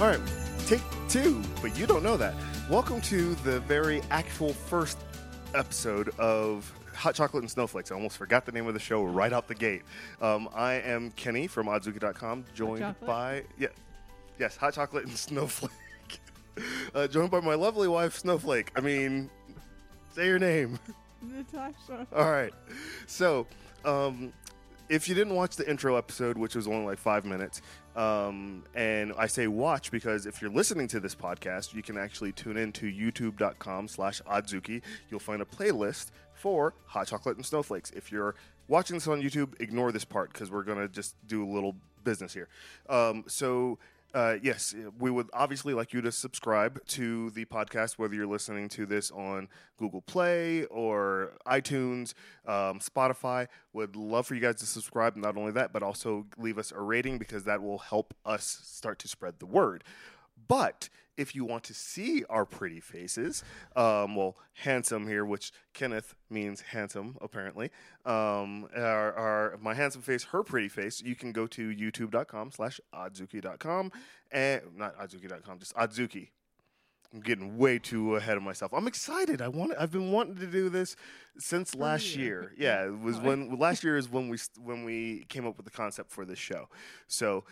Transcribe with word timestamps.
All 0.00 0.06
right, 0.06 0.20
take 0.68 0.80
two, 1.08 1.42
but 1.60 1.76
you 1.76 1.84
don't 1.84 2.04
know 2.04 2.16
that. 2.16 2.32
Welcome 2.70 3.00
to 3.00 3.34
the 3.36 3.58
very 3.58 4.00
actual 4.12 4.52
first 4.52 4.96
episode 5.56 6.10
of 6.20 6.72
Hot 6.94 7.16
Chocolate 7.16 7.42
and 7.42 7.50
Snowflakes. 7.50 7.90
I 7.90 7.96
almost 7.96 8.16
forgot 8.16 8.46
the 8.46 8.52
name 8.52 8.68
of 8.68 8.74
the 8.74 8.80
show 8.80 9.02
right 9.02 9.32
out 9.32 9.48
the 9.48 9.56
gate. 9.56 9.82
Um, 10.22 10.48
I 10.54 10.74
am 10.74 11.10
Kenny 11.16 11.48
from 11.48 11.66
Odzuki.com, 11.66 12.44
joined 12.54 12.94
by 13.04 13.42
yeah, 13.58 13.70
yes, 14.38 14.56
Hot 14.58 14.72
Chocolate 14.72 15.06
and 15.06 15.18
Snowflake. 15.18 15.72
uh, 16.94 17.08
joined 17.08 17.32
by 17.32 17.40
my 17.40 17.54
lovely 17.54 17.88
wife, 17.88 18.16
Snowflake. 18.16 18.70
I 18.76 18.80
mean, 18.80 19.28
say 20.14 20.26
your 20.26 20.38
name. 20.38 20.78
Natasha. 21.22 22.06
All 22.14 22.30
right. 22.30 22.54
So, 23.08 23.48
um, 23.84 24.32
if 24.88 25.08
you 25.08 25.16
didn't 25.16 25.34
watch 25.34 25.56
the 25.56 25.68
intro 25.68 25.96
episode, 25.96 26.38
which 26.38 26.54
was 26.54 26.68
only 26.68 26.86
like 26.86 26.98
five 26.98 27.24
minutes, 27.24 27.62
um, 27.98 28.62
and 28.76 29.12
I 29.18 29.26
say 29.26 29.48
watch 29.48 29.90
because 29.90 30.24
if 30.24 30.40
you're 30.40 30.52
listening 30.52 30.86
to 30.88 31.00
this 31.00 31.16
podcast, 31.16 31.74
you 31.74 31.82
can 31.82 31.98
actually 31.98 32.30
tune 32.30 32.56
in 32.56 32.70
to 32.74 32.86
youtube.com 32.86 33.88
slash 33.88 34.22
Odzuki. 34.22 34.82
You'll 35.10 35.18
find 35.18 35.42
a 35.42 35.44
playlist 35.44 36.12
for 36.32 36.74
hot 36.86 37.08
chocolate 37.08 37.36
and 37.36 37.44
snowflakes. 37.44 37.90
If 37.90 38.12
you're 38.12 38.36
watching 38.68 38.94
this 38.94 39.08
on 39.08 39.20
YouTube, 39.20 39.60
ignore 39.60 39.90
this 39.90 40.04
part 40.04 40.32
because 40.32 40.48
we're 40.48 40.62
going 40.62 40.78
to 40.78 40.86
just 40.86 41.16
do 41.26 41.44
a 41.44 41.50
little 41.50 41.74
business 42.04 42.32
here. 42.32 42.48
Um, 42.88 43.24
so, 43.26 43.78
uh, 44.14 44.36
yes, 44.42 44.74
we 44.98 45.10
would 45.10 45.28
obviously 45.32 45.74
like 45.74 45.92
you 45.92 46.00
to 46.00 46.10
subscribe 46.10 46.84
to 46.86 47.30
the 47.30 47.44
podcast, 47.44 47.98
whether 47.98 48.14
you're 48.14 48.26
listening 48.26 48.68
to 48.70 48.86
this 48.86 49.10
on 49.10 49.48
Google 49.78 50.00
Play 50.00 50.64
or 50.66 51.32
iTunes, 51.46 52.14
um, 52.46 52.78
Spotify. 52.78 53.48
Would 53.74 53.96
love 53.96 54.26
for 54.26 54.34
you 54.34 54.40
guys 54.40 54.56
to 54.56 54.66
subscribe. 54.66 55.16
Not 55.16 55.36
only 55.36 55.52
that, 55.52 55.72
but 55.72 55.82
also 55.82 56.26
leave 56.38 56.58
us 56.58 56.72
a 56.72 56.80
rating 56.80 57.18
because 57.18 57.44
that 57.44 57.62
will 57.62 57.78
help 57.78 58.14
us 58.24 58.60
start 58.64 58.98
to 59.00 59.08
spread 59.08 59.40
the 59.40 59.46
word. 59.46 59.84
But 60.46 60.88
if 61.18 61.34
you 61.34 61.44
want 61.44 61.64
to 61.64 61.74
see 61.74 62.24
our 62.30 62.46
pretty 62.46 62.80
faces, 62.80 63.44
um, 63.76 64.16
well, 64.16 64.36
handsome 64.54 65.06
here, 65.06 65.24
which 65.26 65.52
Kenneth 65.74 66.14
means 66.30 66.62
handsome, 66.62 67.18
apparently. 67.20 67.70
Um, 68.06 68.68
our, 68.74 69.12
our 69.12 69.58
my 69.60 69.74
handsome 69.74 70.00
face, 70.00 70.24
her 70.24 70.42
pretty 70.42 70.68
face. 70.68 71.02
You 71.02 71.14
can 71.14 71.32
go 71.32 71.46
to 71.48 71.68
youtube.com 71.68 72.52
slash 72.52 72.80
odzuki.com 72.94 73.92
and 74.30 74.62
not 74.76 74.96
odzuki.com, 74.98 75.58
just 75.58 75.74
odzuki. 75.74 76.28
I'm 77.12 77.20
getting 77.20 77.56
way 77.56 77.78
too 77.78 78.16
ahead 78.16 78.36
of 78.36 78.42
myself. 78.42 78.72
I'm 78.74 78.86
excited. 78.86 79.40
I 79.40 79.48
want. 79.48 79.72
I've 79.78 79.90
been 79.90 80.12
wanting 80.12 80.36
to 80.36 80.46
do 80.46 80.68
this 80.68 80.94
since 81.38 81.74
last 81.74 82.14
year. 82.14 82.26
year. 82.42 82.52
Yeah, 82.58 82.84
it 82.84 83.00
was 83.00 83.16
Oh. 83.16 83.20
when 83.20 83.58
last 83.58 83.82
year 83.82 83.96
is 83.96 84.10
when 84.10 84.28
we 84.28 84.36
when 84.62 84.84
we 84.84 85.24
came 85.30 85.46
up 85.46 85.56
with 85.56 85.64
the 85.64 85.72
concept 85.72 86.10
for 86.10 86.26
this 86.26 86.38
show. 86.38 86.68
So 87.06 87.44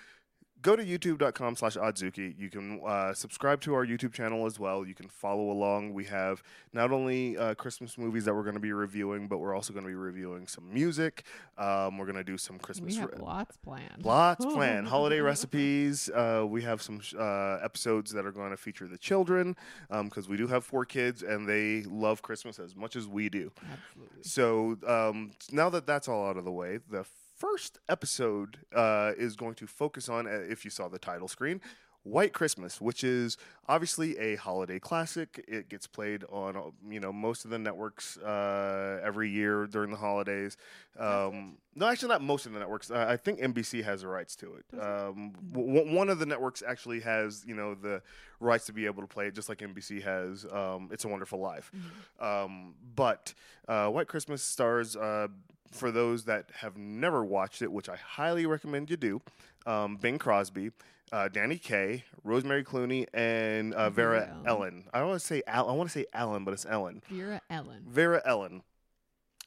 go 0.63 0.75
to 0.75 0.85
youtube.com 0.85 1.55
slash 1.55 1.77
odzuki 1.77 2.35
you 2.39 2.51
can 2.51 2.81
uh, 2.87 3.13
subscribe 3.13 3.61
to 3.61 3.75
our 3.75 3.87
youtube 3.87 4.13
channel 4.13 4.47
as 4.47 4.59
well 4.59 4.87
you 4.87 4.95
can 4.95 5.09
follow 5.09 5.51
along 5.51 5.93
we 5.93 6.05
have 6.05 6.43
not 6.73 6.91
only 6.91 7.37
uh, 7.37 7.55
christmas 7.55 7.99
movies 7.99 8.25
that 8.25 8.35
we're 8.35 8.43
going 8.43 8.55
to 8.55 8.61
be 8.61 8.73
reviewing 8.73 9.29
but 9.29 9.39
we're 9.39 9.55
also 9.55 9.73
going 9.73 9.85
to 9.85 9.89
be 9.89 9.95
reviewing 9.95 10.47
some 10.47 10.73
music 10.73 11.25
um, 11.59 11.99
we're 11.99 12.07
going 12.07 12.17
to 12.17 12.25
do 12.25 12.37
some 12.39 12.59
christmas 12.59 12.95
We 12.95 13.01
have 13.01 13.11
re- 13.13 13.19
lots 13.19 13.57
planned. 13.57 14.05
Lots 14.05 14.45
planned. 14.55 14.89
Holiday 14.89 15.21
recipes. 15.21 16.11
Uh, 16.11 16.45
we 16.47 16.63
have 16.63 16.83
some 16.83 17.01
uh, 17.19 17.59
episodes 17.63 18.13
that 18.13 18.27
are 18.27 18.33
going 18.33 18.51
to 18.51 18.57
feature 18.57 18.87
the 18.87 18.99
children 18.99 19.57
because 20.05 20.29
we 20.29 20.37
do 20.37 20.47
have 20.47 20.65
four 20.65 20.85
kids 20.85 21.23
and 21.23 21.49
they 21.49 21.83
love 21.83 22.23
Christmas 22.23 22.59
as 22.59 22.77
much 22.77 22.97
as 22.97 23.07
we 23.09 23.29
do. 23.29 23.51
Absolutely. 23.73 24.23
So 24.23 24.77
um, 24.87 25.33
now 25.53 25.71
that 25.71 25.87
that's 25.87 26.09
all 26.09 26.27
out 26.29 26.37
of 26.37 26.45
the 26.45 26.53
way, 26.53 26.79
the 26.91 27.05
first 27.37 27.79
episode 27.89 28.59
uh, 28.75 29.13
is 29.17 29.37
going 29.37 29.55
to 29.57 29.67
focus 29.67 30.09
on, 30.09 30.27
uh, 30.27 30.31
if 30.49 30.65
you 30.65 30.71
saw 30.71 30.89
the 30.89 30.99
title 30.99 31.29
screen, 31.29 31.61
White 32.03 32.33
Christmas, 32.33 32.81
which 32.81 33.03
is 33.03 33.37
obviously 33.69 34.17
a 34.19 34.37
holiday 34.37 34.79
classic. 34.79 35.45
It 35.49 35.69
gets 35.69 35.89
played 35.89 36.23
on 36.31 36.57
uh, 36.57 36.61
you 36.89 37.01
know 37.01 37.13
most 37.13 37.45
of 37.45 37.51
the 37.51 37.59
networks 37.59 38.17
uh, 38.19 39.01
every 39.03 39.29
year 39.29 39.67
during 39.67 39.91
the 39.91 39.97
holidays. 39.97 40.57
Um, 40.97 41.59
no, 41.75 41.89
actually, 41.89 42.11
not 42.11 42.23
most 42.23 42.47
of 42.47 42.53
the 42.53 42.61
networks. 42.61 42.93
Uh, 42.93 43.07
I 43.09 43.17
think 43.17 43.41
NBC 43.41 43.83
has 43.83 44.03
the 44.03 44.07
rights 44.07 44.37
to 44.37 44.55
it. 44.55 44.81
Um, 44.81 45.33
w- 45.53 45.75
w- 45.75 45.97
one 45.97 46.09
of 46.09 46.21
the 46.21 46.27
networks 46.27 46.63
actually 46.65 47.01
has 47.01 47.45
you 47.45 47.57
know 47.57 47.75
the 47.75 48.01
rights 48.39 48.67
to 48.67 48.73
be 48.73 48.87
able 48.87 49.03
to 49.03 49.09
play 49.09 49.27
it, 49.27 49.35
just 49.35 49.49
like 49.49 49.59
NBC 49.59 50.01
has. 50.05 50.47
Um, 50.53 50.91
it's 50.93 51.05
a 51.05 51.09
Wonderful 51.09 51.41
Life. 51.41 51.73
Um, 52.21 52.77
but 52.95 53.35
uh, 53.67 53.89
White 53.89 54.07
Christmas 54.07 54.45
stars, 54.45 54.95
uh, 54.95 55.27
for 55.73 55.91
those 55.91 56.25
that 56.25 56.47
have 56.61 56.77
never 56.77 57.25
watched 57.25 57.63
it, 57.63 57.71
which 57.73 57.89
I 57.89 57.97
highly 57.97 58.47
recommend 58.47 58.91
you 58.91 58.97
do, 58.97 59.21
um, 59.67 59.97
Bing 59.97 60.19
Crosby, 60.19 60.71
uh, 61.13 61.29
Danny 61.29 61.59
Kaye, 61.59 62.05
Rosemary 62.25 62.65
Clooney, 62.65 63.07
and 63.15 63.75
uh, 63.75 63.91
Vera 63.91 64.21
Vera 64.21 64.29
Ellen. 64.47 64.47
Ellen. 64.47 64.85
I 64.93 65.03
want 65.05 65.21
to 65.21 65.27
say 65.27 65.43
Al- 65.47 65.69
I 65.69 65.73
want 65.73 65.89
to 65.91 65.99
say 65.99 66.07
Ellen, 66.13 66.45
but 66.45 66.55
it's 66.55 66.67
Ellen. 66.67 67.03
Vera 67.09 67.41
Ellen. 67.51 67.85
Vera 67.87 68.23
Ellen. 68.25 68.63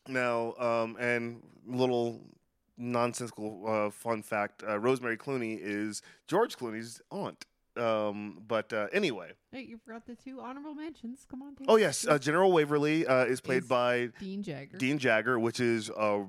Now, 0.08 0.54
um, 0.56 0.96
and 1.00 1.42
little 1.68 2.22
nonsensical 2.78 3.64
uh, 3.68 3.90
fun 3.92 4.24
fact: 4.24 4.64
uh, 4.68 4.80
Rosemary 4.80 5.18
Clooney 5.18 5.60
is 5.62 6.02
George 6.28 6.58
Clooney's 6.58 7.02
aunt. 7.12 7.46
Um, 7.80 8.42
but 8.48 8.72
uh, 8.74 8.88
anyway, 8.92 9.32
Hey, 9.52 9.62
you 9.64 9.78
forgot 9.84 10.06
the 10.06 10.16
two 10.16 10.42
honorable 10.42 10.76
mentions. 10.76 11.26
Come 11.30 11.42
on, 11.42 11.56
oh 11.68 11.78
yes, 11.78 12.06
uh, 12.08 12.20
General 12.20 12.52
Waverly 12.52 13.06
uh, 13.08 13.26
is 13.26 13.42
played 13.42 13.64
Is- 13.64 13.68
by 13.70 14.10
Dean 14.20 14.44
Jagger. 14.44 14.78
Dean 14.78 14.98
Jagger, 15.00 15.40
which 15.40 15.60
is 15.60 15.90
a 15.90 16.26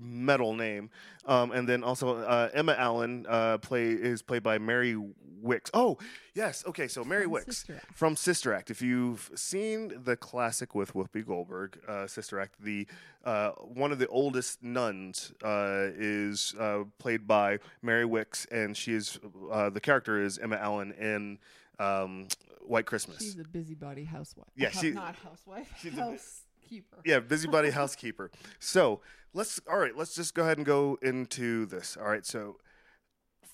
metal 0.00 0.54
name, 0.54 0.90
um, 1.26 1.52
and 1.52 1.68
then 1.68 1.84
also 1.84 2.16
uh, 2.16 2.48
Emma 2.52 2.74
Allen 2.76 3.26
uh, 3.28 3.58
play 3.58 3.90
is 3.90 4.22
played 4.22 4.42
by 4.42 4.58
Mary 4.58 4.96
Wickes. 5.44 5.70
Oh 5.74 5.98
yes, 6.34 6.64
okay, 6.66 6.88
so 6.88 7.04
Mary 7.04 7.24
From 7.24 7.32
Wickes 7.34 7.44
Sister 7.46 7.80
from 7.94 8.16
Sister 8.16 8.54
Act. 8.54 8.70
If 8.70 8.80
you've 8.80 9.30
seen 9.34 9.92
the 10.04 10.16
classic 10.16 10.74
with 10.74 10.94
Whoopi 10.94 11.24
Goldberg, 11.26 11.78
uh, 11.86 12.06
Sister 12.06 12.40
Act, 12.40 12.54
the 12.62 12.86
uh, 13.24 13.50
one 13.50 13.92
of 13.92 13.98
the 13.98 14.08
oldest 14.08 14.62
nuns 14.62 15.32
uh, 15.44 15.88
is 15.94 16.54
uh, 16.58 16.84
played 16.98 17.26
by 17.26 17.58
Mary 17.82 18.04
Wickes, 18.06 18.50
and 18.50 18.76
she 18.76 18.94
is 18.94 19.18
uh, 19.52 19.68
the 19.70 19.80
character 19.80 20.22
is 20.22 20.38
Emma 20.38 20.56
Allen 20.56 20.92
in 20.92 21.38
um, 21.78 22.28
White 22.62 22.86
Christmas. 22.86 23.18
She's 23.18 23.38
a 23.38 23.44
busybody 23.44 24.04
housewife. 24.04 24.46
Yeah, 24.56 24.68
Uh, 24.68 24.70
she- 24.70 24.90
not 24.92 25.16
housewife. 25.16 25.70
she's 25.80 25.92
a 25.92 25.96
bu- 25.96 26.02
housekeeper. 26.12 26.96
yeah, 27.04 27.18
busybody 27.20 27.70
housekeeper. 27.80 28.30
So 28.60 29.00
let's 29.34 29.60
all 29.70 29.76
right. 29.78 29.96
Let's 29.96 30.14
just 30.14 30.34
go 30.34 30.42
ahead 30.44 30.56
and 30.56 30.64
go 30.66 30.98
into 31.02 31.66
this. 31.66 31.96
All 32.00 32.08
right. 32.08 32.24
So 32.24 32.56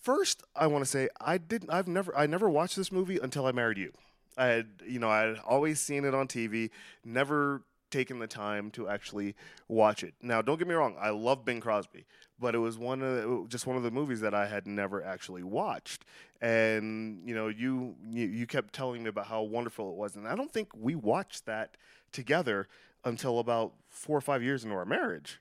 first, 0.00 0.42
I 0.54 0.66
want 0.66 0.84
to 0.84 0.90
say 0.90 1.08
I 1.20 1.38
didn't. 1.38 1.70
I've 1.70 1.88
never. 1.88 2.16
I 2.16 2.26
never 2.26 2.48
watched 2.50 2.76
this 2.76 2.90
movie 2.92 3.18
until 3.18 3.46
I 3.46 3.52
married 3.52 3.78
you. 3.78 3.92
I 4.36 4.46
had, 4.46 4.68
you 4.86 4.98
know, 4.98 5.10
I 5.10 5.22
had 5.22 5.38
always 5.46 5.80
seen 5.80 6.04
it 6.04 6.14
on 6.14 6.26
TV. 6.28 6.70
Never 7.04 7.62
taken 7.90 8.20
the 8.20 8.26
time 8.28 8.70
to 8.70 8.88
actually 8.88 9.34
watch 9.68 10.04
it. 10.04 10.14
Now, 10.22 10.40
don't 10.42 10.58
get 10.58 10.68
me 10.68 10.74
wrong. 10.74 10.94
I 11.00 11.10
love 11.10 11.44
Bing 11.44 11.60
Crosby, 11.60 12.06
but 12.38 12.54
it 12.54 12.58
was 12.58 12.78
one 12.78 13.02
of 13.02 13.14
the, 13.16 13.46
just 13.48 13.66
one 13.66 13.76
of 13.76 13.82
the 13.82 13.90
movies 13.90 14.20
that 14.20 14.32
I 14.32 14.46
had 14.46 14.66
never 14.66 15.02
actually 15.02 15.42
watched. 15.42 16.04
And 16.40 17.20
you 17.28 17.34
know, 17.34 17.48
you 17.48 17.96
you, 18.08 18.26
you 18.26 18.46
kept 18.46 18.72
telling 18.72 19.02
me 19.02 19.08
about 19.08 19.26
how 19.26 19.42
wonderful 19.42 19.90
it 19.90 19.96
was, 19.96 20.16
and 20.16 20.26
I 20.26 20.36
don't 20.36 20.52
think 20.52 20.68
we 20.74 20.94
watched 20.94 21.46
that 21.46 21.76
together 22.12 22.68
until 23.04 23.38
about 23.40 23.72
four 23.88 24.16
or 24.16 24.20
five 24.20 24.42
years 24.42 24.62
into 24.62 24.76
our 24.76 24.84
marriage, 24.84 25.40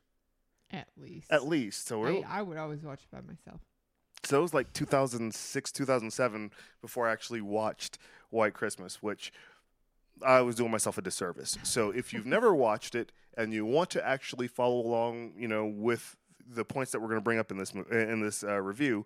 At 0.72 0.88
least. 0.98 1.32
at 1.32 1.46
least. 1.48 1.88
So 1.88 2.00
we're, 2.00 2.24
I, 2.26 2.40
I 2.40 2.42
would 2.42 2.58
always 2.58 2.82
watch 2.84 3.02
it 3.04 3.12
by 3.12 3.22
myself. 3.22 3.60
So 4.24 4.40
it 4.40 4.42
was 4.42 4.54
like 4.54 4.74
2006, 4.74 5.72
2007 5.72 6.52
before 6.82 7.08
I 7.08 7.12
actually 7.12 7.42
watched 7.42 7.98
White 8.30 8.54
Christmas, 8.54 9.02
which 9.02 9.32
I 10.26 10.42
was 10.42 10.56
doing 10.56 10.72
myself 10.72 10.98
a 10.98 11.02
disservice. 11.02 11.58
So 11.64 11.92
if 11.92 12.14
you've 12.14 12.26
never 12.28 12.54
watched 12.54 12.96
it 12.96 13.12
and 13.38 13.54
you 13.54 13.66
want 13.66 13.90
to 13.92 14.06
actually 14.06 14.48
follow 14.48 14.80
along, 14.80 15.34
you 15.38 15.48
know, 15.48 15.66
with 15.66 16.16
the 16.48 16.66
points 16.66 16.92
that 16.92 17.00
we're 17.00 17.08
going 17.08 17.20
to 17.20 17.24
bring 17.24 17.40
up 17.40 17.52
in 17.52 17.58
this 17.58 17.74
in 17.92 18.22
this 18.22 18.44
uh, 18.44 18.60
review, 18.60 19.06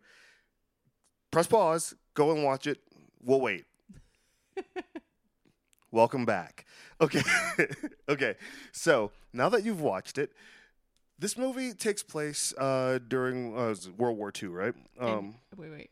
press 1.32 1.48
pause, 1.48 1.94
go 2.14 2.32
and 2.32 2.44
watch 2.44 2.68
it. 2.68 2.80
We'll 3.22 3.42
wait. 3.42 3.66
Welcome 5.92 6.26
back. 6.26 6.66
Okay. 7.00 7.22
okay. 8.10 8.36
So 8.72 9.12
now 9.32 9.50
that 9.50 9.64
you've 9.64 9.82
watched 9.82 10.18
it, 10.18 10.32
this 11.20 11.38
movie 11.38 11.74
takes 11.74 12.04
place 12.04 12.54
uh, 12.58 13.00
during 13.08 13.58
uh, 13.58 13.76
World 13.98 14.18
War 14.18 14.32
II, 14.42 14.50
right? 14.50 14.76
And- 15.00 15.10
Um, 15.10 15.36
wait, 15.58 15.72
wait. 15.72 15.90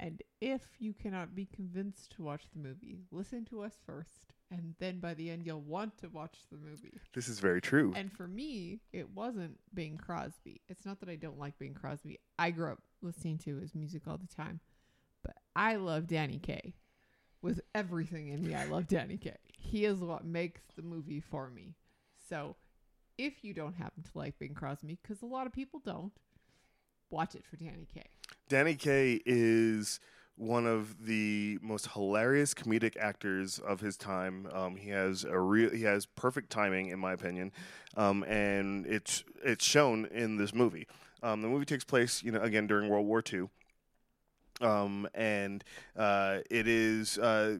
And 0.00 0.20
if 0.40 0.62
you 0.80 0.92
cannot 0.94 1.32
be 1.34 1.46
convinced 1.46 2.10
to 2.16 2.22
watch 2.22 2.42
the 2.52 2.58
movie, 2.58 2.98
listen 3.12 3.44
to 3.46 3.62
us 3.62 3.74
first, 3.86 4.32
and 4.50 4.74
then 4.80 4.98
by 4.98 5.14
the 5.14 5.30
end 5.30 5.46
you'll 5.46 5.60
want 5.60 5.96
to 5.98 6.08
watch 6.08 6.38
the 6.50 6.56
movie. 6.58 6.94
this 7.14 7.28
is 7.28 7.38
very 7.38 7.60
true. 7.60 7.92
And 7.94 8.12
for 8.12 8.26
me, 8.26 8.80
it 8.92 9.08
wasn't 9.10 9.60
Bing 9.72 9.96
Crosby. 9.98 10.60
It's 10.68 10.84
not 10.84 10.98
that 11.00 11.08
I 11.08 11.14
don't 11.14 11.38
like 11.38 11.56
Bing 11.58 11.74
Crosby. 11.74 12.18
I 12.36 12.50
grew 12.50 12.72
up 12.72 12.80
listening 13.00 13.38
to 13.38 13.56
his 13.58 13.76
music 13.76 14.02
all 14.08 14.18
the 14.18 14.26
time, 14.34 14.58
but 15.22 15.36
I 15.54 15.76
love 15.76 16.08
Danny 16.08 16.38
Kaye. 16.38 16.74
With 17.40 17.60
everything 17.72 18.28
in 18.28 18.42
me, 18.44 18.54
I 18.56 18.64
love 18.64 18.88
Danny 18.88 19.18
Kaye. 19.18 19.36
He 19.52 19.84
is 19.84 19.98
what 20.00 20.24
makes 20.24 20.62
the 20.74 20.82
movie 20.82 21.20
for 21.20 21.48
me. 21.48 21.74
So, 22.28 22.56
if 23.24 23.44
you 23.44 23.54
don't 23.54 23.74
happen 23.74 24.02
to 24.02 24.10
like 24.14 24.38
Bing 24.38 24.54
Crosby, 24.54 24.98
because 25.02 25.22
a 25.22 25.26
lot 25.26 25.46
of 25.46 25.52
people 25.52 25.80
don't, 25.84 26.12
watch 27.10 27.34
it 27.34 27.44
for 27.44 27.56
Danny 27.56 27.86
Kaye. 27.94 28.10
Danny 28.48 28.74
Kaye 28.74 29.20
is 29.24 30.00
one 30.36 30.66
of 30.66 31.04
the 31.06 31.58
most 31.62 31.88
hilarious 31.92 32.54
comedic 32.54 32.96
actors 32.96 33.58
of 33.58 33.80
his 33.80 33.96
time. 33.96 34.48
Um, 34.52 34.76
he 34.76 34.88
has 34.90 35.24
a 35.24 35.38
real 35.38 35.70
he 35.70 35.82
has 35.82 36.06
perfect 36.06 36.50
timing, 36.50 36.88
in 36.88 36.98
my 36.98 37.12
opinion, 37.12 37.52
um, 37.96 38.24
and 38.24 38.86
it's 38.86 39.24
it's 39.44 39.64
shown 39.64 40.06
in 40.06 40.36
this 40.36 40.54
movie. 40.54 40.86
Um, 41.22 41.42
the 41.42 41.48
movie 41.48 41.66
takes 41.66 41.84
place, 41.84 42.22
you 42.22 42.32
know, 42.32 42.40
again 42.40 42.66
during 42.66 42.88
World 42.88 43.06
War 43.06 43.22
II. 43.32 43.48
Um, 44.60 45.08
and 45.14 45.64
uh, 45.96 46.38
it 46.50 46.68
is 46.68 47.18
uh, 47.18 47.58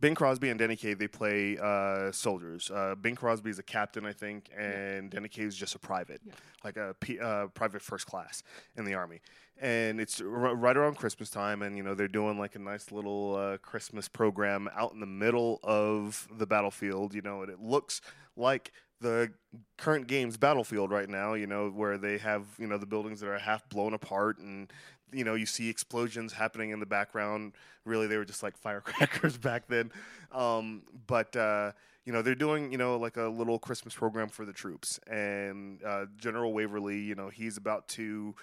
Bing 0.00 0.14
Crosby 0.14 0.48
and 0.48 0.58
Danny 0.58 0.76
Kaye. 0.76 0.94
They 0.94 1.08
play 1.08 1.58
uh, 1.58 2.10
soldiers. 2.12 2.70
Uh, 2.70 2.94
Bing 2.94 3.14
Crosby 3.14 3.50
is 3.50 3.58
a 3.58 3.62
captain, 3.62 4.06
I 4.06 4.12
think, 4.12 4.50
and 4.56 5.10
Danny 5.10 5.28
Kaye 5.28 5.44
is 5.44 5.54
just 5.56 5.74
a 5.74 5.78
private, 5.78 6.20
Yeah. 6.24 6.32
like 6.64 6.76
a 6.76 6.94
P, 7.00 7.18
uh, 7.20 7.48
private 7.48 7.82
first 7.82 8.06
class 8.06 8.42
in 8.76 8.84
the 8.84 8.94
army. 8.94 9.20
And 9.60 10.00
it's 10.00 10.20
r- 10.22 10.26
right 10.56 10.76
around 10.76 10.96
Christmas 10.96 11.28
time, 11.28 11.60
and 11.60 11.76
you 11.76 11.82
know 11.82 11.94
they're 11.94 12.08
doing 12.08 12.38
like 12.38 12.54
a 12.54 12.58
nice 12.58 12.90
little 12.90 13.36
uh, 13.36 13.58
Christmas 13.58 14.08
program 14.08 14.70
out 14.74 14.92
in 14.94 15.00
the 15.00 15.06
middle 15.06 15.60
of 15.62 16.26
the 16.34 16.46
battlefield. 16.46 17.14
You 17.14 17.20
know, 17.20 17.42
and 17.42 17.50
it 17.52 17.60
looks 17.60 18.00
like 18.36 18.72
the 19.02 19.30
current 19.76 20.06
game's 20.06 20.38
battlefield 20.38 20.90
right 20.90 21.10
now. 21.10 21.34
You 21.34 21.46
know, 21.46 21.68
where 21.68 21.98
they 21.98 22.16
have 22.18 22.46
you 22.58 22.66
know 22.66 22.78
the 22.78 22.86
buildings 22.86 23.20
that 23.20 23.28
are 23.28 23.38
half 23.38 23.68
blown 23.68 23.92
apart 23.92 24.38
and 24.38 24.72
you 25.12 25.24
know 25.24 25.34
you 25.34 25.46
see 25.46 25.68
explosions 25.68 26.32
happening 26.32 26.70
in 26.70 26.80
the 26.80 26.86
background. 26.86 27.52
Really 27.84 28.06
they 28.06 28.16
were 28.16 28.24
just 28.24 28.42
like 28.42 28.56
firecrackers 28.58 29.36
back 29.36 29.66
then. 29.68 29.92
Um, 30.32 30.82
but 31.06 31.34
uh, 31.36 31.72
you 32.04 32.12
know 32.12 32.22
they're 32.22 32.34
doing 32.34 32.72
you 32.72 32.78
know 32.78 32.96
like 32.96 33.16
a 33.16 33.28
little 33.28 33.58
christmas 33.58 33.94
program 33.94 34.28
for 34.28 34.44
the 34.44 34.52
troops. 34.52 34.98
And 35.06 35.82
uh, 35.84 36.06
general 36.16 36.52
waverly 36.52 36.98
you 36.98 37.14
know 37.14 37.28
he's 37.28 37.56
about 37.56 37.88
to 37.88 38.34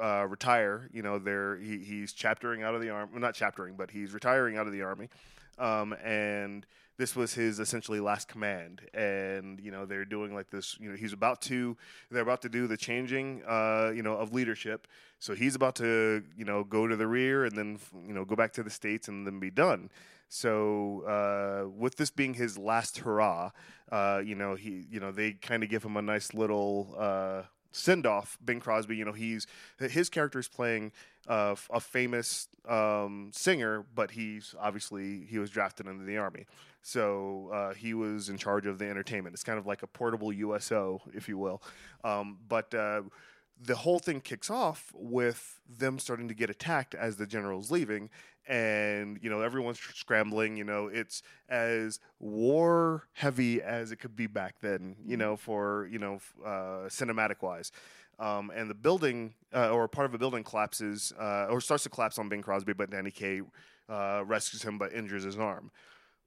uh, 0.00 0.26
retire. 0.28 0.88
You 0.92 1.02
know 1.02 1.18
they're 1.18 1.56
he, 1.56 1.78
he's 1.78 2.12
chaptering 2.12 2.62
out 2.62 2.74
of 2.74 2.80
the 2.80 2.90
army 2.90 3.10
well, 3.12 3.20
not 3.20 3.34
chaptering 3.34 3.74
but 3.76 3.90
he's 3.90 4.12
retiring 4.12 4.56
out 4.56 4.66
of 4.66 4.72
the 4.72 4.82
army. 4.82 5.08
Um, 5.58 5.94
and 6.04 6.66
this 6.98 7.14
was 7.14 7.34
his 7.34 7.58
essentially 7.60 8.00
last 8.00 8.28
command. 8.28 8.82
And 8.94 9.60
you 9.60 9.70
know 9.70 9.86
they're 9.86 10.04
doing 10.04 10.34
like 10.34 10.50
this 10.50 10.76
you 10.80 10.90
know 10.90 10.96
he's 10.96 11.12
about 11.12 11.40
to 11.42 11.76
they're 12.10 12.22
about 12.22 12.42
to 12.42 12.48
do 12.48 12.66
the 12.66 12.76
changing 12.76 13.42
uh, 13.46 13.92
you 13.94 14.02
know 14.02 14.14
of 14.14 14.32
leadership. 14.32 14.86
So 15.18 15.34
he's 15.34 15.54
about 15.54 15.76
to 15.76 16.24
you 16.36 16.44
know 16.44 16.64
go 16.64 16.86
to 16.86 16.96
the 16.96 17.06
rear 17.06 17.44
and 17.44 17.56
then 17.56 17.78
you 18.06 18.14
know 18.14 18.24
go 18.24 18.36
back 18.36 18.52
to 18.54 18.62
the 18.62 18.70
states 18.70 19.08
and 19.08 19.26
then 19.26 19.40
be 19.40 19.50
done. 19.50 19.90
So 20.28 21.02
uh, 21.06 21.68
with 21.68 21.96
this 21.96 22.10
being 22.10 22.34
his 22.34 22.58
last 22.58 22.98
hurrah 22.98 23.52
uh, 23.90 24.20
you 24.24 24.34
know 24.34 24.54
he 24.54 24.86
you 24.90 25.00
know 25.00 25.12
they 25.12 25.32
kind 25.32 25.62
of 25.62 25.68
give 25.70 25.84
him 25.84 25.96
a 25.96 26.02
nice 26.02 26.34
little 26.34 26.94
uh, 26.98 27.42
send 27.72 28.06
off 28.06 28.38
Bing 28.44 28.60
Crosby. 28.60 28.96
You 28.96 29.04
know 29.04 29.12
he's 29.12 29.46
his 29.78 30.08
character 30.08 30.38
is 30.38 30.48
playing 30.48 30.92
uh, 31.28 31.54
a 31.70 31.80
famous 31.80 32.48
um, 32.68 33.30
singer 33.32 33.84
but 33.94 34.10
he's 34.12 34.54
obviously 34.60 35.24
he 35.28 35.38
was 35.38 35.50
drafted 35.50 35.86
into 35.86 36.04
the 36.04 36.16
army 36.16 36.46
so 36.86 37.50
uh, 37.52 37.74
he 37.74 37.94
was 37.94 38.28
in 38.28 38.38
charge 38.38 38.64
of 38.64 38.78
the 38.78 38.88
entertainment. 38.88 39.34
It's 39.34 39.42
kind 39.42 39.58
of 39.58 39.66
like 39.66 39.82
a 39.82 39.88
portable 39.88 40.32
USO, 40.32 41.02
if 41.12 41.28
you 41.28 41.36
will. 41.36 41.60
Um, 42.04 42.38
but 42.46 42.72
uh, 42.76 43.02
the 43.60 43.74
whole 43.74 43.98
thing 43.98 44.20
kicks 44.20 44.50
off 44.50 44.92
with 44.94 45.60
them 45.68 45.98
starting 45.98 46.28
to 46.28 46.34
get 46.34 46.48
attacked 46.48 46.94
as 46.94 47.16
the 47.16 47.26
general's 47.26 47.72
leaving, 47.72 48.08
and 48.46 49.18
you 49.20 49.28
know 49.28 49.40
everyone's 49.40 49.80
scrambling. 49.80 50.56
You 50.56 50.62
know 50.62 50.86
it's 50.86 51.22
as 51.48 51.98
war 52.20 53.08
heavy 53.14 53.60
as 53.60 53.90
it 53.90 53.96
could 53.96 54.14
be 54.14 54.28
back 54.28 54.60
then. 54.60 54.94
You 55.04 55.16
know 55.16 55.36
for 55.36 55.88
you 55.90 55.98
know 55.98 56.20
uh, 56.44 56.86
cinematic 56.88 57.42
wise. 57.42 57.72
Um, 58.18 58.50
and 58.54 58.70
the 58.70 58.74
building, 58.74 59.34
uh, 59.54 59.70
or 59.70 59.86
part 59.88 60.06
of 60.06 60.14
a 60.14 60.18
building, 60.18 60.42
collapses 60.42 61.12
uh, 61.20 61.46
or 61.50 61.60
starts 61.60 61.82
to 61.84 61.90
collapse 61.90 62.18
on 62.18 62.28
Bing 62.28 62.42
Crosby, 62.42 62.72
but 62.72 62.90
Danny 62.90 63.10
Kaye 63.10 63.42
uh, 63.88 64.22
rescues 64.26 64.62
him 64.62 64.78
but 64.78 64.92
injures 64.92 65.24
his 65.24 65.38
arm 65.38 65.70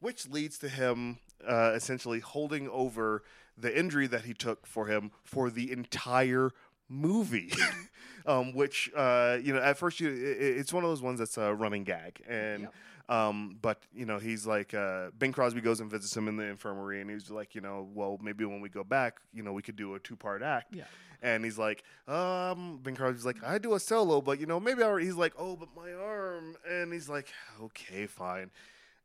which 0.01 0.29
leads 0.29 0.57
to 0.57 0.69
him 0.69 1.17
uh, 1.45 1.73
essentially 1.75 2.19
holding 2.21 2.69
over 2.69 3.21
the 3.57 3.77
injury 3.77 4.07
that 4.07 4.23
he 4.23 4.33
took 4.33 4.65
for 4.65 4.85
him 4.85 5.11
for 5.25 5.49
the 5.49 5.73
entire 5.73 6.51
movie. 6.87 7.51
um, 8.25 8.53
which 8.53 8.89
uh, 8.95 9.37
you 9.43 9.51
know, 9.53 9.59
at 9.59 9.77
first 9.77 9.99
you, 9.99 10.07
i 10.09 10.11
i- 10.11 10.57
it's 10.59 10.71
one 10.71 10.85
of 10.85 10.89
those 10.89 11.01
ones 11.01 11.19
that's 11.19 11.37
a 11.37 11.53
running 11.53 11.83
gag, 11.83 12.21
and 12.29 12.61
Yep. 12.63 12.73
Um, 13.09 13.57
but 13.59 13.81
you 13.91 14.05
know, 14.05 14.19
he's 14.19 14.45
like 14.45 14.73
uh, 14.73 15.09
Bing 15.17 15.33
Crosby 15.33 15.61
goes 15.61 15.79
and 15.79 15.89
visits 15.89 16.15
him 16.15 16.27
in 16.27 16.37
the 16.37 16.43
infirmary, 16.43 17.01
and 17.01 17.09
he's 17.09 17.31
like, 17.31 17.55
you 17.55 17.61
know, 17.61 17.89
well, 17.93 18.19
maybe 18.21 18.45
when 18.45 18.61
we 18.61 18.69
go 18.69 18.83
back, 18.83 19.17
you 19.33 19.41
know, 19.41 19.51
we 19.51 19.63
could 19.63 19.75
do 19.75 19.95
a 19.95 19.99
two 19.99 20.15
part 20.15 20.43
act. 20.43 20.73
Yeah. 20.73 20.83
And 21.21 21.43
he's 21.43 21.57
like, 21.57 21.83
um, 22.07 22.79
Bing 22.81 22.95
Crosby's 22.95 23.25
like, 23.25 23.43
I 23.43 23.57
do 23.57 23.73
a 23.73 23.79
solo, 23.79 24.21
but 24.21 24.39
you 24.39 24.45
know, 24.45 24.59
maybe 24.59 24.83
I. 24.83 25.01
He's 25.01 25.15
like, 25.15 25.33
oh, 25.37 25.55
but 25.55 25.69
my 25.75 25.91
arm, 25.91 26.55
and 26.69 26.93
he's 26.93 27.09
like, 27.09 27.27
okay, 27.61 28.05
fine, 28.05 28.51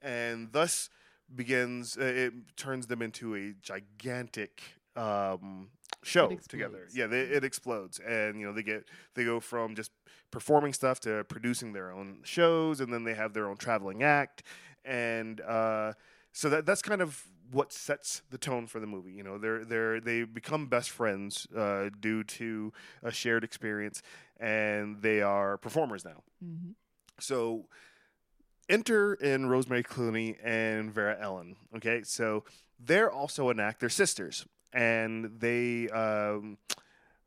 and 0.02 0.52
thus 0.52 0.90
begins. 1.34 1.96
Uh, 1.96 2.04
it 2.04 2.34
turns 2.56 2.86
them 2.86 3.00
into 3.00 3.34
a 3.34 3.54
gigantic 3.62 4.62
um, 4.96 5.70
show 6.04 6.28
together. 6.48 6.86
Yeah, 6.92 7.06
they, 7.06 7.20
it 7.20 7.44
explodes, 7.44 7.98
and 7.98 8.38
you 8.38 8.46
know, 8.46 8.52
they 8.52 8.62
get 8.62 8.84
they 9.14 9.24
go 9.24 9.40
from 9.40 9.74
just 9.74 9.90
performing 10.30 10.72
stuff 10.72 11.00
to 11.00 11.24
producing 11.24 11.72
their 11.72 11.92
own 11.92 12.18
shows, 12.22 12.80
and 12.80 12.92
then 12.92 13.04
they 13.04 13.14
have 13.14 13.32
their 13.32 13.48
own 13.48 13.56
traveling 13.56 14.02
act, 14.02 14.42
and 14.84 15.40
uh, 15.40 15.92
so 16.32 16.48
that 16.50 16.66
that's 16.66 16.82
kind 16.82 17.00
of 17.00 17.24
what 17.50 17.72
sets 17.72 18.22
the 18.30 18.38
tone 18.38 18.66
for 18.66 18.80
the 18.80 18.86
movie. 18.86 19.12
You 19.12 19.22
know, 19.22 19.38
they're 19.38 19.64
they're 19.64 20.00
they 20.00 20.24
become 20.24 20.66
best 20.66 20.90
friends 20.90 21.46
uh, 21.56 21.90
due 22.00 22.24
to 22.24 22.72
a 23.02 23.12
shared 23.12 23.44
experience, 23.44 24.02
and 24.38 25.00
they 25.02 25.22
are 25.22 25.56
performers 25.56 26.04
now. 26.04 26.22
Mm-hmm. 26.44 26.70
So 27.20 27.66
enter 28.68 29.14
in 29.14 29.46
Rosemary 29.46 29.84
Clooney 29.84 30.36
and 30.42 30.92
Vera 30.92 31.16
Ellen. 31.20 31.56
Okay, 31.76 32.02
so 32.02 32.44
they're 32.78 33.10
also 33.10 33.50
an 33.50 33.60
act. 33.60 33.80
They're 33.80 33.88
sisters, 33.88 34.46
and 34.74 35.30
they. 35.40 35.88
Um, 35.88 36.58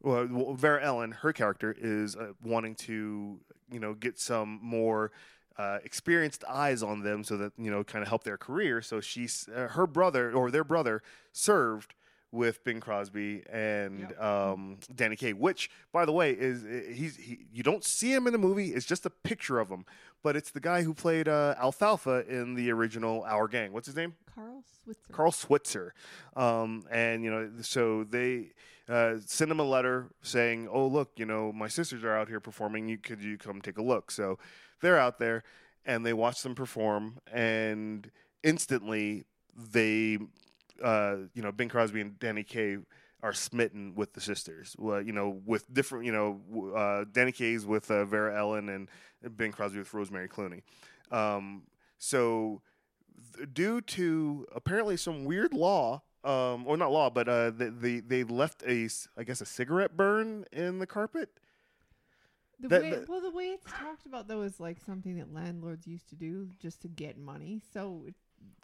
well, 0.04 0.54
Vera 0.54 0.84
Ellen, 0.84 1.12
her 1.12 1.34
character 1.34 1.75
is 1.77 2.16
uh, 2.16 2.34
wanting 2.44 2.75
to, 2.75 3.39
you 3.72 3.80
know, 3.80 3.96
get 3.96 4.20
some 4.20 4.60
more 4.62 5.12
uh, 5.58 5.80
experienced 5.84 6.44
eyes 6.48 6.84
on 6.84 7.01
them, 7.01 7.24
so 7.24 7.36
that 7.38 7.54
you 7.58 7.72
know, 7.72 7.84
kind 7.84 8.04
of 8.04 8.08
help 8.08 8.24
their 8.24 8.38
career. 8.38 8.82
So 8.82 9.01
she's 9.01 9.50
uh, 9.56 9.70
her 9.70 9.88
brother 9.88 10.32
or 10.32 10.51
their 10.51 10.63
brother 10.63 11.01
served 11.32 11.96
with 12.31 12.63
Bing 12.63 12.79
Crosby 12.79 13.43
and 13.50 14.01
Yep. 14.01 14.22
um, 14.22 14.77
Danny 14.93 15.15
Kaye, 15.15 15.34
which, 15.34 15.69
by 15.93 16.05
the 16.05 16.12
way, 16.12 16.31
is 16.31 16.63
he's 16.96 17.15
he, 17.15 17.46
you 17.53 17.63
don't 17.63 17.84
see 17.84 18.12
him 18.13 18.27
in 18.27 18.34
the 18.34 18.39
movie. 18.39 18.69
It's 18.74 18.86
just 18.86 19.05
a 19.05 19.10
picture 19.10 19.60
of 19.60 19.69
him, 19.69 19.86
but 20.24 20.36
it's 20.36 20.51
the 20.51 20.60
guy 20.60 20.84
who 20.84 20.93
played 20.93 21.27
uh, 21.27 21.55
Alfalfa 21.57 22.25
in 22.27 22.55
the 22.55 22.69
original 22.72 23.24
Our 23.24 23.48
Gang. 23.48 23.72
What's 23.72 23.88
his 23.88 23.96
name? 23.96 24.15
Carl 24.36 24.63
Switzer. 24.84 25.13
Carl 25.13 25.31
Switzer. 25.31 25.93
Um, 26.36 26.84
and, 26.91 27.24
you 27.24 27.31
know, 27.31 27.50
so 27.62 28.03
they 28.03 28.51
uh, 28.89 29.15
send 29.25 29.50
him 29.50 29.60
a 29.60 29.63
letter 29.63 30.07
saying, 30.22 30.67
oh, 30.72 30.86
look, 30.88 31.12
you 31.15 31.25
know, 31.25 31.51
my 31.53 31.67
sisters 31.67 32.03
are 32.03 32.15
out 32.15 32.27
here 32.27 32.39
performing. 32.39 32.88
You 32.89 32.98
Could 32.98 33.24
you 33.24 33.38
come 33.38 33.62
take 33.62 33.77
a 33.77 33.81
look? 33.84 34.12
So 34.12 34.38
they're 34.81 35.00
out 35.00 35.17
there 35.17 35.43
and 35.86 36.05
they 36.05 36.13
watch 36.13 36.41
them 36.43 36.55
perform. 36.55 37.19
And 37.31 38.12
instantly 38.43 39.25
they, 39.55 40.19
uh, 40.84 41.15
you 41.34 41.41
know, 41.41 41.51
Bing 41.51 41.69
Crosby 41.69 42.01
and 42.01 42.17
Danny 42.19 42.43
Kaye 42.43 42.77
are 43.24 43.34
smitten 43.34 43.96
with 43.96 44.13
the 44.13 44.22
sisters. 44.22 44.75
Well, 44.77 45.01
you 45.01 45.12
know, 45.12 45.41
with 45.46 45.72
different, 45.74 46.05
you 46.05 46.12
know, 46.12 46.74
uh, 46.75 47.05
Danny 47.12 47.31
Kaye's 47.31 47.65
with 47.65 47.89
uh, 47.89 48.05
Vera 48.05 48.38
Ellen 48.38 48.69
and 48.69 48.89
Bing 49.38 49.51
Crosby 49.51 49.79
with 49.79 49.93
Rosemary 49.93 50.29
Clooney. 50.29 50.62
Um, 51.12 51.63
so 51.98 52.62
th- 53.36 53.50
due 53.53 53.81
to 53.81 54.46
apparently 54.55 54.98
some 54.98 55.25
weird 55.25 55.53
law, 55.53 56.03
um, 56.24 56.65
or 56.67 56.77
not 56.77 56.91
law, 56.91 57.10
but 57.10 57.27
uh, 57.29 57.50
they, 57.51 57.69
they 57.69 58.00
they 58.01 58.24
left 58.24 58.62
a, 58.67 58.88
I 59.17 59.24
guess, 59.24 59.39
a 59.41 59.46
cigarette 59.46 59.96
burn 59.96 60.46
in 60.51 60.79
the 60.79 60.88
carpet. 60.88 61.29
The 62.60 62.67
That- 62.69 62.81
way, 62.81 62.89
that- 62.91 63.10
well, 63.10 63.22
the 63.22 63.31
way 63.31 63.46
it's 63.46 63.65
talked 63.72 64.05
about 64.05 64.27
though 64.27 64.41
is 64.41 64.60
like 64.60 64.79
something 64.86 65.17
that 65.17 65.34
landlords 65.34 65.88
used 65.88 66.10
to 66.10 66.15
do 66.15 66.50
just 66.60 66.81
to 66.81 66.88
get 66.88 67.17
money. 67.17 67.62
So 67.74 68.03
it, 68.07 68.15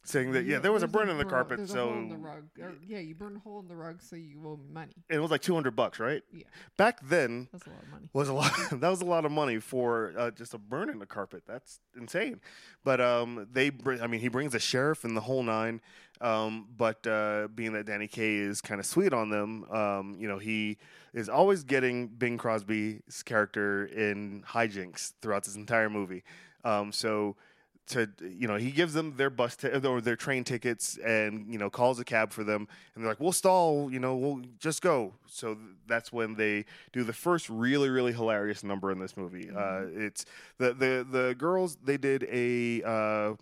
Saying 0.05 0.33
that 0.33 0.43
yeah, 0.43 0.59
there 0.59 0.73
was 0.73 0.83
a 0.83 0.87
burn 0.87 1.07
in 1.07 1.17
the 1.17 1.23
carpet, 1.23 1.59
there's 1.59 1.69
a 1.69 1.73
so 1.75 1.85
hole 1.85 1.97
in 1.97 2.09
the 2.09 2.17
rug. 2.17 2.43
Or, 2.61 2.73
yeah, 2.85 2.97
you 2.99 3.15
burn 3.15 3.37
a 3.37 3.39
hole 3.39 3.61
in 3.61 3.69
the 3.69 3.75
rug, 3.75 4.01
so 4.01 4.17
you 4.17 4.37
owe 4.45 4.57
me 4.57 4.67
money. 4.69 4.91
and 5.09 5.17
it 5.17 5.21
was 5.21 5.31
like 5.31 5.41
two 5.41 5.53
hundred 5.53 5.77
bucks, 5.77 5.97
right? 5.97 6.21
Yeah. 6.29 6.43
Back 6.75 6.99
then 7.07 7.47
That's 7.53 7.65
a 7.65 7.69
lot 7.69 7.81
of 7.83 7.89
money. 7.89 8.09
was 8.11 8.27
a 8.27 8.33
lot. 8.33 8.51
that 8.81 8.89
was 8.89 8.99
a 8.99 9.05
lot 9.05 9.23
of 9.23 9.31
money 9.31 9.59
for 9.59 10.11
uh, 10.17 10.31
just 10.31 10.53
a 10.53 10.57
burn 10.57 10.89
in 10.89 10.99
the 10.99 11.05
carpet. 11.05 11.43
That's 11.47 11.79
insane. 11.97 12.41
But 12.83 12.99
um, 12.99 13.47
they, 13.49 13.69
bring, 13.69 14.01
I 14.01 14.07
mean, 14.07 14.19
he 14.19 14.27
brings 14.27 14.51
the 14.51 14.59
sheriff 14.59 15.05
and 15.05 15.15
the 15.15 15.21
whole 15.21 15.41
nine. 15.41 15.79
Um, 16.19 16.67
but 16.75 17.07
uh, 17.07 17.47
being 17.55 17.71
that 17.71 17.85
Danny 17.85 18.09
Kaye 18.09 18.35
is 18.35 18.59
kind 18.59 18.81
of 18.81 18.85
sweet 18.85 19.13
on 19.13 19.29
them, 19.29 19.63
um, 19.71 20.17
you 20.19 20.27
know, 20.27 20.37
he 20.37 20.79
is 21.13 21.29
always 21.29 21.63
getting 21.63 22.07
Bing 22.07 22.37
Crosby's 22.37 23.23
character 23.23 23.85
in 23.85 24.43
hijinks 24.49 25.13
throughout 25.21 25.45
this 25.45 25.55
entire 25.55 25.89
movie. 25.89 26.23
Um, 26.65 26.91
so 26.91 27.37
to 27.85 28.09
you 28.21 28.47
know 28.47 28.55
he 28.55 28.71
gives 28.71 28.93
them 28.93 29.15
their 29.17 29.29
bus 29.29 29.55
t- 29.55 29.67
or 29.67 30.01
their 30.01 30.15
train 30.15 30.43
tickets 30.43 30.97
and 30.97 31.51
you 31.51 31.57
know 31.57 31.69
calls 31.69 31.99
a 31.99 32.05
cab 32.05 32.31
for 32.31 32.43
them. 32.43 32.67
And 32.95 33.03
they're 33.03 33.11
like 33.11 33.19
we'll 33.19 33.31
stall 33.31 33.91
you 33.91 33.99
know 33.99 34.15
we'll 34.15 34.41
just 34.59 34.81
go. 34.81 35.13
So 35.27 35.55
th- 35.55 35.67
that's 35.87 36.11
when 36.11 36.35
they 36.35 36.65
do 36.91 37.03
the 37.03 37.13
first 37.13 37.49
really 37.49 37.89
really 37.89 38.13
hilarious 38.13 38.63
number 38.63 38.91
in 38.91 38.99
this 38.99 39.17
movie. 39.17 39.49
Uh, 39.49 39.83
it's 39.93 40.25
the 40.57 40.73
the 40.73 41.05
the 41.09 41.35
girls 41.37 41.77
they 41.83 41.97
did 41.97 42.23
a 42.31 42.81
uh, 42.83 43.33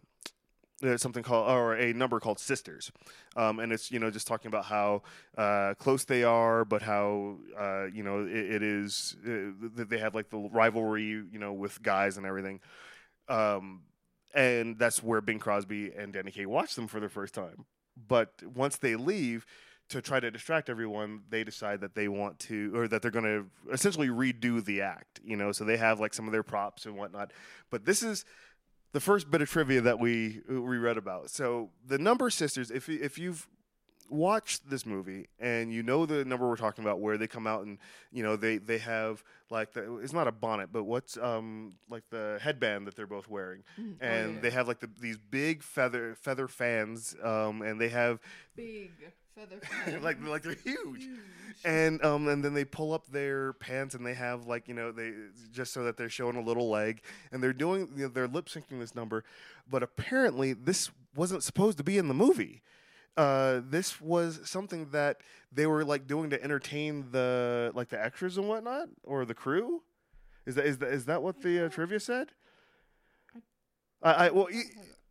uh, 0.84 0.98
something 0.98 1.24
called 1.24 1.50
or 1.50 1.76
a 1.76 1.94
number 1.94 2.20
called 2.20 2.40
sisters. 2.40 2.92
Um, 3.36 3.60
and 3.60 3.72
it's 3.72 3.92
you 3.92 4.00
know 4.00 4.10
just 4.10 4.28
talking 4.28 4.48
about 4.48 4.66
how 4.66 5.04
uh, 5.38 5.74
close 5.76 6.04
they 6.06 6.24
are 6.24 6.66
but 6.66 6.82
how 6.82 7.38
uh, 7.58 7.86
you 7.86 8.04
know 8.04 8.26
it, 8.26 8.56
it 8.56 8.64
is 8.64 9.16
uh, 9.26 9.68
that 9.76 9.90
they 9.90 10.00
have 10.00 10.16
like 10.16 10.30
the 10.30 10.38
rivalry 10.38 11.04
you 11.04 11.40
know 11.40 11.54
with 11.54 11.82
guys 11.84 12.18
and 12.18 12.26
everything. 12.26 12.60
Um, 13.30 13.82
and 14.34 14.78
that's 14.80 15.04
where 15.04 15.22
Bing 15.22 15.40
Crosby 15.40 15.92
and 15.92 16.14
Danny 16.14 16.32
Kaye 16.32 16.46
watch 16.46 16.76
them 16.76 16.88
for 16.88 17.00
the 17.00 17.10
first 17.10 17.34
time 17.34 17.66
but 18.08 18.42
once 18.44 18.78
they 18.78 18.96
leave 18.96 19.46
to 19.90 20.02
try 20.02 20.20
to 20.20 20.32
distract 20.32 20.70
everyone, 20.70 21.22
they 21.30 21.44
decide 21.44 21.82
that 21.82 21.96
they 21.96 22.08
want 22.08 22.40
to, 22.40 22.72
or 22.76 22.88
that 22.88 23.02
they're 23.02 23.12
going 23.12 23.26
to 23.26 23.46
essentially 23.74 24.08
redo 24.08 24.64
the 24.64 24.82
act, 24.82 25.20
you 25.24 25.36
know. 25.36 25.52
So 25.52 25.66
they 25.66 25.78
have 25.78 26.00
like 26.00 26.14
some 26.14 26.26
of 26.28 26.32
their 26.32 26.44
props 26.44 26.86
and 26.86 26.96
whatnot. 26.96 27.34
But 27.70 27.86
this 27.86 28.02
is 28.02 28.24
the 28.94 29.02
first 29.02 29.30
bit 29.30 29.42
of 29.42 29.50
trivia 29.50 29.82
that 29.82 30.00
we 30.00 30.42
we 30.48 30.78
read 30.78 30.98
about. 30.98 31.30
So 31.30 31.72
the 31.86 31.98
number 31.98 32.30
sisters, 32.30 32.72
if 32.72 32.88
if 32.88 33.20
you've 33.20 33.48
watched 34.12 34.70
this 34.70 34.86
movie 34.86 35.28
and 35.40 35.74
you 35.74 35.82
know 35.84 36.06
the 36.06 36.24
number 36.26 36.48
we're 36.48 36.56
talking 36.58 36.84
about, 36.84 37.00
where 37.00 37.18
they 37.18 37.28
come 37.28 37.48
out 37.48 37.66
and 37.66 37.78
you 38.12 38.22
know 38.24 38.36
they 38.36 38.58
they 38.58 38.78
have 38.80 39.24
like 39.50 39.74
the 39.74 39.98
it's 40.00 40.14
not 40.14 40.28
a 40.28 40.32
bonnet, 40.32 40.70
but 40.72 40.84
what's 40.84 41.18
um 41.18 41.74
like 41.90 42.04
the 42.10 42.38
headband 42.42 42.88
that 42.88 42.96
they're 42.96 43.08
both 43.08 43.28
wearing, 43.30 43.64
Mm, 43.80 43.96
oh, 44.02 44.06
and 44.06 44.36
yeah. 44.36 44.42
they 44.42 44.50
have 44.52 44.68
like 44.68 44.80
the, 44.80 44.90
these 45.00 45.18
big 45.18 45.64
feather 45.64 46.16
feather 46.16 46.48
fans, 46.48 47.16
um, 47.24 47.62
and 47.62 47.80
they 47.80 47.90
have 47.90 48.20
big 48.56 48.92
feather 49.36 49.60
fans. 49.86 50.04
like 50.04 50.18
like 50.26 50.44
they're 50.44 50.54
huge. 50.56 51.04
Huge. 51.04 51.20
and 51.66 52.04
um 52.04 52.28
and 52.28 52.44
then 52.44 52.54
they 52.54 52.66
pull 52.66 52.94
up 52.94 53.08
their 53.08 53.54
pants 53.54 53.94
and 53.96 54.06
they 54.06 54.14
have 54.14 54.46
like 54.48 54.68
you 54.68 54.74
know 54.74 54.92
they 54.92 55.14
just 55.52 55.74
so 55.74 55.84
that 55.84 55.96
they're 55.98 56.10
showing 56.10 56.36
a 56.36 56.42
little 56.42 56.70
leg 56.70 57.02
and 57.32 57.42
they're 57.42 57.54
doing 57.54 57.88
you 57.96 58.04
know, 58.04 58.08
they're 58.10 58.28
lip 58.28 58.48
syncing 58.48 58.80
this 58.80 58.94
number. 58.96 59.24
But 59.70 59.84
apparently 59.84 60.54
this 60.54 60.92
wasn't 61.16 61.44
supposed 61.44 61.78
to 61.78 61.84
be 61.84 61.98
in 61.98 62.08
the 62.08 62.14
movie 62.14 62.62
uh 63.18 63.62
this 63.70 64.00
was 64.02 64.40
something 64.50 64.90
that 64.92 65.22
they 65.52 65.68
were 65.68 65.84
like 65.84 66.08
doing 66.08 66.30
to 66.30 66.42
entertain 66.44 67.12
the 67.12 67.72
like 67.76 67.90
the 67.90 68.02
extras 68.04 68.38
and 68.38 68.48
whatnot 68.48 68.88
or 69.04 69.26
the 69.26 69.34
crew 69.34 69.82
is 70.46 70.56
that 70.56 70.66
is 70.66 70.78
that 70.80 70.90
is 70.92 71.06
that 71.06 71.22
what 71.22 71.42
the 71.42 71.66
uh, 71.66 71.70
trivia 71.70 72.00
said 72.00 72.32
I, 74.02 74.28
I 74.28 74.30
well 74.32 74.48
e- 74.52 74.64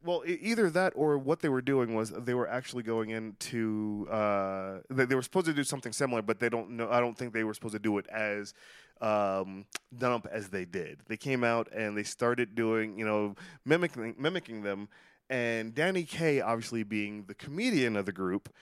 well, 0.02 0.22
e- 0.26 0.38
either 0.40 0.70
that 0.70 0.94
or 0.96 1.18
what 1.18 1.40
they 1.40 1.48
were 1.50 1.60
doing 1.60 1.94
was 1.94 2.10
they 2.10 2.34
were 2.34 2.48
actually 2.48 2.82
going 2.82 3.10
into 3.10 4.06
uh, 4.10 4.78
they, 4.88 5.04
they 5.04 5.14
were 5.14 5.22
supposed 5.22 5.46
to 5.46 5.52
do 5.52 5.64
something 5.64 5.92
similar, 5.92 6.22
but 6.22 6.40
they 6.40 6.48
don't 6.48 6.70
know. 6.70 6.88
I 6.90 7.00
don't 7.00 7.16
think 7.16 7.32
they 7.34 7.44
were 7.44 7.54
supposed 7.54 7.74
to 7.74 7.78
do 7.78 7.98
it 7.98 8.06
as 8.08 8.54
um, 9.02 9.66
done 9.96 10.12
up 10.12 10.26
as 10.30 10.48
they 10.48 10.64
did. 10.64 11.00
They 11.06 11.16
came 11.18 11.44
out 11.44 11.68
and 11.72 11.96
they 11.96 12.02
started 12.02 12.54
doing, 12.54 12.98
you 12.98 13.04
know, 13.04 13.34
mimicking 13.64 14.14
mimicking 14.18 14.62
them. 14.62 14.88
And 15.30 15.74
Danny 15.74 16.02
Kaye, 16.04 16.40
obviously 16.42 16.82
being 16.82 17.24
the 17.28 17.34
comedian 17.34 17.96
of 17.96 18.04
the 18.04 18.12
group, 18.12 18.52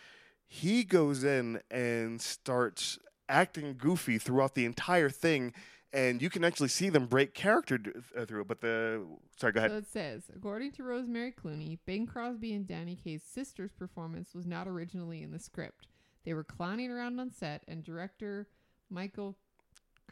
he 0.47 0.85
goes 0.85 1.25
in 1.25 1.61
and 1.71 2.21
starts 2.23 2.99
acting 3.29 3.75
goofy 3.79 4.19
throughout 4.19 4.55
the 4.55 4.65
entire 4.67 5.09
thing. 5.11 5.53
And 5.91 6.21
you 6.21 6.29
can 6.29 6.45
actually 6.45 6.69
see 6.69 6.91
them 6.91 7.07
break 7.07 7.33
character 7.33 7.79
d- 7.79 7.91
uh, 8.17 8.27
through 8.27 8.43
it. 8.43 8.49
But 8.49 8.61
the 8.61 9.07
sorry, 9.39 9.55
go 9.55 9.59
ahead. 9.61 9.71
So 9.71 9.77
it 9.79 9.87
says, 9.87 10.25
according 10.37 10.73
to 10.73 10.83
Rosemary 10.83 11.33
Clooney, 11.33 11.79
Bing 11.87 12.07
Crosby 12.07 12.53
and 12.53 12.67
Danny 12.67 12.95
Kaye's 13.03 13.23
sister's 13.23 13.73
performance 13.73 14.35
was 14.35 14.47
not 14.47 14.69
originally 14.69 15.23
in 15.23 15.31
the 15.31 15.39
script. 15.39 15.87
They 16.27 16.35
were 16.35 16.45
clowning 16.45 16.91
around 16.91 17.19
on 17.19 17.31
set, 17.33 17.63
and 17.67 17.83
director 17.83 18.49
Michael 18.91 19.39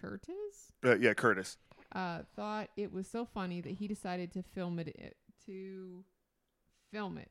Curtiz 0.00 0.72
Uh, 0.82 0.96
yeah, 0.96 1.12
Curtiz. 1.12 1.56
uh, 1.92 2.20
thought 2.34 2.70
it 2.78 2.90
was 2.92 3.06
so 3.06 3.26
funny 3.26 3.60
that 3.60 3.72
he 3.72 3.86
decided 3.86 4.32
to 4.32 4.42
film 4.42 4.78
it 4.78 4.96
eh, 4.98 5.10
to 5.44 6.04
film 6.96 7.18
it. 7.18 7.30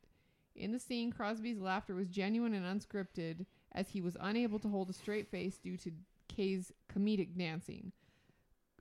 In 0.55 0.71
the 0.71 0.79
scene, 0.79 1.11
Crosby's 1.11 1.59
laughter 1.59 1.95
was 1.95 2.07
genuine 2.07 2.53
and 2.53 2.65
unscripted, 2.65 3.45
as 3.71 3.89
he 3.89 3.99
was 3.99 4.15
unable 4.21 4.59
to 4.59 4.69
hold 4.69 4.89
a 4.89 4.93
straight 4.93 5.29
face 5.29 5.57
due 5.57 5.75
to 5.77 5.91
Kaye's 6.29 6.71
comedic 6.93 7.37
dancing. 7.37 7.91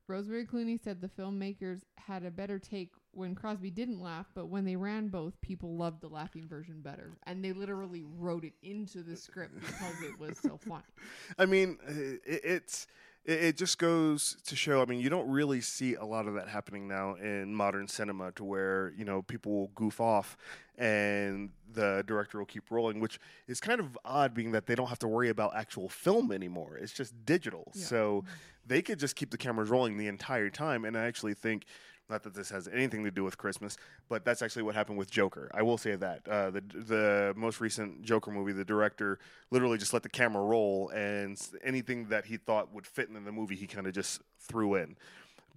Rosemary 0.07 0.45
Clooney 0.45 0.79
said 0.79 1.01
the 1.01 1.09
filmmakers 1.09 1.81
had 1.97 2.25
a 2.25 2.31
better 2.31 2.59
take 2.59 2.91
when 3.13 3.35
Crosby 3.35 3.71
didn't 3.71 4.03
laugh, 4.03 4.27
but 4.35 4.49
when 4.49 4.67
they 4.67 4.77
ran 4.77 5.09
both, 5.09 5.41
people 5.41 5.75
loved 5.75 6.03
the 6.03 6.09
laughing 6.09 6.47
version 6.47 6.83
better. 6.83 7.13
And 7.27 7.43
they 7.43 7.53
literally 7.53 8.05
wrote 8.19 8.45
it 8.45 8.53
into 8.63 9.03
the 9.03 9.17
script 9.17 9.55
because 9.59 10.03
it 10.03 10.19
was 10.19 10.39
so 10.39 10.59
funny. 10.59 10.85
I 11.39 11.47
mean, 11.47 11.79
uh, 11.89 11.93
it, 12.27 12.41
it's 12.45 12.87
it, 13.25 13.45
it 13.45 13.57
just 13.57 13.79
goes 13.79 14.37
to 14.47 14.57
show. 14.57 14.83
I 14.83 14.85
mean, 14.85 15.01
you 15.01 15.11
don't 15.11 15.29
really 15.29 15.61
see 15.61 15.95
a 15.95 16.05
lot 16.05 16.27
of 16.27 16.35
that 16.35 16.49
happening 16.49 16.87
now 16.89 17.15
in 17.15 17.55
modern 17.55 17.89
cinema, 17.89 18.33
to 18.33 18.45
where 18.45 18.93
you 18.97 19.05
know 19.05 19.23
people 19.23 19.53
will 19.53 19.71
goof 19.75 20.01
off 20.01 20.37
and 20.77 21.51
the 21.73 22.03
director 22.07 22.39
will 22.39 22.47
keep 22.47 22.71
rolling, 22.71 22.99
which 23.01 23.21
is 23.47 23.61
kind 23.61 23.81
of 23.81 23.97
odd, 24.05 24.35
being 24.35 24.53
that 24.53 24.67
they 24.67 24.75
don't 24.75 24.89
have 24.89 24.99
to 24.99 25.09
worry 25.09 25.29
about 25.29 25.55
actual 25.55 25.89
film 25.89 26.33
anymore. 26.33 26.77
It's 26.77 26.93
just 26.93 27.15
digital, 27.25 27.71
Yeah. 27.75 27.85
so 27.85 28.21
mm-hmm. 28.21 28.35
they 28.67 28.83
could 28.83 28.99
just 28.99 29.15
keep 29.17 29.31
the 29.31 29.39
cameras 29.39 29.69
rolling 29.69 29.97
the 29.97 30.09
entire 30.09 30.51
time. 30.51 30.85
And 30.85 30.97
I 30.97 31.05
actually 31.05 31.35
think. 31.35 31.65
Not 32.11 32.23
that 32.25 32.35
this 32.35 32.51
has 32.51 32.69
anything 32.69 33.03
to 33.05 33.11
do 33.11 33.25
with 33.25 33.39
Christmas, 33.39 33.79
but 34.11 34.27
that's 34.27 34.43
actually 34.43 34.63
what 34.63 34.75
happened 34.75 34.99
with 34.99 35.11
Joker. 35.11 35.51
I 35.55 35.63
will 35.63 35.79
say 35.79 35.97
that 35.97 36.29
uh, 36.29 36.51
the 36.51 36.61
the 36.61 37.35
most 37.35 37.61
recent 37.61 38.03
Joker 38.03 38.31
movie, 38.31 38.53
the 38.53 38.65
director 38.65 39.19
literally 39.51 39.79
just 39.79 39.95
let 39.95 40.03
the 40.03 40.11
camera 40.11 40.43
roll, 40.43 40.91
and 40.91 41.41
anything 41.63 42.09
that 42.09 42.27
he 42.27 42.37
thought 42.37 42.75
would 42.75 42.87
fit 42.87 43.09
in 43.09 43.25
the 43.25 43.33
movie, 43.33 43.57
he 43.57 43.67
kind 43.67 43.87
of 43.87 43.95
just 43.95 44.21
threw 44.39 44.75
in. 44.75 44.97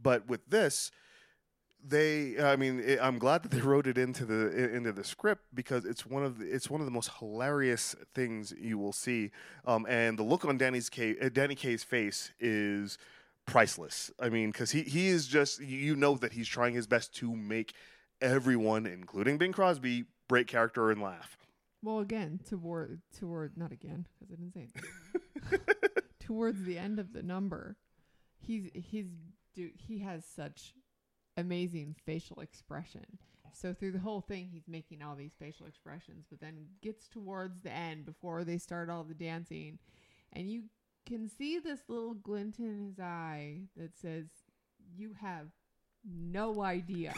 But 0.01 0.27
with 0.27 0.49
this, 0.49 0.91
they, 1.85 2.39
I 2.41 2.55
mean, 2.55 2.83
i 2.87 3.05
I'm 3.05 3.19
glad 3.19 3.43
that 3.43 3.51
they 3.51 3.61
wrote 3.71 3.87
it 3.87 3.97
into 3.97 4.25
the 4.25 4.73
into 4.73 4.93
the 4.93 5.03
script 5.03 5.43
because 5.53 5.83
it's 5.83 6.05
one 6.05 6.23
of 6.23 6.39
the, 6.39 6.45
it's 6.45 6.69
one 6.69 6.81
of 6.81 6.85
the 6.85 6.91
most 6.91 7.11
hilarious 7.19 7.95
things 8.13 8.53
you 8.57 8.77
will 8.77 8.93
see, 8.93 9.31
um, 9.65 9.85
and 9.89 10.17
the 10.17 10.23
look 10.23 10.45
on 10.45 10.57
Danny's 10.57 10.89
K, 10.89 11.15
uh, 11.21 11.29
Danny 11.29 11.55
Kaye's 11.55 11.83
face 11.83 12.31
is 12.39 12.97
priceless. 13.47 14.11
I 14.19 14.29
mean, 14.29 14.51
because 14.51 14.69
he 14.69 14.83
he 14.83 15.07
is 15.07 15.27
just 15.27 15.59
you 15.59 15.95
know 15.95 16.15
that 16.17 16.33
he's 16.33 16.47
trying 16.47 16.75
his 16.75 16.85
best 16.85 17.15
to 17.15 17.35
make 17.35 17.73
everyone, 18.21 18.85
including 18.85 19.39
Bing 19.39 19.53
Crosby, 19.53 20.05
break 20.27 20.45
character 20.45 20.91
and 20.91 21.01
laugh. 21.01 21.37
Well, 21.81 21.99
again, 21.99 22.39
toward 22.47 23.01
toward 23.19 23.57
not 23.57 23.71
again 23.71 24.05
because 24.05 24.21
I 24.21 24.35
didn't 24.35 24.53
say 24.53 24.67
it. 24.67 26.03
Towards 26.19 26.63
the 26.65 26.77
end 26.77 26.99
of 26.99 27.13
the 27.13 27.23
number, 27.23 27.77
he's 28.39 28.69
he's 28.73 29.07
dude. 29.55 29.71
He 29.75 29.99
has 29.99 30.25
such 30.25 30.73
amazing 31.37 31.95
facial 32.05 32.41
expression. 32.41 33.05
So 33.53 33.73
through 33.73 33.93
the 33.93 33.99
whole 33.99 34.21
thing, 34.21 34.49
he's 34.51 34.67
making 34.67 35.01
all 35.01 35.15
these 35.15 35.33
facial 35.39 35.65
expressions, 35.65 36.25
but 36.29 36.39
then 36.39 36.67
gets 36.81 37.07
towards 37.07 37.61
the 37.61 37.71
end 37.71 38.05
before 38.05 38.43
they 38.43 38.57
start 38.57 38.89
all 38.89 39.03
the 39.03 39.15
dancing, 39.15 39.79
and 40.33 40.51
you 40.51 40.63
can 41.07 41.29
see 41.29 41.59
this 41.59 41.79
little 41.87 42.13
glint 42.13 42.59
in 42.59 42.87
his 42.87 42.99
eye 42.99 43.61
that 43.75 43.97
says, 43.97 44.25
"You 44.95 45.13
have 45.19 45.47
no 46.03 46.61
idea 46.61 47.13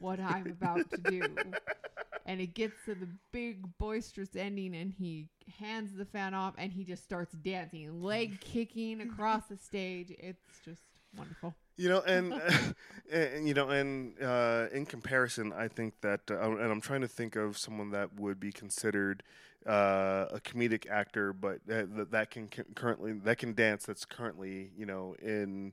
what 0.00 0.20
I'm 0.20 0.46
about 0.46 0.88
to 0.90 0.98
do." 0.98 1.22
and 2.26 2.40
it 2.40 2.54
gets 2.54 2.74
to 2.84 2.94
the 2.94 3.08
big 3.32 3.66
boisterous 3.78 4.36
ending 4.36 4.76
and 4.76 4.92
he 4.92 5.28
hands 5.58 5.92
the 5.94 6.04
fan 6.04 6.34
off 6.34 6.54
and 6.58 6.72
he 6.72 6.84
just 6.84 7.02
starts 7.02 7.34
dancing 7.34 8.02
leg 8.02 8.40
kicking 8.40 9.00
across 9.00 9.46
the 9.46 9.56
stage 9.56 10.12
it's 10.18 10.60
just 10.64 10.82
wonderful 11.16 11.54
You 11.76 11.88
know, 11.88 12.02
and, 12.02 12.34
and 13.12 13.48
you 13.48 13.54
know, 13.54 13.70
and 13.70 14.12
uh, 14.22 14.66
in 14.70 14.84
comparison, 14.84 15.50
I 15.52 15.66
think 15.68 15.94
that, 16.02 16.20
uh, 16.30 16.38
and 16.38 16.70
I'm 16.70 16.82
trying 16.82 17.00
to 17.00 17.08
think 17.08 17.36
of 17.36 17.56
someone 17.56 17.90
that 17.92 18.20
would 18.20 18.38
be 18.38 18.52
considered 18.52 19.22
uh, 19.66 20.26
a 20.32 20.40
comedic 20.42 20.88
actor, 20.90 21.32
but 21.32 21.60
that, 21.66 22.10
that- 22.10 22.30
can, 22.30 22.48
currently 22.74 23.12
that 23.12 23.38
can 23.38 23.54
dance. 23.54 23.84
That's 23.86 24.04
currently, 24.04 24.70
you 24.76 24.86
know, 24.86 25.14
in 25.22 25.72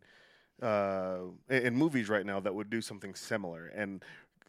uh, 0.61 1.19
in 1.49 1.75
movies 1.75 2.09
right 2.09 2.25
now 2.25 2.39
that 2.39 2.53
would 2.53 2.69
do 2.69 2.81
something 2.81 3.13
similar. 3.15 3.67
And 3.67 4.03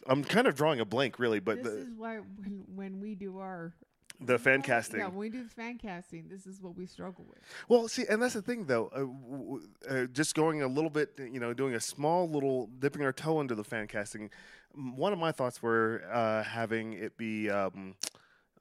I'm 0.07 0.25
kind 0.25 0.47
of 0.47 0.55
drawing 0.55 0.81
a 0.81 0.85
blank, 0.85 1.19
really, 1.19 1.39
but 1.41 1.63
this 1.63 1.73
the, 1.73 1.79
is 1.81 1.93
why 1.97 2.17
when, 2.17 2.65
when 2.75 3.01
we 3.01 3.15
do 3.15 3.39
our 3.39 3.73
the 4.21 4.39
fan 4.39 4.63
casting. 4.63 4.99
yeah 4.99 5.07
when 5.07 5.17
we 5.17 5.29
do 5.29 5.45
the 5.45 5.49
fan 5.51 5.79
casting 5.79 6.27
this 6.29 6.45
is 6.45 6.61
what 6.61 6.75
we 6.77 6.87
struggle 6.87 7.25
with 7.29 7.39
Well, 7.69 7.87
see, 7.87 8.05
and 8.09 8.21
that's 8.21 8.35
the 8.35 8.43
thing, 8.43 8.65
though. 8.67 8.89
Uh, 8.89 8.99
w- 9.01 9.61
uh, 9.89 10.05
just 10.07 10.35
going 10.35 10.63
a 10.63 10.67
little 10.67 10.91
bit, 10.91 11.11
you 11.19 11.39
know, 11.39 11.53
doing 11.55 11.75
a 11.75 11.81
small 11.81 12.29
little 12.29 12.69
dipping 12.81 13.03
our 13.03 13.13
toe 13.13 13.41
into 13.41 13.55
the 13.55 13.63
fan 13.63 13.87
casting. 13.87 14.31
One 14.75 15.13
of 15.13 15.19
my 15.21 15.31
thoughts 15.31 15.63
were 15.63 16.03
uh, 16.13 16.43
having 16.43 16.95
it 16.95 17.17
be, 17.17 17.49
um, 17.51 17.95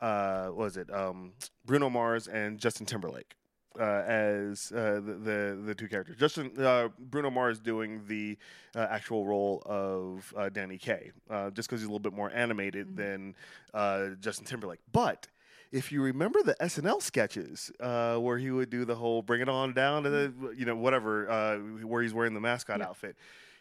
uh, 0.01 0.47
what 0.47 0.57
was 0.57 0.77
it, 0.77 0.93
um, 0.93 1.33
Bruno 1.65 1.89
Mars 1.89 2.27
and 2.27 2.59
Justin 2.59 2.85
Timberlake. 2.85 3.35
uh, 3.79 4.03
as 4.07 4.71
uh, 4.75 4.95
the, 5.05 5.13
the 5.23 5.61
the 5.67 5.75
two 5.75 5.87
characters. 5.87 6.17
Justin 6.17 6.51
uh, 6.57 6.87
Bruno 6.97 7.29
Mars 7.29 7.59
doing 7.59 8.01
the 8.07 8.35
uh, 8.75 8.87
actual 8.89 9.23
role 9.27 9.61
of 9.67 10.33
uh, 10.35 10.49
Danny 10.49 10.79
Kaye, 10.79 11.11
uh, 11.29 11.51
just 11.51 11.69
because 11.69 11.81
he's 11.81 11.85
a 11.87 11.91
little 11.91 11.99
bit 11.99 12.13
more 12.13 12.31
animated 12.33 12.87
Mhm. 12.87 12.95
than 12.95 13.35
uh, 13.75 14.07
Justin 14.19 14.45
Timberlake. 14.47 14.79
But 14.91 15.27
if 15.71 15.91
you 15.91 16.01
remember 16.01 16.41
the 16.41 16.55
SNL 16.59 17.01
sketches 17.03 17.71
uh, 17.79 18.17
where 18.17 18.39
he 18.39 18.49
would 18.49 18.71
do 18.71 18.83
the 18.83 18.95
whole 18.95 19.21
"Bring 19.21 19.41
It 19.41 19.49
On 19.49 19.73
Down" 19.73 20.01
to 20.03 20.09
the 20.09 20.55
you 20.57 20.65
know 20.65 20.75
whatever 20.75 21.29
uh, 21.29 21.57
where 21.85 22.01
he's 22.01 22.15
wearing 22.15 22.33
the 22.33 22.41
mascot 22.41 22.79
Yeah. 22.79 22.87
outfit. 22.87 23.15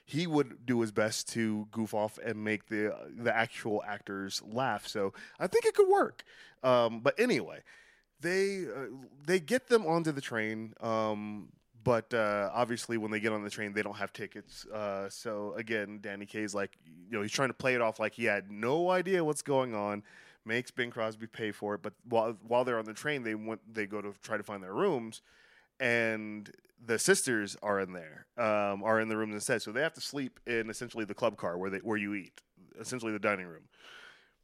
He 0.09 0.29
would 0.29 0.65
do 0.65 0.81
his 0.81 0.93
best 0.93 1.29
to 1.31 1.67
goof 1.73 1.93
off 1.93 2.17
and 2.25 2.43
make 2.43 2.69
the 2.69 2.95
the 3.09 3.37
actual 3.37 3.83
actors 3.87 4.41
laugh. 4.47 4.87
So 4.87 5.13
I 5.41 5.49
think 5.49 5.67
it 5.67 5.75
could 5.75 5.89
work. 5.89 6.23
Um, 6.63 7.01
but 7.01 7.19
anyway, 7.19 7.63
they 8.21 8.67
uh, 8.67 8.87
they 9.27 9.41
get 9.41 9.69
them 9.69 9.85
onto 9.85 10.13
the 10.13 10.21
train. 10.21 10.75
Um, 10.81 11.49
but 11.83 12.13
uh, 12.15 12.51
obviously, 12.53 12.99
when 12.99 13.11
they 13.11 13.21
get 13.21 13.33
on 13.33 13.43
the 13.43 13.51
train, 13.51 13.73
they 13.73 13.83
don't 13.83 13.97
have 13.97 14.13
tickets. 14.13 14.65
Uh, 14.67 15.09
so 15.09 15.55
again, 15.57 15.99
Danny 16.01 16.27
Kaye's 16.27 16.55
like, 16.55 16.79
you 16.85 17.17
know, 17.17 17.23
he's 17.23 17.33
trying 17.33 17.49
to 17.49 17.55
play 17.55 17.75
it 17.75 17.81
off 17.81 17.99
like 17.99 18.15
he 18.15 18.25
had 18.25 18.51
no 18.51 18.91
idea 18.91 19.25
what's 19.25 19.43
going 19.43 19.75
on. 19.75 20.05
Makes 20.45 20.71
Bing 20.71 20.91
Crosby 20.91 21.27
pay 21.27 21.51
for 21.51 21.75
it. 21.75 21.83
But 21.83 21.95
while 22.09 22.37
while 22.47 22.65
they're 22.65 22.79
on 22.79 22.85
the 22.85 22.95
train, 22.95 23.25
they 23.25 23.35
went 23.35 23.61
they 23.75 23.87
go 23.87 24.01
to 24.01 24.15
try 24.23 24.37
to 24.37 24.45
find 24.45 24.63
their 24.63 24.73
rooms, 24.75 25.23
and 25.81 26.49
the 26.85 26.99
sisters 26.99 27.57
are 27.63 27.81
in 27.81 27.93
there, 27.93 28.27
um, 28.37 28.83
are 28.83 29.01
in 29.01 29.09
the 29.09 29.17
rooms 29.17 29.35
instead. 29.35 29.63
So 29.63 29.73
they 29.73 29.83
have 29.83 29.95
to 29.95 30.01
sleep 30.01 30.41
in 30.47 30.71
essentially 30.71 31.05
the 31.05 31.15
club 31.15 31.37
car 31.37 31.59
where 31.59 31.71
they 31.71 31.79
where 31.79 31.97
you 31.97 32.15
eat, 32.15 32.41
essentially 32.79 33.13
the 33.13 33.19
dining 33.19 33.47
room. 33.47 33.65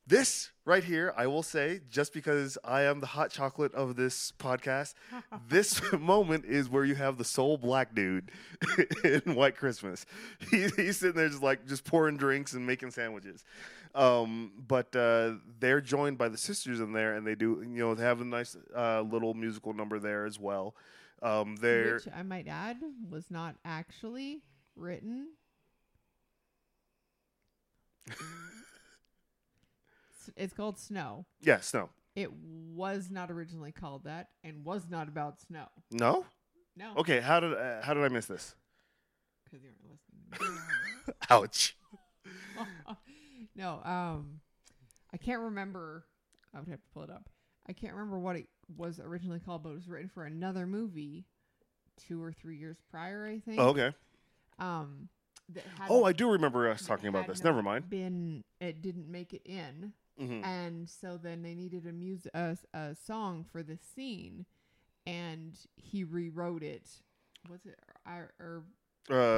This 0.04 0.50
right 0.64 0.82
here, 0.82 1.14
I 1.16 1.28
will 1.28 1.44
say, 1.44 1.80
just 1.88 2.12
because 2.12 2.58
I 2.64 2.82
am 2.82 2.98
the 2.98 3.06
hot 3.06 3.30
chocolate 3.30 3.72
of 3.72 3.94
this 3.94 4.32
podcast, 4.36 4.94
this 5.48 5.80
moment 5.98 6.44
is 6.44 6.68
where 6.68 6.84
you 6.84 6.96
have 6.96 7.18
the 7.18 7.24
sole 7.24 7.56
black 7.56 7.94
dude 7.94 8.32
in 9.04 9.36
White 9.36 9.56
Christmas. 9.56 10.04
He, 10.50 10.66
he's 10.76 10.96
sitting 10.98 11.16
there 11.16 11.28
just 11.28 11.42
like 11.42 11.66
just 11.66 11.84
pouring 11.84 12.16
drinks 12.16 12.52
and 12.52 12.66
making 12.66 12.90
sandwiches. 12.90 13.44
Um, 13.94 14.52
but 14.66 14.94
uh, 14.96 15.34
they're 15.60 15.80
joined 15.80 16.18
by 16.18 16.28
the 16.28 16.38
sisters 16.38 16.80
in 16.80 16.92
there, 16.92 17.14
and 17.14 17.24
they 17.24 17.36
do 17.36 17.62
you 17.62 17.78
know 17.78 17.94
they 17.94 18.02
have 18.02 18.20
a 18.20 18.24
nice 18.24 18.56
uh, 18.74 19.02
little 19.02 19.34
musical 19.34 19.72
number 19.72 20.00
there 20.00 20.24
as 20.26 20.38
well. 20.38 20.74
Um, 21.22 21.56
they're 21.60 21.94
Which 21.94 22.08
I 22.14 22.22
might 22.22 22.48
add 22.48 22.78
was 23.08 23.30
not 23.30 23.54
actually 23.64 24.42
written. 24.76 25.28
It's 30.36 30.52
called 30.52 30.78
Snow. 30.78 31.26
Yeah, 31.40 31.60
Snow. 31.60 31.90
It 32.14 32.30
was 32.32 33.08
not 33.10 33.30
originally 33.30 33.72
called 33.72 34.04
that 34.04 34.28
and 34.44 34.64
was 34.64 34.82
not 34.90 35.08
about 35.08 35.40
snow. 35.40 35.66
no. 35.90 36.26
No. 36.74 36.94
Okay, 36.96 37.20
how 37.20 37.38
did 37.38 37.52
uh, 37.52 37.82
how 37.82 37.92
did 37.92 38.02
I 38.02 38.08
miss 38.08 38.24
this? 38.24 38.54
Because 39.44 39.62
you 39.62 39.70
weren't 39.84 40.00
listening. 40.40 40.58
Ouch. 41.30 41.76
no, 43.54 43.80
um, 43.84 44.40
I 45.12 45.18
can't 45.18 45.42
remember. 45.42 46.06
I 46.54 46.60
would 46.60 46.68
have 46.68 46.80
to 46.80 46.88
pull 46.94 47.02
it 47.02 47.10
up. 47.10 47.28
I 47.68 47.74
can't 47.74 47.92
remember 47.92 48.18
what 48.18 48.36
it 48.36 48.46
was 48.76 48.98
originally 49.00 49.40
called, 49.40 49.62
but 49.62 49.70
it 49.70 49.74
was 49.74 49.88
written 49.88 50.08
for 50.08 50.24
another 50.24 50.66
movie 50.66 51.24
two 52.08 52.22
or 52.22 52.32
three 52.32 52.56
years 52.56 52.76
prior, 52.90 53.26
I 53.26 53.38
think. 53.38 53.60
Oh, 53.60 53.68
okay. 53.68 53.92
Um, 54.58 55.08
that 55.50 55.64
had 55.78 55.90
Oh, 55.90 56.04
I 56.04 56.12
do 56.12 56.30
remember 56.30 56.68
us 56.68 56.82
talking 56.84 57.08
about 57.08 57.26
this. 57.26 57.42
Never 57.44 57.62
mind. 57.62 57.88
Been 57.90 58.44
it 58.60 58.80
didn't 58.82 59.10
make 59.10 59.32
it 59.34 59.42
in, 59.44 59.92
hmm 60.18 60.42
and 60.42 60.88
so 60.88 61.18
then 61.22 61.42
they 61.42 61.54
needed 61.54 61.86
a 61.86 61.92
music 61.92 62.30
a, 62.34 62.56
a 62.74 62.94
song 62.94 63.44
for 63.50 63.62
the 63.62 63.76
scene, 63.94 64.46
and 65.06 65.56
he 65.76 66.04
rewrote 66.04 66.62
it. 66.62 66.88
Was 67.50 67.60
it 67.66 67.78
or, 68.06 68.32
or 68.38 68.62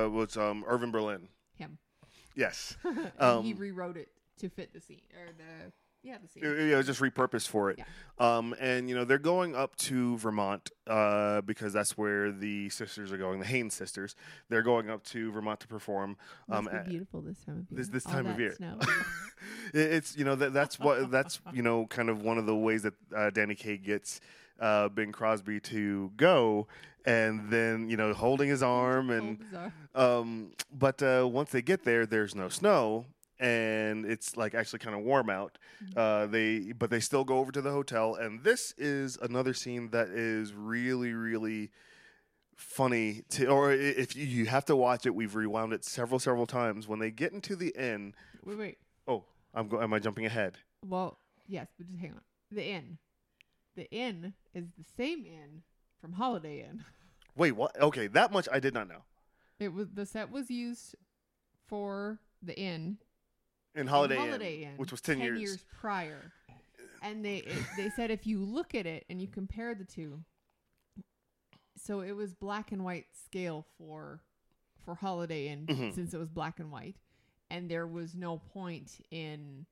Uh, 0.04 0.08
was 0.10 0.36
um 0.36 0.64
Irving 0.66 0.90
Berlin? 0.90 1.28
him? 1.54 1.78
Yes. 2.34 2.76
and 2.84 3.44
he 3.44 3.52
Um, 3.52 3.58
rewrote 3.58 3.96
it 3.96 4.08
to 4.38 4.48
fit 4.48 4.72
the 4.72 4.80
scene 4.80 5.02
or 5.16 5.32
the 5.32 5.72
yeah 6.04 6.18
the 6.22 6.28
scene. 6.28 6.42
Yeah, 6.44 6.74
it 6.74 6.76
was 6.76 6.86
just 6.86 7.00
repurposed 7.00 7.48
for 7.48 7.70
it. 7.70 7.80
Um, 8.18 8.54
and 8.60 8.88
you 8.88 8.94
know 8.94 9.04
they're 9.04 9.18
going 9.18 9.56
up 9.56 9.74
to 9.76 10.16
Vermont 10.18 10.70
uh, 10.86 11.40
because 11.40 11.72
that's 11.72 11.96
where 11.98 12.30
the 12.30 12.68
sisters 12.68 13.10
are 13.10 13.16
going. 13.18 13.40
The 13.40 13.46
Haynes 13.46 13.74
sisters. 13.74 14.14
They're 14.50 14.62
going 14.62 14.88
up 14.90 15.02
to 15.06 15.32
Vermont 15.32 15.58
to 15.60 15.66
perform. 15.66 16.16
Um, 16.50 16.68
beautiful 16.86 17.20
this 17.22 17.38
time 17.44 17.58
of 17.58 17.70
year. 17.70 17.78
this- 17.78 17.88
this 17.88 18.04
time 18.04 18.26
of 18.26 18.38
year. 18.38 18.54
It's 19.72 20.16
you 20.16 20.24
know 20.24 20.34
that 20.36 20.52
that's 20.52 20.78
what 20.78 21.10
that's 21.10 21.40
you 21.52 21.62
know 21.62 21.86
kind 21.86 22.08
of 22.08 22.22
one 22.22 22.38
of 22.38 22.46
the 22.46 22.54
ways 22.56 22.82
that 22.82 22.94
uh, 23.14 23.30
Danny 23.30 23.54
Kaye 23.54 23.76
gets 23.76 24.20
uh, 24.60 24.88
Bing 24.88 25.12
Crosby 25.12 25.60
to 25.60 26.12
go, 26.16 26.66
and 27.04 27.50
then 27.50 27.88
you 27.90 27.96
know 27.96 28.12
holding 28.14 28.48
his 28.48 28.62
arm 28.62 29.10
and 29.10 29.44
um, 29.94 30.52
but 30.72 31.02
uh, 31.02 31.28
once 31.30 31.50
they 31.50 31.60
get 31.62 31.84
there, 31.84 32.06
there's 32.06 32.34
no 32.34 32.48
snow, 32.48 33.04
and 33.40 34.04
it's 34.06 34.36
like 34.36 34.54
actually 34.54 34.78
kind 34.78 34.96
of 34.96 35.02
warm 35.02 35.28
out. 35.30 35.58
Mhm. 35.84 35.96
Uh, 35.96 36.26
they 36.26 36.72
but 36.72 36.90
they 36.90 37.00
still 37.00 37.24
go 37.24 37.38
over 37.38 37.50
to 37.52 37.60
the 37.60 37.70
hotel, 37.72 38.14
and 38.14 38.42
this 38.44 38.72
is 38.78 39.16
another 39.20 39.54
scene 39.54 39.90
that 39.90 40.08
is 40.08 40.52
really 40.52 41.12
really 41.12 41.70
funny 42.56 43.22
to 43.28 43.46
or 43.48 43.72
if 43.72 44.14
you, 44.14 44.24
you 44.24 44.46
have 44.46 44.64
to 44.64 44.76
watch 44.76 45.06
it 45.06 45.14
we've 45.14 45.34
rewound 45.34 45.72
it 45.72 45.84
several 45.84 46.20
several 46.20 46.46
times 46.46 46.86
when 46.86 47.00
they 47.00 47.10
get 47.10 47.32
into 47.32 47.56
the 47.56 47.74
inn 47.76 48.14
Wait, 48.44 48.56
wait. 48.56 48.78
oh 49.08 49.24
i'm 49.52 49.66
go- 49.66 49.82
am 49.82 49.92
i 49.92 49.98
jumping 49.98 50.24
ahead 50.24 50.56
Well, 50.86 51.18
yes, 51.48 51.66
but 51.76 51.88
just 51.88 51.98
hang 51.98 52.12
on. 52.12 52.20
The 52.52 52.64
inn. 52.64 52.98
The 53.74 53.90
inn 53.90 54.34
is 54.54 54.66
the 54.78 54.84
same 54.96 55.24
inn 55.26 55.62
from 56.00 56.12
Holiday 56.12 56.60
Inn. 56.60 56.84
wait 57.34 57.52
what 57.52 57.78
okay 57.80 58.06
that 58.06 58.30
much 58.30 58.46
i 58.52 58.60
did 58.60 58.72
not 58.72 58.86
know 58.86 59.02
It 59.58 59.72
was 59.72 59.88
the 59.92 60.06
set 60.06 60.30
was 60.30 60.48
used 60.48 60.94
for 61.66 62.20
the 62.40 62.56
inn 62.56 62.98
in 63.74 63.82
in 63.82 63.86
holiday, 63.86 64.16
Holiday 64.16 64.56
inn, 64.62 64.68
Inn, 64.70 64.76
which 64.76 64.90
was 64.92 65.00
10, 65.00 65.20
years. 65.20 65.64
prior. 65.80 66.32
And 67.02 67.24
they 67.24 67.38
it, 67.38 67.56
they 67.76 67.90
said 67.90 68.10
if 68.10 68.26
you 68.26 68.42
look 68.44 68.74
at 68.74 68.86
it 68.86 69.04
and 69.10 69.20
you 69.20 69.28
compare 69.28 69.74
the 69.74 69.84
two, 69.84 70.20
so 71.76 72.00
it 72.00 72.12
was 72.12 72.32
black 72.34 72.72
and 72.72 72.84
white 72.84 73.06
scale 73.24 73.66
for 73.78 74.20
for 74.84 74.94
Holiday 74.94 75.48
Inn 75.48 75.66
Mhm. 75.66 75.94
since 75.94 76.12
it 76.14 76.18
was 76.18 76.28
black 76.30 76.60
and 76.60 76.70
white, 76.70 76.96
and 77.50 77.70
there 77.70 77.86
was 77.86 78.14
no 78.14 78.38
point 78.38 79.00
in 79.10 79.66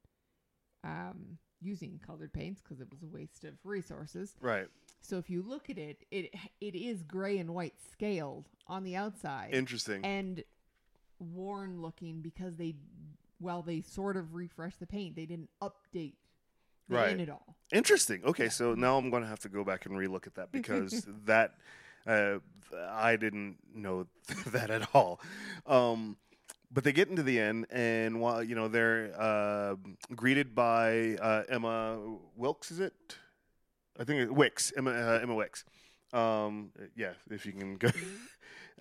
um, 0.84 1.38
using 1.60 2.00
colored 2.04 2.32
paints 2.32 2.60
because 2.60 2.80
it 2.80 2.90
was 2.90 3.02
a 3.02 3.06
waste 3.06 3.44
of 3.44 3.54
resources. 3.64 4.34
right 4.40 4.68
So 5.00 5.16
if 5.18 5.30
you 5.30 5.42
look 5.42 5.70
at 5.70 5.78
it, 5.78 6.04
it 6.10 6.34
it 6.60 6.74
is 6.74 7.02
gray 7.02 7.38
and 7.38 7.54
white 7.54 7.74
scaled 7.92 8.48
on 8.66 8.82
the 8.84 8.96
outside 8.96 9.54
interesting 9.54 10.04
and 10.04 10.42
worn 11.18 11.80
looking 11.80 12.20
because 12.20 12.56
they 12.56 12.74
well 13.42 13.62
they 13.62 13.80
sort 13.80 14.16
of 14.16 14.34
refreshed 14.34 14.80
the 14.80 14.86
paint 14.86 15.14
they 15.16 15.26
didn't 15.26 15.50
update 15.60 16.14
the 16.88 16.96
Right. 16.96 17.12
inn 17.12 17.20
at 17.20 17.28
all 17.30 17.56
Interesting. 17.72 18.22
Okay, 18.24 18.48
so 18.50 18.74
now 18.74 18.98
I'm 18.98 19.08
going 19.08 19.22
to 19.22 19.28
have 19.28 19.40
to 19.40 19.48
go 19.48 19.64
back 19.64 19.86
and 19.86 19.94
relook 19.96 20.26
at 20.26 20.34
that 20.34 20.52
because 20.58 21.06
that 21.24 21.54
uh, 22.06 22.38
I 22.90 23.16
didn't 23.16 23.56
know 23.74 24.06
that 24.48 24.70
at 24.70 24.94
all. 24.94 25.20
Um, 25.66 26.16
but 26.70 26.84
they 26.84 26.92
get 26.92 27.08
into 27.08 27.22
the 27.22 27.38
inn, 27.38 27.66
and 27.70 28.20
while 28.20 28.42
you 28.42 28.54
know 28.54 28.68
they're 28.68 29.14
uh, 29.18 29.76
greeted 30.14 30.54
by 30.54 31.16
uh, 31.20 31.44
Emma 31.48 31.98
Wilkes, 32.36 32.70
is 32.70 32.80
it? 32.80 32.92
I 33.98 34.04
think 34.04 34.20
it, 34.20 34.28
Wickes. 34.30 34.72
Emma 34.76 34.90
uh, 34.90 35.18
Emma 35.22 35.34
Wickes. 35.34 35.64
Um, 36.14 36.72
yeah, 36.94 37.12
if 37.30 37.46
you 37.46 37.52
can 37.52 37.76
go. 37.76 37.88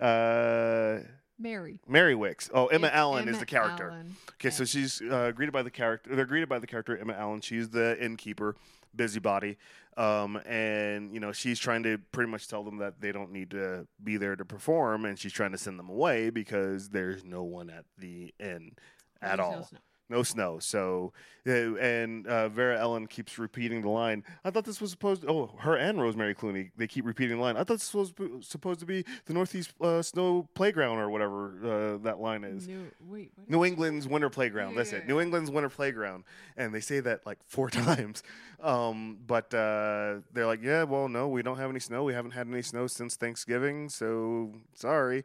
mary 1.42 1.78
Mary 1.88 2.14
Wickes. 2.14 2.48
Oh, 2.54 2.66
Emma 2.68 2.86
It's 2.86 2.96
Allen 2.96 3.28
is 3.28 3.38
the 3.38 3.46
character. 3.46 3.90
Allen. 3.90 4.16
Okay, 4.34 4.50
so 4.50 4.64
she's 4.64 5.02
uh, 5.02 5.32
greeted 5.34 5.52
by 5.52 5.62
the 5.62 5.70
character. 5.70 6.14
They're 6.14 6.24
greeted 6.26 6.48
by 6.48 6.58
the 6.58 6.66
character 6.66 6.96
Emma 6.96 7.14
Allen. 7.14 7.40
She's 7.40 7.68
the 7.70 8.02
innkeeper, 8.02 8.56
busybody, 8.94 9.58
um, 9.96 10.36
and 10.46 11.12
you 11.12 11.20
know 11.20 11.32
she's 11.32 11.58
trying 11.58 11.82
to 11.82 11.98
pretty 12.12 12.30
much 12.30 12.48
tell 12.48 12.62
them 12.62 12.78
that 12.78 13.00
they 13.00 13.12
don't 13.12 13.32
need 13.32 13.50
to 13.50 13.86
be 14.02 14.16
there 14.16 14.36
to 14.36 14.44
perform, 14.44 15.04
and 15.04 15.18
she's 15.18 15.32
trying 15.32 15.52
to 15.52 15.58
send 15.58 15.78
them 15.78 15.88
away 15.90 16.30
because 16.30 16.88
there's 16.90 17.24
no 17.24 17.42
one 17.42 17.68
at 17.70 17.84
the 17.98 18.32
inn 18.38 18.72
at 19.20 19.38
no 19.38 19.44
all. 19.44 19.64
snow. 19.64 19.78
No 20.12 20.22
snow. 20.22 20.58
So, 20.58 21.14
uh, 21.48 21.74
and 21.76 22.26
uh, 22.26 22.50
Vera 22.50 22.78
Ellen 22.78 23.06
keeps 23.06 23.38
repeating 23.38 23.80
the 23.80 23.88
line. 23.88 24.24
I 24.44 24.50
thought 24.50 24.66
this 24.66 24.78
was 24.78 24.90
supposed. 24.90 25.24
oh, 25.26 25.50
her 25.60 25.74
and 25.74 25.98
Rosemary 25.98 26.34
Clooney. 26.34 26.70
They 26.76 26.86
keep 26.86 27.06
repeating 27.06 27.38
the 27.38 27.42
line. 27.42 27.56
I 27.56 27.60
thought 27.60 27.78
this 27.78 27.94
was 27.94 28.12
supposed 28.42 28.80
to 28.80 28.86
be 28.86 29.06
the 29.24 29.32
Northeast 29.32 29.72
uh, 29.80 30.02
Snow 30.02 30.50
Playground 30.52 30.98
or 30.98 31.08
whatever 31.08 31.94
uh, 31.94 31.96
that 32.04 32.20
line 32.20 32.44
is. 32.44 32.68
New, 32.68 32.90
wait 33.08 33.30
what 33.34 33.48
New 33.48 33.64
England's 33.64 34.06
Winter 34.06 34.28
Playground. 34.28 34.72
Yeah, 34.72 34.76
That's 34.76 34.92
yeah, 34.92 34.98
it. 34.98 35.04
yeah. 35.06 35.14
New 35.14 35.20
England's 35.22 35.50
Winter 35.50 35.70
Playground, 35.70 36.24
and 36.58 36.74
they 36.74 36.80
say 36.80 37.00
that 37.00 37.24
like 37.24 37.38
four 37.46 37.70
times. 37.82 38.22
Um, 38.60 39.16
but 39.26 39.52
uh, 39.54 40.16
they're 40.34 40.46
like, 40.46 40.62
yeah, 40.62 40.82
well, 40.82 41.08
no, 41.08 41.26
we 41.26 41.42
don't 41.42 41.56
have 41.56 41.70
any 41.70 41.80
snow. 41.80 42.04
We 42.04 42.12
haven't 42.12 42.32
had 42.32 42.46
any 42.48 42.60
snow 42.62 42.86
since 42.86 43.16
Thanksgiving, 43.16 43.88
so 43.88 44.52
sorry. 44.74 45.24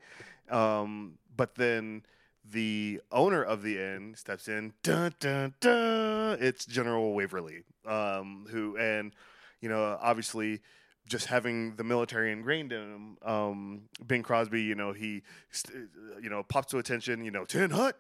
Um, 0.49 1.15
but 1.35 1.55
then 1.55 2.03
the 2.49 3.01
owner 3.11 3.43
of 3.43 3.61
the 3.63 3.77
inn 3.77 4.15
steps 4.15 4.47
in. 4.47 4.73
Dun 4.83 5.13
dun 5.19 5.53
dun. 5.59 6.37
It's 6.39 6.65
General 6.65 7.13
Waverly, 7.13 7.63
um, 7.85 8.47
who 8.49 8.77
and 8.77 9.13
you 9.61 9.69
know 9.69 9.97
obviously 10.01 10.61
just 11.07 11.27
having 11.27 11.75
the 11.75 11.83
military 11.83 12.31
ingrained 12.31 12.71
in 12.71 12.81
him. 12.81 13.17
Um, 13.21 13.81
Bing 14.05 14.23
Crosby, 14.23 14.61
you 14.61 14.75
know, 14.75 14.91
he, 14.91 15.23
st- 15.51 15.87
uh, 15.95 16.19
you 16.21 16.29
know, 16.29 16.43
pops 16.43 16.71
to 16.71 16.79
attention, 16.79 17.23
you 17.23 17.31
know, 17.31 17.45
Tin 17.45 17.71
Hut, 17.71 17.97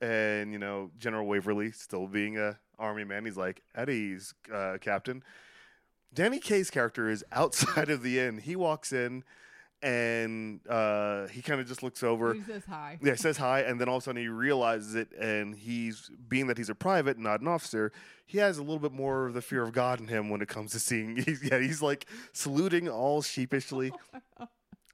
and 0.00 0.52
you 0.52 0.58
know, 0.58 0.90
General 0.98 1.26
Waverly, 1.26 1.72
still 1.72 2.06
being 2.06 2.36
a 2.38 2.58
army 2.78 3.04
man, 3.04 3.24
he's 3.24 3.36
like, 3.36 3.62
ease, 3.88 4.34
uh, 4.52 4.78
Captain. 4.80 5.22
Danny 6.12 6.38
Kaye's 6.38 6.70
character 6.70 7.08
is 7.08 7.24
outside 7.32 7.90
of 7.90 8.02
the 8.02 8.18
inn. 8.18 8.38
He 8.38 8.56
walks 8.56 8.92
in, 8.92 9.24
and 9.82 10.60
uh, 10.68 11.26
he 11.28 11.42
kind 11.42 11.60
of 11.60 11.66
just 11.66 11.82
looks 11.82 12.02
over. 12.02 12.34
He 12.34 12.42
says 12.42 12.62
hi. 12.68 12.98
Yeah, 13.02 13.14
says 13.14 13.36
hi, 13.36 13.60
and 13.60 13.80
then 13.80 13.88
all 13.88 13.96
of 13.96 14.02
a 14.02 14.04
sudden 14.04 14.20
he 14.20 14.28
realizes 14.28 14.94
it, 14.94 15.12
and 15.18 15.54
he's 15.54 16.10
being 16.28 16.46
that 16.48 16.58
he's 16.58 16.68
a 16.68 16.74
private, 16.74 17.18
not 17.18 17.40
an 17.40 17.48
officer. 17.48 17.92
He 18.26 18.38
has 18.38 18.58
a 18.58 18.62
little 18.62 18.78
bit 18.78 18.92
more 18.92 19.26
of 19.26 19.34
the 19.34 19.42
fear 19.42 19.62
of 19.62 19.72
God 19.72 20.00
in 20.00 20.08
him 20.08 20.28
when 20.28 20.40
it 20.42 20.48
comes 20.48 20.72
to 20.72 20.80
seeing. 20.80 21.16
He's, 21.26 21.42
yeah, 21.42 21.58
he's 21.58 21.82
like 21.82 22.06
saluting 22.32 22.88
all 22.88 23.22
sheepishly. 23.22 23.92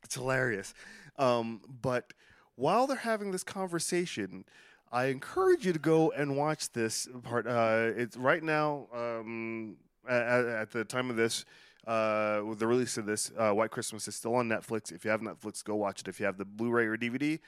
It's 0.05 0.15
hilarious. 0.15 0.73
Um, 1.19 1.61
but 1.83 2.13
while 2.55 2.87
they're 2.87 2.97
having 2.97 3.33
this 3.33 3.43
conversation, 3.43 4.45
I 4.93 5.07
encourage 5.07 5.67
you 5.67 5.73
to 5.73 5.81
go 5.81 6.13
and 6.13 6.37
watch 6.37 6.71
this 6.71 7.09
part. 7.25 7.49
Uh, 7.49 7.91
it's 7.97 8.17
right 8.17 8.43
now 8.43 8.87
um, 8.95 9.77
at, 10.09 10.45
at 10.47 10.71
the 10.71 10.85
time 10.85 11.11
of 11.11 11.17
this. 11.17 11.45
Uh, 11.87 12.43
with 12.45 12.59
the 12.59 12.67
release 12.67 12.97
of 12.97 13.07
this, 13.07 13.31
uh, 13.39 13.53
White 13.53 13.71
Christmas 13.71 14.09
is 14.09 14.17
still 14.17 14.35
on 14.35 14.49
Netflix. 14.49 14.91
If 14.91 15.05
you 15.05 15.11
have 15.11 15.21
Netflix, 15.21 15.63
go 15.63 15.77
watch 15.77 16.01
it. 16.01 16.09
If 16.09 16.19
you 16.19 16.27
have 16.27 16.37
the 16.37 16.45
Blu-ray 16.45 16.87
or 16.87 16.97
DVD, 16.97 17.39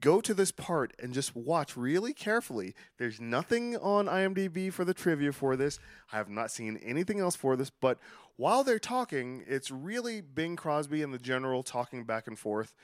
go 0.00 0.20
to 0.20 0.34
this 0.34 0.50
part 0.50 0.92
and 0.98 1.12
just 1.12 1.36
watch 1.36 1.76
really 1.76 2.12
carefully. 2.12 2.74
There's 2.98 3.20
nothing 3.20 3.76
on 3.76 4.06
IMDb 4.06 4.72
for 4.72 4.84
the 4.84 4.94
trivia 4.94 5.32
for 5.32 5.56
this. 5.56 5.78
I 6.12 6.16
have 6.16 6.28
not 6.28 6.50
seen 6.50 6.80
anything 6.84 7.20
else 7.20 7.36
for 7.36 7.54
this, 7.54 7.70
but 7.70 7.98
while 8.36 8.64
they're 8.64 8.78
talking, 8.78 9.44
it's 9.46 9.70
really 9.70 10.20
Bing 10.20 10.56
Crosby 10.56 11.02
and 11.02 11.12
the 11.12 11.18
general 11.18 11.62
talking 11.62 12.04
back 12.04 12.26
and 12.26 12.38
forth. 12.38 12.74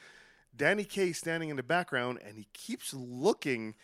Danny 0.55 0.85
Kaye 0.85 1.13
standing 1.13 1.49
in 1.49 1.57
the 1.57 1.63
background, 1.63 2.19
and 2.25 2.37
he 2.37 2.47
keeps 2.53 2.95
looking 2.95 3.75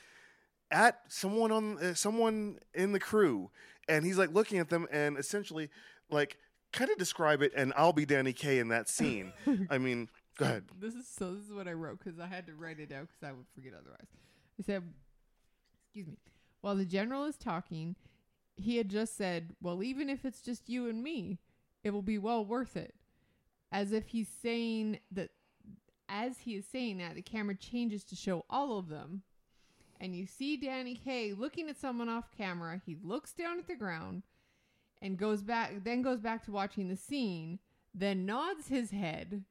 at 0.70 1.00
someone 1.08 1.52
on 1.52 1.78
uh, 1.78 1.94
someone 1.94 2.58
in 2.74 2.92
the 2.92 3.00
crew, 3.00 3.50
and 3.88 4.04
he's 4.06 4.18
like 4.18 4.32
looking 4.32 4.58
at 4.58 4.70
them, 4.70 4.86
and 4.90 5.18
essentially, 5.18 5.68
like, 6.10 6.38
kind 6.72 6.90
of 6.90 6.98
describe 6.98 7.42
it. 7.42 7.52
And 7.56 7.72
I'll 7.76 7.92
be 7.92 8.06
Danny 8.06 8.32
Kaye 8.32 8.58
in 8.58 8.68
that 8.68 8.88
scene. 8.88 9.32
I 9.70 9.78
mean, 9.78 10.08
go 10.37 10.46
ahead. 10.46 10.64
This 10.80 10.94
is 10.94 11.06
so. 11.06 11.35
This 11.35 11.44
is 11.44 11.52
what 11.52 11.68
I 11.68 11.72
wrote 11.72 11.98
because 12.02 12.18
I 12.18 12.26
had 12.26 12.46
to 12.46 12.54
write 12.54 12.80
it 12.80 12.88
down 12.88 13.02
because 13.02 13.22
I 13.22 13.32
would 13.32 13.46
forget 13.54 13.72
otherwise. 13.78 14.06
I 14.58 14.62
said, 14.62 14.82
"Excuse 15.85 16.08
me." 16.08 16.18
While 16.61 16.76
the 16.76 16.85
general 16.85 17.24
is 17.24 17.37
talking, 17.37 17.96
he 18.56 18.76
had 18.76 18.88
just 18.88 19.16
said, 19.16 19.54
"Well, 19.61 19.82
even 19.82 20.08
if 20.08 20.24
it's 20.24 20.40
just 20.42 20.68
you 20.68 20.88
and 20.88 21.02
me, 21.02 21.38
it 21.85 21.90
will 21.90 22.02
be 22.02 22.18
well 22.18 22.44
worth 22.44 22.76
it." 22.76 22.94
As 23.70 23.92
if 23.92 24.08
he's 24.08 24.28
saying 24.28 24.98
that. 25.11 25.30
As 26.14 26.40
he 26.40 26.56
is 26.56 26.66
saying 26.66 26.98
that, 26.98 27.14
the 27.14 27.22
camera 27.22 27.54
changes 27.54 28.04
to 28.04 28.16
show 28.16 28.44
all 28.50 28.76
of 28.76 28.90
them, 28.90 29.22
and 29.98 30.14
you 30.14 30.26
see 30.26 30.58
Danny 30.58 30.94
Kaye 30.94 31.32
looking 31.32 31.70
at 31.70 31.78
someone 31.78 32.11
off 32.11 32.30
camera. 32.37 32.82
He 32.85 32.98
looks 33.02 33.32
down 33.32 33.58
at 33.58 33.66
the 33.66 33.76
ground, 33.76 34.22
and 35.02 35.18
goes 35.18 35.42
back. 35.42 35.84
Then 35.84 36.00
goes 36.00 36.20
back 36.20 36.44
to 36.46 36.50
watching 36.50 36.88
the 36.88 36.96
scene. 36.96 37.58
Then 37.94 38.24
nods 38.24 38.68
his 38.68 38.90
head 38.90 39.44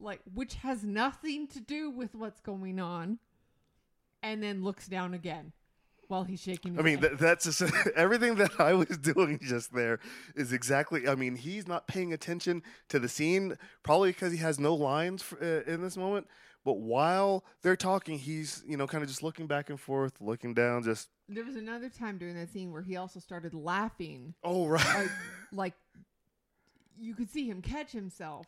like 0.00 0.20
which 0.32 0.54
has 0.56 0.84
nothing 0.84 1.46
to 1.48 1.60
do 1.60 1.90
with 1.90 2.14
what's 2.14 2.40
going 2.40 2.80
on 2.80 3.18
and 4.22 4.42
then 4.42 4.62
looks 4.64 4.88
down 4.88 5.14
again 5.14 5.52
while 6.08 6.24
he's 6.24 6.40
shaking 6.40 6.72
his 6.72 6.80
I 6.80 6.82
mean, 6.82 7.00
th- 7.00 7.14
that's 7.18 7.44
just, 7.44 7.62
everything 7.96 8.34
that 8.36 8.60
I 8.60 8.74
was 8.74 8.98
doing 8.98 9.38
just 9.42 9.72
there 9.72 10.00
is 10.34 10.52
exactly. 10.52 11.08
I 11.08 11.14
mean, 11.14 11.36
he's 11.36 11.66
not 11.66 11.86
paying 11.86 12.12
attention 12.12 12.62
to 12.90 12.98
the 12.98 13.08
scene, 13.08 13.56
probably 13.82 14.10
because 14.10 14.30
he 14.30 14.38
has 14.38 14.60
no 14.60 14.74
lines 14.74 15.22
f- 15.22 15.38
uh, 15.40 15.70
in 15.70 15.80
this 15.80 15.96
moment. 15.96 16.26
But 16.62 16.74
while 16.74 17.44
they're 17.62 17.74
talking, 17.74 18.18
he's 18.18 18.62
you 18.66 18.76
know 18.76 18.86
kind 18.86 19.02
of 19.02 19.08
just 19.08 19.22
looking 19.22 19.46
back 19.46 19.70
and 19.70 19.80
forth, 19.80 20.20
looking 20.20 20.52
down, 20.52 20.82
just 20.82 21.08
there 21.28 21.44
was 21.44 21.56
another 21.56 21.88
time 21.88 22.18
during 22.18 22.34
that 22.36 22.50
scene 22.50 22.72
where 22.72 22.82
he 22.82 22.96
also 22.96 23.20
started 23.20 23.54
laughing. 23.54 24.34
Oh 24.44 24.66
right, 24.66 24.84
like, 24.94 25.10
like 25.52 25.74
you 26.98 27.14
could 27.14 27.30
see 27.30 27.48
him 27.48 27.60
catch 27.62 27.92
himself 27.92 28.46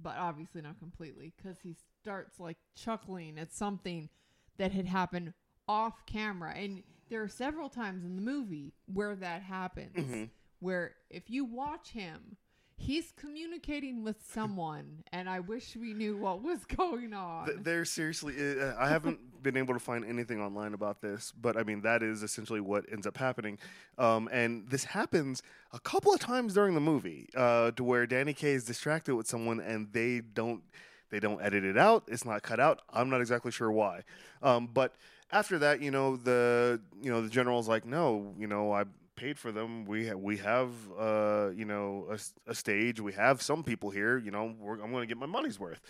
but 0.00 0.16
obviously 0.16 0.62
not 0.62 0.78
completely 0.78 1.32
because 1.36 1.58
he 1.62 1.74
starts 2.00 2.38
like 2.40 2.56
chuckling 2.74 3.38
at 3.38 3.52
something 3.52 4.08
that 4.56 4.72
had 4.72 4.86
happened 4.86 5.32
off 5.68 6.06
camera. 6.06 6.52
And 6.54 6.82
there 7.10 7.22
are 7.22 7.28
several 7.28 7.68
times 7.68 8.04
in 8.04 8.14
the 8.16 8.22
movie 8.22 8.72
where 8.86 9.14
that 9.16 9.42
happens 9.42 9.94
Mhm. 9.96 10.30
where 10.60 10.94
if 11.10 11.28
you 11.28 11.44
watch 11.44 11.90
him 11.90 12.36
he's 12.80 13.12
communicating 13.14 14.02
with 14.02 14.16
someone 14.32 15.02
and 15.12 15.28
i 15.28 15.38
wish 15.38 15.76
we 15.76 15.92
knew 15.92 16.16
what 16.16 16.42
was 16.42 16.64
going 16.64 17.12
on 17.12 17.46
Th- 17.46 17.58
There 17.62 17.84
seriously, 17.84 18.34
uh, 18.60 18.74
I 18.78 18.88
haven't 18.88 19.18
been 19.42 19.56
able 19.56 19.74
to 19.74 19.80
find 19.80 20.04
anything 20.04 20.40
online 20.40 20.74
about 20.74 21.00
this, 21.00 21.32
but 21.40 21.56
I 21.56 21.62
mean 21.62 21.80
that 21.82 22.02
is 22.02 22.22
essentially 22.22 22.60
what 22.60 22.84
ends 22.92 23.06
up 23.06 23.16
happening, 23.16 23.58
um, 23.98 24.28
and 24.32 24.68
this 24.68 24.84
happens 24.84 25.42
a 25.72 25.80
couple 25.80 26.12
of 26.12 26.20
times 26.20 26.54
during 26.54 26.74
the 26.74 26.80
movie, 26.80 27.28
uh, 27.36 27.70
to 27.72 27.82
where 27.84 28.06
Danny 28.06 28.32
Kaye 28.34 28.52
is 28.52 28.64
distracted 28.64 29.14
with 29.14 29.26
someone 29.26 29.60
and 29.60 29.92
they 29.92 30.20
don't 30.20 30.62
they 31.10 31.20
don't 31.20 31.40
edit 31.42 31.64
it 31.64 31.76
out. 31.78 32.04
It's 32.06 32.24
not 32.24 32.42
cut 32.42 32.60
out. 32.60 32.82
I'm 32.92 33.08
not 33.10 33.20
exactly 33.20 33.50
sure 33.50 33.70
why, 33.72 34.02
um, 34.42 34.68
but 34.72 34.94
after 35.32 35.58
that, 35.58 35.80
you 35.80 35.90
know 35.90 36.16
the 36.16 36.80
you 37.02 37.10
know 37.10 37.20
the 37.22 37.30
general's 37.30 37.68
like, 37.68 37.84
no, 37.86 38.34
you 38.38 38.46
know 38.46 38.72
I 38.72 38.84
paid 39.20 39.38
for 39.38 39.52
them. 39.52 39.84
We 39.84 40.08
ha- 40.08 40.16
we 40.16 40.38
have 40.38 40.70
uh, 40.98 41.50
you 41.54 41.66
know 41.66 42.06
a, 42.10 42.50
a 42.50 42.54
stage. 42.54 43.00
We 43.00 43.12
have 43.12 43.42
some 43.42 43.62
people 43.62 43.90
here. 43.90 44.16
You 44.18 44.30
know 44.30 44.54
I'm 44.82 44.90
going 44.90 45.02
to 45.02 45.06
get 45.06 45.18
my 45.18 45.26
money's 45.26 45.60
worth. 45.60 45.80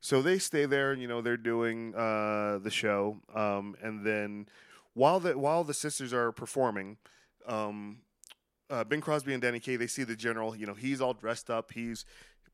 So 0.00 0.20
they 0.20 0.38
stay 0.38 0.66
there, 0.66 0.92
and 0.92 1.00
you 1.00 1.08
know 1.08 1.22
they're 1.22 1.38
doing 1.38 1.94
uh, 1.94 2.58
the 2.62 2.70
show, 2.70 3.16
um, 3.34 3.74
and 3.82 4.04
then 4.04 4.46
while 4.92 5.18
the 5.18 5.36
while 5.38 5.64
the 5.64 5.72
sisters 5.74 6.12
are 6.12 6.30
performing, 6.30 6.98
um, 7.46 8.00
uh, 8.68 8.84
Bing 8.84 9.00
Crosby 9.00 9.32
and 9.32 9.40
Danny 9.40 9.60
Kaye 9.60 9.76
they 9.76 9.86
see 9.86 10.04
the 10.04 10.16
general. 10.16 10.54
You 10.54 10.66
know 10.66 10.74
he's 10.74 11.00
all 11.00 11.14
dressed 11.14 11.48
up. 11.48 11.72
He's 11.72 12.04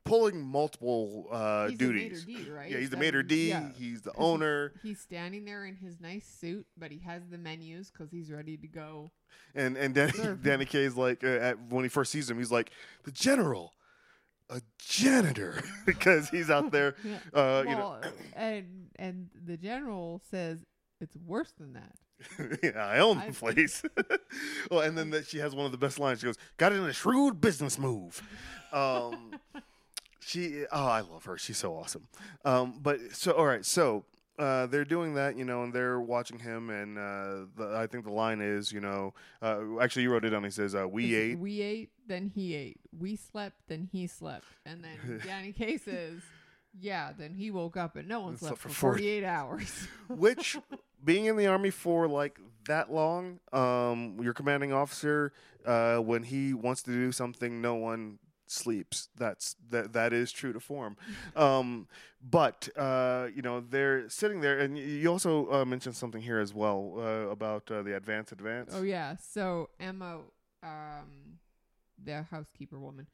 pulling 0.03 0.41
multiple 0.41 1.27
uh, 1.31 1.67
he's 1.67 1.77
duties. 1.77 2.25
d 2.25 2.49
right 2.49 2.71
Yeah, 2.71 2.77
he's 2.79 2.89
the 2.89 2.97
maitre 2.97 3.23
d. 3.23 3.49
yeah. 3.49 3.69
He's 3.77 4.01
the 4.01 4.13
owner, 4.17 4.73
He's 4.83 4.99
standing 4.99 5.45
there 5.45 5.65
in 5.65 5.75
his 5.75 5.99
nice 5.99 6.25
suit, 6.27 6.65
but 6.77 6.91
he 6.91 6.99
has 6.99 7.21
the 7.29 7.37
menus 7.37 7.91
because 7.91 8.11
he's 8.11 8.31
ready 8.31 8.57
to 8.57 8.67
go. 8.67 9.11
and 9.55 9.77
and 9.77 9.93
Danny. 9.93 10.11
Danny 10.43 10.65
Kaye's 10.65 10.95
like 10.95 11.23
uh, 11.23 11.27
at, 11.27 11.57
when 11.69 11.83
he 11.83 11.89
first 11.89 12.11
sees 12.11 12.29
him, 12.29 12.37
he's 12.37 12.51
like 12.51 12.71
the 13.03 13.11
general, 13.11 13.73
a 14.49 14.61
janitor, 14.79 15.61
because 15.85 16.29
he's 16.29 16.49
out 16.49 16.71
there. 16.71 16.95
Yeah. 17.03 17.17
Uh, 17.33 17.63
you 17.67 17.75
know, 17.75 17.97
and 18.35 18.89
and 18.97 19.29
the 19.45 19.57
general 19.57 20.21
says 20.29 20.65
it's 20.99 21.15
worse 21.25 21.51
than 21.57 21.73
that. 21.73 21.95
yeah, 22.61 22.85
I 22.85 22.99
own 22.99 23.17
the 23.25 23.33
place. 23.33 23.81
well, 24.69 24.81
and 24.81 24.95
then 24.97 25.09
that 25.11 25.25
she 25.27 25.39
has 25.39 25.55
one 25.55 25.65
of 25.65 25.71
the 25.71 25.77
best 25.77 25.97
lines. 25.99 26.19
She 26.19 26.25
goes, 26.27 26.37
"Got 26.57 26.71
it 26.73 26.75
in 26.75 26.83
a 26.83 26.93
shrewd 26.93 27.39
business 27.41 27.79
move." 27.79 28.21
Um, 28.71 29.31
she, 30.21 30.65
oh, 30.71 30.85
I 30.87 31.01
love 31.01 31.25
her. 31.25 31.37
She's 31.37 31.57
so 31.57 31.75
awesome. 31.75 32.07
Um, 32.45 32.79
but 32.81 32.99
so, 33.13 33.31
all 33.33 33.45
right, 33.45 33.65
so 33.65 34.05
uh, 34.39 34.65
they're 34.67 34.85
doing 34.85 35.13
that, 35.15 35.37
you 35.37 35.45
know, 35.45 35.63
and 35.63 35.73
they're 35.73 35.99
watching 35.99 36.39
him, 36.39 36.69
and 36.69 36.97
uh, 36.97 37.45
the, 37.55 37.73
I 37.75 37.87
think 37.87 38.05
the 38.05 38.11
line 38.11 38.39
is, 38.41 38.71
you 38.71 38.79
know, 38.79 39.13
uh, 39.41 39.79
actually, 39.81 40.03
you 40.03 40.11
wrote 40.11 40.25
it 40.25 40.29
down. 40.31 40.43
He 40.43 40.49
says, 40.51 40.73
uh, 40.73 40.87
"We 40.87 41.13
ate." 41.15 41.37
We 41.39 41.61
ate, 41.61 41.89
then 42.07 42.31
he 42.33 42.55
ate. 42.55 42.79
We 42.97 43.15
slept, 43.15 43.57
then 43.67 43.89
he 43.91 44.07
slept. 44.07 44.45
And 44.65 44.83
then 44.83 45.21
Danny 45.25 45.77
says, 45.77 46.21
"Yeah." 46.79 47.11
Then 47.17 47.33
he 47.35 47.51
woke 47.51 47.77
up 47.77 47.95
and 47.95 48.07
no 48.07 48.21
one 48.21 48.37
slept 48.37 48.61
slept 48.61 48.61
for 48.61 48.69
for 48.69 48.73
40 48.75 48.99
forty-eight 49.01 49.23
hours. 49.37 49.87
which 50.07 50.57
being 51.03 51.25
in 51.25 51.35
the 51.35 51.47
army 51.47 51.69
for 51.71 52.07
like 52.07 52.39
that 52.67 52.91
long 52.91 53.39
um 53.53 54.17
your 54.21 54.33
commanding 54.33 54.71
officer 54.71 55.33
uh 55.65 55.97
when 55.97 56.21
he 56.21 56.53
wants 56.53 56.83
to 56.83 56.91
do 56.91 57.11
something 57.11 57.59
no 57.59 57.73
one 57.73 58.19
sleeps 58.51 59.07
that's 59.17 59.55
that 59.69 59.93
that 59.93 60.11
is 60.13 60.31
true 60.31 60.51
to 60.53 60.59
form 60.59 60.97
um 61.35 61.87
but 62.21 62.67
uh 62.77 63.27
you 63.33 63.41
know 63.41 63.61
they're 63.61 64.09
sitting 64.09 64.41
there 64.41 64.59
and 64.59 64.77
you 64.77 65.07
also 65.07 65.51
uh, 65.51 65.65
mentioned 65.65 65.95
something 65.95 66.21
here 66.21 66.39
as 66.39 66.53
well 66.53 66.93
uh, 66.97 67.29
about 67.31 67.69
uh, 67.71 67.81
the 67.81 67.95
advance 67.95 68.31
advance 68.31 68.71
oh 68.75 68.83
yeah. 68.83 69.15
So 69.15 69.69
Emma, 69.79 70.19
um, 70.63 71.39
the 72.03 72.23
housekeeper 72.23 72.77
woman, 72.79 73.07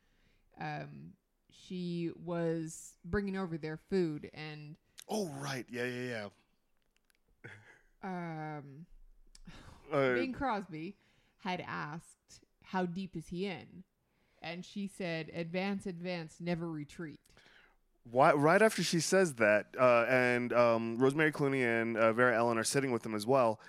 um, 0.60 1.14
she 1.52 2.12
was 2.26 2.94
bringing 3.06 3.38
over 3.38 3.58
their 3.58 3.78
food 3.90 4.30
and 4.34 4.76
oh 5.08 5.28
right 5.40 5.66
yeah 5.70 5.86
yeah 5.86 6.28
yeah 7.44 7.50
um. 8.04 8.86
uh, 9.92 10.14
Bing 10.14 10.34
Crosby 10.34 10.96
had 11.40 11.64
asked, 11.66 12.42
"How 12.64 12.86
deep 12.86 13.16
is 13.16 13.28
he 13.28 13.46
in?" 13.46 13.84
And 14.52 14.64
she 14.66 14.88
said, 14.88 15.30
"Advance, 15.36 15.86
advance, 15.86 16.36
never 16.40 16.70
retreat." 16.70 17.20
Why, 18.10 18.32
right 18.32 18.62
after 18.62 18.84
she 18.84 19.02
says 19.02 19.34
that, 19.36 19.66
uh, 19.78 20.06
and 20.08 20.54
um, 20.54 20.98
Rosemary 20.98 21.32
Clooney 21.34 21.64
and 21.66 21.98
uh, 21.98 22.14
Vera 22.14 22.38
Ellen 22.38 22.58
are 22.58 22.64
sitting 22.64 22.92
with 22.92 23.04
them 23.04 23.14
as 23.14 23.26
well. 23.28 23.60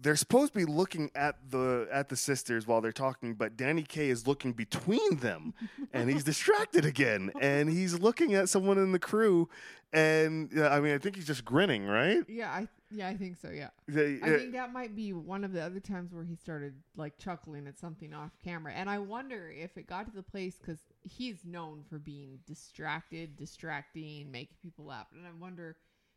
they're 0.00 0.16
supposed 0.16 0.52
to 0.52 0.58
be 0.58 0.64
looking 0.64 1.10
at 1.14 1.36
the 1.50 1.86
at 1.92 2.08
the 2.08 2.16
sisters 2.16 2.66
while 2.66 2.80
they're 2.80 2.92
talking, 3.06 3.34
but 3.34 3.56
Danny 3.56 3.82
Kaye 3.82 4.08
is 4.10 4.26
looking 4.26 4.52
between 4.52 5.18
them, 5.18 5.52
and 5.92 6.08
he's 6.10 6.24
distracted 6.32 6.84
again, 6.84 7.30
and 7.40 7.68
he's 7.68 7.98
looking 7.98 8.34
at 8.34 8.48
someone 8.48 8.78
in 8.78 8.92
the 8.92 8.98
crew, 8.98 9.48
and 9.92 10.50
uh, 10.58 10.68
I 10.68 10.80
mean, 10.80 10.94
I 10.94 10.98
think 10.98 11.16
he's 11.16 11.26
just 11.26 11.44
grinning, 11.44 11.84
right? 11.86 12.24
Yeah, 12.28 12.50
I 12.50 12.68
yeah, 12.90 13.08
I 13.08 13.16
think 13.16 13.36
so. 13.36 13.50
Yeah, 13.50 13.70
They- 13.88 14.20
I 14.22 14.34
uh, 14.34 14.38
think 14.38 14.52
that 14.52 14.72
might 14.72 14.94
be 14.94 15.12
one 15.12 15.44
of 15.44 15.52
the 15.52 15.60
other 15.62 15.80
times 15.80 16.12
where 16.12 16.24
he 16.24 16.36
started 16.36 16.74
like 16.96 17.18
chuckling 17.18 17.66
at 17.66 17.78
something 17.78 18.14
off 18.14 18.32
camera, 18.42 18.72
and 18.72 18.88
I 18.88 18.98
wonder 18.98 19.50
if 19.50 19.76
it 19.76 19.86
got 19.86 20.06
to 20.06 20.12
the 20.12 20.22
place 20.22 20.56
because 20.58 20.80
he's 21.02 21.44
known 21.44 21.82
for 21.88 21.98
being 21.98 22.38
distracted, 22.46 23.36
distracting, 23.36 24.30
making 24.30 24.56
people 24.62 24.84
laugh, 24.86 25.06
and 25.12 25.26
I 25.26 25.30
wonder 25.40 25.76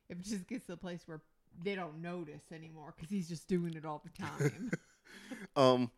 if 0.10 0.20
it 0.20 0.26
just 0.26 0.48
gets 0.48 0.66
to 0.66 0.74
the 0.74 0.78
place 0.78 1.04
where 1.08 1.22
they 1.64 1.76
don't 1.76 2.02
notice 2.02 2.52
anymore 2.54 2.94
because 2.96 3.10
he's 3.10 3.28
just 3.28 3.48
doing 3.48 3.74
it 3.76 3.86
all 3.86 4.04
the 4.04 4.22
time. 4.24 4.72
Um, 5.56 5.92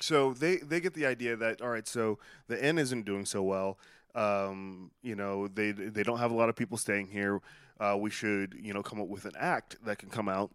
so 0.00 0.32
they 0.34 0.56
they 0.58 0.80
get 0.80 0.94
the 0.94 1.06
idea 1.06 1.36
that 1.36 1.62
all 1.62 1.70
right, 1.70 1.86
so 1.88 2.18
the 2.48 2.62
inn 2.64 2.78
isn't 2.78 3.04
doing 3.06 3.24
so 3.24 3.42
well. 3.42 3.78
Um, 4.14 4.90
you 5.02 5.14
know, 5.14 5.48
they 5.48 5.72
they 5.72 6.02
don't 6.02 6.18
have 6.18 6.30
a 6.30 6.34
lot 6.34 6.48
of 6.48 6.56
people 6.56 6.76
staying 6.76 7.08
here. 7.08 7.40
Uh, 7.78 7.96
we 7.98 8.10
should 8.10 8.56
you 8.60 8.72
know 8.72 8.82
come 8.82 9.00
up 9.00 9.08
with 9.08 9.24
an 9.24 9.34
act 9.38 9.76
that 9.84 9.98
can 9.98 10.08
come 10.08 10.28
out, 10.28 10.50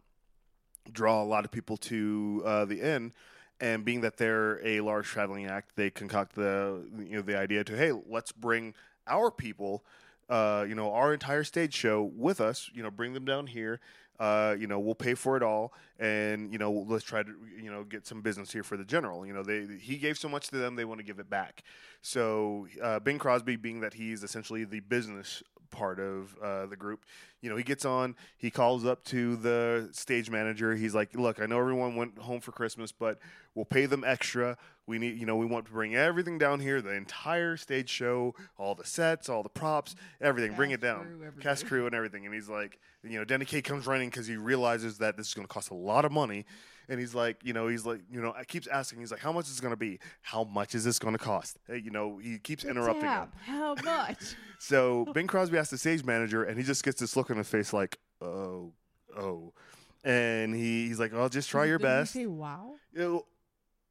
draw 0.91 1.21
a 1.21 1.25
lot 1.25 1.45
of 1.45 1.51
people 1.51 1.77
to 1.77 2.41
uh, 2.45 2.65
the 2.65 2.81
inn. 2.81 3.13
And 3.59 3.85
being 3.85 4.01
that 4.01 4.17
they're 4.17 4.59
a 4.65 4.81
large 4.81 5.05
traveling 5.05 5.45
act, 5.45 5.75
they 5.75 5.91
concoct 5.91 6.33
the 6.33 6.83
you 6.97 7.17
know 7.17 7.21
the 7.21 7.37
idea 7.37 7.63
to 7.63 7.77
hey, 7.77 7.91
let's 7.91 8.31
bring 8.31 8.73
our 9.07 9.29
people, 9.29 9.83
uh, 10.29 10.65
you 10.67 10.73
know, 10.73 10.91
our 10.93 11.13
entire 11.13 11.43
stage 11.43 11.73
show 11.73 12.11
with 12.15 12.41
us. 12.41 12.71
You 12.73 12.81
know, 12.81 12.89
bring 12.89 13.13
them 13.13 13.25
down 13.25 13.47
here. 13.47 13.79
Uh, 14.19 14.55
you 14.59 14.67
know, 14.67 14.79
we'll 14.79 14.93
pay 14.93 15.15
for 15.15 15.35
it 15.35 15.41
all, 15.41 15.73
and 15.99 16.51
you 16.51 16.59
know, 16.59 16.71
let's 16.71 17.03
try 17.03 17.23
to 17.23 17.31
you 17.59 17.71
know 17.71 17.83
get 17.83 18.05
some 18.05 18.21
business 18.21 18.51
here 18.51 18.63
for 18.63 18.77
the 18.77 18.83
general. 18.83 19.25
You 19.25 19.33
know, 19.33 19.41
they 19.41 19.65
he 19.79 19.97
gave 19.97 20.17
so 20.17 20.29
much 20.29 20.49
to 20.49 20.57
them, 20.57 20.75
they 20.75 20.85
want 20.85 20.99
to 20.99 21.03
give 21.03 21.17
it 21.17 21.27
back. 21.27 21.63
So 22.03 22.67
uh, 22.81 22.99
Bing 22.99 23.17
Crosby, 23.17 23.55
being 23.55 23.79
that 23.81 23.95
he's 23.95 24.23
essentially 24.23 24.63
the 24.63 24.79
business 24.79 25.41
part 25.71 25.99
of 25.99 26.35
uh, 26.41 26.65
the 26.67 26.75
group, 26.75 27.05
you 27.41 27.49
know, 27.49 27.55
he 27.55 27.63
gets 27.63 27.85
on, 27.85 28.15
he 28.37 28.49
calls 28.49 28.85
up 28.85 29.03
to 29.05 29.35
the 29.35 29.89
stage 29.91 30.29
manager. 30.29 30.75
He's 30.75 30.93
like, 30.95 31.15
"Look, 31.15 31.39
I 31.41 31.45
know 31.45 31.59
everyone 31.59 31.95
went 31.95 32.17
home 32.19 32.39
for 32.39 32.51
Christmas, 32.51 32.91
but 32.91 33.19
we'll 33.55 33.65
pay 33.65 33.85
them 33.87 34.03
extra. 34.05 34.57
We 34.87 34.99
need, 34.99 35.17
you 35.19 35.25
know, 35.25 35.35
we 35.37 35.45
want 35.45 35.65
to 35.65 35.71
bring 35.71 35.95
everything 35.95 36.37
down 36.37 36.59
here, 36.59 36.81
the 36.81 36.93
entire 36.93 37.57
stage 37.57 37.89
show, 37.89 38.35
all 38.57 38.75
the 38.75 38.85
sets, 38.85 39.29
all 39.29 39.43
the 39.43 39.49
props, 39.49 39.95
everything. 40.19 40.53
bring 40.53 40.71
it 40.71 40.81
down, 40.81 41.03
crew, 41.03 41.31
cast 41.39 41.65
crew 41.65 41.85
and 41.85 41.95
everything." 41.95 42.25
And 42.25 42.33
he's 42.33 42.49
like, 42.49 42.79
you 43.03 43.17
know, 43.17 43.25
Danny 43.25 43.45
Kaye 43.45 43.61
comes 43.61 43.87
running 43.87 44.09
because 44.09 44.27
he 44.27 44.35
realizes 44.37 44.99
that 44.99 45.17
this 45.17 45.27
is 45.27 45.33
going 45.33 45.47
to 45.47 45.53
cost 45.53 45.71
a 45.71 45.75
lot 45.75 46.05
of 46.05 46.11
money. 46.11 46.45
And 46.89 46.99
he's 46.99 47.15
like, 47.15 47.37
you 47.41 47.53
know, 47.53 47.67
he's 47.69 47.85
like, 47.85 48.01
you 48.11 48.21
know, 48.21 48.33
I 48.35 48.43
keeps 48.43 48.67
asking. 48.67 48.99
He's 48.99 49.11
like, 49.11 49.21
how 49.21 49.31
much 49.31 49.47
is 49.47 49.59
it 49.59 49.61
going 49.61 49.71
to 49.71 49.77
be? 49.77 49.99
How 50.21 50.43
much 50.43 50.75
is 50.75 50.83
this 50.83 50.99
going 50.99 51.13
to 51.13 51.23
cost? 51.23 51.57
Hey, 51.65 51.77
you 51.77 51.89
know, 51.89 52.17
he 52.17 52.37
keeps 52.37 52.65
interrupting 52.65 53.05
him. 53.09 53.29
How 53.45 53.75
much? 53.75 54.35
So 54.63 55.05
Bing 55.15 55.25
Crosby 55.25 55.57
asks 55.57 55.71
the 55.71 55.77
stage 55.79 56.05
manager, 56.05 56.43
and 56.43 56.55
he 56.55 56.63
just 56.63 56.83
gets 56.83 56.99
this 56.99 57.15
look 57.15 57.30
on 57.31 57.37
his 57.37 57.47
face 57.47 57.73
like, 57.73 57.97
oh, 58.21 58.71
oh. 59.17 59.53
And 60.03 60.55
he, 60.55 60.87
he's 60.87 60.99
like, 60.99 61.13
oh, 61.13 61.29
just 61.29 61.49
try 61.49 61.65
your 61.65 61.77
Did 61.77 61.87
he 61.87 61.93
best. 61.93 62.13
say 62.13 62.25
wow? 62.25 62.73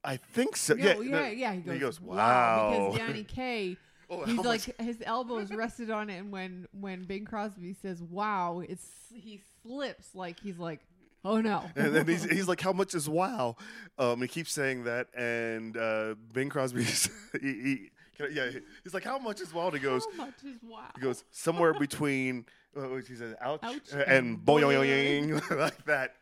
I 0.03 0.17
think 0.17 0.57
so. 0.57 0.75
Yeah, 0.75 0.99
yeah, 1.01 1.11
no- 1.11 1.27
yeah, 1.27 1.53
He 1.53 1.61
goes, 1.61 1.81
goes, 1.81 2.01
wow. 2.01 2.17
"Wow." 2.17 2.91
Because 2.93 2.99
Danny 3.09 3.25
Kaye, 3.25 3.77
Oh, 4.13 4.25
he's 4.25 4.39
like 4.39 4.67
much- 4.67 4.87
his 4.87 5.03
elbow 5.07 5.39
is 5.39 5.51
rested 5.53 5.89
on 5.91 6.11
it, 6.11 6.19
and 6.19 6.33
when 6.33 6.67
when 6.73 7.05
Bing 7.05 7.25
Crosby 7.25 7.75
says 7.75 8.03
wow, 8.03 8.61
it's 8.67 8.85
he 9.15 9.41
slips 9.63 10.15
like 10.17 10.41
he's 10.41 10.59
like, 10.59 10.81
oh 11.25 11.41
no. 11.41 11.63
and 11.77 11.95
then 11.95 12.09
he's, 12.09 12.25
he's 12.25 12.49
like, 12.49 12.61
"How 12.61 12.73
much 12.73 12.93
is 12.97 13.09
wow?" 13.09 13.55
Um, 13.99 14.21
he 14.21 14.27
keeps 14.27 14.51
saying 14.53 14.83
that, 14.85 15.07
and 15.17 15.77
uh, 15.77 16.15
Bing 16.33 16.49
Crosby, 16.49 16.83
he, 17.41 17.41
he, 17.41 17.91
yeah, 18.33 18.51
he's 18.83 18.95
like, 18.95 19.05
"How 19.05 19.19
much 19.19 19.41
is 19.41 19.55
wow?" 19.55 19.67
And 19.69 19.75
he 19.75 19.81
goes, 19.81 20.05
how 20.17 20.25
much 20.25 20.43
is 20.45 20.57
wow? 20.69 20.89
he 20.97 21.03
goes 21.03 21.23
somewhere 21.31 21.75
between. 21.75 22.47
Uh, 22.77 22.89
what 22.89 23.07
he 23.07 23.15
says, 23.15 23.35
"Ouch,", 23.41 23.61
Ouch 23.63 23.95
uh, 23.95 23.99
and 24.07 24.29
and 24.29 24.39
boing, 24.39 25.51
like 25.59 25.85
that. 25.87 26.17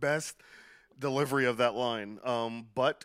Best 0.00 0.36
delivery 0.98 1.46
of 1.46 1.58
that 1.58 1.74
line. 1.74 2.18
Um, 2.24 2.66
but 2.74 3.04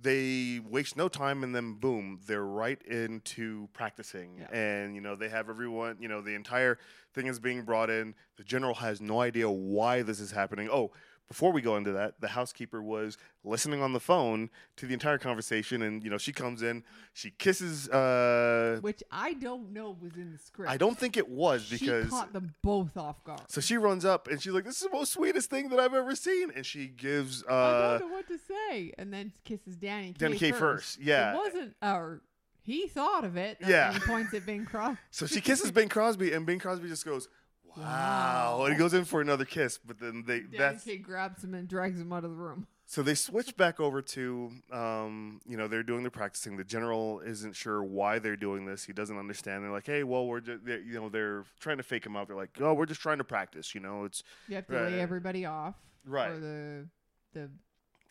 they 0.00 0.60
waste 0.68 0.96
no 0.96 1.08
time, 1.08 1.42
and 1.42 1.54
then 1.54 1.74
boom, 1.74 2.20
they're 2.26 2.44
right 2.44 2.80
into 2.82 3.68
practicing. 3.72 4.38
Yeah. 4.38 4.56
And 4.56 4.94
you 4.94 5.00
know, 5.00 5.16
they 5.16 5.28
have 5.30 5.48
everyone. 5.48 5.96
You 5.98 6.08
know, 6.08 6.20
the 6.20 6.34
entire 6.34 6.78
thing 7.14 7.26
is 7.26 7.38
being 7.38 7.62
brought 7.62 7.90
in. 7.90 8.14
The 8.36 8.44
general 8.44 8.74
has 8.74 9.00
no 9.00 9.20
idea 9.20 9.48
why 9.48 10.02
this 10.02 10.20
is 10.20 10.30
happening. 10.30 10.68
Oh, 10.70 10.92
before 11.28 11.52
we 11.52 11.62
go 11.62 11.76
into 11.76 11.92
that, 11.92 12.20
the 12.20 12.28
housekeeper 12.28 12.82
was 12.82 13.16
listening 13.44 13.82
on 13.82 13.92
the 13.92 14.00
phone 14.00 14.50
to 14.76 14.86
the 14.86 14.92
entire 14.92 15.18
conversation, 15.18 15.82
and 15.82 16.04
you 16.04 16.10
know, 16.10 16.18
she 16.18 16.32
comes 16.32 16.62
in, 16.62 16.84
she 17.12 17.30
kisses. 17.30 17.88
Uh, 17.88 18.78
Which 18.82 19.02
I 19.10 19.32
don't 19.34 19.72
know 19.72 19.96
was 20.00 20.16
in 20.16 20.32
the 20.32 20.38
script. 20.38 20.70
I 20.70 20.76
don't 20.76 20.98
think 20.98 21.16
it 21.16 21.28
was 21.28 21.68
because 21.68 22.04
she 22.04 22.10
caught 22.10 22.32
them 22.32 22.54
both 22.62 22.96
off 22.96 23.22
guard. 23.24 23.42
so 23.48 23.60
she 23.60 23.76
runs 23.76 24.04
up 24.04 24.28
and 24.28 24.40
she's 24.40 24.52
like, 24.52 24.64
"This 24.64 24.76
is 24.76 24.82
the 24.82 24.96
most 24.96 25.12
sweetest 25.12 25.50
thing 25.50 25.70
that 25.70 25.80
I've 25.80 25.94
ever 25.94 26.14
seen," 26.14 26.50
and 26.54 26.64
she 26.64 26.88
gives. 26.88 27.42
Uh, 27.44 27.54
I 27.54 27.98
don't 27.98 28.10
know 28.10 28.14
what 28.14 28.28
to 28.28 28.38
say, 28.38 28.92
and 28.98 29.12
then 29.12 29.32
kisses 29.44 29.76
Danny. 29.76 30.14
Danny 30.16 30.36
Kaye 30.36 30.52
Kaye 30.52 30.58
first, 30.58 31.00
yeah. 31.00 31.32
it 31.32 31.36
wasn't. 31.36 31.74
Or 31.82 32.20
he 32.64 32.88
thought 32.88 33.24
of 33.24 33.36
it. 33.36 33.58
Yeah. 33.60 33.92
he 33.92 33.98
points 34.00 34.32
at 34.34 34.46
Bing 34.46 34.64
Crosby. 34.64 34.98
so 35.10 35.26
she 35.26 35.40
kisses 35.40 35.70
Bing 35.70 35.88
Crosby, 35.88 36.32
and 36.32 36.46
Bing 36.46 36.58
Crosby 36.58 36.88
just 36.88 37.04
goes, 37.04 37.28
"Wow,", 37.76 38.62
and 38.64 38.72
he 38.74 38.78
goes 38.78 38.94
in 38.94 39.04
for 39.04 39.20
another 39.20 39.44
kiss. 39.44 39.78
But 39.78 39.98
then 40.00 40.24
they 40.26 40.40
Danny 40.40 40.56
that's 40.58 40.84
Kaye 40.84 40.96
grabs 40.98 41.42
him 41.44 41.54
and 41.54 41.68
drags 41.68 42.00
him 42.00 42.12
out 42.12 42.24
of 42.24 42.30
the 42.30 42.36
room. 42.36 42.66
so 42.86 43.02
they 43.02 43.14
switch 43.14 43.56
back 43.56 43.80
over 43.80 44.02
to, 44.02 44.50
um, 44.70 45.40
you 45.46 45.56
know, 45.56 45.66
they're 45.68 45.82
doing 45.82 46.02
the 46.04 46.10
practicing. 46.10 46.56
The 46.56 46.64
general 46.64 47.20
isn't 47.20 47.56
sure 47.56 47.82
why 47.82 48.18
they're 48.18 48.36
doing 48.36 48.66
this. 48.66 48.84
He 48.84 48.92
doesn't 48.92 49.18
understand. 49.18 49.64
They're 49.64 49.70
like, 49.72 49.86
"Hey, 49.86 50.04
well, 50.04 50.26
we're 50.26 50.40
just, 50.40 50.62
you 50.66 50.94
know, 51.00 51.08
they're 51.08 51.44
trying 51.60 51.78
to 51.78 51.82
fake 51.82 52.04
him 52.06 52.16
out. 52.16 52.28
They're 52.28 52.36
like, 52.36 52.50
oh, 52.60 52.74
we're 52.74 52.86
just 52.86 53.00
trying 53.00 53.18
to 53.18 53.24
practice. 53.24 53.74
You 53.74 53.80
know, 53.80 54.04
it's 54.04 54.22
You 54.48 54.56
have 54.56 54.66
to 54.68 54.74
lay 54.74 55.00
everybody 55.00 55.44
off 55.46 55.74
Right. 56.04 56.32
for 56.32 56.38
the 56.38 56.86
the. 57.32 57.50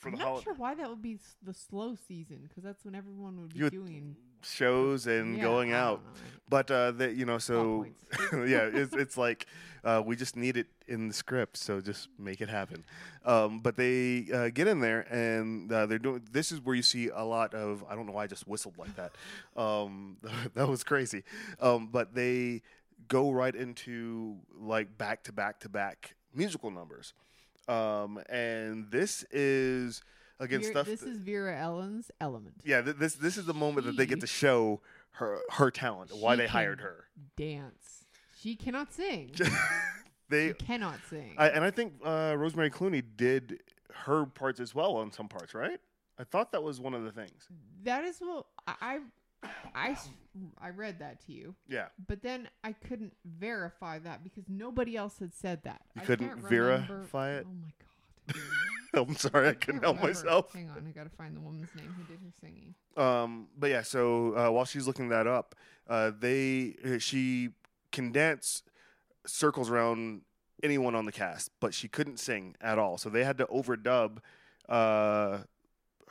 For 0.03 0.09
I'm 0.09 0.15
the 0.15 0.19
not 0.19 0.27
holiday 0.27 0.43
sure 0.43 0.53
why 0.55 0.75
that 0.75 0.89
would 0.89 1.01
be 1.01 1.15
s- 1.15 1.35
the 1.41 1.53
slow 1.53 1.95
season 2.07 2.45
because 2.47 2.63
that's 2.63 2.83
when 2.85 2.93
everyone 2.95 3.39
would 3.41 3.53
be 3.53 3.59
You 3.59 3.65
would- 3.65 3.73
doing 3.73 4.15
shows 4.41 5.07
and 5.07 5.37
Yeah, 5.37 5.43
going 5.43 5.73
I 5.73 5.77
don't 5.77 5.83
out." 5.87 6.03
know. 6.03 6.09
But 6.49 6.69
uh, 6.69 6.91
that 6.91 7.15
you 7.15 7.25
know, 7.25 7.37
so 7.39 7.77
points. 7.77 7.99
yeah, 8.33 8.69
it's, 8.71 8.93
it's 8.93 9.17
like 9.17 9.47
uh, 9.83 10.03
we 10.05 10.15
just 10.15 10.35
need 10.35 10.57
it 10.57 10.67
in 10.87 11.07
the 11.07 11.13
script, 11.13 11.57
so 11.57 11.79
just 11.81 12.09
make 12.19 12.41
it 12.41 12.49
happen. 12.49 12.83
Um, 13.25 13.59
but 13.61 13.75
they 13.77 14.27
uh, 14.33 14.49
get 14.49 14.67
in 14.67 14.79
there 14.81 15.01
and 15.11 15.71
uh, 15.71 15.85
they're 15.87 15.97
doing. 15.99 16.21
This 16.31 16.51
is 16.51 16.59
where 16.61 16.75
you 16.75 16.83
see 16.83 17.07
a 17.09 17.23
lot 17.23 17.53
of. 17.53 17.83
I 17.89 17.95
don't 17.95 18.05
know 18.05 18.11
why 18.11 18.25
I 18.25 18.27
just 18.27 18.47
whistled 18.47 18.77
like 18.77 18.95
that. 18.97 19.13
Um, 19.59 20.17
that 20.53 20.67
was 20.67 20.83
crazy. 20.83 21.23
Um, 21.59 21.87
but 21.91 22.13
they 22.13 22.61
go 23.07 23.31
right 23.31 23.55
into 23.55 24.37
like 24.59 24.97
back 24.97 25.23
to 25.23 25.31
back 25.31 25.59
to 25.61 25.69
back 25.69 26.15
musical 26.35 26.69
numbers, 26.69 27.13
um, 27.67 28.19
and 28.29 28.89
this 28.91 29.23
is 29.31 30.01
again 30.39 30.61
Vera- 30.61 30.71
stuff. 30.71 30.85
this 30.87 31.01
that- 31.01 31.09
is 31.09 31.17
Vera 31.17 31.57
Ellen's 31.57 32.11
Element. 32.21 32.55
yeah, 32.63 32.81
th- 32.81 32.97
this 32.97 33.15
this 33.15 33.37
is 33.37 33.45
the 33.45 33.53
moment 33.53 33.85
that 33.87 33.97
they 33.97 34.05
get 34.05 34.19
to 34.21 34.27
show 34.27 34.81
her 35.11 35.39
her 35.51 35.69
talent, 35.71 36.11
why 36.15 36.35
they 36.35 36.47
hired 36.47 36.81
her. 36.81 37.05
Dance. 37.37 38.05
She 38.39 38.55
cannot 38.55 38.91
sing. 38.91 39.31
they 40.29 40.49
she 40.49 40.53
cannot 40.55 40.99
sing. 41.09 41.35
I, 41.37 41.49
and 41.49 41.63
I 41.63 41.71
think 41.71 41.93
uh, 42.03 42.35
Rosemary 42.37 42.69
Clooney 42.69 43.03
did 43.15 43.61
her 43.91 44.25
parts 44.25 44.59
as 44.59 44.73
well 44.75 44.95
on 44.97 45.11
some 45.11 45.27
parts, 45.27 45.53
right? 45.53 45.79
I 46.19 46.23
thought 46.23 46.51
that 46.51 46.61
was 46.61 46.79
one 46.79 46.93
of 46.93 47.03
the 47.03 47.11
things. 47.11 47.47
that 47.83 48.03
is 48.03 48.17
what 48.19 48.45
I, 48.67 48.99
I, 49.43 49.87
I 49.87 49.91
s- 49.91 50.09
I 50.61 50.69
read 50.69 50.99
that 50.99 51.23
to 51.27 51.31
you, 51.31 51.53
Yeah, 51.67 51.87
but 52.07 52.21
then 52.23 52.49
I 52.63 52.71
couldn't 52.73 53.13
verify 53.25 53.99
that 53.99 54.23
because 54.23 54.45
nobody 54.49 54.95
else 54.97 55.19
had 55.19 55.33
said 55.33 55.63
that. 55.63 55.81
You 55.95 56.01
I 56.01 56.05
couldn't 56.05 56.27
can't 56.29 56.43
remember- 56.43 56.85
verify 56.87 57.31
it? 57.33 57.45
Oh 57.47 57.53
my 57.53 57.73
god. 57.79 58.41
I'm 59.09 59.15
sorry, 59.15 59.47
I 59.47 59.51
can't 59.51 59.61
couldn't 59.61 59.81
help 59.83 59.97
remember. 59.97 60.19
myself. 60.23 60.53
Hang 60.53 60.69
on, 60.69 60.85
I 60.87 60.91
gotta 60.91 61.09
find 61.09 61.35
the 61.35 61.41
woman's 61.41 61.69
name 61.75 61.93
who 61.97 62.03
did 62.03 62.19
her 62.23 62.31
singing. 62.41 62.73
Um, 62.95 63.47
but 63.57 63.69
yeah, 63.69 63.81
so 63.81 64.35
uh, 64.37 64.51
while 64.51 64.65
she's 64.65 64.85
looking 64.87 65.09
that 65.09 65.25
up, 65.27 65.55
uh, 65.87 66.11
they 66.19 66.75
uh, 66.85 66.97
she 66.99 67.49
can 67.91 68.11
dance 68.11 68.63
circles 69.25 69.69
around 69.69 70.21
anyone 70.61 70.95
on 70.95 71.05
the 71.05 71.11
cast, 71.11 71.51
but 71.59 71.73
she 71.73 71.87
couldn't 71.87 72.17
sing 72.19 72.55
at 72.61 72.77
all. 72.79 72.97
So 72.97 73.09
they 73.09 73.23
had 73.23 73.37
to 73.39 73.45
overdub 73.47 74.17
uh, 74.69 75.39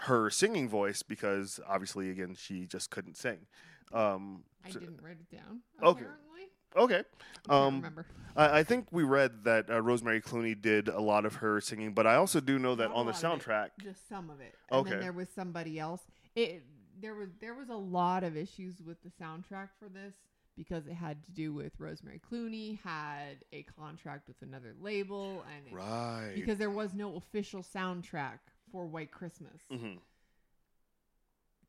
her 0.07 0.31
singing 0.31 0.69
voice 0.69 1.03
because 1.03 1.61
obviously, 1.69 2.11
again, 2.11 2.35
she 2.39 2.67
just 2.67 2.91
couldn't 2.91 3.17
sing. 3.17 3.47
Um, 3.93 4.45
I 4.65 4.71
so- 4.71 4.81
didn't 4.81 5.01
write 5.03 5.19
it 5.21 5.31
down. 5.37 5.61
Okay. 5.83 6.01
Apparently, 6.03 6.49
okay. 6.77 6.95
I 6.99 7.49
can't 7.49 7.51
Um, 7.51 7.75
remember. 7.77 8.07
I, 8.37 8.59
I 8.61 8.63
think 8.65 8.89
we 8.91 9.03
read 9.03 9.45
that 9.45 9.69
uh, 9.71 9.81
Rosemary 9.83 10.21
Clooney 10.21 10.61
did 10.61 10.89
a 10.89 11.01
lot 11.01 11.25
of 11.27 11.37
her 11.37 11.61
singing, 11.61 11.93
but 11.93 12.07
I 12.07 12.15
also 12.17 12.41
do 12.41 12.59
know 12.59 12.75
that 12.75 12.89
Not 12.89 12.97
on 12.97 13.07
the 13.07 13.13
of 13.13 13.19
it. 13.19 13.25
soundtrack. 13.27 13.69
just 13.81 14.09
some 14.09 14.31
of 14.31 14.41
it. 14.41 14.55
And 14.71 14.81
Okay. 14.81 14.91
then 14.91 15.01
there 15.01 15.13
was 15.13 15.29
somebody 15.35 15.79
else. 15.79 16.01
It 16.35 16.63
there 17.01 17.15
was 17.15 17.31
there 17.41 17.55
was 17.55 17.69
a 17.69 17.75
lot 17.75 18.23
of 18.25 18.37
issues 18.37 18.81
with 18.83 18.97
the 19.03 19.11
soundtrack 19.11 19.71
for 19.79 19.89
this 19.89 20.15
because 20.57 20.87
it 20.87 20.93
had 20.95 21.23
to 21.25 21.31
do 21.33 21.53
with 21.53 21.73
Rosemary 21.79 22.21
Clooney 22.31 22.79
had 22.81 23.45
a 23.53 23.63
contract 23.63 24.29
with 24.29 24.41
another 24.43 24.75
label, 24.81 25.43
and 25.55 25.67
it- 25.67 25.75
Right. 25.75 26.33
because 26.35 26.59
there 26.59 26.71
was 26.71 26.93
no 26.95 27.17
official 27.17 27.63
soundtrack 27.63 28.39
for 28.73 28.87
White 28.87 29.13
Christmas. 29.13 29.61
hmm 29.71 29.95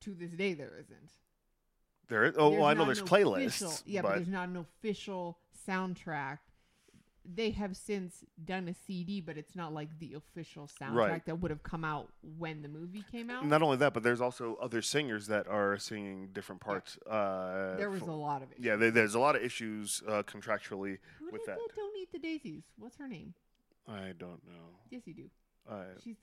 To 0.01 0.13
this 0.15 0.31
day, 0.31 0.53
there 0.53 0.73
isn't. 0.79 1.11
There 2.09 2.25
is. 2.25 2.35
Oh, 2.37 2.49
well, 2.49 2.65
I 2.65 2.73
know 2.73 2.85
there's 2.85 3.01
playlists. 3.01 3.45
official- 3.61 3.73
yeah, 3.85 4.01
but, 4.01 4.07
but 4.09 4.15
there's 4.15 4.27
not 4.27 4.49
an 4.49 4.57
official 4.57 5.37
soundtrack. 5.67 6.39
They 7.25 7.51
have 7.51 7.77
since 7.77 8.25
done 8.43 8.67
a 8.67 8.73
CD, 8.73 9.21
but 9.21 9.37
it's 9.37 9.55
not 9.55 9.73
like 9.73 9.87
the 9.99 10.13
official 10.15 10.67
soundtrack 10.67 10.93
Right. 10.93 11.25
that 11.25 11.39
would 11.39 11.51
have 11.51 11.63
come 11.63 11.85
out 11.85 12.11
when 12.37 12.61
the 12.61 12.67
movie 12.67 13.05
came 13.09 13.29
out. 13.29 13.45
not 13.45 13.61
only 13.61 13.77
that, 13.77 13.93
but 13.93 14.03
there's 14.03 14.19
also 14.19 14.55
other 14.55 14.81
singers 14.81 15.27
that 15.27 15.47
are 15.47 15.77
singing 15.77 16.31
different 16.33 16.59
parts. 16.59 16.97
Uh, 17.09 17.75
there 17.77 17.89
was 17.89 18.01
for- 18.01 18.09
a 18.09 18.13
lot 18.15 18.41
of 18.43 18.51
it. 18.51 18.57
Yeah, 18.59 18.75
there, 18.75 18.91
there's 18.91 19.15
a 19.15 19.19
lot 19.19 19.37
of 19.37 19.41
issues 19.41 20.03
uh, 20.05 20.23
contractually. 20.23 20.97
Who 21.19 21.31
with 21.31 21.45
that. 21.45 21.57
Don't 21.77 21.95
Eat 21.97 22.11
the 22.11 22.19
Daisies? 22.19 22.63
What's 22.77 22.97
her 22.97 23.07
name? 23.07 23.33
I 23.87 24.11
don't 24.17 24.45
know. 24.45 24.75
Yes, 24.89 25.03
you 25.05 25.13
do. 25.13 25.29
I, 25.71 25.83
She's 26.03 26.17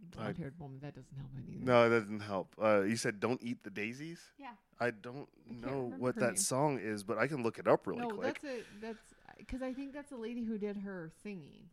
the 0.00 0.16
blonde-haired 0.16 0.54
woman. 0.58 0.78
That 0.82 0.94
doesn't 0.94 1.16
help 1.16 1.30
any. 1.36 1.64
no, 1.64 1.86
it 1.86 2.00
doesn't 2.00 2.20
help. 2.20 2.54
Uh, 2.62 2.82
you 2.82 2.96
said 2.96 3.20
"Don't 3.20 3.42
eat 3.42 3.62
the 3.64 3.70
daisies." 3.70 4.20
Yeah. 4.38 4.48
I 4.80 4.90
don't 4.90 5.28
I 5.50 5.66
know 5.66 5.92
what 5.98 6.16
that 6.16 6.26
name. 6.26 6.36
song 6.36 6.78
is, 6.80 7.02
but 7.02 7.18
I 7.18 7.26
can 7.26 7.42
look 7.42 7.58
it 7.58 7.66
up 7.66 7.86
really 7.86 8.00
no, 8.02 8.10
quick. 8.10 8.40
that's 8.40 8.44
a 8.44 8.62
that's 8.80 8.98
because 9.36 9.62
I 9.62 9.72
think 9.72 9.92
that's 9.92 10.12
a 10.12 10.16
lady 10.16 10.44
who 10.44 10.58
did 10.58 10.76
her 10.78 11.10
singing. 11.22 11.70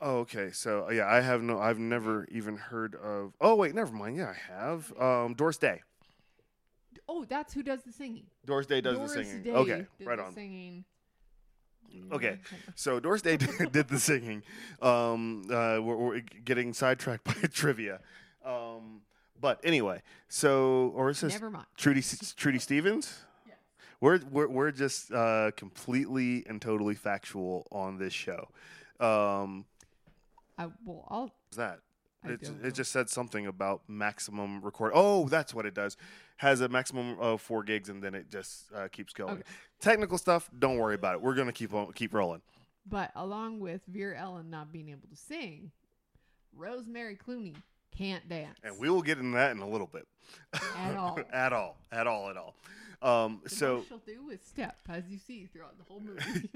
Oh, 0.00 0.18
okay. 0.20 0.50
So 0.50 0.86
uh, 0.88 0.92
yeah, 0.92 1.06
I 1.06 1.20
have 1.20 1.42
no. 1.42 1.58
I've 1.58 1.78
never 1.78 2.26
even 2.30 2.56
heard 2.56 2.94
of. 2.94 3.34
Oh 3.40 3.54
wait, 3.56 3.74
never 3.74 3.92
mind. 3.92 4.16
Yeah, 4.16 4.32
I 4.32 4.52
have. 4.52 4.92
Um, 4.98 5.34
Doris 5.34 5.58
Day. 5.58 5.82
Oh, 7.08 7.24
that's 7.28 7.52
who 7.52 7.62
does 7.62 7.82
the 7.82 7.92
singing. 7.92 8.26
Doris 8.46 8.66
Day 8.66 8.80
does 8.80 8.96
Doris 8.96 9.12
the 9.14 9.24
singing. 9.24 9.42
Day 9.42 9.50
okay, 9.52 9.86
did 9.98 10.06
right 10.06 10.16
the 10.16 10.24
on. 10.24 10.32
Singing. 10.32 10.84
Okay. 12.12 12.38
So 12.74 12.98
Doris 13.00 13.22
Day 13.22 13.36
did, 13.36 13.72
did 13.72 13.88
the 13.88 13.98
singing. 13.98 14.42
Um, 14.80 15.42
uh, 15.50 15.78
we're, 15.82 15.96
we're 15.96 16.20
getting 16.44 16.72
sidetracked 16.72 17.24
by 17.24 17.32
trivia. 17.52 18.00
Um, 18.44 19.02
but 19.40 19.60
anyway, 19.64 20.02
so 20.28 20.92
or 20.94 21.10
it 21.10 21.16
says 21.16 21.32
Never 21.32 21.50
mind. 21.50 21.66
Trudy 21.76 22.02
Trudy 22.36 22.58
Stevens. 22.58 23.20
Yes. 23.46 23.56
We're 24.00 24.20
we're 24.30 24.48
we're 24.48 24.70
just 24.70 25.12
uh, 25.12 25.50
completely 25.56 26.44
and 26.46 26.60
totally 26.60 26.94
factual 26.94 27.66
on 27.70 27.98
this 27.98 28.12
show. 28.12 28.48
Um, 28.98 29.64
I 30.58 30.68
well, 30.84 31.06
I'll. 31.08 31.34
that? 31.56 31.80
It, 32.22 32.50
it 32.62 32.74
just 32.74 32.92
said 32.92 33.08
something 33.08 33.46
about 33.46 33.80
maximum 33.88 34.60
record. 34.60 34.92
Oh, 34.94 35.26
that's 35.28 35.54
what 35.54 35.64
it 35.64 35.72
does. 35.72 35.96
Has 36.36 36.60
a 36.60 36.68
maximum 36.68 37.18
of 37.18 37.40
four 37.40 37.62
gigs, 37.62 37.88
and 37.88 38.02
then 38.02 38.14
it 38.14 38.30
just 38.30 38.64
uh, 38.74 38.88
keeps 38.88 39.14
going. 39.14 39.32
Okay. 39.32 39.42
Technical 39.80 40.18
stuff, 40.18 40.50
don't 40.58 40.76
worry 40.76 40.94
about 40.94 41.14
it. 41.14 41.22
We're 41.22 41.34
gonna 41.34 41.52
keep 41.52 41.72
on 41.72 41.92
keep 41.92 42.12
rolling. 42.12 42.42
But 42.86 43.10
along 43.14 43.60
with 43.60 43.82
Vera 43.86 44.18
Ellen 44.18 44.50
not 44.50 44.72
being 44.72 44.88
able 44.90 45.08
to 45.08 45.16
sing, 45.16 45.70
Rosemary 46.56 47.16
Clooney 47.16 47.54
can't 47.96 48.28
dance. 48.28 48.58
And 48.62 48.78
we 48.78 48.90
will 48.90 49.02
get 49.02 49.18
into 49.18 49.36
that 49.36 49.52
in 49.52 49.58
a 49.58 49.68
little 49.68 49.86
bit. 49.86 50.06
At 50.76 50.96
all. 50.96 51.18
at 51.32 51.52
all. 51.52 51.76
At 51.92 52.06
all. 52.06 52.30
At 52.30 52.36
all. 52.36 52.54
Um, 53.02 53.40
so 53.46 53.84
she'll 53.88 53.98
do 53.98 54.28
is 54.30 54.40
step, 54.42 54.76
as 54.88 55.04
you 55.08 55.18
see 55.18 55.46
throughout 55.46 55.78
the 55.78 55.84
whole 55.84 56.00
movie. 56.00 56.50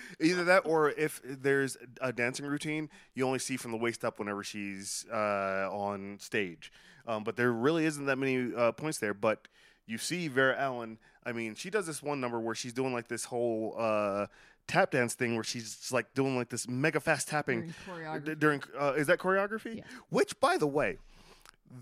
either 0.20 0.44
that, 0.44 0.62
or 0.64 0.90
if 0.90 1.20
there's 1.22 1.76
a 2.00 2.12
dancing 2.12 2.46
routine, 2.46 2.88
you 3.14 3.26
only 3.26 3.38
see 3.38 3.58
from 3.58 3.72
the 3.72 3.76
waist 3.76 4.02
up 4.04 4.18
whenever 4.18 4.42
she's 4.42 5.04
uh, 5.12 5.68
on 5.70 6.16
stage. 6.18 6.72
Um, 7.06 7.24
but 7.24 7.36
there 7.36 7.52
really 7.52 7.84
isn't 7.84 8.06
that 8.06 8.16
many 8.16 8.54
uh, 8.54 8.72
points 8.72 8.98
there. 8.98 9.12
But 9.12 9.48
you 9.86 9.98
see 9.98 10.28
Vera 10.28 10.58
Ellen. 10.58 10.98
I 11.24 11.32
mean, 11.32 11.54
she 11.54 11.70
does 11.70 11.86
this 11.86 12.02
one 12.02 12.20
number 12.20 12.40
where 12.40 12.54
she's 12.54 12.72
doing 12.72 12.92
like 12.92 13.08
this 13.08 13.24
whole 13.24 13.74
uh, 13.78 14.26
tap 14.66 14.90
dance 14.90 15.14
thing 15.14 15.34
where 15.34 15.44
she's 15.44 15.90
like 15.92 16.12
doing 16.14 16.36
like 16.36 16.48
this 16.48 16.68
mega 16.68 17.00
fast 17.00 17.28
tapping 17.28 17.72
During 17.86 18.20
d- 18.24 18.34
during. 18.34 18.62
Uh, 18.78 18.92
is 18.96 19.06
that 19.06 19.18
choreography? 19.18 19.76
Yes. 19.76 19.86
Which, 20.10 20.38
by 20.40 20.56
the 20.56 20.66
way, 20.66 20.98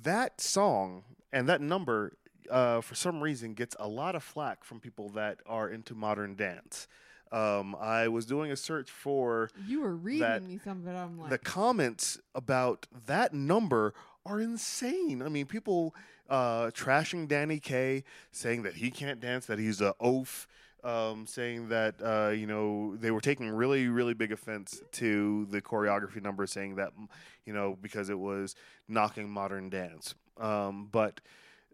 that 0.03 0.41
song 0.41 1.05
and 1.33 1.49
that 1.49 1.61
number, 1.61 2.13
uh, 2.51 2.81
for 2.81 2.95
some 2.95 3.21
reason, 3.23 3.55
gets 3.55 3.77
a 3.79 3.89
lot 3.89 4.15
of 4.15 4.23
flack 4.23 4.65
from 4.65 4.81
people 4.81 5.09
that 5.11 5.39
are 5.47 5.69
into 5.69 5.95
modern 5.95 6.35
dance. 6.37 6.87
Um, 7.33 7.77
I 7.81 8.09
was 8.09 8.27
doing 8.27 8.51
a 8.51 8.57
search 8.57 8.91
for 8.91 9.51
You 9.67 9.83
were 9.83 9.95
reading 9.95 10.21
that- 10.23 10.43
me 10.43 10.59
some 10.63 10.81
of 10.81 10.89
it. 10.89 10.97
I'm 10.97 11.19
like, 11.19 11.31
the 11.31 11.39
comments 11.39 12.19
about 12.35 12.87
that 13.07 13.33
number 13.33 13.95
are 14.27 14.41
insane. 14.41 15.23
I 15.23 15.29
mean, 15.29 15.47
people 15.47 15.95
uh, 16.29 16.67
trashing 16.71 17.29
Danny 17.29 17.59
Kaye, 17.59 18.05
saying 18.33 18.63
that 18.63 18.75
he 18.75 18.91
can't 18.91 19.21
dance, 19.21 19.47
that 19.47 19.59
he's 19.59 19.81
a 19.81 19.95
oaf, 20.01 20.47
um, 20.85 21.27
saying 21.27 21.69
that 21.69 21.95
uh, 22.03 22.31
you 22.31 22.47
know 22.47 22.97
they 22.97 23.11
were 23.11 23.21
taking 23.21 23.51
really, 23.51 23.89
really 23.89 24.15
big 24.15 24.33
offense 24.33 24.81
to 24.93 25.47
the 25.51 25.61
choreography 25.61 26.23
number, 26.23 26.47
saying 26.47 26.77
that 26.77 26.97
mm, 26.99 27.09
you 27.45 27.53
know 27.53 27.77
because 27.81 28.09
it 28.11 28.19
was 28.19 28.55
knocking 28.89 29.29
modern 29.29 29.69
dance. 29.71 30.15
Um, 30.39 30.89
but 30.91 31.21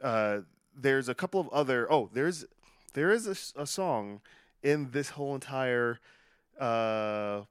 uh, 0.03 0.41
there's 0.77 1.09
a 1.09 1.15
couple 1.15 1.41
of 1.41 1.49
other. 1.51 1.91
Oh, 1.93 2.09
there's 2.13 2.45
there 2.95 3.13
is 3.13 3.27
a, 3.57 3.61
a 3.63 3.67
song 3.67 4.21
in 4.63 4.91
this 4.91 5.11
whole 5.11 5.35
entire 5.35 6.01
uh, 6.59 7.43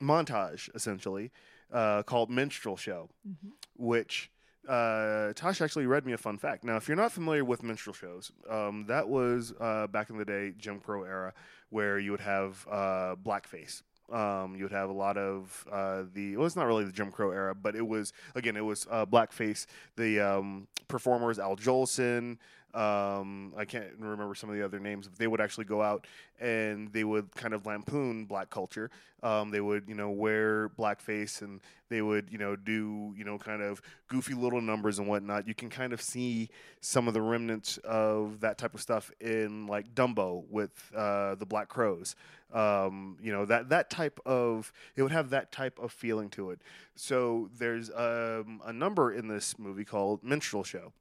montage, 0.00 0.74
essentially, 0.74 1.30
uh, 1.72 2.02
called 2.02 2.30
"Minstrel 2.30 2.76
Show," 2.76 3.10
Mhm. 3.28 3.52
which 3.76 4.30
uh, 4.68 5.32
Tosh 5.34 5.60
actually 5.60 5.86
read 5.86 6.06
me 6.06 6.12
a 6.12 6.18
fun 6.18 6.38
fact. 6.38 6.64
Now, 6.64 6.76
if 6.76 6.88
you're 6.88 6.96
not 6.96 7.12
familiar 7.12 7.44
with 7.44 7.62
minstrel 7.62 7.94
shows, 7.94 8.32
um, 8.48 8.86
that 8.86 9.08
was 9.08 9.52
uh, 9.60 9.86
back 9.86 10.10
in 10.10 10.18
the 10.18 10.24
day, 10.24 10.52
Jim 10.56 10.80
Crow 10.80 11.04
era, 11.04 11.32
where 11.70 11.98
you 11.98 12.10
would 12.10 12.20
have 12.20 12.66
uh, 12.70 13.16
blackface. 13.22 13.82
Um, 14.12 14.54
you 14.54 14.64
would 14.64 14.72
have 14.72 14.90
a 14.90 14.94
lot 14.94 15.16
of 15.16 15.64
uh, 15.70 16.02
the. 16.12 16.36
Well, 16.36 16.46
it's 16.46 16.56
not 16.56 16.66
really 16.66 16.84
the 16.84 16.92
Jim 16.92 17.10
Crow 17.10 17.30
era, 17.30 17.54
but 17.54 17.74
it 17.74 17.86
was 17.86 18.12
again, 18.34 18.56
it 18.56 18.64
was 18.64 18.86
uh, 18.90 19.06
blackface. 19.06 19.66
The 19.96 20.20
um, 20.20 20.68
performers, 20.88 21.38
Al 21.38 21.56
Jolson. 21.56 22.38
Um, 22.74 23.54
I 23.56 23.64
can't 23.64 23.86
remember 23.98 24.34
some 24.34 24.50
of 24.50 24.56
the 24.56 24.64
other 24.64 24.80
names. 24.80 25.06
but 25.06 25.16
They 25.16 25.28
would 25.28 25.40
actually 25.40 25.64
go 25.64 25.80
out 25.80 26.06
and 26.40 26.92
they 26.92 27.04
would 27.04 27.32
kind 27.36 27.54
of 27.54 27.66
lampoon 27.66 28.24
black 28.24 28.50
culture. 28.50 28.90
Um, 29.22 29.50
they 29.50 29.60
would, 29.60 29.84
you 29.88 29.94
know, 29.94 30.10
wear 30.10 30.68
blackface 30.70 31.40
and 31.40 31.60
they 31.88 32.02
would, 32.02 32.30
you 32.30 32.38
know, 32.38 32.56
do, 32.56 33.14
you 33.16 33.24
know, 33.24 33.38
kind 33.38 33.62
of 33.62 33.80
goofy 34.08 34.34
little 34.34 34.60
numbers 34.60 34.98
and 34.98 35.06
whatnot. 35.06 35.46
You 35.46 35.54
can 35.54 35.70
kind 35.70 35.92
of 35.92 36.02
see 36.02 36.50
some 36.80 37.06
of 37.06 37.14
the 37.14 37.22
remnants 37.22 37.78
of 37.78 38.40
that 38.40 38.58
type 38.58 38.74
of 38.74 38.80
stuff 38.80 39.12
in 39.20 39.68
like 39.68 39.94
Dumbo 39.94 40.44
with 40.50 40.90
uh, 40.96 41.36
the 41.36 41.46
Black 41.46 41.68
Crows. 41.68 42.16
Um, 42.52 43.16
you 43.20 43.32
know 43.32 43.46
that 43.46 43.70
that 43.70 43.90
type 43.90 44.20
of 44.24 44.72
it 44.94 45.02
would 45.02 45.10
have 45.10 45.30
that 45.30 45.50
type 45.50 45.78
of 45.80 45.90
feeling 45.90 46.28
to 46.30 46.50
it. 46.50 46.60
So 46.94 47.50
there's 47.58 47.90
um, 47.90 48.60
a 48.64 48.72
number 48.72 49.12
in 49.12 49.26
this 49.26 49.58
movie 49.58 49.84
called 49.84 50.22
Minstrel 50.22 50.62
Show 50.62 50.92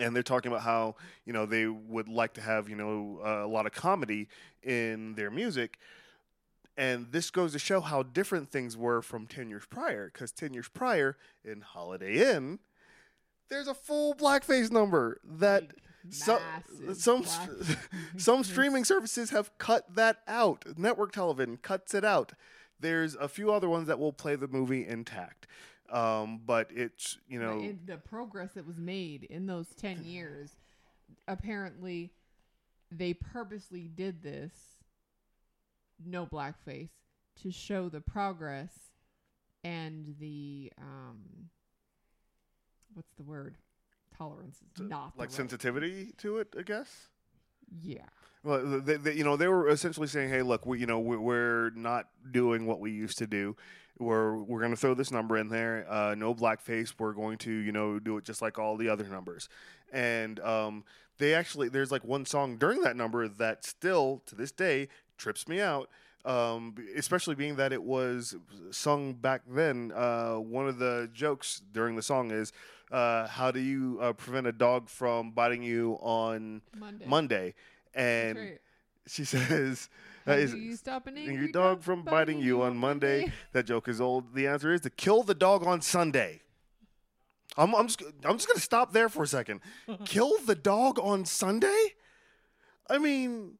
and 0.00 0.14
they're 0.14 0.22
talking 0.22 0.50
about 0.50 0.62
how 0.62 0.96
you 1.24 1.32
know 1.32 1.46
they 1.46 1.66
would 1.66 2.08
like 2.08 2.34
to 2.34 2.40
have 2.40 2.68
you 2.68 2.76
know 2.76 3.20
uh, 3.24 3.44
a 3.44 3.48
lot 3.48 3.66
of 3.66 3.72
comedy 3.72 4.28
in 4.62 5.14
their 5.14 5.30
music. 5.30 5.78
And 6.76 7.10
this 7.10 7.30
goes 7.30 7.52
to 7.54 7.58
show 7.58 7.80
how 7.80 8.04
different 8.04 8.52
things 8.52 8.76
were 8.76 9.02
from 9.02 9.26
10 9.26 9.50
years 9.50 9.64
prior 9.68 10.10
because 10.12 10.30
10 10.30 10.54
years 10.54 10.68
prior 10.68 11.16
in 11.44 11.60
holiday 11.60 12.36
inn 12.36 12.60
there's 13.48 13.66
a 13.66 13.74
full 13.74 14.14
blackface 14.14 14.70
number 14.70 15.20
that 15.24 15.72
Like, 16.86 16.96
some 16.96 17.24
some 18.16 18.44
streaming 18.44 18.84
services 18.84 19.30
have 19.30 19.56
cut 19.58 19.94
that 19.94 20.18
out. 20.26 20.64
Network 20.76 21.12
television 21.12 21.56
cuts 21.58 21.94
it 21.94 22.04
out. 22.04 22.32
There's 22.80 23.14
a 23.16 23.28
few 23.28 23.52
other 23.52 23.68
ones 23.68 23.88
that 23.88 23.98
will 23.98 24.12
play 24.12 24.36
the 24.36 24.48
movie 24.48 24.86
intact 24.86 25.46
um, 25.90 26.40
but 26.44 26.68
it's 26.70 27.18
you 27.28 27.40
know 27.40 27.58
in 27.58 27.78
the 27.86 27.96
progress 27.96 28.52
that 28.54 28.66
was 28.66 28.78
made 28.78 29.24
in 29.24 29.46
those 29.46 29.66
10 29.80 30.04
years 30.04 30.50
apparently 31.26 32.10
they 32.90 33.14
purposely 33.14 33.88
did 33.94 34.22
this 34.22 34.52
no 36.04 36.26
blackface 36.26 36.90
to 37.42 37.50
show 37.50 37.88
the 37.88 38.00
progress 38.00 38.72
and 39.64 40.14
the 40.20 40.72
um 40.80 41.18
what's 42.94 43.12
the 43.16 43.22
word 43.22 43.56
tolerance 44.16 44.56
is 44.56 44.88
not 44.88 45.12
like 45.16 45.28
right- 45.28 45.32
sensitivity 45.32 46.12
to 46.18 46.38
it, 46.38 46.48
I 46.58 46.62
guess. 46.62 47.08
yeah 47.82 48.06
Well, 48.42 48.80
they, 48.80 48.96
they, 48.96 49.12
you 49.14 49.24
know, 49.24 49.36
they 49.36 49.48
were 49.48 49.68
essentially 49.68 50.06
saying, 50.08 50.30
"Hey, 50.30 50.42
look, 50.42 50.66
we, 50.66 50.80
you 50.80 50.86
know, 50.86 50.98
we're, 50.98 51.20
we're 51.20 51.70
not 51.70 52.08
doing 52.30 52.66
what 52.66 52.80
we 52.80 52.90
used 52.90 53.18
to 53.18 53.26
do. 53.26 53.56
We're 53.98 54.36
we're 54.36 54.60
going 54.60 54.70
to 54.70 54.76
throw 54.76 54.94
this 54.94 55.10
number 55.10 55.36
in 55.36 55.48
there. 55.48 55.86
Uh, 55.88 56.14
no 56.14 56.34
blackface. 56.34 56.94
We're 56.98 57.12
going 57.12 57.38
to, 57.38 57.50
you 57.52 57.72
know, 57.72 57.98
do 57.98 58.16
it 58.16 58.24
just 58.24 58.42
like 58.42 58.58
all 58.58 58.76
the 58.76 58.88
other 58.88 59.04
numbers." 59.04 59.48
And 59.92 60.40
um, 60.40 60.84
they 61.18 61.34
actually, 61.34 61.68
there's 61.68 61.90
like 61.90 62.04
one 62.04 62.26
song 62.26 62.56
during 62.56 62.82
that 62.82 62.96
number 62.96 63.26
that 63.28 63.64
still 63.64 64.22
to 64.26 64.34
this 64.34 64.52
day 64.52 64.88
trips 65.16 65.48
me 65.48 65.60
out. 65.60 65.90
Um, 66.24 66.74
especially 66.96 67.36
being 67.36 67.56
that 67.56 67.72
it 67.72 67.82
was 67.82 68.34
sung 68.70 69.14
back 69.14 69.42
then. 69.48 69.92
Uh, 69.94 70.34
one 70.34 70.68
of 70.68 70.78
the 70.78 71.08
jokes 71.14 71.62
during 71.72 71.96
the 71.96 72.02
song 72.02 72.32
is, 72.32 72.52
uh, 72.90 73.26
"How 73.28 73.50
do 73.50 73.60
you 73.60 73.98
uh, 74.00 74.12
prevent 74.12 74.46
a 74.46 74.52
dog 74.52 74.88
from 74.88 75.30
biting 75.30 75.62
you 75.62 75.96
on 76.00 76.60
monday 76.76 77.06
Monday?" 77.06 77.54
And 77.94 78.38
right. 78.38 78.58
she 79.06 79.24
says, 79.24 79.88
is, 80.36 80.52
do 80.52 80.58
you 80.58 80.76
stop 80.76 81.06
an 81.06 81.16
"Your 81.16 81.30
angry 81.30 81.52
dog 81.52 81.82
from 81.82 82.02
biting 82.02 82.38
you 82.38 82.62
on 82.62 82.76
Monday. 82.76 83.32
That 83.52 83.66
joke 83.66 83.88
is 83.88 84.00
old. 84.00 84.34
The 84.34 84.46
answer 84.46 84.72
is 84.72 84.82
to 84.82 84.90
kill 84.90 85.22
the 85.22 85.34
dog 85.34 85.66
on 85.66 85.80
Sunday. 85.80 86.42
I'm, 87.56 87.74
I'm 87.74 87.86
just 87.88 88.02
I'm 88.24 88.36
just 88.36 88.46
gonna 88.46 88.60
stop 88.60 88.92
there 88.92 89.08
for 89.08 89.22
a 89.22 89.26
second. 89.26 89.60
kill 90.04 90.38
the 90.44 90.54
dog 90.54 90.98
on 90.98 91.24
Sunday? 91.24 91.94
I 92.90 92.98
mean, 92.98 93.58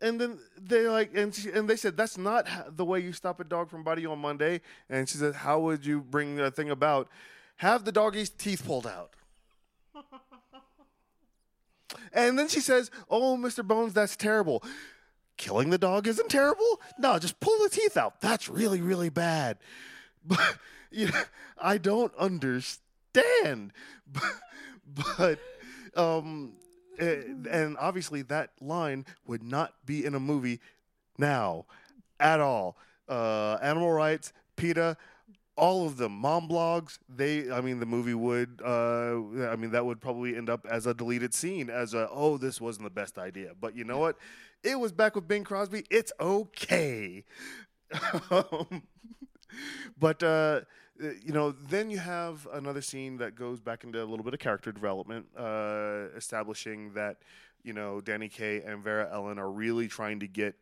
and 0.00 0.20
then 0.20 0.38
they 0.60 0.86
like 0.88 1.16
and 1.16 1.34
she, 1.34 1.50
and 1.50 1.68
they 1.68 1.76
said 1.76 1.96
that's 1.96 2.18
not 2.18 2.46
the 2.76 2.84
way 2.84 3.00
you 3.00 3.12
stop 3.12 3.40
a 3.40 3.44
dog 3.44 3.70
from 3.70 3.82
biting 3.82 4.04
you 4.04 4.12
on 4.12 4.18
Monday. 4.18 4.60
And 4.88 5.08
she 5.08 5.18
said, 5.18 5.34
how 5.34 5.60
would 5.60 5.84
you 5.84 6.00
bring 6.00 6.36
that 6.36 6.54
thing 6.54 6.70
about? 6.70 7.08
Have 7.56 7.84
the 7.84 7.92
doggy's 7.92 8.30
teeth 8.30 8.64
pulled 8.64 8.86
out. 8.86 9.14
And 12.12 12.38
then 12.38 12.48
she 12.48 12.60
says, 12.60 12.90
"Oh, 13.10 13.36
Mr. 13.36 13.66
Bones, 13.66 13.92
that's 13.92 14.16
terrible. 14.16 14.62
Killing 15.36 15.70
the 15.70 15.78
dog 15.78 16.06
isn't 16.06 16.28
terrible. 16.28 16.80
No, 16.98 17.18
just 17.18 17.40
pull 17.40 17.58
the 17.62 17.68
teeth 17.68 17.96
out. 17.96 18.20
That's 18.20 18.48
really, 18.48 18.80
really 18.80 19.10
bad." 19.10 19.58
But 20.26 20.56
you 20.90 21.08
know, 21.08 21.22
I 21.58 21.76
don't 21.78 22.14
understand. 22.16 23.72
But, 24.06 24.32
but 25.16 25.38
um, 25.96 26.52
eh, 26.98 27.22
and 27.50 27.76
obviously 27.78 28.22
that 28.22 28.50
line 28.60 29.06
would 29.26 29.42
not 29.42 29.74
be 29.84 30.04
in 30.04 30.14
a 30.14 30.20
movie 30.20 30.60
now 31.18 31.66
at 32.20 32.40
all. 32.40 32.76
Uh, 33.08 33.58
animal 33.62 33.92
rights, 33.92 34.32
PETA, 34.56 34.96
all 35.56 35.86
of 35.86 35.96
them, 35.96 36.12
mom 36.12 36.48
blogs. 36.48 36.98
They, 37.08 37.50
I 37.50 37.60
mean, 37.60 37.78
the 37.80 37.86
movie 37.86 38.14
would. 38.14 38.60
Uh, 38.64 39.48
I 39.48 39.56
mean, 39.56 39.70
that 39.70 39.84
would 39.84 40.00
probably 40.00 40.36
end 40.36 40.50
up 40.50 40.66
as 40.68 40.86
a 40.86 40.94
deleted 40.94 41.34
scene, 41.34 41.70
as 41.70 41.94
a 41.94 42.08
oh, 42.10 42.38
this 42.38 42.60
wasn't 42.60 42.84
the 42.84 42.90
best 42.90 43.18
idea. 43.18 43.52
But 43.60 43.76
you 43.76 43.84
know 43.84 43.98
what? 43.98 44.16
It 44.64 44.80
was 44.80 44.92
back 44.92 45.14
with 45.14 45.28
Bing 45.28 45.44
Crosby. 45.44 45.84
It's 45.90 46.12
okay. 46.18 47.24
Um, 48.30 48.82
but 50.00 50.20
uh, 50.24 50.62
you 50.98 51.32
know, 51.32 51.52
then 51.52 51.90
you 51.90 51.98
have 51.98 52.48
another 52.52 52.80
scene 52.80 53.18
that 53.18 53.36
goes 53.36 53.60
back 53.60 53.84
into 53.84 54.02
a 54.02 54.06
little 54.06 54.24
bit 54.24 54.34
of 54.34 54.40
character 54.40 54.72
development, 54.72 55.26
uh, 55.36 56.06
establishing 56.16 56.92
that 56.94 57.18
you 57.62 57.72
know 57.72 58.00
Danny 58.00 58.28
Kaye 58.28 58.62
and 58.62 58.82
Vera 58.82 59.08
Ellen 59.12 59.38
are 59.38 59.50
really 59.50 59.86
trying 59.86 60.18
to 60.20 60.26
get 60.26 60.56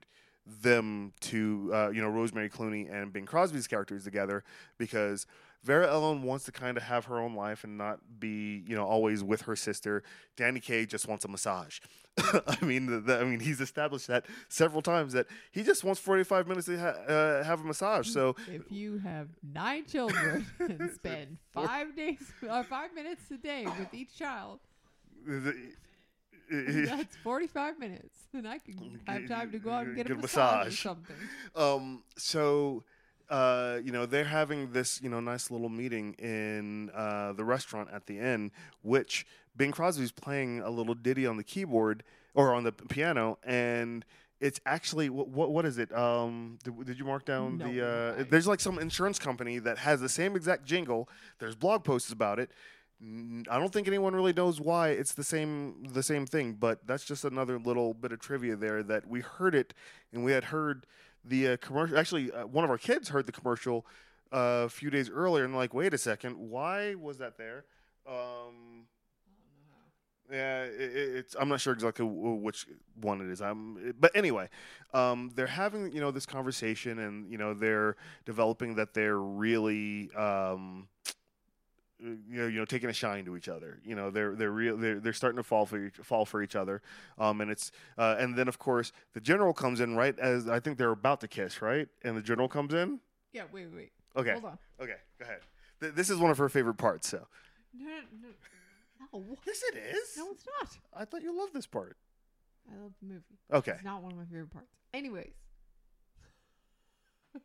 them 0.47 1.13
to 1.21 1.71
uh, 1.73 1.89
you 1.89 2.03
know 2.03 2.09
Rosemary 2.09 2.51
Clooney 2.51 2.93
and 2.93 3.13
Bing 3.15 3.25
Crosby's 3.25 3.67
characters 3.67 4.05
together 4.05 4.45
because 4.77 5.27
Vera 5.65 5.89
Ellen 5.89 6.23
wants 6.23 6.45
to 6.47 6.53
kind 6.53 6.77
of 6.77 6.83
have 6.83 7.05
her 7.05 7.21
own 7.21 7.35
life 7.35 7.63
and 7.65 7.79
not 7.79 8.01
be 8.19 8.63
you 8.67 8.75
know 8.75 8.85
always 8.85 9.23
with 9.23 9.43
her 9.43 9.57
sister. 9.57 10.03
Danny 10.37 10.61
Kaye 10.61 10.87
just 10.87 11.07
wants 11.09 11.25
a 11.25 11.29
massage. 11.29 11.79
I 12.19 12.59
mean, 12.63 12.87
the, 12.87 13.01
the, 13.01 13.21
I 13.21 13.25
mean, 13.25 13.41
he's 13.41 13.61
established 13.61 14.07
that 14.09 14.27
several 14.49 14.83
times 14.83 15.15
that 15.15 15.27
he 15.51 15.63
just 15.63 15.83
wants 15.85 16.01
forty 16.01 16.25
five 16.25 16.47
minutes 16.49 16.67
to 16.67 16.79
ha- 16.79 17.13
uh, 17.13 17.43
have 17.45 17.61
a 17.61 17.65
massage. 17.65 18.09
So 18.09 18.37
If 18.49 18.71
you 18.71 18.99
have 18.99 19.29
nine 19.43 19.87
children 19.87 20.47
and 20.59 20.91
spend 20.95 21.39
five 21.53 21.97
days 21.97 22.19
or 22.49 22.65
five 22.65 22.95
minutes 22.95 23.23
a 23.31 23.37
day 23.39 23.65
with 23.79 23.95
each 23.95 24.17
child, 24.17 24.61
the- 25.27 25.73
that's 26.51 27.17
forty-five 27.17 27.79
minutes, 27.79 28.19
and 28.35 28.47
I 28.47 28.59
can 28.59 29.01
have 29.07 29.27
time 29.29 29.53
to 29.53 29.59
go 29.59 29.71
out 29.71 29.87
and 29.87 29.97
get, 29.97 30.09
Get 30.09 30.17
a 30.17 30.19
a 30.19 30.23
massage, 30.23 30.67
or 30.75 30.77
something. 30.77 31.17
Um, 31.57 32.03
so, 32.19 32.85
uh, 33.31 33.79
you 33.85 33.93
know, 33.93 34.07
they're 34.07 34.25
having 34.25 34.73
this, 34.73 35.01
you 35.03 35.09
know, 35.09 35.21
nice 35.21 35.51
little 35.51 35.69
meeting 35.69 36.15
in 36.15 36.91
uh, 36.91 37.33
the 37.33 37.45
restaurant 37.45 37.89
at 37.93 38.07
the 38.07 38.19
end, 38.19 38.51
which 38.83 39.27
Bing 39.57 39.73
Crosby's 39.73 40.13
playing 40.13 40.61
a 40.61 40.71
little 40.71 40.95
ditty 40.95 41.27
on 41.27 41.37
the 41.37 41.45
keyboard 41.45 42.03
or 42.35 42.55
on 42.55 42.65
the 42.65 42.73
piano, 42.73 43.39
and 43.45 44.05
it's 44.41 44.59
actually 44.67 45.09
what 45.11 45.29
what, 45.29 45.53
what 45.53 45.65
is 45.67 45.79
it? 45.79 45.95
Um, 45.97 46.59
did, 46.65 46.85
did 46.87 46.99
you 46.99 47.05
mark 47.05 47.25
down 47.25 47.59
No, 47.59 47.67
the? 47.73 47.87
Uh, 47.87 48.21
I- 48.21 48.23
there's 48.25 48.47
like 48.47 48.61
some 48.61 48.79
insurance 48.79 49.19
company 49.19 49.59
that 49.61 49.79
has 49.79 50.01
the 50.01 50.09
same 50.09 50.35
exact 50.37 50.65
jingle. 50.65 51.09
There's 51.39 51.55
blog 51.55 51.85
posts 51.85 52.11
about 52.11 52.39
it. 52.39 52.51
I 53.05 53.59
don't 53.59 53.73
think 53.73 53.89
anyone 53.89 54.15
really 54.15 54.33
knows 54.33 54.61
why 54.61 54.91
it's 54.91 55.13
the 55.15 55.25
same 55.25 55.83
the 55.93 56.05
same 56.05 56.25
thing, 56.25 56.53
but 56.55 56.87
that's 56.87 57.05
just 57.05 57.25
another 57.25 57.59
little 57.59 57.95
bit 57.95 58.13
of 58.13 58.21
trivia 58.21 58.55
there 58.55 58.83
that 58.85 59.09
we 59.09 59.21
heard 59.21 59.55
it 59.57 59.75
and 60.13 60.25
we 60.25 60.31
had 60.33 60.45
heard 60.45 60.87
the 61.25 61.49
uh, 61.49 61.57
commercial. 61.59 61.99
Actually, 61.99 62.31
uh, 62.33 62.47
one 62.47 62.65
of 62.65 62.71
our 62.71 62.79
kids 62.79 63.09
heard 63.09 63.27
the 63.27 63.33
commercial 63.33 63.87
uh, 64.33 64.65
a 64.67 64.69
few 64.69 64.91
days 64.91 65.11
earlier 65.11 65.45
and 65.45 65.55
like, 65.55 65.75
wait 65.75 65.95
a 65.95 65.99
second, 65.99 66.37
why 66.37 66.95
was 66.95 67.19
that 67.19 67.37
there? 67.39 67.65
Um, 68.07 68.87
yeah, 70.31 70.63
it, 70.65 70.81
it- 70.81 71.17
it's. 71.17 71.37
I'm 71.39 71.49
not 71.49 71.61
sure 71.61 71.73
exactly 71.73 72.07
which 72.07 72.67
one 73.01 73.21
it 73.21 73.31
is. 73.31 73.43
I'm, 73.43 73.95
but 73.99 74.13
anyway, 74.15 74.49
um, 74.95 75.31
they're 75.35 75.47
having 75.47 75.93
you 75.93 76.01
know 76.01 76.11
this 76.11 76.27
conversation, 76.27 76.99
and 77.01 77.31
you 77.31 77.37
know 77.39 77.53
they're 77.55 77.97
developing 78.25 78.77
that 78.77 78.95
they're 78.95 79.19
really. 79.19 80.11
Um, 80.17 80.89
you 82.03 82.41
know, 82.43 82.47
you 82.47 82.59
know, 82.59 82.65
taking 82.65 82.91
a 82.91 82.93
shine 82.93 83.25
to 83.27 83.37
each 83.37 83.49
other. 83.49 83.79
You 83.85 83.95
know, 83.95 84.11
they're 84.11 84.35
they're 84.35 84.51
real. 84.51 84.77
They're 84.77 84.99
they're 85.01 85.13
starting 85.13 85.37
to 85.37 85.43
fall 85.43 85.67
for 85.67 85.87
each, 85.87 85.97
fall 85.97 86.25
for 86.25 86.43
each 86.43 86.57
other. 86.57 86.83
Um, 87.19 87.41
and 87.41 87.51
it's 87.51 87.71
uh, 87.97 88.17
and 88.19 88.37
then 88.37 88.49
of 88.49 88.59
course 88.59 88.93
the 89.15 89.21
general 89.21 89.53
comes 89.53 89.81
in 89.81 89.95
right 89.97 90.19
as 90.19 90.49
I 90.49 90.61
think 90.61 90.79
they're 90.79 90.91
about 90.91 91.21
to 91.21 91.29
kiss, 91.29 91.63
right? 91.63 91.89
And 92.03 92.17
the 92.17 92.23
general 92.23 92.49
comes 92.49 92.75
in. 92.75 93.01
Yeah, 93.33 93.45
wait, 93.53 93.67
wait, 93.67 93.75
wait. 93.77 93.93
Okay, 94.17 94.33
Hold 94.33 94.45
on. 94.45 94.59
okay, 94.81 94.97
go 95.19 95.25
ahead. 95.25 95.41
Th- 95.81 95.95
this 95.95 96.11
is 96.11 96.19
one 96.19 96.31
of 96.31 96.39
her 96.39 96.49
favorite 96.49 96.75
parts. 96.77 97.09
So 97.09 97.27
No, 97.73 97.87
no, 97.87 98.29
no, 99.13 99.19
no, 99.19 99.37
yes, 99.47 99.63
it 99.73 99.77
is. 99.77 100.17
no, 100.19 100.31
it's 100.33 100.45
not. 100.61 100.77
I 100.95 101.05
thought 101.05 101.23
you 101.23 101.37
loved 101.39 101.55
this 101.55 101.67
part. 101.67 101.97
I 102.71 102.77
love 102.83 102.93
the 103.01 103.09
movie. 103.09 103.39
Okay. 103.53 103.73
It's 103.73 103.85
not 103.85 104.03
one 104.03 104.13
of 104.13 104.19
my 104.19 104.25
favorite 104.25 104.51
parts. 104.51 104.69
Anyways, 104.95 105.33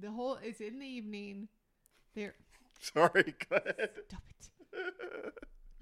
the 0.00 0.10
whole 0.10 0.38
it's 0.42 0.60
in 0.60 0.78
the 0.78 0.86
evening. 0.86 1.48
They're 2.14 2.34
Sorry. 2.94 3.34
Go 3.48 3.56
ahead. 3.56 3.90
stop 4.08 4.22
it. 4.28 5.34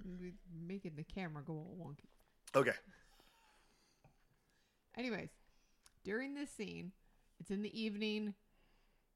We're 0.05 0.33
making 0.67 0.93
the 0.97 1.05
camera 1.05 1.43
go 1.45 1.55
all 1.55 1.77
wonky. 1.81 2.09
okay. 2.55 2.77
Anyways, 4.97 5.31
during 6.05 6.35
this 6.35 6.51
scene, 6.51 6.93
it's 7.41 7.51
in 7.51 7.63
the 7.63 7.81
evening. 7.81 8.35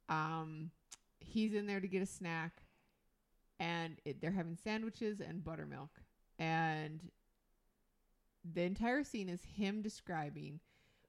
Um, 0.08 0.70
he's 1.20 1.54
in 1.54 1.66
there 1.66 1.80
to 1.80 1.88
get 1.88 2.02
a 2.02 2.06
snack, 2.06 2.62
and 3.60 3.96
it, 4.04 4.20
they're 4.20 4.30
having 4.30 4.56
sandwiches 4.56 5.20
and 5.20 5.44
buttermilk. 5.44 5.90
And 6.38 7.00
the 8.54 8.62
entire 8.62 9.04
scene 9.04 9.28
is 9.28 9.40
him 9.44 9.82
describing 9.82 10.60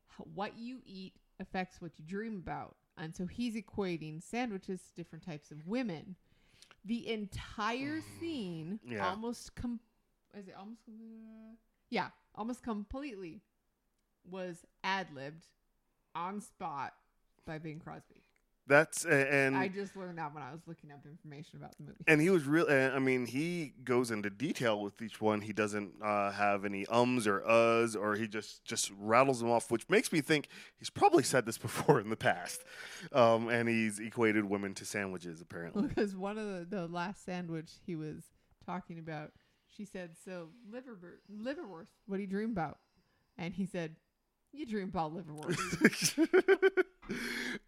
how, 0.08 0.26
what 0.34 0.58
you 0.58 0.80
eat 0.86 1.14
affects 1.40 1.82
what 1.82 1.98
you 1.98 2.06
dream 2.06 2.38
about. 2.38 2.76
And 2.98 3.16
so 3.16 3.26
he's 3.26 3.56
equating 3.56 4.22
sandwiches 4.22 4.82
to 4.82 4.94
different 4.96 5.26
types 5.26 5.52
of 5.52 5.68
women. 5.68 6.16
The 6.88 7.10
entire 7.10 8.00
scene 8.20 8.80
Yeah. 8.86 9.10
almost 9.10 9.56
com- 9.56 9.82
is 10.34 10.48
it 10.48 10.56
almost 10.58 10.82
yeah, 11.90 12.10
almost 12.34 12.64
completely 12.64 13.42
was 14.24 14.66
ad 14.84 15.08
libbed 15.14 15.46
on 16.16 16.40
spot 16.42 16.94
by 17.46 17.58
Bing 17.58 17.80
Crosby. 17.80 18.24
That's 18.68 19.06
and 19.06 19.56
I 19.56 19.70
just 19.70 19.96
learned 19.96 20.18
that 20.18 20.34
when 20.34 20.44
I 20.44 20.52
was 20.52 20.60
looking 20.68 20.92
up 20.92 21.00
information 21.06 21.58
about 21.58 21.78
the 21.78 21.84
movie. 21.84 22.04
and 22.06 22.20
he 22.22 22.30
was 22.30 22.46
real. 22.46 22.66
I 22.70 23.00
mean, 23.00 23.26
he 23.26 23.74
goes 23.84 24.12
into 24.12 24.30
detail 24.30 24.82
with 24.82 25.02
each 25.02 25.22
one. 25.22 25.40
He 25.40 25.54
doesn't 25.54 25.94
uh, 26.04 26.32
have 26.32 26.66
any 26.66 26.86
ums 26.88 27.28
or 27.28 27.42
uhs, 27.42 27.96
or 27.96 28.16
he 28.16 28.28
just 28.28 28.66
just 28.66 28.92
rattles 29.00 29.40
them 29.40 29.50
off, 29.50 29.72
which 29.72 29.88
makes 29.90 30.12
me 30.12 30.20
think 30.20 30.50
he's 30.78 30.90
probably 30.90 31.24
said 31.24 31.46
this 31.46 31.58
before 31.68 32.02
in 32.02 32.10
the 32.10 32.18
past. 32.18 32.64
Um, 33.14 33.48
and 33.48 33.70
he's 33.70 34.00
equated 34.00 34.46
women 34.46 34.74
to 34.76 34.86
sandwiches, 34.86 35.40
apparently. 35.40 35.88
because 35.88 36.16
one 36.16 36.38
of 36.38 36.46
the, 36.46 36.68
the 36.70 36.88
last 36.88 37.24
sandwich 37.24 37.72
he 37.86 37.96
was 37.96 38.24
talking 38.66 39.00
about, 39.00 39.32
she 39.76 39.86
said, 39.86 40.12
"So 40.26 40.50
liver 40.70 40.98
liverwurst, 41.34 41.92
what 42.06 42.18
do 42.18 42.22
you 42.22 42.28
dream 42.28 42.52
about?" 42.52 42.80
And 43.38 43.54
he 43.54 43.66
said, 43.66 43.96
"You 44.58 44.66
dream 44.66 44.90
about 44.90 45.16
liverwurst." 45.16 46.18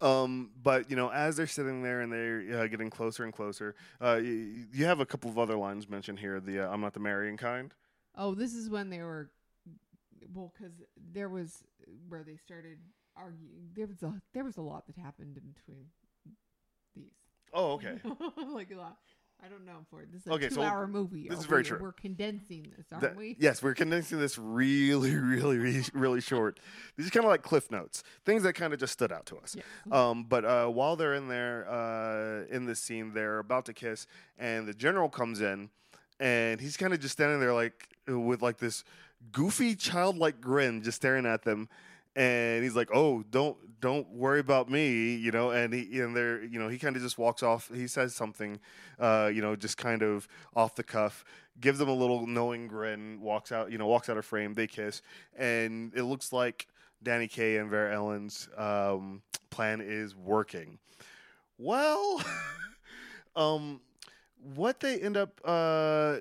um, 0.00 0.50
but 0.62 0.90
you 0.90 0.96
know, 0.96 1.10
as 1.10 1.36
they're 1.36 1.46
sitting 1.46 1.82
there 1.82 2.00
and 2.00 2.12
they're 2.12 2.62
uh, 2.62 2.66
getting 2.66 2.90
closer 2.90 3.24
and 3.24 3.32
closer, 3.32 3.74
uh, 4.02 4.16
you, 4.16 4.66
you 4.72 4.84
have 4.84 5.00
a 5.00 5.06
couple 5.06 5.30
of 5.30 5.38
other 5.38 5.56
lines 5.56 5.88
mentioned 5.88 6.18
here. 6.18 6.40
The 6.40 6.66
uh, 6.66 6.72
"I'm 6.72 6.80
not 6.80 6.94
the 6.94 7.00
marrying 7.00 7.36
kind." 7.36 7.72
oh, 8.16 8.34
this 8.34 8.54
is 8.54 8.68
when 8.68 8.90
they 8.90 9.02
were 9.02 9.30
well, 10.32 10.52
because 10.56 10.74
there 11.12 11.28
was 11.28 11.64
where 12.08 12.22
they 12.22 12.36
started 12.36 12.78
arguing. 13.16 13.70
There 13.74 13.86
was 13.86 14.02
a 14.02 14.20
there 14.34 14.44
was 14.44 14.56
a 14.56 14.62
lot 14.62 14.86
that 14.86 14.96
happened 14.96 15.36
in 15.36 15.52
between 15.52 15.86
these. 16.94 17.12
Oh, 17.52 17.72
okay. 17.72 17.98
like 18.52 18.70
a 18.70 18.76
lot. 18.76 18.98
I 19.44 19.48
don't 19.48 19.64
know 19.64 19.78
for. 19.90 20.04
This 20.12 20.22
is 20.22 20.26
a 20.26 20.32
Okay, 20.34 20.48
two-hour 20.48 20.86
movie. 20.86 21.28
this 21.28 21.38
is 21.38 21.46
very 21.46 21.64
true. 21.64 21.78
We're 21.80 21.92
condensing 21.92 22.66
this, 22.76 22.86
aren't 22.92 23.02
That- 23.02 23.16
we? 23.16 23.36
Yes, 23.40 23.62
we're 23.62 23.74
condensing 23.74 24.18
this 24.18 24.36
really, 24.38 25.14
really, 25.16 25.58
really, 25.58 25.84
really 25.94 26.20
short. 26.20 26.60
These 26.96 27.06
are 27.06 27.10
kind 27.10 27.24
of 27.24 27.30
like 27.30 27.42
cliff 27.42 27.70
notes, 27.70 28.02
things 28.24 28.42
that 28.42 28.52
kind 28.54 28.72
of 28.72 28.78
just 28.80 28.92
stood 28.92 29.12
out 29.12 29.26
to 29.26 29.36
us. 29.38 29.56
Yes. 29.56 29.64
Um, 29.90 30.24
but 30.24 30.44
uh, 30.44 30.66
while 30.68 30.96
they're 30.96 31.14
in 31.14 31.28
there, 31.28 31.66
uh, 31.70 32.44
in 32.54 32.66
this 32.66 32.80
scene, 32.80 33.12
they're 33.14 33.38
about 33.38 33.64
to 33.66 33.72
kiss, 33.72 34.06
and 34.38 34.66
the 34.66 34.74
general 34.74 35.08
comes 35.08 35.40
in, 35.40 35.70
and 36.18 36.60
he's 36.60 36.76
kind 36.76 36.92
of 36.92 37.00
just 37.00 37.12
standing 37.12 37.40
there, 37.40 37.54
like 37.54 37.88
with 38.06 38.42
like 38.42 38.58
this 38.58 38.84
goofy 39.32 39.74
childlike 39.74 40.40
grin 40.40 40.82
just 40.82 40.96
staring 40.96 41.26
at 41.26 41.42
them 41.42 41.68
and 42.16 42.62
he's 42.64 42.76
like 42.76 42.88
oh 42.92 43.22
don't 43.30 43.56
don't 43.80 44.08
worry 44.10 44.40
about 44.40 44.68
me 44.70 45.14
you 45.14 45.30
know 45.30 45.50
and 45.50 45.72
he 45.72 46.00
and 46.00 46.14
there 46.14 46.42
you 46.44 46.58
know 46.58 46.68
he 46.68 46.78
kind 46.78 46.96
of 46.96 47.02
just 47.02 47.18
walks 47.18 47.42
off 47.42 47.70
he 47.74 47.86
says 47.86 48.14
something 48.14 48.58
uh, 48.98 49.30
you 49.32 49.40
know 49.40 49.56
just 49.56 49.76
kind 49.76 50.02
of 50.02 50.28
off 50.54 50.74
the 50.74 50.82
cuff 50.82 51.24
gives 51.60 51.78
them 51.78 51.88
a 51.88 51.94
little 51.94 52.26
knowing 52.26 52.66
grin 52.66 53.20
walks 53.20 53.52
out 53.52 53.70
you 53.70 53.78
know 53.78 53.86
walks 53.86 54.08
out 54.08 54.16
of 54.16 54.24
frame 54.24 54.54
they 54.54 54.66
kiss 54.66 55.02
and 55.36 55.92
it 55.94 56.02
looks 56.02 56.32
like 56.32 56.66
danny 57.02 57.28
kaye 57.28 57.56
and 57.56 57.70
vera 57.70 57.94
ellen's 57.94 58.48
um, 58.56 59.22
plan 59.50 59.80
is 59.80 60.14
working. 60.16 60.78
Well 61.58 62.22
um 63.36 63.80
what 64.54 64.80
they 64.80 64.98
end 65.00 65.16
up 65.16 65.40
uh 65.44 66.18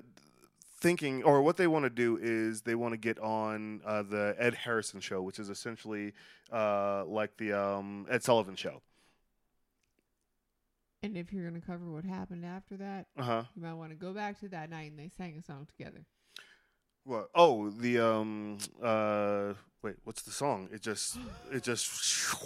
thinking 0.81 1.23
or 1.23 1.41
what 1.41 1.57
they 1.57 1.67
want 1.67 1.83
to 1.85 1.89
do 1.89 2.17
is 2.21 2.61
they 2.61 2.75
want 2.75 2.93
to 2.93 2.97
get 2.97 3.19
on 3.19 3.81
uh, 3.85 4.03
the 4.03 4.35
Ed 4.39 4.53
Harrison 4.53 4.99
show, 4.99 5.21
which 5.21 5.39
is 5.39 5.49
essentially 5.49 6.13
uh, 6.51 7.05
like 7.05 7.37
the 7.37 7.53
um, 7.53 8.05
Ed 8.09 8.23
Sullivan 8.23 8.55
show. 8.55 8.81
And 11.01 11.15
if 11.17 11.31
you're 11.31 11.45
gonna 11.49 11.61
cover 11.61 11.85
what 11.89 12.03
happened 12.03 12.45
after 12.45 12.75
that, 12.77 13.07
Uh 13.17 13.23
huh. 13.23 13.43
you 13.55 13.61
might 13.61 13.73
want 13.73 13.91
to 13.91 13.95
go 13.95 14.13
back 14.13 14.39
to 14.41 14.49
that 14.49 14.69
night 14.69 14.91
and 14.91 14.99
they 14.99 15.09
sang 15.17 15.37
a 15.37 15.41
song 15.41 15.65
together. 15.77 16.05
What? 17.05 17.29
Oh, 17.33 17.69
the 17.69 17.99
um. 17.99 18.57
Uh, 18.83 19.53
wait, 19.81 19.95
what's 20.03 20.21
the 20.23 20.31
song? 20.31 20.69
It 20.71 20.81
just. 20.81 21.17
It 21.51 21.63
just. 21.63 22.35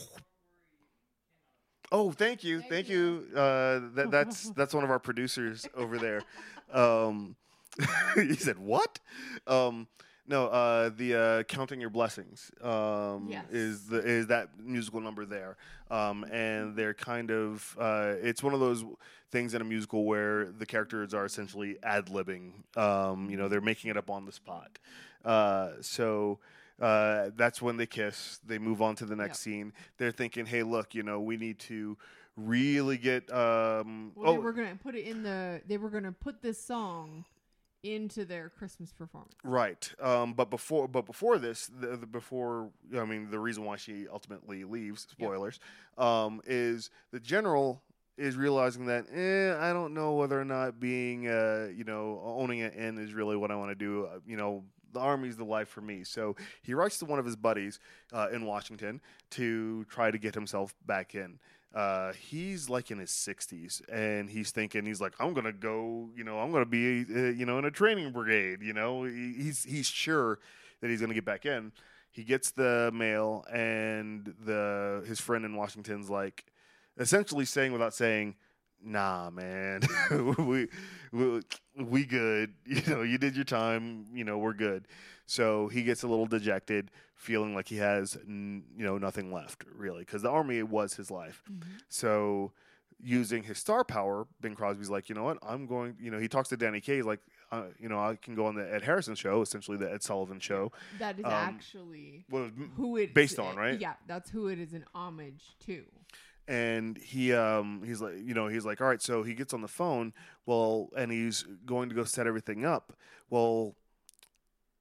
Oh, 1.91 2.11
thank 2.11 2.43
you, 2.43 2.59
Thank 2.61 2.71
thank 2.71 2.89
you. 2.89 3.27
you. 3.31 3.37
Uh, 3.37 3.81
that 3.93 4.09
that's 4.09 4.49
that's 4.51 4.73
one 4.73 4.83
of 4.83 4.89
our 4.89 4.99
producers 4.99 5.67
over 5.75 5.97
there. 5.97 6.21
Um, 6.71 7.35
he 8.15 8.35
said 8.35 8.57
what? 8.59 8.99
Um, 9.47 9.87
no, 10.27 10.47
uh, 10.47 10.89
the 10.95 11.15
uh, 11.15 11.43
counting 11.43 11.81
your 11.81 11.89
blessings 11.89 12.49
um, 12.61 13.27
Yes. 13.29 13.45
is 13.51 13.87
the 13.87 13.97
is 13.97 14.27
that 14.27 14.49
musical 14.57 15.01
number 15.01 15.25
there, 15.25 15.57
um, 15.91 16.23
and 16.31 16.75
they're 16.75 16.93
kind 16.93 17.29
of 17.31 17.75
uh, 17.79 18.13
it's 18.21 18.41
one 18.41 18.53
of 18.53 18.59
those 18.61 18.85
things 19.31 19.53
in 19.53 19.61
a 19.61 19.65
musical 19.65 20.05
where 20.05 20.45
the 20.45 20.65
characters 20.65 21.13
are 21.13 21.25
essentially 21.25 21.77
ad 21.83 22.05
libbing. 22.07 22.51
Um, 22.77 23.29
you 23.29 23.35
know, 23.35 23.49
they're 23.49 23.59
making 23.61 23.89
it 23.91 23.97
up 23.97 24.09
on 24.09 24.25
the 24.25 24.31
spot. 24.31 24.77
Uh, 25.25 25.71
so 25.81 26.39
uh, 26.79 27.31
that's 27.35 27.61
when 27.61 27.75
they 27.75 27.85
kiss. 27.85 28.39
They 28.45 28.59
move 28.59 28.81
on 28.81 28.95
to 28.97 29.05
the 29.05 29.15
next 29.17 29.45
Yep. 29.45 29.53
scene. 29.53 29.73
They're 29.97 30.11
thinking, 30.11 30.45
hey, 30.45 30.63
look, 30.63 30.95
you 30.95 31.03
know, 31.03 31.19
we 31.19 31.35
need 31.35 31.59
to 31.59 31.97
really 32.37 32.97
get. 32.97 33.29
Um, 33.33 34.13
Well, 34.15 34.31
they 34.31 34.37
oh, 34.37 34.41
were 34.41 34.53
gonna 34.53 34.77
put 34.81 34.95
it 34.95 35.05
in 35.05 35.21
the. 35.23 35.61
They 35.67 35.77
were 35.77 35.89
gonna 35.89 36.13
put 36.13 36.41
this 36.41 36.63
song 36.63 37.25
into 37.83 38.25
their 38.25 38.49
Christmas 38.49 38.91
performance. 38.91 39.35
Right, 39.43 39.91
um, 40.01 40.33
but 40.33 40.49
before, 40.49 40.87
but 40.87 41.05
before 41.05 41.37
this, 41.37 41.67
the, 41.67 41.97
the 41.97 42.07
before 42.07 42.69
I 42.97 43.05
mean, 43.05 43.29
the 43.29 43.39
reason 43.39 43.65
why 43.65 43.75
she 43.75 44.07
ultimately 44.07 44.63
leaves, 44.63 45.07
spoilers, 45.11 45.59
um, 45.97 46.41
is 46.45 46.89
the 47.11 47.19
general 47.19 47.81
is 48.17 48.35
realizing 48.35 48.85
that 48.85 49.05
eh, 49.13 49.55
I 49.59 49.73
don't 49.73 49.93
know 49.93 50.13
whether 50.13 50.39
or 50.39 50.45
not 50.45 50.79
being, 50.79 51.27
uh, 51.27 51.69
you 51.75 51.83
know, 51.83 52.21
owning 52.23 52.61
an 52.61 52.71
inn 52.71 52.97
is 52.97 53.13
really 53.13 53.35
what 53.35 53.51
I 53.51 53.55
want 53.55 53.71
to 53.71 53.75
do. 53.75 54.05
Uh, 54.05 54.19
you 54.25 54.37
know, 54.37 54.63
the 54.93 54.99
army's 54.99 55.35
the 55.35 55.43
life 55.43 55.67
for 55.67 55.81
me. 55.81 56.03
So 56.03 56.35
he 56.61 56.73
writes 56.73 56.99
to 56.99 57.05
one 57.05 57.19
of 57.19 57.25
his 57.25 57.35
buddies 57.35 57.79
uh, 58.11 58.27
in 58.31 58.45
Washington 58.45 59.01
to 59.31 59.83
try 59.85 60.11
to 60.11 60.17
get 60.17 60.35
himself 60.35 60.73
back 60.85 61.15
in. 61.15 61.39
Uh, 61.73 62.13
he's 62.13 62.69
like 62.69 62.91
in 62.91 62.99
his 62.99 63.09
60s 63.09 63.81
and 63.91 64.29
he's 64.29 64.51
thinking 64.51 64.85
he's 64.85 65.01
like 65.01 65.13
i'm 65.19 65.33
gonna 65.33 65.51
go 65.51 66.07
you 66.15 66.23
know 66.23 66.37
i'm 66.39 66.51
gonna 66.51 66.67
be 66.67 67.03
uh, 67.15 67.19
you 67.31 67.47
know 67.47 67.57
in 67.57 67.65
a 67.65 67.71
training 67.71 68.11
brigade 68.11 68.61
you 68.61 68.73
know? 68.73 69.05
He- 69.05 69.33
he's 69.33 69.63
he's 69.63 69.87
sure 69.87 70.37
that 70.81 70.89
he's 70.91 71.01
gonna 71.01 71.15
get 71.15 71.25
back 71.25 71.45
in. 71.47 71.71
He 72.11 72.23
gets 72.23 72.51
the 72.51 72.91
mail 72.93 73.43
and 73.51 74.35
the 74.45 75.03
his 75.07 75.19
friend 75.19 75.45
in 75.45 75.55
washington's 75.55 76.11
like 76.11 76.45
essentially 76.99 77.45
saying 77.45 77.71
without 77.71 77.95
saying 77.95 78.35
nah 78.83 79.29
man 79.29 79.81
we, 80.37 80.67
we 81.11 81.41
we 81.77 82.05
good 82.05 82.53
you 82.65 82.81
know 82.87 83.01
you 83.01 83.17
did 83.17 83.35
your 83.35 83.45
time 83.45 84.05
you 84.13 84.23
know 84.23 84.37
we're 84.37 84.53
good 84.53 84.87
so 85.25 85.67
he 85.69 85.83
gets 85.83 86.03
a 86.03 86.07
little 86.07 86.25
dejected 86.25 86.91
feeling 87.15 87.55
like 87.55 87.67
he 87.67 87.77
has 87.77 88.17
n- 88.27 88.63
you 88.77 88.83
know 88.83 88.97
nothing 88.97 89.31
left 89.31 89.63
really 89.75 89.99
because 90.01 90.21
the 90.21 90.29
army 90.29 90.61
was 90.63 90.95
his 90.95 91.09
life 91.09 91.43
so 91.89 92.51
using 93.05 93.43
his 93.43 93.57
star 93.57 93.83
power, 93.83 94.25
Bing 94.39 94.55
Crosby's 94.55 94.89
like, 94.89 95.09
you 95.09 95.15
know 95.15 95.23
what? 95.23 95.37
I'm 95.45 95.65
going. 95.67 95.97
You 95.99 96.09
know, 96.09 96.19
he 96.19 96.29
talks 96.29 96.47
to 96.49 96.57
Danny 96.57 96.79
Kaye 96.79 97.01
like, 97.01 97.19
uh, 97.51 97.63
you 97.77 97.89
know, 97.89 97.99
I 97.99 98.15
can 98.15 98.33
go 98.33 98.45
on 98.45 98.55
the 98.55 98.73
Ed 98.73 98.81
Harrison 98.81 99.13
show, 99.15 99.41
essentially 99.41 99.75
the 99.75 99.91
Ed 99.91 100.01
Sullivan 100.01 100.39
show. 100.39 100.71
That 100.99 101.19
is 101.19 101.25
Um, 101.25 101.31
actually 101.33 102.23
Well, 102.29 102.49
who 102.77 102.95
it 102.95 103.13
based 103.13 103.39
on, 103.39 103.57
right? 103.57 103.77
Yeah, 103.77 103.95
that's 104.07 104.29
who 104.29 104.47
it 104.47 104.57
is 104.57 104.71
an 104.71 104.85
homage 104.95 105.43
to. 105.65 105.83
And 106.47 106.97
he 106.97 107.33
um 107.33 107.81
he's 107.85 108.01
like 108.01 108.15
you 108.23 108.33
know 108.33 108.47
he's 108.47 108.65
like 108.65 108.81
all 108.81 108.87
right 108.87 109.01
so 109.01 109.23
he 109.23 109.33
gets 109.33 109.53
on 109.53 109.61
the 109.61 109.67
phone 109.67 110.13
well 110.45 110.89
and 110.97 111.11
he's 111.11 111.43
going 111.65 111.87
to 111.89 111.95
go 111.95 112.03
set 112.03 112.27
everything 112.27 112.65
up 112.65 112.93
well 113.29 113.75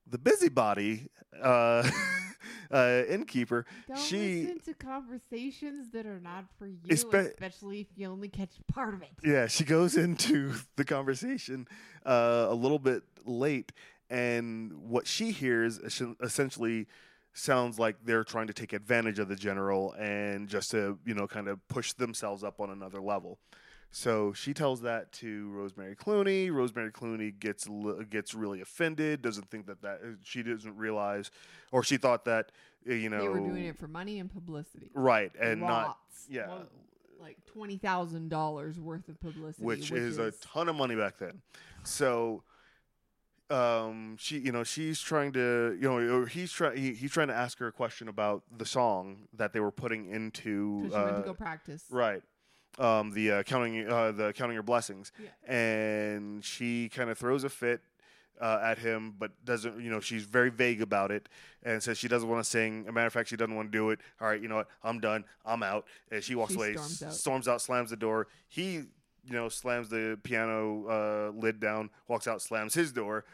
the 0.06 0.18
busybody 0.18 1.08
uh 1.40 1.88
uh 2.72 3.02
innkeeper 3.08 3.64
Don't 3.86 3.98
she 3.98 4.42
listen 4.42 4.60
to 4.60 4.74
conversations 4.74 5.90
that 5.92 6.06
are 6.06 6.20
not 6.20 6.46
for 6.58 6.66
you, 6.66 6.78
Espe- 6.88 7.28
especially 7.30 7.80
if 7.80 7.86
you 7.96 8.08
only 8.08 8.28
catch 8.28 8.50
part 8.66 8.94
of 8.94 9.02
it. 9.02 9.10
yeah 9.24 9.46
she 9.46 9.64
goes 9.64 9.96
into 10.06 10.52
the 10.76 10.84
conversation 10.84 11.66
uh 12.04 12.46
a 12.48 12.54
little 12.54 12.78
bit 12.80 13.02
late 13.24 13.72
and 14.10 14.72
what 14.72 15.06
she 15.06 15.30
hears 15.30 15.78
essen- 15.84 16.16
essentially 16.20 16.86
sounds 17.32 17.78
like 17.78 17.96
they're 18.04 18.24
trying 18.24 18.46
to 18.46 18.52
take 18.52 18.72
advantage 18.72 19.18
of 19.18 19.28
the 19.28 19.36
general 19.36 19.92
and 19.94 20.48
just 20.48 20.70
to 20.70 20.98
you 21.04 21.14
know 21.14 21.26
kind 21.26 21.48
of 21.48 21.66
push 21.68 21.92
themselves 21.92 22.44
up 22.44 22.60
on 22.60 22.70
another 22.70 23.00
level 23.00 23.38
so 23.94 24.32
she 24.32 24.54
tells 24.54 24.80
that 24.82 25.12
to 25.12 25.50
Rosemary 25.50 25.94
Clooney. 25.94 26.50
Rosemary 26.50 26.90
Clooney 26.90 27.38
gets 27.38 27.68
gets 28.08 28.32
really 28.32 28.62
offended. 28.62 29.20
Doesn't 29.20 29.50
think 29.50 29.66
that 29.66 29.82
that 29.82 30.00
she 30.22 30.42
doesn't 30.42 30.76
realize, 30.78 31.30
or 31.72 31.84
she 31.84 31.98
thought 31.98 32.24
that 32.24 32.52
uh, 32.88 32.94
you 32.94 33.10
know 33.10 33.20
They 33.20 33.28
were 33.28 33.40
doing 33.40 33.66
it 33.66 33.78
for 33.78 33.88
money 33.88 34.18
and 34.18 34.32
publicity. 34.32 34.90
right 34.94 35.30
and 35.38 35.60
not 35.60 35.98
yeah. 36.28 36.48
Well, 36.48 36.66
like 37.20 37.36
twenty 37.44 37.76
thousand 37.76 38.30
dollars 38.30 38.80
worth 38.80 39.08
of 39.10 39.20
publicity, 39.20 39.64
which, 39.64 39.92
is, 39.92 40.16
a 40.18 40.32
ton 40.32 40.70
of 40.70 40.74
money 40.74 40.96
back 40.96 41.18
then. 41.18 41.42
So, 41.84 42.42
um, 43.52 44.16
she, 44.18 44.38
you 44.38 44.52
know, 44.52 44.64
she's 44.64 45.00
trying 45.00 45.32
to, 45.32 45.76
you 45.80 45.88
know, 45.88 45.98
or 46.16 46.26
he's 46.26 46.50
trying, 46.52 46.76
he, 46.76 46.92
he's 46.94 47.12
trying 47.12 47.28
to 47.28 47.34
ask 47.34 47.58
her 47.58 47.66
a 47.66 47.72
question 47.72 48.08
about 48.08 48.42
the 48.56 48.64
song 48.66 49.28
that 49.34 49.52
they 49.52 49.60
were 49.60 49.70
putting 49.70 50.08
into, 50.10 50.84
she 50.88 50.90
went 50.90 50.92
to 50.92 50.98
uh, 50.98 51.20
go 51.22 51.34
practice. 51.34 51.84
right, 51.90 52.22
um, 52.78 53.10
the 53.12 53.30
uh, 53.30 53.42
counting, 53.42 53.86
uh, 53.88 54.12
the 54.12 54.32
counting 54.32 54.54
your 54.54 54.62
blessings, 54.62 55.12
Yeah. 55.22 55.54
and 55.54 56.44
she 56.44 56.88
kind 56.88 57.10
of 57.10 57.18
throws 57.18 57.44
a 57.44 57.48
fit. 57.50 57.80
Uh, 58.40 58.58
at 58.64 58.78
him, 58.78 59.14
but 59.18 59.30
doesn't, 59.44 59.78
you 59.80 59.88
know, 59.90 60.00
she's 60.00 60.24
very 60.24 60.50
vague 60.50 60.82
about 60.82 61.12
it 61.12 61.28
and 61.62 61.80
says 61.80 61.96
she 61.96 62.08
doesn't 62.08 62.28
want 62.28 62.42
to 62.42 62.48
sing. 62.50 62.86
a 62.88 62.90
matter 62.90 63.06
of 63.06 63.12
fact, 63.12 63.28
she 63.28 63.36
doesn't 63.36 63.54
want 63.54 63.70
to 63.70 63.78
do 63.78 63.90
it. 63.90 64.00
All 64.20 64.26
right, 64.26 64.40
you 64.40 64.48
know 64.48 64.56
what? 64.56 64.68
I'm 64.82 64.98
done. 64.98 65.24
I'm 65.44 65.62
out. 65.62 65.86
And 66.10 66.24
she 66.24 66.34
walks 66.34 66.52
She 66.52 66.56
away, 66.56 66.72
storms 66.72 67.02
out. 67.04 67.12
storms 67.14 67.46
out, 67.48 67.60
slams 67.60 67.90
the 67.90 67.96
door. 67.96 68.26
He 68.48 68.72
you 69.24 69.32
know, 69.32 69.48
slams 69.48 69.90
the 69.90 70.18
piano 70.24 70.86
uh, 70.88 71.38
lid 71.38 71.60
down, 71.60 71.90
walks 72.08 72.26
out, 72.26 72.42
slams 72.42 72.74
his 72.74 72.90
door. 72.90 73.24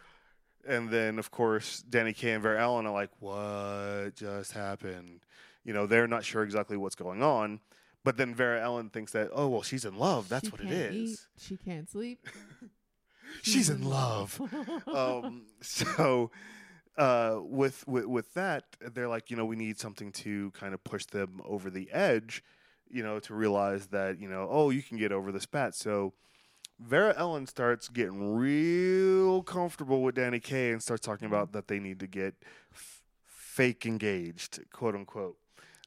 And 0.68 0.90
then, 0.90 1.18
of 1.18 1.30
course, 1.30 1.82
Danny 1.88 2.12
Kaye 2.12 2.32
and 2.32 2.42
Vera 2.42 2.60
Ellen 2.60 2.86
are 2.86 2.92
like, 2.92 3.10
what 3.20 4.14
just 4.16 4.52
happened? 4.52 5.20
You 5.64 5.72
know, 5.72 5.86
they're 5.86 6.06
not 6.06 6.24
sure 6.24 6.42
exactly 6.42 6.76
what's 6.76 6.94
going 6.94 7.22
on. 7.22 7.60
But 8.04 8.16
then 8.16 8.34
Vera 8.34 8.60
Ellen 8.62 8.90
thinks 8.90 9.12
that, 9.12 9.30
oh, 9.32 9.48
well, 9.48 9.62
she's 9.62 9.84
in 9.84 9.98
love. 9.98 10.28
That's 10.28 10.46
She 10.46 10.50
what 10.50 10.60
it 10.60 10.70
is." 10.70 10.94
eat, 11.12 11.18
She 11.42 11.56
can't 11.56 11.88
sleep. 11.90 12.26
She's 13.42 13.68
in 13.68 13.82
love. 13.82 14.40
um, 14.86 15.46
so 15.60 16.30
uh, 16.96 17.38
with, 17.42 17.86
with 17.86 18.06
with 18.06 18.34
that, 18.34 18.64
they're 18.80 19.08
like, 19.08 19.30
you 19.30 19.36
know, 19.36 19.44
we 19.44 19.56
need 19.56 19.78
something 19.78 20.12
to 20.12 20.50
kind 20.52 20.74
of 20.74 20.82
push 20.84 21.04
them 21.06 21.40
over 21.44 21.70
the 21.70 21.90
edge, 21.92 22.42
you 22.90 23.02
know, 23.02 23.18
to 23.20 23.34
realize 23.34 23.88
that, 23.88 24.18
you 24.20 24.28
know, 24.28 24.48
oh, 24.50 24.70
you 24.70 24.82
can 24.82 24.96
get 24.96 25.12
over 25.12 25.30
the 25.32 25.40
spat. 25.40 25.74
So 25.74 26.14
Vera 26.80 27.14
Ellen 27.16 27.46
starts 27.46 27.88
getting 27.88 28.34
real 28.36 29.42
comfortable 29.42 30.02
with 30.02 30.14
Danny 30.14 30.40
Kaye 30.40 30.70
and 30.72 30.82
starts 30.82 31.04
talking 31.04 31.26
about 31.26 31.52
that 31.52 31.68
they 31.68 31.78
need 31.80 32.00
to 32.00 32.06
get 32.06 32.34
f- 32.72 33.02
fake 33.26 33.84
engaged, 33.84 34.60
quote 34.72 34.94
unquote. 34.94 35.36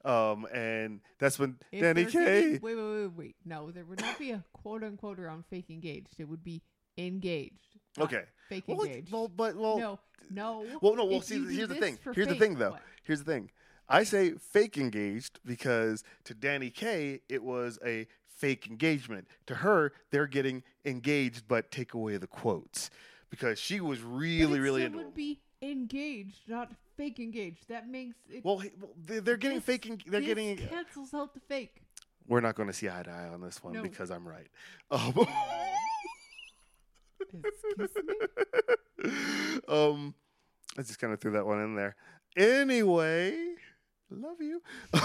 Um, 0.03 0.45
and 0.53 0.99
that's 1.19 1.37
when 1.39 1.57
If 1.71 1.81
Danny 1.81 2.05
Kaye. 2.05 2.59
Wait, 2.61 2.75
wait, 2.75 2.75
wait, 2.75 3.11
wait. 3.15 3.35
No, 3.45 3.71
there 3.71 3.85
would 3.85 4.01
not 4.01 4.17
be 4.19 4.31
a 4.31 4.43
quote 4.51 4.83
unquote 4.83 5.19
around 5.19 5.45
fake 5.49 5.69
engaged. 5.69 6.15
It 6.19 6.27
would 6.27 6.43
be 6.43 6.61
engaged. 6.97 7.77
Okay. 7.99 8.23
Fake 8.49 8.65
Well, 8.67 8.81
engaged. 8.83 9.11
well, 9.11 9.27
but 9.29 9.55
well, 9.55 9.77
no, 9.79 9.99
no. 10.29 10.65
Well, 10.81 10.95
no. 10.95 11.05
Well, 11.05 11.21
see, 11.21 11.35
here's 11.55 11.69
the 11.69 11.75
thing. 11.75 11.99
Here's 12.13 12.27
the 12.27 12.35
thing, 12.35 12.55
though. 12.55 12.71
what? 12.71 12.81
Here's 13.03 13.19
the 13.23 13.31
thing. 13.31 13.51
I 13.87 14.03
say 14.03 14.31
fake 14.31 14.77
engaged 14.77 15.39
because 15.45 16.03
to 16.25 16.33
Danny 16.33 16.69
Kaye, 16.69 17.21
it 17.29 17.43
was 17.43 17.77
a 17.85 18.07
fake 18.41 18.67
engagement. 18.67 19.27
To 19.45 19.55
her, 19.55 19.93
they're 20.09 20.27
getting 20.27 20.63
engaged, 20.83 21.47
but 21.47 21.71
take 21.71 21.93
away 21.93 22.17
the 22.17 22.27
quotes 22.27 22.89
because 23.29 23.57
she 23.59 23.79
was 23.79 24.01
really, 24.01 24.57
it 24.57 24.61
really 24.61 24.85
still 24.87 24.97
would 24.97 25.13
be 25.13 25.39
engaged, 25.61 26.41
not 26.47 26.71
fake 26.97 27.19
engaged. 27.19 27.69
That 27.69 27.87
makes 27.87 28.17
it. 28.29 28.43
Well, 28.43 28.57
well 28.79 28.91
they- 29.05 29.19
they're 29.19 29.37
getting 29.37 29.57
this- 29.59 29.65
faking. 29.65 30.01
They're 30.07 30.19
this 30.19 30.27
getting. 30.27 30.57
cancels 30.57 31.13
out 31.13 31.33
the 31.33 31.39
fake. 31.39 31.83
We're 32.27 32.41
not 32.41 32.55
going 32.55 32.67
to 32.67 32.73
see 32.73 32.89
eye 32.89 33.03
to 33.03 33.09
eye 33.11 33.29
on 33.29 33.41
this 33.41 33.63
one 33.63 33.73
No. 33.73 33.81
because 33.83 34.09
I'm 34.11 34.27
right. 34.27 34.47
Um, 34.89 35.13
Excuse 37.43 37.89
me. 38.05 39.11
um, 39.67 40.13
I 40.77 40.81
just 40.81 40.99
kind 40.99 41.13
of 41.13 41.19
threw 41.19 41.31
that 41.31 41.45
one 41.45 41.59
in 41.61 41.75
there. 41.75 41.95
Anyway, 42.37 43.35
love 44.09 44.39
you. 44.41 44.61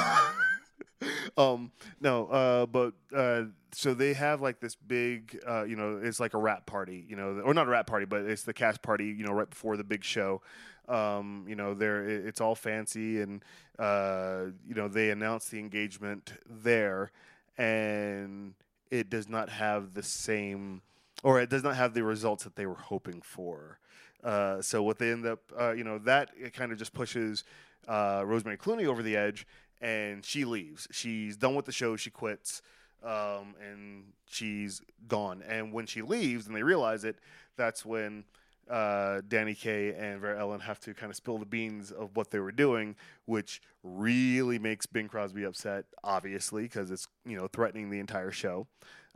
um, 1.37 1.71
no, 2.01 2.27
uh, 2.27 2.67
but 2.67 2.95
uh, 3.15 3.45
so 3.73 3.95
they 3.95 4.15
have 4.15 4.41
like 4.41 4.61
this 4.61 4.75
big, 4.75 5.39
uh, 5.47 5.65
you 5.65 5.77
know, 5.77 6.01
it's 6.03 6.21
like 6.21 6.35
a 6.35 6.39
rap 6.39 6.67
party, 6.67 7.05
you 7.09 7.17
know, 7.17 7.41
or 7.45 7.55
not 7.55 7.67
a 7.67 7.71
rap 7.71 7.87
party, 7.87 8.07
but 8.07 8.23
it's 8.23 8.43
the 8.43 8.55
cast 8.55 8.83
party, 8.83 9.07
you 9.07 9.25
know, 9.25 9.33
right 9.33 9.51
before 9.51 9.77
the 9.77 9.85
big 9.85 10.05
show. 10.05 10.41
Um, 10.89 11.45
you 11.49 11.57
know, 11.57 11.75
there 11.75 12.05
it's 12.05 12.41
all 12.41 12.55
fancy, 12.55 13.21
and 13.21 13.45
uh, 13.79 14.45
you 14.67 14.75
know, 14.75 14.89
they 14.89 15.11
announce 15.11 15.49
the 15.49 15.59
engagement 15.59 16.33
there, 16.49 17.11
and 17.59 18.55
it 18.91 19.11
does 19.11 19.29
not 19.29 19.49
have 19.49 19.95
the 19.95 20.03
same, 20.03 20.83
or 21.25 21.41
it 21.41 21.51
does 21.51 21.65
not 21.65 21.75
have 21.75 21.93
the 21.93 22.05
results 22.05 22.45
that 22.45 22.55
they 22.55 22.67
were 22.67 22.75
hoping 22.75 23.21
for. 23.21 23.79
Uh, 24.23 24.63
so 24.63 24.83
what 24.83 24.99
they 24.99 25.11
end 25.11 25.27
up, 25.27 25.41
uh, 25.59 25.73
you 25.73 25.85
know, 25.85 25.99
that 25.99 26.31
it 26.37 26.53
kind 26.53 26.73
of 26.73 26.79
just 26.79 26.93
pushes 26.93 27.45
uh, 27.89 28.23
Rosemary 28.25 28.57
Clooney 28.57 28.87
over 28.87 29.03
the 29.03 29.17
edge, 29.17 29.47
and 29.81 30.25
she 30.25 30.45
leaves. 30.45 30.89
She's 30.91 31.37
done 31.37 31.55
with 31.55 31.67
the 31.67 31.73
show. 31.73 31.97
She 31.97 32.11
quits, 32.11 32.63
um, 33.03 33.55
and 33.61 34.05
she's 34.27 34.81
gone. 35.09 35.43
And 35.47 35.73
when 35.73 35.87
she 35.87 36.03
leaves, 36.03 36.47
and 36.47 36.57
they 36.57 36.63
realize 36.63 37.05
it, 37.05 37.17
that's 37.57 37.85
when 37.85 38.25
uh, 38.71 39.21
Danny 39.29 39.55
Kaye 39.55 39.95
and 39.95 40.21
Vera 40.21 40.41
Ellen 40.41 40.61
have 40.61 40.81
to 40.81 40.95
kind 40.95 41.11
of 41.11 41.17
spill 41.17 41.39
the 41.39 41.47
beans 41.47 41.91
of 41.93 42.17
what 42.17 42.31
they 42.31 42.39
were 42.39 42.53
doing, 42.53 42.97
which 43.27 43.61
really 43.83 44.59
makes 44.59 44.87
Bing 44.87 45.09
Crosby 45.09 45.45
upset, 45.45 45.85
obviously, 46.03 46.63
because 46.63 46.91
it's 46.91 47.07
you 47.25 47.37
know 47.37 47.49
threatening 47.49 47.91
the 47.91 48.01
entire 48.01 48.31
show. 48.31 48.67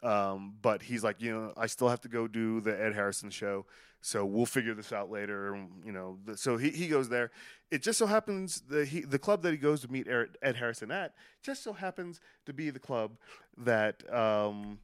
Um, 0.02 0.54
but 0.62 0.82
he's 0.82 1.04
like, 1.04 1.20
you 1.20 1.32
know, 1.32 1.52
I 1.56 1.66
still 1.66 1.88
have 1.88 2.00
to 2.02 2.08
go 2.08 2.26
do 2.26 2.60
the 2.60 2.80
Ed 2.80 2.94
Harrison 2.94 3.30
show, 3.30 3.66
so 4.00 4.24
we'll 4.24 4.46
figure 4.46 4.74
this 4.74 4.92
out 4.92 5.10
later. 5.10 5.56
You 5.84 5.92
know, 5.92 6.18
the, 6.24 6.36
so 6.36 6.56
he, 6.56 6.70
he 6.70 6.88
goes 6.88 7.08
there. 7.08 7.30
It 7.70 7.82
just 7.82 7.98
so 7.98 8.06
happens 8.06 8.62
the 8.68 8.84
he, 8.84 9.00
the 9.00 9.18
club 9.18 9.42
that 9.42 9.52
he 9.52 9.56
goes 9.56 9.80
to 9.82 9.90
meet 9.92 10.08
Ed 10.08 10.36
Ed 10.42 10.56
Harrison 10.56 10.90
at 10.90 11.14
just 11.42 11.62
so 11.62 11.72
happens 11.72 12.20
to 12.46 12.52
be 12.52 12.70
the 12.70 12.78
club 12.80 13.12
that 13.56 14.02
um, 14.12 14.78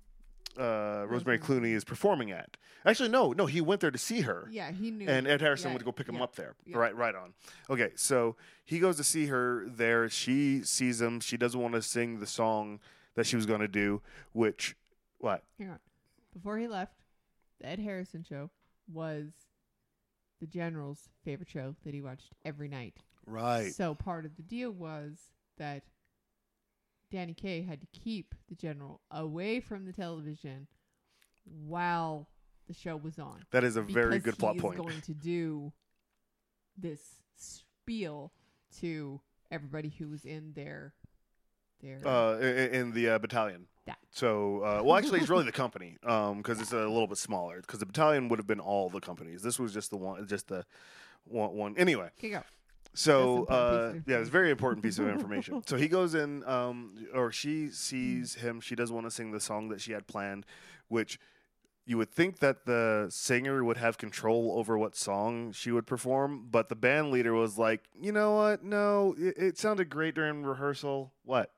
uh, 0.59 1.05
Rosemary 1.09 1.39
Clooney 1.39 1.73
is 1.75 1.85
performing 1.85 2.31
at. 2.31 2.57
Actually, 2.85 3.09
no, 3.09 3.33
no, 3.33 3.47
he 3.47 3.61
went 3.61 3.81
there 3.81 3.91
to 3.91 3.99
see 3.99 4.21
her 4.21 4.47
Yeah, 4.49 4.71
he 4.71 4.93
knew. 4.93 5.09
and 5.09 5.27
Ed 5.27 5.41
Harrison 5.41 5.71
Yeah, 5.71 5.75
would 5.79 5.85
go 5.85 5.91
pick 5.91 6.09
him 6.09 6.17
yeah, 6.17 6.23
up 6.23 6.37
there. 6.37 6.55
yeah. 6.65 6.77
Right, 6.79 6.95
right 6.97 7.15
on. 7.17 7.33
Okay, 7.69 7.91
so 7.97 8.37
he 8.65 8.79
goes 8.79 8.97
to 8.99 9.05
see 9.05 9.27
her 9.27 9.65
there. 9.69 10.09
She 10.09 10.63
sees 10.63 11.01
him. 11.01 11.19
She 11.19 11.37
doesn't 11.37 11.61
want 11.61 11.75
to 11.75 11.83
sing 11.83 12.21
the 12.21 12.27
song 12.29 12.79
that 13.17 13.27
she 13.27 13.35
was 13.35 13.45
going 13.45 13.59
to 13.61 13.67
do, 13.69 14.03
which 14.33 14.77
what? 15.19 15.43
Hang 15.59 15.71
on. 15.71 15.79
Before 16.33 16.59
he 16.59 16.69
left, 16.69 16.93
the 17.61 17.67
Ed 17.67 17.81
Harrison 17.81 18.23
show 18.29 18.51
was 18.93 19.33
the 20.41 20.47
general's 20.47 21.09
favorite 21.25 21.49
show 21.49 21.75
that 21.85 21.95
he 21.95 22.01
watched 22.03 22.33
every 22.45 22.69
night. 22.69 22.97
Right. 23.27 23.75
So 23.75 23.95
part 23.95 24.25
of 24.25 24.37
the 24.37 24.43
deal 24.43 24.71
was 24.71 25.19
that 25.59 25.83
Danny 27.11 27.35
Kaye 27.35 27.63
had 27.63 27.81
to 27.81 27.87
keep 27.93 28.35
the 28.49 28.55
general 28.55 29.01
away 29.11 29.61
from 29.61 29.85
the 29.87 29.93
television 29.93 30.67
while 31.45 32.29
the 32.67 32.75
show 32.75 32.97
was 32.97 33.19
on. 33.19 33.45
That 33.53 33.65
is 33.65 33.77
a 33.77 33.83
very 33.83 34.19
good 34.19 34.39
plot 34.39 34.59
point. 34.59 34.77
going 34.79 35.01
to 35.03 35.15
do 35.15 35.73
this 36.77 37.01
spiel 37.37 38.33
to 38.81 39.21
everybody 39.51 39.89
who 39.99 40.09
was 40.09 40.25
in 40.25 40.53
their 40.55 40.93
their 41.81 42.01
Uh, 42.07 42.37
i- 42.39 42.41
i- 42.41 42.71
in 42.79 42.93
the 42.93 43.09
uh, 43.09 43.19
battalion. 43.19 43.69
That. 43.87 43.99
So, 44.11 44.61
uh, 44.61 44.83
well, 44.85 44.97
actually, 44.97 45.21
it's 45.21 45.29
really 45.29 45.45
the 45.45 45.53
company 45.53 45.97
because 46.01 46.61
it's 46.61 46.73
a 46.73 46.77
little 46.77 47.07
bit 47.07 47.19
smaller. 47.19 47.61
Because 47.61 47.81
the 47.81 47.87
battalion 47.87 48.29
would 48.29 48.39
have 48.39 48.47
been 48.47 48.61
all 48.61 48.91
the 48.91 49.01
companies. 49.01 49.43
This 49.43 49.59
was 49.59 49.73
just 49.73 49.91
the 49.91 49.97
one, 49.97 50.27
just 50.27 50.49
the 50.49 50.65
one. 51.25 51.53
one. 51.55 51.75
Anyway, 51.77 52.11
Okay, 52.19 52.31
go. 52.31 52.43
So 52.95 53.47
That's 53.49 53.61
an 53.61 53.65
important 53.67 53.93
piece 53.93 54.01
uh, 54.09 54.13
yeah, 54.13 54.21
it's 54.21 54.29
a 54.29 54.33
very 54.33 54.51
important 54.51 54.83
piece 54.83 54.99
of 54.99 55.09
information. 55.09 55.63
so 55.67 55.77
he 55.77 55.87
goes 55.87 56.15
in, 56.15 56.43
um, 56.45 56.95
or 57.15 57.31
she 57.31 57.69
sees 57.69 58.35
him. 58.37 58.61
She 58.61 58.75
doesn't 58.75 58.95
want 58.95 59.07
to 59.07 59.11
sing 59.11 59.33
the 59.33 59.41
song 59.41 59.69
that 59.69 59.81
she 59.83 59.93
had 59.93 60.07
planned, 60.07 60.47
which 60.89 61.19
you 61.85 61.99
would 61.99 62.11
think 62.11 62.41
that 62.41 62.65
the 62.67 63.07
singer 63.11 63.63
would 63.63 63.77
have 63.77 63.97
control 63.99 64.55
over 64.57 64.77
what 64.77 64.97
song 64.97 65.53
she 65.53 65.71
would 65.71 65.87
perform, 65.87 66.49
but 66.51 66.69
the 66.69 66.75
band 66.75 67.13
leader 67.13 67.33
was 67.33 67.59
like, 67.59 67.85
you 68.01 68.11
know 68.13 68.35
what? 68.35 68.65
No, 68.65 69.15
it, 69.17 69.35
it 69.37 69.59
sounded 69.59 69.89
great 69.89 70.15
during 70.17 70.43
rehearsal. 70.43 71.13
What? 71.25 71.53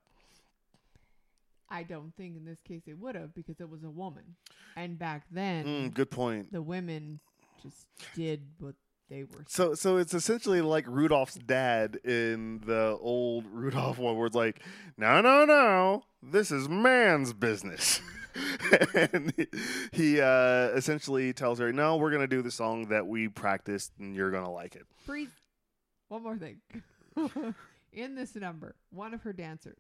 I 1.71 1.83
don't 1.83 2.15
think 2.17 2.37
in 2.37 2.45
this 2.45 2.61
case 2.61 2.83
it 2.87 2.99
would 2.99 3.15
have 3.15 3.35
because 3.35 3.61
it 3.61 3.69
was 3.69 3.85
a 3.85 3.91
woman, 3.91 4.37
and 4.77 4.99
back 4.99 5.25
then 5.31 5.67
Mm, 5.67 5.95
good 5.95 6.11
point. 6.11 6.53
the 6.53 6.63
women 6.63 7.21
just 7.63 7.87
did 8.15 8.43
what 8.59 8.75
they 9.11 9.25
were. 9.25 9.45
So, 9.49 9.75
so 9.75 9.97
it's 9.97 10.15
essentially 10.15 10.61
like 10.61 10.87
Rudolph's 10.87 11.35
dad 11.35 11.97
in 12.05 12.61
the 12.67 12.97
old 13.01 13.47
Rudolph 13.53 13.99
one, 13.99 14.17
where 14.17 14.27
it's 14.27 14.37
like, 14.37 14.63
no, 14.97 15.21
no, 15.21 15.45
no, 15.45 16.03
this 16.23 16.51
is 16.51 16.69
man's 16.69 17.33
business. 17.33 18.01
and 18.95 19.33
he, 19.93 20.21
uh, 20.21 20.69
essentially 20.75 21.33
tells 21.33 21.59
her, 21.59 21.73
no, 21.73 21.97
we're 21.97 22.11
gonna 22.13 22.27
do 22.29 22.41
the 22.43 22.51
song 22.51 22.89
that 22.89 23.07
we 23.07 23.29
practiced, 23.29 23.93
and 23.99 24.15
you're 24.15 24.31
gonna 24.31 24.51
like 24.53 24.75
it. 24.77 24.87
Freeze. 25.05 25.29
One 26.09 26.23
more 26.23 26.39
thing. 26.39 26.61
in 27.93 28.15
this 28.15 28.35
number, 28.37 28.75
one 28.91 29.13
of 29.15 29.23
her 29.23 29.33
dancers. 29.33 29.79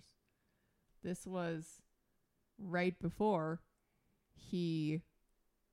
This 1.09 1.27
was 1.27 1.81
right 2.59 2.95
before 3.01 3.63
he 4.35 5.01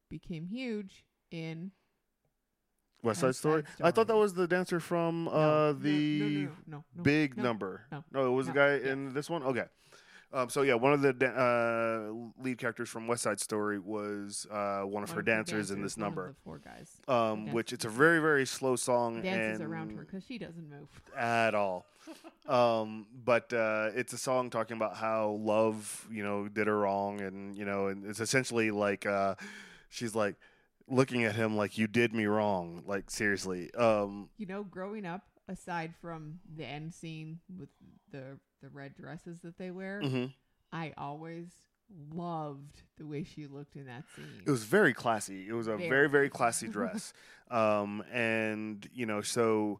became 0.10 0.46
huge 0.46 1.04
in 1.30 1.72
West 3.04 3.20
Side 3.20 3.36
Story. 3.36 3.64
I 3.82 3.92
thought 3.92 4.08
that 4.08 4.16
was 4.16 4.34
the 4.34 4.48
dancer 4.48 4.80
from 4.80 5.28
uh, 5.28 5.34
no, 5.34 5.74
the 5.74 6.20
no, 6.20 6.26
no, 6.26 6.30
no, 6.30 6.50
no, 6.68 6.84
no, 6.96 7.04
big 7.04 7.36
no, 7.36 7.44
number. 7.44 7.82
no, 8.14 8.28
it 8.28 8.30
was 8.30 8.48
no, 8.48 8.54
the 8.54 8.60
guy 8.60 8.90
in 8.90 9.14
this 9.14 9.30
one. 9.30 9.44
Okay. 9.44 9.66
Um, 10.36 10.50
so 10.50 10.64
yeah, 10.64 10.74
one 10.74 10.92
of 10.92 11.02
the 11.02 11.14
da- 11.14 11.28
uh, 11.28 12.12
lead 12.44 12.58
characters 12.58 12.90
from 12.90 13.08
West 13.08 13.24
Side 13.24 13.40
Story 13.40 13.80
was 13.80 14.46
uh, 14.52 14.82
one 14.82 15.02
of 15.02 15.10
one 15.10 15.16
her 15.16 15.20
of 15.20 15.26
the 15.26 15.32
dancers 15.32 15.72
in 15.72 15.78
dancers, 15.78 15.94
this 15.94 15.98
number. 15.98 16.28
the 16.28 16.36
four 16.44 16.60
guys 16.60 16.92
um, 17.08 17.54
which 17.54 17.72
it's 17.72 17.86
a 17.86 17.90
very 17.90 18.20
very 18.20 18.46
slow 18.46 18.76
song 18.76 19.22
dances 19.22 19.62
around 19.62 19.92
her 19.96 20.04
because 20.04 20.26
she 20.26 20.38
doesn't 20.38 20.70
move. 20.70 20.90
at 21.18 21.56
all. 21.56 21.86
um, 22.48 23.08
but 23.24 23.52
uh, 23.54 23.92
it's 23.96 24.12
a 24.12 24.18
song 24.18 24.50
talking 24.50 24.76
about 24.76 24.98
how 24.98 25.40
love, 25.42 26.06
you 26.12 26.24
know, 26.24 26.50
did 26.50 26.68
her 26.68 26.80
wrong, 26.80 27.22
and 27.22 27.56
you 27.56 27.64
know, 27.64 27.88
and 27.88 28.06
it's 28.06 28.20
essentially 28.20 28.72
like 28.72 29.06
uh, 29.06 29.36
she's 29.90 30.16
like 30.16 30.36
looking 30.88 31.24
at 31.24 31.34
him 31.34 31.56
like 31.56 31.78
you 31.78 31.88
did 31.88 32.14
me 32.14 32.26
wrong, 32.26 32.84
like 32.86 33.10
seriously. 33.10 33.74
Um, 33.74 34.30
You 34.38 34.46
know, 34.48 34.64
growing 34.64 35.06
up, 35.06 35.24
aside 35.48 35.94
from 36.02 36.40
the 36.56 36.66
end 36.66 36.94
scene 36.94 37.40
with 37.58 37.70
the 38.12 38.38
the 38.66 38.70
red 38.78 38.96
dresses 38.96 39.42
that 39.42 39.58
they 39.58 39.70
wear, 39.72 40.02
mhm. 40.04 40.34
I 40.74 40.94
always 40.98 41.48
loved 42.14 42.82
the 42.98 43.06
way 43.06 43.24
she 43.24 43.46
looked 43.46 43.76
in 43.76 43.86
that 43.86 44.04
scene. 44.16 44.42
It 44.46 44.50
was 44.50 44.64
very 44.64 44.94
classy. 44.94 45.48
It 45.48 45.54
was 45.54 45.68
a 45.68 45.78
Very. 45.78 45.90
very 45.90 46.10
very 46.10 46.30
classy 46.30 46.68
dress, 46.78 47.14
um, 47.52 48.04
and 48.12 48.88
you 48.94 49.06
know 49.06 49.22
so. 49.22 49.80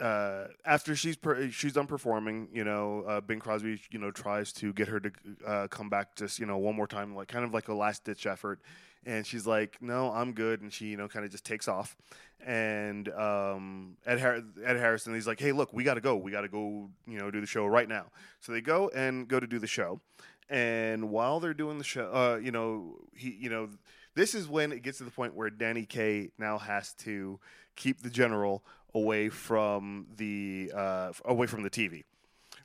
Uh, 0.00 0.48
after 0.64 0.96
she's 0.96 1.16
per- 1.16 1.48
she's 1.50 1.74
done 1.74 1.86
performing, 1.86 2.48
you 2.52 2.64
know, 2.64 3.04
uh, 3.06 3.20
Bing 3.20 3.38
Crosby, 3.38 3.80
you 3.92 4.00
know, 4.00 4.10
tries 4.10 4.52
to 4.54 4.72
get 4.72 4.88
her 4.88 4.98
to 4.98 5.12
uh, 5.46 5.68
come 5.68 5.88
back 5.88 6.16
just 6.16 6.40
you 6.40 6.46
know 6.46 6.58
one 6.58 6.74
more 6.74 6.88
time, 6.88 7.14
like 7.14 7.28
kind 7.28 7.44
of 7.44 7.54
like 7.54 7.68
a 7.68 7.74
last 7.74 8.02
ditch 8.04 8.26
effort, 8.26 8.60
and 9.04 9.26
she's 9.26 9.46
like, 9.46 9.78
"No, 9.80 10.10
I'm 10.10 10.32
good," 10.32 10.60
and 10.60 10.72
she 10.72 10.86
you 10.86 10.96
know 10.96 11.08
kind 11.08 11.24
of 11.24 11.30
just 11.30 11.44
takes 11.44 11.68
off, 11.68 11.96
and 12.44 13.08
um, 13.10 13.96
Ed, 14.06 14.20
Har- 14.20 14.42
Ed 14.64 14.76
Harrison, 14.76 15.14
he's 15.14 15.26
like, 15.26 15.40
"Hey, 15.40 15.52
look, 15.52 15.72
we 15.72 15.84
got 15.84 15.94
to 15.94 16.00
go, 16.00 16.16
we 16.16 16.30
got 16.30 16.42
to 16.42 16.48
go, 16.48 16.90
you 17.06 17.18
know, 17.18 17.30
do 17.30 17.40
the 17.40 17.46
show 17.46 17.66
right 17.66 17.88
now." 17.88 18.06
So 18.40 18.52
they 18.52 18.60
go 18.60 18.88
and 18.94 19.28
go 19.28 19.40
to 19.40 19.46
do 19.46 19.58
the 19.58 19.66
show, 19.66 20.00
and 20.48 21.10
while 21.10 21.40
they're 21.40 21.54
doing 21.54 21.78
the 21.78 21.84
show, 21.84 22.10
uh, 22.12 22.36
you 22.36 22.52
know, 22.52 22.96
he, 23.14 23.30
you 23.40 23.50
know, 23.50 23.70
this 24.14 24.34
is 24.34 24.48
when 24.48 24.72
it 24.72 24.82
gets 24.82 24.98
to 24.98 25.04
the 25.04 25.10
point 25.10 25.34
where 25.34 25.50
Danny 25.50 25.84
Kaye 25.84 26.30
now 26.38 26.58
has 26.58 26.92
to 26.94 27.40
keep 27.76 28.02
the 28.02 28.10
general 28.10 28.64
away 28.94 29.28
from 29.28 30.06
the 30.16 30.70
uh, 30.74 31.12
away 31.24 31.46
from 31.46 31.62
the 31.62 31.70
TV. 31.70 32.04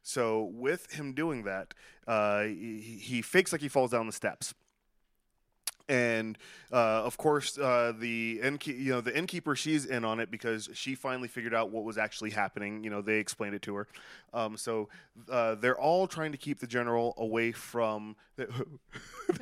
So 0.04 0.44
with 0.54 0.94
him 0.94 1.14
doing 1.14 1.44
that, 1.44 1.74
uh, 2.08 2.44
he, 2.44 3.00
he 3.02 3.22
fakes 3.22 3.52
like 3.52 3.62
he 3.62 3.68
falls 3.68 3.92
down 3.92 4.06
the 4.06 4.14
steps. 4.14 4.54
And 5.90 6.38
uh, 6.72 6.76
of 7.06 7.16
course, 7.18 7.58
uh, 7.58 7.94
the 7.98 8.40
innke- 8.44 8.78
you 8.78 8.92
know 8.92 9.00
the 9.02 9.18
innkeeper 9.18 9.56
she's 9.56 9.86
in 9.86 10.04
on 10.04 10.20
it 10.20 10.30
because 10.30 10.70
she 10.74 10.96
finally 10.96 11.30
figured 11.30 11.54
out 11.54 11.70
what 11.72 11.86
was 11.86 11.98
actually 11.98 12.32
happening. 12.32 12.84
You 12.84 12.90
know 12.90 13.02
they 13.02 13.20
explained 13.20 13.56
it 13.56 13.62
to 13.64 13.76
her. 13.76 13.88
Um, 14.34 14.58
so 14.58 14.90
uh, 15.32 15.56
they're 15.56 15.80
all 15.80 16.06
trying 16.08 16.34
to 16.34 16.38
keep 16.38 16.60
the 16.60 16.68
general 16.68 17.14
away 17.18 17.54
from. 17.54 18.18
they're, 18.36 18.50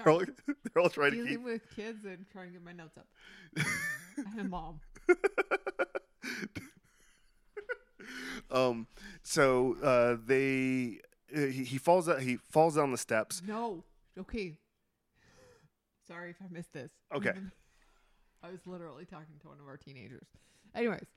all, 0.05 0.19
they're 0.19 0.83
all 0.83 0.89
trying 0.89 1.11
to 1.11 1.17
Dealing 1.17 1.29
keep. 1.31 1.43
with 1.43 1.61
kids 1.75 2.05
and 2.05 2.25
trying 2.31 2.47
to 2.49 2.53
get 2.53 2.63
my 2.63 2.73
notes 2.73 2.95
up. 2.97 3.07
I'm 4.37 4.39
a 4.39 4.43
mom. 4.43 4.79
um, 8.51 8.87
so 9.23 9.77
uh, 9.83 10.17
they 10.25 10.99
he, 11.33 11.63
he 11.63 11.77
falls 11.77 12.07
out, 12.07 12.21
he 12.21 12.37
falls 12.37 12.75
down 12.75 12.91
the 12.91 12.97
steps. 12.97 13.41
No. 13.45 13.83
Okay. 14.17 14.57
Sorry 16.07 16.29
if 16.31 16.37
I 16.41 16.45
missed 16.51 16.73
this. 16.73 16.91
Okay. 17.13 17.33
I 18.43 18.51
was 18.51 18.59
literally 18.67 19.05
talking 19.05 19.35
to 19.41 19.47
one 19.47 19.57
of 19.59 19.67
our 19.67 19.77
teenagers. 19.77 20.27
Anyways, 20.75 21.07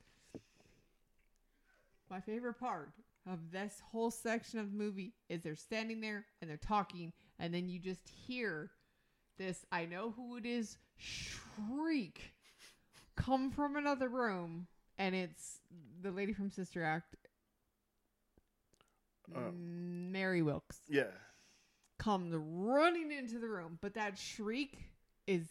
my 2.11 2.20
favorite 2.20 2.59
part 2.59 2.91
of 3.30 3.51
this 3.53 3.82
whole 3.91 4.11
section 4.11 4.59
of 4.59 4.70
the 4.70 4.76
movie 4.78 5.12
is 5.28 5.43
they're 5.43 5.55
standing 5.57 6.01
there 6.01 6.24
and 6.41 6.49
they're 6.49 6.57
talking, 6.57 7.12
and 7.39 7.53
then 7.53 7.68
you 7.68 7.78
just 7.78 8.09
hear 8.09 8.70
this 9.36 9.66
I 9.70 9.84
know 9.84 10.14
who 10.16 10.36
it 10.36 10.47
is 10.47 10.78
shriek 10.97 12.32
come 13.16 13.51
from 13.51 13.76
another 13.76 14.09
room, 14.09 14.66
and 14.99 15.14
it's 15.14 15.61
the 16.01 16.11
lady 16.11 16.32
from 16.32 16.51
Sister 16.51 16.82
Act, 16.82 17.16
Uh, 19.34 19.51
Mary 19.53 20.41
Wickes 20.41 20.80
Yeah, 20.89 21.11
comes 21.99 22.34
running 22.34 23.12
into 23.12 23.38
the 23.38 23.49
room, 23.49 23.78
but 23.80 23.94
that 23.94 24.18
shriek 24.18 24.78
is 25.26 25.46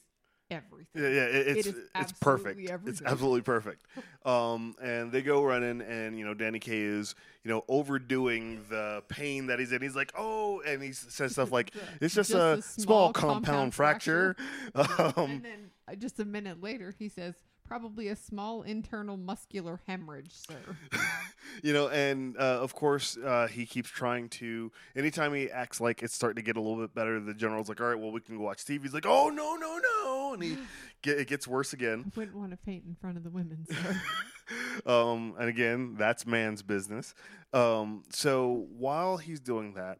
everything. 0.50 1.04
yeah, 1.04 1.10
yeah. 1.10 1.24
It, 1.24 1.58
it's 1.58 1.68
is 1.68 1.76
it's 1.96 2.12
perfect. 2.14 2.60
It's 2.86 3.02
absolutely 3.06 3.42
perfect. 3.42 3.86
Um, 4.26 4.76
and 4.82 5.10
they 5.10 5.22
go 5.22 5.42
running, 5.42 5.80
and 5.80 6.20
you 6.20 6.26
know 6.26 6.34
Danny 6.34 6.60
Kaye 6.60 6.82
is 6.82 7.16
you 7.46 7.50
know 7.50 7.64
overdoing 7.70 8.66
the 8.70 9.02
pain 9.08 9.48
that 9.48 9.58
he's 9.58 9.72
in. 9.72 9.82
He's 9.82 9.96
like, 9.96 10.12
oh, 10.18 10.62
and 10.68 10.84
he 10.84 10.92
says 10.92 11.32
stuff 11.32 11.50
like, 11.50 11.74
"It's 12.02 12.14
just, 12.14 12.32
a, 12.32 12.62
small, 12.62 13.14
compound, 13.14 13.74
fracture." 13.74 14.36
Um, 14.76 15.14
and 15.16 15.46
then 15.46 15.72
uh, 15.88 15.96
just 15.96 16.20
a 16.20 16.26
minute 16.26 16.62
later, 16.62 16.94
he 17.00 17.08
says, 17.08 17.36
"Probably 17.68 18.08
a 18.08 18.16
small 18.16 18.62
internal 18.62 19.18
muscular 19.18 19.82
hemorrhage, 19.88 20.34
sir." 20.34 20.56
you 21.64 21.74
know, 21.74 21.90
and 21.90 22.38
uh, 22.38 22.60
of 22.62 22.74
course, 22.74 23.18
uh, 23.18 23.48
he 23.48 23.66
keeps 23.66 23.90
trying 23.90 24.30
to. 24.30 24.72
Anytime 24.96 25.34
he 25.34 25.50
acts 25.50 25.82
like 25.82 26.04
it's 26.04 26.14
starting 26.14 26.38
to 26.38 26.42
get 26.42 26.58
a 26.58 26.62
little 26.62 26.78
bit 26.78 26.94
better, 26.94 27.20
the 27.20 27.34
general's 27.34 27.70
like, 27.70 27.82
"All 27.82 27.88
right, 27.88 28.00
well, 28.00 28.12
we 28.12 28.22
can 28.22 28.38
go 28.38 28.44
watch 28.44 28.64
TV." 28.64 28.84
He's 28.84 28.94
like, 28.94 29.06
"Oh 29.06 29.30
no, 29.30 29.56
no, 29.56 29.80
no!" 29.80 30.34
And 30.34 30.44
he 30.44 30.58
get, 31.02 31.20
it 31.20 31.28
gets 31.28 31.48
worse 31.48 31.74
again. 31.74 32.04
I 32.06 32.20
wouldn't 32.20 32.38
want 32.38 32.52
to 32.52 32.58
faint 32.58 32.86
in 32.86 32.96
front 32.96 33.18
of 33.18 33.24
the 33.24 33.30
women, 33.30 33.66
sir. 33.70 34.02
um, 34.86 35.36
and 35.40 35.50
again, 35.50 35.96
that's 35.98 36.26
man's 36.26 36.62
business. 36.62 37.14
Um, 37.54 38.04
so 38.12 38.68
while 38.78 39.18
he's 39.18 39.40
doing 39.40 39.76
that, 39.76 40.00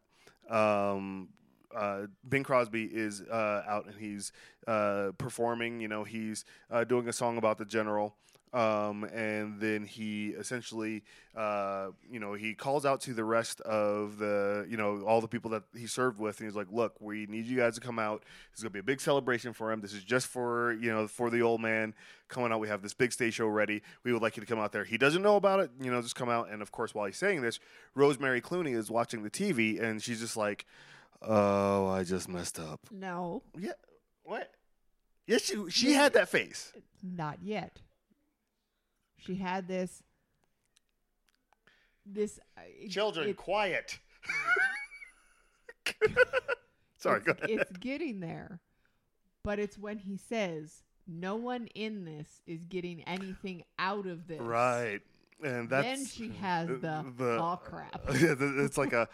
um, 0.54 1.28
uh, 1.74 2.06
Bing 2.28 2.42
Crosby 2.42 2.84
is 2.84 3.22
uh, 3.22 3.62
out 3.66 3.86
and 3.86 3.94
he's 3.94 4.32
uh, 4.66 5.12
performing. 5.18 5.80
You 5.80 5.88
know, 5.88 6.04
he's 6.04 6.44
uh, 6.70 6.84
doing 6.84 7.08
a 7.08 7.12
song 7.12 7.38
about 7.38 7.58
the 7.58 7.64
general. 7.64 8.14
Um, 8.52 9.04
and 9.04 9.60
then 9.60 9.84
he 9.84 10.28
essentially, 10.28 11.02
uh, 11.36 11.88
you 12.10 12.18
know, 12.18 12.32
he 12.32 12.54
calls 12.54 12.86
out 12.86 13.00
to 13.02 13.12
the 13.12 13.24
rest 13.24 13.60
of 13.62 14.18
the, 14.18 14.66
you 14.70 14.76
know, 14.76 15.02
all 15.02 15.20
the 15.20 15.28
people 15.28 15.50
that 15.50 15.64
he 15.76 15.86
served 15.86 16.18
with, 16.18 16.40
and 16.40 16.48
he's 16.48 16.56
like, 16.56 16.68
"Look, 16.70 16.94
we 17.00 17.26
need 17.26 17.46
you 17.46 17.58
guys 17.58 17.74
to 17.74 17.80
come 17.80 17.98
out. 17.98 18.24
It's 18.52 18.62
gonna 18.62 18.70
be 18.70 18.78
a 18.78 18.82
big 18.84 19.00
celebration 19.00 19.52
for 19.52 19.70
him. 19.70 19.80
This 19.80 19.92
is 19.92 20.02
just 20.02 20.28
for, 20.28 20.72
you 20.80 20.90
know, 20.90 21.06
for 21.06 21.30
the 21.30 21.42
old 21.42 21.60
man 21.60 21.94
coming 22.28 22.50
out. 22.52 22.60
We 22.60 22.68
have 22.68 22.82
this 22.82 22.94
big 22.94 23.12
stage 23.12 23.34
show 23.34 23.46
ready. 23.46 23.82
We 24.02 24.12
would 24.12 24.22
like 24.22 24.36
you 24.36 24.40
to 24.40 24.46
come 24.46 24.58
out 24.58 24.72
there. 24.72 24.84
He 24.84 24.96
doesn't 24.96 25.22
know 25.22 25.36
about 25.36 25.60
it, 25.60 25.70
you 25.80 25.90
know, 25.90 26.00
just 26.00 26.16
come 26.16 26.30
out. 26.30 26.48
And 26.50 26.62
of 26.62 26.72
course, 26.72 26.94
while 26.94 27.06
he's 27.06 27.18
saying 27.18 27.42
this, 27.42 27.60
Rosemary 27.94 28.40
Clooney 28.40 28.74
is 28.74 28.90
watching 28.90 29.22
the 29.22 29.30
TV, 29.30 29.80
and 29.82 30.02
she's 30.02 30.20
just 30.20 30.36
like, 30.36 30.64
"Oh, 31.22 31.86
I 31.88 32.04
just 32.04 32.28
messed 32.28 32.58
up." 32.58 32.80
no, 32.90 33.42
Yeah, 33.58 33.72
what? 34.22 34.50
Yes, 35.26 35.42
she 35.44 35.68
she 35.70 35.92
had 35.92 36.12
that 36.14 36.28
face. 36.28 36.72
not 37.02 37.38
yet. 37.42 37.80
She 39.18 39.34
had 39.34 39.66
this. 39.68 40.02
This 42.06 42.38
uh, 42.56 42.62
it- 42.66 42.90
Children, 42.90 43.28
it- 43.30 43.36
quiet. 43.36 43.98
Sorry, 46.96 47.18
it's, 47.18 47.26
go 47.26 47.32
ahead. 47.32 47.50
It's 47.50 47.72
getting 47.78 48.20
there, 48.20 48.60
but 49.44 49.58
it's 49.58 49.78
when 49.78 49.98
he 49.98 50.16
says, 50.16 50.82
"No 51.06 51.36
one 51.36 51.66
in 51.74 52.04
this 52.04 52.42
is 52.46 52.64
getting 52.64 53.02
anything 53.04 53.62
out 53.78 54.06
of 54.06 54.26
this." 54.26 54.40
Right, 54.40 55.00
and 55.42 55.68
that's 55.70 55.86
then 55.86 56.06
she 56.06 56.30
has 56.40 56.68
the, 56.68 57.04
the- 57.16 57.38
oh 57.40 57.58
crap. 57.62 58.00
yeah, 58.14 58.34
it's 58.38 58.78
like 58.78 58.92
a 58.92 59.08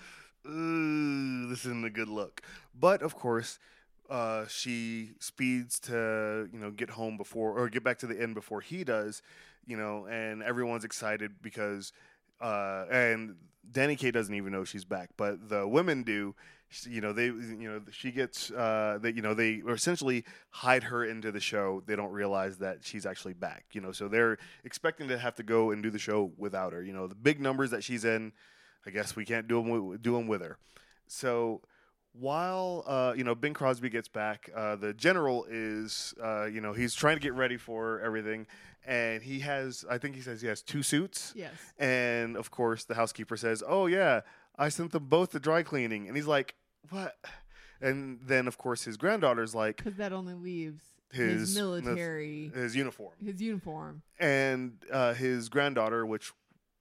"Ooh, 0.46 1.46
this 1.48 1.64
isn't 1.64 1.84
a 1.84 1.90
good 1.90 2.08
look. 2.08 2.42
But 2.78 3.02
of 3.02 3.14
course, 3.14 3.58
uh, 4.10 4.46
she 4.46 5.10
speeds 5.18 5.78
to 5.80 6.48
you 6.52 6.58
know 6.58 6.70
get 6.70 6.90
home 6.90 7.16
before 7.16 7.58
or 7.58 7.68
get 7.68 7.84
back 7.84 7.98
to 7.98 8.06
the 8.06 8.22
inn 8.22 8.34
before 8.34 8.60
he 8.60 8.84
does, 8.84 9.22
you 9.66 9.76
know, 9.76 10.06
and 10.06 10.42
everyone's 10.42 10.84
excited 10.84 11.42
because 11.42 11.92
uh, 12.40 12.84
and 12.90 13.36
Danny 13.70 13.96
Kaye 13.96 14.10
doesn't 14.10 14.34
even 14.34 14.52
know 14.52 14.64
she's 14.64 14.84
back, 14.84 15.10
but 15.16 15.48
the 15.48 15.66
women 15.66 16.02
do. 16.02 16.34
You 16.88 17.00
know 17.00 17.12
they, 17.12 17.26
you 17.26 17.70
know 17.70 17.82
she 17.92 18.10
gets 18.10 18.50
uh, 18.50 18.98
that 19.00 19.14
you 19.14 19.22
know 19.22 19.32
they 19.32 19.62
essentially 19.68 20.24
hide 20.50 20.82
her 20.82 21.04
into 21.04 21.30
the 21.30 21.38
show. 21.38 21.84
They 21.86 21.94
don't 21.94 22.10
realize 22.10 22.58
that 22.58 22.78
she's 22.82 23.06
actually 23.06 23.34
back. 23.34 23.66
You 23.72 23.80
know, 23.80 23.92
so 23.92 24.08
they're 24.08 24.38
expecting 24.64 25.06
to 25.08 25.18
have 25.18 25.36
to 25.36 25.44
go 25.44 25.70
and 25.70 25.84
do 25.84 25.90
the 25.90 26.00
show 26.00 26.32
without 26.36 26.72
her. 26.72 26.82
You 26.82 26.92
know, 26.92 27.06
the 27.06 27.14
big 27.14 27.40
numbers 27.40 27.70
that 27.70 27.84
she's 27.84 28.04
in, 28.04 28.32
I 28.86 28.90
guess 28.90 29.16
we 29.16 29.24
can't 29.24 29.46
do 29.48 29.62
them 29.62 29.96
do 29.98 30.12
them 30.14 30.26
with 30.26 30.40
her. 30.42 30.58
So 31.06 31.60
while 32.12 32.84
uh, 32.86 33.14
you 33.16 33.24
know 33.24 33.34
Bing 33.34 33.54
Crosby 33.54 33.88
gets 33.90 34.08
back, 34.08 34.48
uh, 34.54 34.76
the 34.76 34.94
general 34.94 35.46
is 35.50 36.14
uh, 36.22 36.44
you 36.44 36.60
know 36.60 36.72
he's 36.72 36.94
trying 36.94 37.16
to 37.16 37.20
get 37.20 37.34
ready 37.34 37.56
for 37.56 38.00
everything, 38.00 38.46
and 38.86 39.22
he 39.22 39.40
has 39.40 39.84
I 39.90 39.98
think 39.98 40.14
he 40.14 40.20
says 40.20 40.40
he 40.40 40.46
has 40.48 40.62
two 40.62 40.82
suits, 40.82 41.32
yes. 41.34 41.52
and 41.78 42.36
of 42.36 42.50
course 42.50 42.84
the 42.84 42.94
housekeeper 42.94 43.36
says, 43.36 43.62
"Oh 43.66 43.86
yeah, 43.86 44.20
I 44.56 44.68
sent 44.68 44.92
them 44.92 45.06
both 45.06 45.32
to 45.32 45.40
dry 45.40 45.62
cleaning," 45.62 46.06
and 46.06 46.16
he's 46.16 46.26
like, 46.26 46.54
"What?" 46.90 47.16
And 47.80 48.20
then 48.24 48.46
of 48.46 48.56
course 48.58 48.84
his 48.84 48.96
granddaughter's 48.96 49.54
like 49.54 49.78
Because 49.78 49.96
that 49.96 50.12
only 50.12 50.34
leaves 50.34 50.82
His- 51.10 51.40
his, 51.40 51.56
military, 51.56 52.50
his 52.54 52.76
uniform, 52.76 53.14
his 53.24 53.42
uniform. 53.42 54.02
and 54.20 54.78
uh, 54.90 55.14
his 55.14 55.48
granddaughter, 55.48 56.06
which 56.06 56.32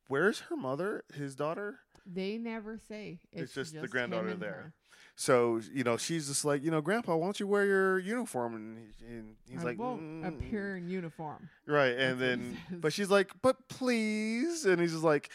where's 0.08 0.41
her 0.41 0.56
mother? 0.56 1.04
His 1.14 1.36
daughter. 1.36 1.80
They 2.06 2.38
never 2.38 2.78
say. 2.78 3.20
It's 3.32 3.54
just 3.54 3.74
the 3.80 3.88
granddaughter 3.88 4.36
there. 4.36 4.49
her. 4.51 4.74
So 5.16 5.62
you 5.72 5.84
know, 5.84 5.95
she's 5.97 6.28
just 6.28 6.43
like, 6.43 6.64
you 6.64 6.72
know, 6.72 6.82
Grandpa, 6.82 7.16
why 7.16 7.26
don't 7.28 7.39
you 7.39 7.45
wear 7.47 7.66
your 7.66 7.99
uniform? 7.99 8.56
And, 8.56 8.78
he, 8.78 9.06
and 9.06 9.36
he's 9.47 9.62
I 9.62 9.64
like, 9.64 9.78
won't 9.80 10.01
"Mm." 10.01 10.28
appear 10.28 10.76
in 10.78 10.89
uniform. 10.89 11.49
right. 11.68 11.91
And 11.97 12.20
That's 12.20 12.20
then, 12.20 12.58
but 12.72 12.93
she's 12.93 13.10
like, 13.12 13.32
but 13.41 13.56
please, 13.70 14.66
and 14.66 14.82
he's 14.82 14.91
just 14.91 15.04
like, 15.04 15.30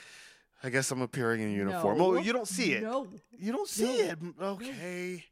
I 0.62 0.70
guess 0.70 0.90
I'm 0.90 1.00
appearing 1.00 1.40
in 1.42 1.52
uniform. 1.52 1.98
No. 1.98 2.16
Oh, 2.16 2.18
you 2.18 2.32
don't 2.32 2.48
see 2.48 2.72
it. 2.72 2.82
No, 2.82 3.06
You 3.38 3.52
don't 3.52 3.68
see 3.68 3.98
No. 3.98 4.04
it. 4.04 4.18
Okay. 4.42 5.24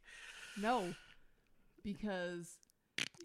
no, 0.59 0.93
because 1.83 2.47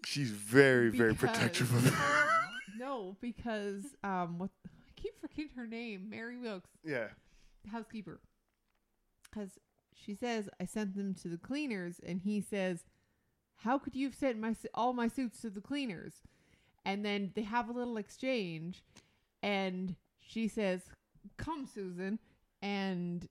She's 0.05 0.29
very, 0.31 0.89
very 0.89 1.13
Because- 1.13 1.29
protective 1.37 1.73
of 1.73 1.93
her. 1.93 2.27
no, 2.77 3.15
because 3.21 3.83
um, 4.03 4.37
what 4.37 4.49
I 4.65 4.69
keep 5.01 5.19
forgetting 5.21 5.49
her 5.55 5.65
name, 5.65 6.09
Mary 6.09 6.35
Wickes, 6.35 6.63
yeah. 6.83 7.07
Housekeeper, 7.71 8.19
because 9.23 9.59
she 9.93 10.15
says 10.15 10.49
I 10.59 10.65
sent 10.65 10.95
them 10.95 11.13
to 11.15 11.27
the 11.27 11.37
cleaners, 11.37 11.99
and 12.05 12.21
he 12.21 12.41
says, 12.41 12.85
"How 13.57 13.77
could 13.77 13.95
you 13.95 14.07
have 14.07 14.15
sent 14.15 14.39
my 14.39 14.55
all 14.73 14.93
my 14.93 15.07
suits 15.07 15.41
to 15.41 15.49
the 15.49 15.61
cleaners?" 15.61 16.21
And 16.85 17.05
then 17.05 17.31
they 17.35 17.43
have 17.43 17.69
a 17.69 17.73
little 17.73 17.97
exchange, 17.97 18.83
and 19.41 19.95
she 20.19 20.47
says, 20.47 20.81
"Come, 21.37 21.65
Susan," 21.65 22.19
and 22.61 23.27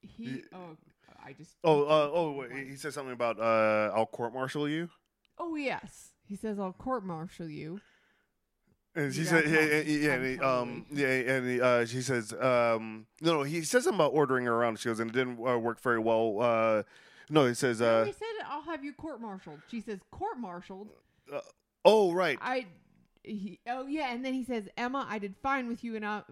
he 0.00 0.42
oh 0.52 0.76
I 1.24 1.32
just 1.32 1.56
Oh, 1.64 1.84
uh, 1.84 2.10
oh, 2.12 2.32
wait, 2.32 2.52
he 2.52 2.76
says 2.76 2.94
something 2.94 3.12
about 3.12 3.40
uh, 3.40 3.90
I'll 3.94 4.06
court 4.06 4.32
martial 4.32 4.68
you. 4.68 4.88
oh 5.38 5.56
yes 5.56 6.12
he 6.24 6.36
says 6.36 6.58
I'll 6.58 6.72
court 6.72 7.04
martial 7.04 7.48
you. 7.48 7.80
And 8.96 9.14
she 9.14 9.24
said, 9.24 9.44
yeah, 9.46 9.80
yeah, 9.82 10.14
and 10.14 10.26
he, 10.26 10.38
um, 10.40 10.86
yeah, 10.90 11.06
and 11.06 11.46
he, 11.46 11.60
uh, 11.60 11.84
she 11.84 12.00
says, 12.00 12.32
um, 12.32 13.06
no, 13.20 13.34
no, 13.34 13.42
he 13.42 13.62
says 13.62 13.84
something 13.84 13.98
about 13.98 14.14
ordering 14.14 14.46
her 14.46 14.54
around. 14.54 14.78
She 14.78 14.88
goes, 14.88 15.00
and 15.00 15.10
it 15.10 15.12
didn't 15.12 15.38
uh, 15.46 15.58
work 15.58 15.80
very 15.82 15.98
well. 15.98 16.40
Uh, 16.40 16.82
no, 17.28 17.44
he 17.44 17.52
says, 17.52 17.80
no, 17.80 17.88
uh, 17.88 18.04
he 18.06 18.12
said 18.12 18.26
I'll 18.48 18.62
have 18.62 18.82
you 18.82 18.94
court 18.94 19.20
martialed. 19.20 19.60
She 19.70 19.82
says 19.82 20.00
court 20.10 20.38
martialed. 20.38 20.88
oh, 21.84 22.12
right, 22.12 22.38
I 22.40 22.66
he, 23.26 23.58
oh 23.68 23.86
yeah, 23.86 24.12
and 24.12 24.24
then 24.24 24.32
he 24.34 24.44
says 24.44 24.68
Emma, 24.76 25.06
I 25.08 25.18
did 25.18 25.34
fine 25.42 25.68
with 25.68 25.82
you 25.82 25.96
and 25.96 26.06
I, 26.06 26.22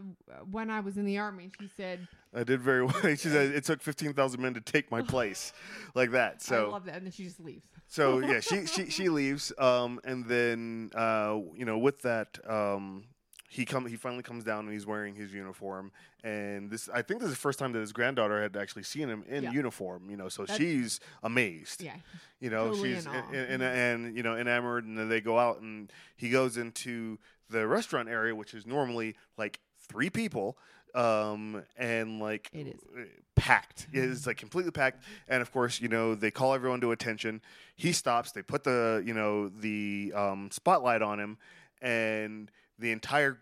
when 0.51 0.71
I 0.71 0.81
was 0.81 0.97
in 0.97 1.05
the 1.05 1.19
army. 1.19 1.51
She 1.61 1.69
said 1.77 2.07
I 2.35 2.45
did 2.45 2.61
very 2.61 2.85
well. 2.85 2.95
She 3.03 3.17
said 3.29 3.53
it 3.53 3.65
took 3.65 3.83
fifteen 3.83 4.13
thousand 4.15 4.41
men 4.41 4.55
to 4.55 4.61
take 4.61 4.91
my 4.91 5.03
place, 5.03 5.53
like 5.95 6.13
that. 6.13 6.43
So 6.43 6.69
I 6.69 6.73
love 6.73 6.85
that, 6.87 6.97
and 6.97 7.07
then 7.07 7.13
she 7.13 7.25
just 7.25 7.41
leaves. 7.41 7.65
so 7.89 8.21
yeah, 8.21 8.41
she 8.49 8.67
she 8.67 8.91
she 8.91 9.09
leaves, 9.09 9.53
um, 9.59 10.01
and 10.05 10.27
then 10.27 10.91
uh, 10.95 11.39
you 11.55 11.65
know, 11.65 11.79
with 11.79 12.03
that, 12.03 12.39
um, 12.49 13.05
he 13.49 13.65
come 13.65 13.87
he 13.87 13.97
finally 13.97 14.23
comes 14.23 14.43
down 14.45 14.65
and 14.65 14.73
he's 14.73 14.87
wearing 14.87 15.15
his 15.15 15.33
uniform, 15.33 15.93
and 16.23 16.71
this 16.71 16.89
I 16.93 17.03
think 17.03 17.21
this 17.21 17.29
is 17.29 17.35
the 17.35 17.41
first 17.41 17.59
time 17.59 17.73
that 17.73 17.81
his 17.81 17.93
granddaughter 17.93 18.41
had 18.43 18.57
actually 18.57 18.83
seen 18.85 19.09
him 19.09 19.25
in 19.29 19.45
Yeah. 19.45 19.53
uniform. 19.53 20.11
You 20.11 20.17
know, 20.17 20.29
so 20.29 20.43
That's- 20.43 20.59
she's 20.59 21.01
amazed. 21.23 21.83
Yeah, 21.83 21.97
you 22.41 22.51
know 22.51 22.69
Totally 22.71 22.95
she's 22.95 23.07
in 23.07 23.13
awe. 23.13 23.23
and, 23.33 23.63
and, 23.63 23.63
and 23.63 24.17
you 24.17 24.23
know 24.23 24.37
enamored 24.37 24.85
and 24.87 24.97
then 24.99 25.09
they 25.09 25.21
go 25.21 25.39
out 25.39 25.61
and 25.61 25.93
he 26.17 26.31
goes 26.31 26.57
into 26.57 27.19
the 27.51 27.67
restaurant 27.67 28.09
area, 28.09 28.35
which 28.35 28.55
is 28.55 28.67
normally 28.67 29.15
like 29.37 29.61
three 29.79 30.09
people, 30.11 30.57
um, 30.95 31.63
and 31.77 32.19
like 32.21 32.49
It 32.53 32.69
is. 32.69 32.81
uh, 32.99 33.03
packed. 33.37 33.87
It 33.93 34.03
is 34.03 34.27
like 34.27 34.39
completely 34.39 34.71
packed. 34.73 35.03
And 35.29 35.43
of 35.43 35.53
course, 35.53 35.81
you 35.81 35.89
know, 35.89 36.15
they 36.15 36.31
call 36.31 36.55
everyone 36.55 36.81
to 36.81 36.93
attention. 36.93 37.43
He 37.77 37.93
stops. 37.93 38.33
They 38.33 38.43
put 38.43 38.65
the 38.65 39.03
you 39.05 39.13
know 39.15 39.49
the 39.51 40.13
um, 40.17 40.51
spotlight 40.51 41.03
on 41.03 41.21
him, 41.21 41.37
and 41.83 42.51
the 42.79 42.93
entire 42.93 43.39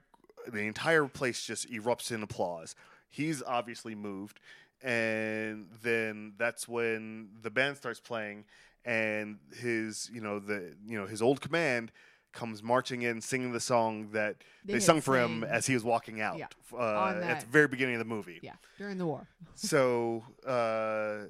the 0.47 0.61
entire 0.61 1.07
place 1.07 1.45
just 1.45 1.71
erupts 1.71 2.11
in 2.11 2.23
applause. 2.23 2.75
He's 3.09 3.43
obviously 3.43 3.95
moved, 3.95 4.41
and 4.83 5.69
then 5.83 6.35
that's 6.39 6.67
when 6.67 7.31
the 7.43 7.51
band 7.51 7.77
starts 7.77 8.01
playing, 8.01 8.45
and 8.85 9.39
his 9.57 10.11
you 10.13 10.21
know 10.21 10.39
the 10.39 10.75
you 10.87 10.99
know 10.99 11.07
his 11.07 11.23
old 11.23 11.41
command 11.41 11.93
comes 12.33 12.63
marching 12.63 13.03
in 13.03 13.21
singing 13.21 13.53
the 13.53 13.61
song 13.61 14.09
that 14.13 14.37
they, 14.65 14.75
had 14.75 14.83
sung 14.83 15.01
for 15.03 15.19
him 15.19 15.45
as 15.45 15.67
he 15.67 15.75
was 15.75 15.85
walking 15.85 16.21
out 16.21 16.39
Yeah, 16.39 16.47
uh, 16.75 17.21
at 17.23 17.41
the 17.41 17.47
very 17.47 17.69
beginning 17.69 17.95
of 17.95 17.99
the 17.99 18.07
movie 18.07 18.41
Yeah, 18.43 18.55
during 18.79 18.97
the 18.97 19.07
war. 19.07 19.29
so 19.55 20.25
uh, 20.47 21.27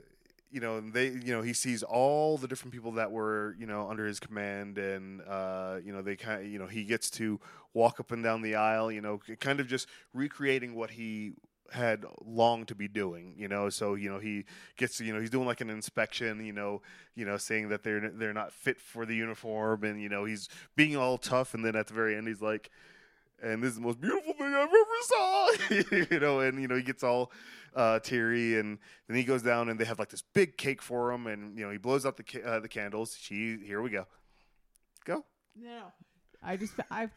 you 0.53 0.61
know 0.61 0.80
they 0.80 1.07
you 1.09 1.32
know 1.32 1.42
he 1.42 1.55
sees 1.55 1.82
all 1.82 2.36
the 2.36 2.46
different 2.46 2.72
people 2.72 2.92
that 2.92 3.11
were 3.11 3.57
you 3.59 3.66
know 3.66 3.88
under 3.88 4.07
his 4.07 4.20
command 4.20 4.78
and 4.78 5.22
uh, 5.22 5.78
you 5.84 5.92
know 5.92 6.03
they 6.03 6.14
kind 6.14 6.50
you 6.50 6.59
know 6.59 6.66
he 6.66 6.84
gets 6.84 7.11
to 7.11 7.40
walk 7.74 7.98
up 7.98 8.12
and 8.12 8.22
down 8.22 8.42
the 8.42 8.55
aisle 8.55 8.92
you 8.92 9.00
know 9.00 9.18
kind 9.40 9.59
of 9.59 9.66
just 9.66 9.88
recreating 10.12 10.74
what 10.74 10.90
he 10.90 11.32
had 11.72 12.05
longed 12.22 12.68
to 12.68 12.74
be 12.74 12.86
doing 12.86 13.34
you 13.38 13.48
know 13.48 13.70
so 13.70 13.94
you 13.94 14.11
know 14.11 14.18
he 14.18 14.44
gets 14.76 15.00
you 15.00 15.12
know 15.12 15.18
he's 15.18 15.30
doing 15.30 15.46
like 15.46 15.62
an 15.62 15.70
inspection 15.70 16.44
you 16.44 16.53
know 16.53 16.82
you 17.14 17.24
know 17.24 17.38
saying 17.38 17.70
that 17.70 17.82
they're 17.82 18.11
they're 18.11 18.34
not 18.34 18.53
fit 18.53 18.78
for 18.78 19.07
the 19.07 19.16
uniform 19.16 19.82
and 19.82 20.00
you 20.03 20.11
know 20.11 20.26
he's 20.26 20.50
being 20.76 20.96
all 20.96 21.16
tough 21.16 21.55
and 21.55 21.64
then 21.64 21.74
at 21.74 21.86
the 21.86 21.94
very 21.94 22.14
end 22.14 22.28
he's 22.28 22.42
like 22.42 22.70
and 23.43 23.62
this 23.62 23.70
is 23.70 23.76
the 23.76 23.82
most 23.82 24.01
beautiful 24.01 24.32
thing 24.34 24.55
I've 24.55 24.68
ever 24.68 25.01
saw. 25.03 25.51
you 26.11 26.20
know, 26.20 26.40
and 26.40 26.61
you 26.61 26.68
know 26.68 26.76
he 26.76 26.82
gets 26.82 27.03
all 27.03 27.32
uh, 27.74 27.99
teary, 28.01 28.59
and 28.59 28.78
then 29.09 29.16
he 29.16 29.24
goes 29.24 29.43
down, 29.43 29.68
and 29.68 29.78
they 29.78 29.84
have 29.84 29.99
like 29.99 30.11
this 30.11 30.22
big 30.22 30.57
cake 30.57 30.80
for 30.82 31.12
him, 31.12 31.26
and 31.26 31.59
you 31.59 31.64
know 31.64 31.70
he 31.70 31.78
blows 31.78 32.07
out 32.07 32.16
the 32.16 32.22
ca- 32.22 32.43
uh, 32.43 32.61
the 32.61 32.68
candles. 32.68 33.16
She, 33.18 33.59
here 33.64 33.82
we 33.82 33.90
go, 33.90 34.07
go. 35.05 35.24
No, 35.57 35.93
I 36.43 36.57
just 36.57 36.74
I 36.90 37.11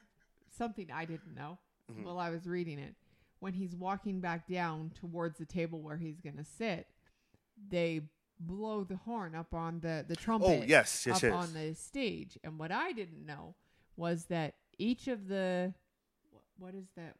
something 0.57 0.89
I 0.93 1.05
didn't 1.05 1.35
know 1.35 1.59
Mhm. 1.91 2.03
while 2.03 2.19
I 2.19 2.29
was 2.29 2.47
reading 2.47 2.79
it. 2.79 2.95
When 3.39 3.53
he's 3.53 3.75
walking 3.75 4.21
back 4.21 4.47
down 4.47 4.91
towards 4.99 5.37
the 5.37 5.45
table 5.45 5.81
where 5.81 5.97
he's 5.97 6.19
gonna 6.19 6.45
sit, 6.45 6.87
they 7.69 8.01
blow 8.39 8.83
the 8.83 8.95
horn 8.97 9.35
up 9.35 9.53
on 9.53 9.79
the 9.81 10.03
the 10.07 10.15
trumpet. 10.15 10.47
Oh 10.47 10.63
yes, 10.65 11.05
yes, 11.05 11.17
up 11.17 11.23
yes. 11.23 11.33
on 11.33 11.53
the 11.53 11.75
stage. 11.75 12.37
And 12.43 12.57
what 12.57 12.71
I 12.71 12.91
didn't 12.91 13.25
know 13.25 13.55
was 13.97 14.25
that 14.25 14.55
each 14.77 15.07
of 15.07 15.27
the 15.27 15.73
what 16.57 16.73
is 16.75 16.85
that? 16.95 17.15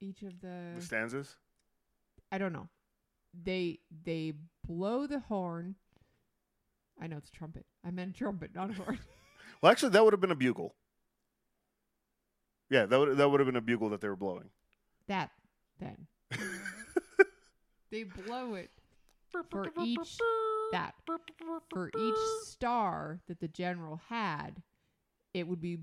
Each 0.00 0.22
of 0.22 0.40
the 0.40 0.72
the 0.76 0.82
stanzas. 0.82 1.36
I 2.32 2.38
don't 2.38 2.52
know. 2.52 2.68
They 3.34 3.80
they 4.04 4.32
blow 4.66 5.06
the 5.06 5.20
horn. 5.20 5.76
I 7.00 7.06
know 7.06 7.16
it's 7.16 7.28
a 7.28 7.32
trumpet. 7.32 7.64
I 7.84 7.90
meant 7.90 8.14
trumpet, 8.14 8.54
not 8.54 8.70
a 8.70 8.74
horn. 8.74 8.98
Well, 9.62 9.70
actually, 9.70 9.90
that 9.90 10.02
would 10.02 10.14
have 10.14 10.22
been 10.22 10.30
a 10.30 10.34
bugle. 10.36 10.74
Yeah, 12.70 12.86
that 12.86 12.98
would 12.98 13.18
that 13.18 13.28
would 13.28 13.40
have 13.40 13.46
been 13.46 13.56
a 13.56 13.60
bugle 13.60 13.90
that 13.90 14.00
they 14.00 14.08
were 14.08 14.16
blowing. 14.16 14.48
that 15.06 15.30
then 15.78 16.06
they 17.90 18.04
blow 18.04 18.54
it 18.54 18.70
for 19.30 19.66
each 19.82 20.16
that 20.72 20.94
for 21.04 21.90
each 21.98 22.16
star 22.44 23.20
that 23.28 23.40
the 23.40 23.48
general 23.48 24.00
had, 24.08 24.62
it 25.34 25.46
would 25.46 25.60
be 25.60 25.78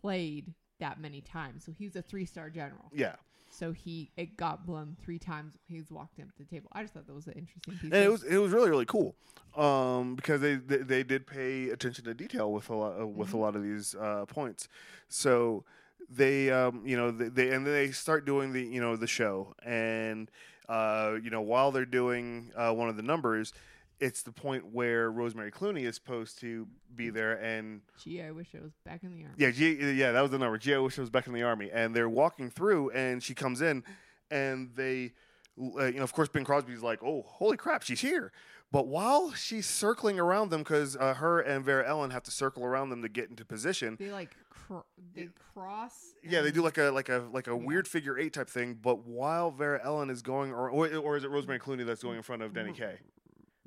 played 0.00 0.54
that 0.80 1.00
many 1.00 1.20
times. 1.20 1.64
So 1.64 1.72
he 1.72 1.84
was 1.84 1.96
a 1.96 2.02
three 2.02 2.24
star 2.24 2.50
general. 2.50 2.90
yeah, 2.94 3.16
So 3.50 3.72
he 3.72 4.10
it 4.16 4.36
got 4.36 4.66
blown 4.66 4.96
three 5.04 5.18
times. 5.18 5.54
He 5.66 5.78
was 5.78 5.90
walked 5.90 6.18
in 6.18 6.26
to 6.26 6.32
the 6.38 6.44
table. 6.44 6.68
I 6.72 6.82
just 6.82 6.94
thought 6.94 7.06
that 7.06 7.14
was 7.14 7.26
an 7.26 7.34
interesting 7.34 7.74
piece. 7.78 7.92
and 7.92 8.04
it 8.04 8.08
was 8.10 8.22
it 8.24 8.38
was 8.38 8.52
really 8.52 8.70
really 8.70 8.86
cool, 8.86 9.14
um, 9.56 10.14
because 10.14 10.40
they, 10.40 10.54
they 10.56 10.78
they 10.78 11.02
did 11.02 11.26
pay 11.26 11.70
attention 11.70 12.04
to 12.04 12.14
detail 12.14 12.52
with 12.52 12.68
a 12.70 12.74
lot 12.74 13.00
uh, 13.00 13.06
with 13.06 13.30
Mhm. 13.30 13.34
a 13.34 13.36
lot 13.38 13.56
of 13.56 13.62
these 13.62 13.94
uh, 13.94 14.24
points. 14.26 14.68
So 15.08 15.64
they 16.10 16.50
um, 16.50 16.82
you 16.86 16.96
know 16.96 17.10
they, 17.10 17.28
they 17.28 17.50
and 17.50 17.66
then 17.66 17.72
they 17.74 17.90
start 17.90 18.24
doing 18.24 18.52
the 18.52 18.62
you 18.62 18.80
know 18.80 18.96
the 18.96 19.06
show 19.06 19.54
and 19.64 20.30
uh, 20.68 21.16
you 21.22 21.30
know 21.30 21.40
while 21.40 21.70
they're 21.72 21.84
doing 21.86 22.52
uh, 22.56 22.72
one 22.72 22.88
of 22.88 22.96
the 22.96 23.02
numbers. 23.02 23.52
It's 24.00 24.22
the 24.22 24.30
point 24.32 24.66
where 24.72 25.10
Rosemary 25.10 25.50
Clooney 25.50 25.82
is 25.82 25.96
supposed 25.96 26.38
to 26.40 26.68
be 26.94 27.10
there, 27.10 27.32
and 27.42 27.80
Gee, 28.02 28.22
I 28.22 28.30
wish 28.30 28.48
I 28.54 28.60
was 28.62 28.72
back 28.84 29.02
in 29.02 29.10
the 29.10 29.24
army. 29.24 29.34
Yeah, 29.36 29.50
G, 29.50 29.72
yeah, 29.94 30.12
that 30.12 30.20
was 30.20 30.30
the 30.30 30.38
number. 30.38 30.56
G, 30.56 30.72
I 30.74 30.78
wish 30.78 30.96
I 30.98 31.00
was 31.02 31.10
back 31.10 31.26
in 31.26 31.32
the 31.32 31.42
army. 31.42 31.68
And 31.72 31.96
they're 31.96 32.08
walking 32.08 32.48
through, 32.50 32.90
and 32.90 33.20
she 33.22 33.34
comes 33.34 33.60
in, 33.60 33.82
and 34.30 34.70
they, 34.76 35.14
uh, 35.60 35.86
you 35.86 35.94
know, 35.94 36.04
of 36.04 36.12
course, 36.12 36.28
Bing 36.28 36.44
Crosby's 36.44 36.82
like, 36.82 37.02
"Oh, 37.02 37.22
holy 37.26 37.56
crap, 37.56 37.82
she's 37.82 38.00
here!" 38.00 38.30
But 38.70 38.86
while 38.86 39.32
she's 39.32 39.66
circling 39.66 40.20
around 40.20 40.50
them, 40.50 40.60
because 40.60 40.94
uh, 40.94 41.14
her 41.14 41.40
and 41.40 41.64
Vera 41.64 41.88
Ellen 41.88 42.10
have 42.10 42.22
to 42.24 42.30
circle 42.30 42.64
around 42.64 42.90
them 42.90 43.00
to 43.02 43.08
get 43.08 43.30
into 43.30 43.44
position. 43.44 43.96
They 43.98 44.12
like 44.12 44.36
cr- 44.50 44.84
they 45.14 45.30
cross. 45.54 46.12
Yeah, 46.22 46.42
they 46.42 46.50
do 46.52 46.62
like 46.62 46.78
a 46.78 46.90
like 46.90 47.08
a 47.08 47.24
like 47.32 47.48
a 47.48 47.52
Yeah. 47.52 47.56
weird 47.56 47.88
figure 47.88 48.16
eight 48.18 48.34
type 48.34 48.48
thing. 48.50 48.74
But 48.80 49.06
while 49.06 49.50
Vera 49.50 49.80
Ellen 49.82 50.08
is 50.10 50.22
going, 50.22 50.52
or 50.52 50.68
or, 50.70 50.86
or 50.96 51.16
is 51.16 51.24
it 51.24 51.30
Rosemary 51.30 51.58
Clooney 51.58 51.84
that's 51.84 52.02
going 52.02 52.16
in 52.18 52.22
front 52.22 52.42
of 52.42 52.52
Danny 52.54 52.72
Kaye? 52.74 52.98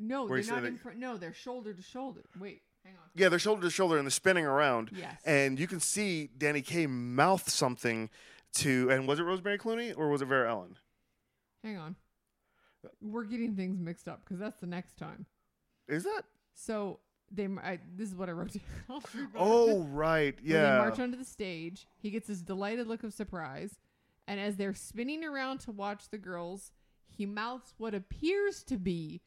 No, 0.02 0.28
they're 0.28 0.44
not 0.44 0.66
in 0.66 0.78
front. 0.78 0.98
No, 0.98 1.18
they're 1.18 1.34
shoulder 1.34 1.74
to 1.74 1.82
shoulder. 1.82 2.22
Wait, 2.40 2.62
hang 2.84 2.94
on. 2.96 3.10
Yeah, 3.16 3.30
they're 3.30 3.40
shoulder 3.40 3.62
to 3.62 3.70
shoulder 3.70 3.98
and 3.98 4.06
they're 4.06 4.12
spinning 4.12 4.46
around. 4.46 4.90
Yes. 4.94 5.22
And 5.26 5.60
you 5.60 5.68
can 5.68 5.80
see 5.80 6.30
Danny 6.38 6.62
Kaye 6.62 6.88
mouth 6.88 7.50
something 7.50 8.10
to, 8.56 8.90
and 8.90 9.08
was 9.08 9.20
it 9.20 9.24
Rosemary 9.24 9.58
Clooney 9.58 9.94
or 9.98 10.10
was 10.10 10.22
it 10.22 10.26
Vera 10.26 10.50
Ellen? 10.50 10.78
hang 11.64 11.78
on. 11.78 11.96
We're 13.00 13.26
getting 13.26 13.56
things 13.56 13.80
mixed 13.80 14.08
up 14.08 14.22
because 14.24 14.40
that's 14.40 14.60
the 14.60 14.66
next 14.66 14.98
time. 14.98 15.28
Is 15.88 16.04
that? 16.04 16.24
So 16.56 17.00
they. 17.32 17.46
I, 17.64 17.78
this 17.96 18.10
is 18.10 18.16
what 18.16 18.28
I 18.30 18.32
wrote 18.32 18.54
down. 18.54 18.62
I'll 18.90 19.04
read 19.14 19.28
what 19.34 19.40
I 19.42 19.46
Oh, 19.46 19.84
right. 19.84 20.36
When 20.42 20.46
they 20.48 20.54
Yeah. 20.56 20.78
march 20.80 20.98
onto 21.00 21.16
the 21.18 21.24
stage, 21.24 21.86
he 22.00 22.10
gets 22.10 22.28
this 22.28 22.42
delighted 22.42 22.88
look 22.88 23.04
of 23.04 23.14
surprise, 23.14 23.80
and 24.28 24.40
as 24.40 24.56
they're 24.56 24.74
spinning 24.74 25.24
around 25.24 25.60
to 25.62 25.72
watch 25.72 26.10
the 26.10 26.18
girls, 26.18 26.72
he 27.08 27.28
mouths 27.28 27.76
what 27.78 27.94
appears 27.94 28.64
to 28.64 28.78
be, 28.78 29.22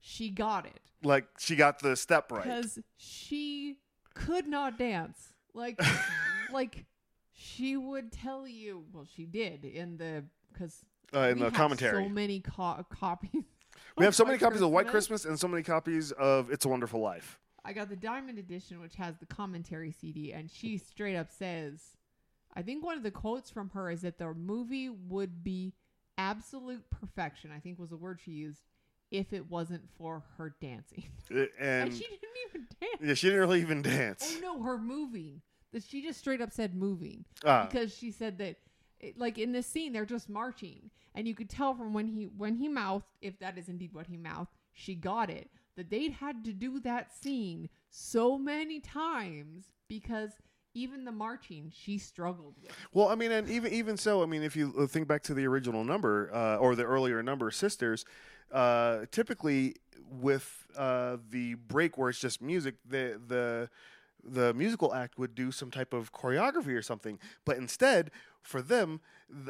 "She 0.00 0.30
got 0.30 0.66
it," 0.66 0.80
Like 1.02 1.26
she 1.38 1.56
got 1.56 1.78
the 1.80 1.96
step 1.96 2.30
right. 2.32 2.42
because 2.42 2.78
she 2.96 3.76
could 4.14 4.46
not 4.46 4.78
dance. 4.78 5.32
Like, 5.54 5.80
like 6.52 6.84
she 7.32 7.76
would 7.76 8.12
tell 8.12 8.46
you. 8.46 8.84
Well, 8.92 9.06
she 9.16 9.24
did 9.24 9.64
in 9.64 9.96
the 9.96 10.24
because 10.52 10.84
Uh, 11.14 11.20
in 11.20 11.34
we 11.34 11.38
the 11.40 11.44
have 11.46 11.54
commentary. 11.54 12.02
So 12.04 12.08
many 12.08 12.40
co- 12.40 12.84
copies. 12.90 13.44
we 13.96 14.04
have 14.04 14.14
so 14.14 14.24
many 14.24 14.38
copies 14.46 14.60
of 14.60 14.70
White 14.70 14.88
Christmas 14.88 15.24
and 15.24 15.38
so 15.38 15.48
many 15.48 15.62
copies 15.62 16.12
of 16.12 16.50
It's 16.50 16.64
a 16.64 16.68
Wonderful 16.68 17.00
Life. 17.00 17.38
I 17.64 17.72
got 17.72 17.88
the 17.88 17.96
diamond 17.96 18.38
edition, 18.38 18.80
which 18.80 18.94
has 18.96 19.16
the 19.18 19.26
commentary 19.26 19.90
CD, 19.90 20.32
and 20.32 20.48
she 20.50 20.78
straight 20.78 21.16
up 21.16 21.30
says, 21.32 21.96
I 22.54 22.62
think 22.62 22.84
one 22.84 22.96
of 22.96 23.02
the 23.02 23.10
quotes 23.10 23.50
from 23.50 23.70
her 23.70 23.90
is 23.90 24.02
that 24.02 24.18
the 24.18 24.32
movie 24.34 24.88
would 24.88 25.42
be 25.42 25.74
absolute 26.16 26.88
perfection, 26.90 27.50
I 27.54 27.58
think 27.58 27.78
was 27.78 27.90
the 27.90 27.96
word 27.96 28.20
she 28.24 28.30
used, 28.30 28.62
if 29.10 29.32
it 29.32 29.48
wasn't 29.50 29.82
for 29.96 30.22
her 30.38 30.54
dancing. 30.60 31.04
Uh, 31.30 31.40
And, 31.60 31.88
And 31.88 31.92
she 31.92 32.04
didn't 32.04 32.20
even 32.48 32.66
dance. 32.80 33.00
yeah, 33.02 33.14
she 33.14 33.26
didn't 33.26 33.40
really 33.40 33.60
even 33.60 33.82
dance. 33.82 34.36
Oh 34.36 34.40
no, 34.40 34.62
her 34.62 34.78
moving. 34.78 35.42
That 35.72 35.82
she 35.82 36.00
just 36.02 36.20
straight 36.20 36.40
up 36.40 36.52
said 36.52 36.74
moving 36.74 37.24
Ah, 37.44 37.66
because 37.68 37.94
she 37.94 38.10
said 38.12 38.38
that 38.38 38.56
it, 39.00 39.18
like 39.18 39.36
in 39.38 39.50
this 39.52 39.66
scene 39.66 39.92
they're 39.92 40.06
just 40.06 40.28
marching 40.28 40.90
and 41.14 41.26
you 41.26 41.34
could 41.34 41.50
tell 41.50 41.74
from 41.74 41.92
when 41.92 42.06
he 42.06 42.24
when 42.24 42.54
he 42.54 42.68
mouthed 42.68 43.04
if 43.20 43.38
that 43.40 43.58
is 43.58 43.68
indeed 43.68 43.92
what 43.92 44.06
he 44.06 44.16
mouthed 44.16 44.48
she 44.72 44.94
got 44.94 45.28
it 45.28 45.50
that 45.76 45.90
they'd 45.90 46.12
had 46.12 46.44
to 46.44 46.52
do 46.52 46.78
that 46.80 47.12
scene 47.12 47.68
so 47.90 48.38
many 48.38 48.80
times 48.80 49.64
because 49.88 50.30
even 50.72 51.04
the 51.04 51.12
marching 51.12 51.70
she 51.74 51.98
struggled 51.98 52.54
with 52.62 52.72
well, 52.94 53.08
I 53.08 53.14
mean, 53.16 53.32
and 53.32 53.48
even 53.50 53.72
even 53.72 53.96
so, 53.96 54.22
I 54.22 54.26
mean, 54.26 54.42
if 54.42 54.54
you 54.56 54.72
uh, 54.78 54.86
think 54.86 55.08
back 55.08 55.22
to 55.24 55.34
the 55.34 55.46
original 55.46 55.84
number 55.84 56.30
uh, 56.32 56.56
or 56.56 56.74
the 56.76 56.84
earlier 56.84 57.22
number, 57.22 57.50
Sisters, 57.50 58.04
uh, 58.52 59.06
typically 59.10 59.76
with 60.10 60.66
uh, 60.76 61.16
the 61.30 61.54
break 61.54 61.98
where 61.98 62.10
it's 62.10 62.20
just 62.20 62.40
music, 62.40 62.76
the 62.88 63.20
the 63.26 63.68
the 64.28 64.52
musical 64.54 64.92
act 64.94 65.18
would 65.18 65.34
do 65.34 65.52
some 65.52 65.70
type 65.70 65.92
of 65.92 66.12
choreography 66.12 66.76
or 66.76 66.82
something, 66.82 67.18
but 67.44 67.56
instead 67.56 68.10
for 68.42 68.60
them, 68.60 69.00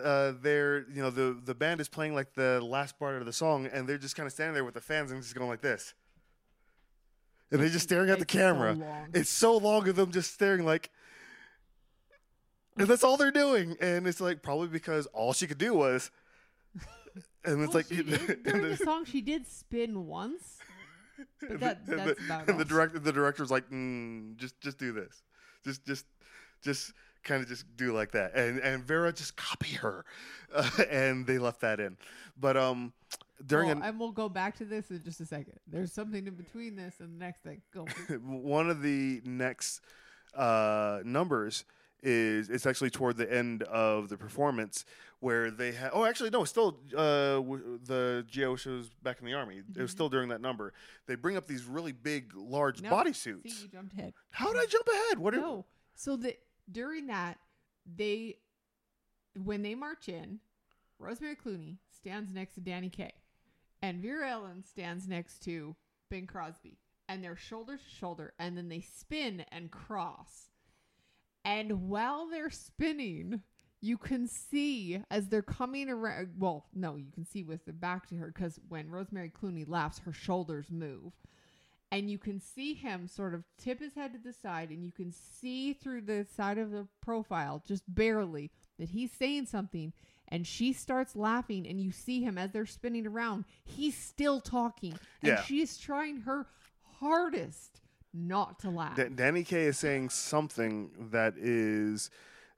uh, 0.03 0.33
they're 0.41 0.89
you 0.91 1.03
know 1.03 1.11
the 1.11 1.39
the 1.45 1.55
band 1.55 1.81
is 1.81 1.89
playing 1.89 2.15
like 2.15 2.35
the 2.35 2.61
last 2.61 2.99
part 2.99 3.17
of 3.17 3.27
the 3.27 3.33
song, 3.33 3.67
and 3.67 3.89
they're 3.89 3.99
just 3.99 4.17
kind 4.17 4.27
of 4.27 4.33
standing 4.33 4.55
there 4.55 4.65
with 4.65 4.75
the 4.75 4.81
fans 4.81 5.11
and 5.11 5.23
just 5.23 5.35
going 5.35 5.49
like 5.49 5.63
this, 5.63 5.95
and 7.51 7.61
they're 7.61 7.69
just 7.69 7.85
staring 7.85 8.11
at 8.11 8.19
the 8.19 8.25
It's 8.25 8.33
so 8.33 8.39
camera. 8.39 9.07
It's 9.15 9.31
so 9.31 9.57
long 9.57 9.89
of 9.89 9.97
them 9.97 10.13
just 10.13 10.33
staring 10.33 10.65
like. 10.65 10.91
And 12.79 12.87
that's 12.89 13.03
all 13.03 13.17
they're 13.17 13.31
doing, 13.31 13.79
and 13.81 14.07
it's 14.07 14.21
like 14.21 14.43
probably 14.43 14.69
because 14.69 15.07
all 15.07 15.33
she 15.33 15.47
could 15.47 15.57
do 15.57 15.73
was, 15.73 16.11
and 17.45 17.63
it's 17.63 17.75
Well, 17.75 17.79
like, 17.79 17.89
did- 17.89 18.43
during 18.43 18.63
the 18.63 18.77
song 18.77 19.05
she 19.05 19.21
did 19.21 19.47
spin 19.47 20.07
once 20.07 20.59
but 21.41 21.61
that, 21.61 21.81
and 21.87 21.99
that's 21.99 22.19
the, 22.21 22.27
about 22.27 22.49
and 22.49 22.61
the 22.61 22.65
director 22.65 22.99
the 22.99 23.13
director's 23.13 23.51
like 23.51 23.69
mm, 23.71 24.37
just 24.37 24.61
just 24.61 24.79
do 24.79 24.93
this 24.93 25.23
just 25.65 25.85
just 25.87 26.05
just 26.63 26.93
kind 27.27 27.43
of 27.43 27.49
just 27.49 27.65
do 27.77 27.93
like 27.93 28.13
that, 28.13 28.35
and 28.35 28.61
and 28.61 28.85
Vera 28.85 29.13
just 29.13 29.37
copy 29.37 29.75
her, 29.77 30.05
uh, 30.55 30.71
and 30.91 31.27
they 31.27 31.39
left 31.39 31.61
that 31.61 31.81
in. 31.81 31.97
But 32.39 32.57
um, 32.57 32.93
during 33.45 33.69
Well, 33.69 33.77
an, 33.79 33.83
and 33.83 34.01
we'll 34.01 34.13
go 34.13 34.29
back 34.29 34.57
to 34.59 34.65
this 34.65 34.91
in 34.91 35.03
just 35.03 35.21
a 35.21 35.27
second. 35.27 35.59
There's 35.67 35.93
something 35.93 36.27
in 36.27 36.35
between 36.35 36.77
this 36.77 37.01
and 37.01 37.15
the 37.15 37.25
next 37.25 37.43
thing. 37.43 37.61
Go. 37.75 37.87
one 38.23 38.71
of 38.71 38.81
the 38.81 39.21
next 39.25 39.81
uh, 40.35 41.01
numbers 41.05 41.65
is 42.07 42.49
it's 42.49 42.67
actually 42.67 42.89
toward 42.91 43.17
the 43.17 43.31
end 43.33 43.63
of 43.65 44.09
the 44.09 44.17
performance 44.17 44.85
where 45.21 45.51
they 45.51 45.73
had 45.73 45.91
oh 45.93 46.05
actually 46.05 46.31
no 46.31 46.45
still 46.45 46.79
uh, 46.97 47.35
w- 47.37 47.79
the 47.85 48.25
Geo 48.29 48.55
shows 48.55 48.91
back 49.03 49.19
in 49.21 49.27
the 49.27 49.35
army 49.35 49.57
it 49.75 49.81
was 49.81 49.91
Mhm. 49.91 49.95
still 49.95 50.09
during 50.09 50.29
that 50.29 50.41
number 50.41 50.73
they 51.07 51.17
bring 51.17 51.37
up 51.37 51.47
these 51.47 51.65
really 51.65 51.93
big 51.93 52.33
large 52.37 52.81
No, 52.81 52.91
bodysuits 52.91 53.51
See, 53.51 53.63
you 53.63 53.69
jumped 53.69 53.93
ahead. 53.95 54.15
how 54.31 54.53
did 54.53 54.63
I 54.63 54.67
jump 54.67 54.87
ahead 54.89 55.19
what 55.19 55.35
are, 55.35 55.39
No. 55.39 55.67
So 55.97 56.17
that 56.19 56.39
during 56.71 57.07
that, 57.09 57.39
they 57.87 58.37
when 59.43 59.63
they 59.63 59.75
march 59.75 60.09
in, 60.09 60.41
Rosemary 60.99 61.37
Clooney 61.37 61.79
stands 61.91 62.33
next 62.33 62.55
to 62.55 62.61
Danny 62.61 62.89
Kaye, 62.91 63.13
and 63.83 64.01
Vera 64.01 64.31
Ellen 64.31 64.63
stands 64.65 65.09
next 65.09 65.41
to 65.45 65.75
Bing 66.11 66.27
Crosby, 66.27 66.79
and 67.09 67.23
they're 67.25 67.37
shoulder 67.37 67.77
to 67.77 67.83
shoulder, 67.99 68.33
and 68.39 68.57
then 68.57 68.69
they 68.69 68.81
spin 68.81 69.45
and 69.51 69.71
cross. 69.71 70.51
And 71.47 71.89
while 71.89 72.29
they're 72.29 72.51
spinning, 72.51 73.41
you 73.81 73.97
can 73.97 74.27
see 74.27 75.01
as 75.11 75.29
they're 75.29 75.43
coming 75.43 75.89
around. 75.89 76.31
Well, 76.39 76.67
no, 76.75 76.97
you 76.97 77.11
can 77.13 77.25
see 77.25 77.45
with 77.45 77.65
the 77.65 77.73
back 77.73 78.09
to 78.09 78.17
her 78.17 78.33
because 78.35 78.59
when 78.69 78.91
Rosemary 78.91 79.31
Clooney 79.31 79.65
laughs, 79.67 80.01
her 80.01 80.13
shoulders 80.13 80.71
move 80.71 81.13
and 81.93 82.11
you 82.11 82.19
can 82.19 82.41
see 82.41 82.75
him 82.75 83.07
sort 83.07 83.33
of 83.33 83.45
tip 83.59 83.79
his 83.79 83.95
head 83.95 84.13
to 84.13 84.19
the 84.19 84.33
side 84.33 84.71
and 84.71 84.85
you 84.85 84.91
can 84.91 85.13
see 85.13 85.73
through 85.73 86.01
the 86.01 86.27
side 86.37 86.59
of 86.59 86.73
the 86.73 86.85
profile 87.01 87.63
just 87.65 87.85
barely 87.87 88.51
that 88.81 88.89
he's 88.91 89.13
saying 89.13 89.47
something 89.47 89.93
and 90.27 90.45
she 90.49 90.73
starts 90.73 91.15
laughing 91.15 91.65
and 91.65 91.81
you 91.81 91.93
see 91.93 92.21
him 92.25 92.37
as 92.37 92.51
they're 92.51 92.67
spinning 92.67 93.07
around 93.07 93.45
he's 93.65 93.97
still 93.97 94.41
talking 94.41 94.95
and 95.23 95.29
Yeah. 95.29 95.43
she's 95.43 95.79
trying 95.79 96.23
her 96.23 96.49
hardest 96.99 97.81
not 98.17 98.59
to 98.61 98.71
laugh. 98.71 98.97
Da- 98.97 99.09
Danny 99.09 99.45
Kaye 99.45 99.67
is 99.67 99.79
saying 99.79 100.09
something 100.11 100.91
that 101.11 101.35
is 101.37 102.11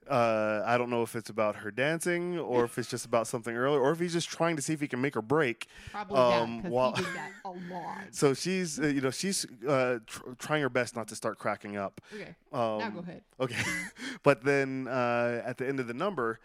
uh, 0.09 0.63
I 0.65 0.79
don't 0.79 0.89
know 0.89 1.03
if 1.03 1.15
it's 1.15 1.29
about 1.29 1.57
her 1.57 1.69
dancing 1.69 2.39
or 2.39 2.63
if 2.63 2.79
it's 2.79 2.89
just 2.89 3.05
about 3.05 3.27
something 3.27 3.55
earlier 3.55 3.79
or 3.79 3.91
if 3.91 3.99
he's 3.99 4.13
just 4.13 4.27
trying 4.27 4.55
to 4.55 4.61
see 4.61 4.73
if 4.73 4.81
he 4.81 4.87
can 4.87 4.99
make 5.01 5.13
her 5.13 5.21
break 5.21 5.67
probably 5.91 6.17
um, 6.17 6.61
that 6.63 6.71
while- 6.71 6.95
he 6.95 7.03
did 7.03 7.13
that 7.13 7.31
a 7.45 7.49
lot. 7.49 7.97
So 8.11 8.33
she's, 8.33 8.79
uh, 8.79 8.87
you 8.87 9.01
know, 9.01 9.11
she's 9.11 9.45
uh, 9.67 9.99
tr- 10.07 10.31
trying 10.39 10.63
her 10.63 10.69
best 10.69 10.95
not 10.95 11.07
to 11.09 11.15
start 11.15 11.37
cracking 11.37 11.77
up. 11.77 12.01
okay. 12.13 12.33
Um, 12.51 12.79
now 12.79 12.89
go 12.89 12.99
ahead. 12.99 13.21
Okay, 13.39 13.61
but 14.23 14.43
then 14.43 14.87
uh, 14.87 15.43
at 15.45 15.57
the 15.59 15.67
end 15.67 15.79
of 15.79 15.85
the 15.85 15.93
number, 15.93 16.39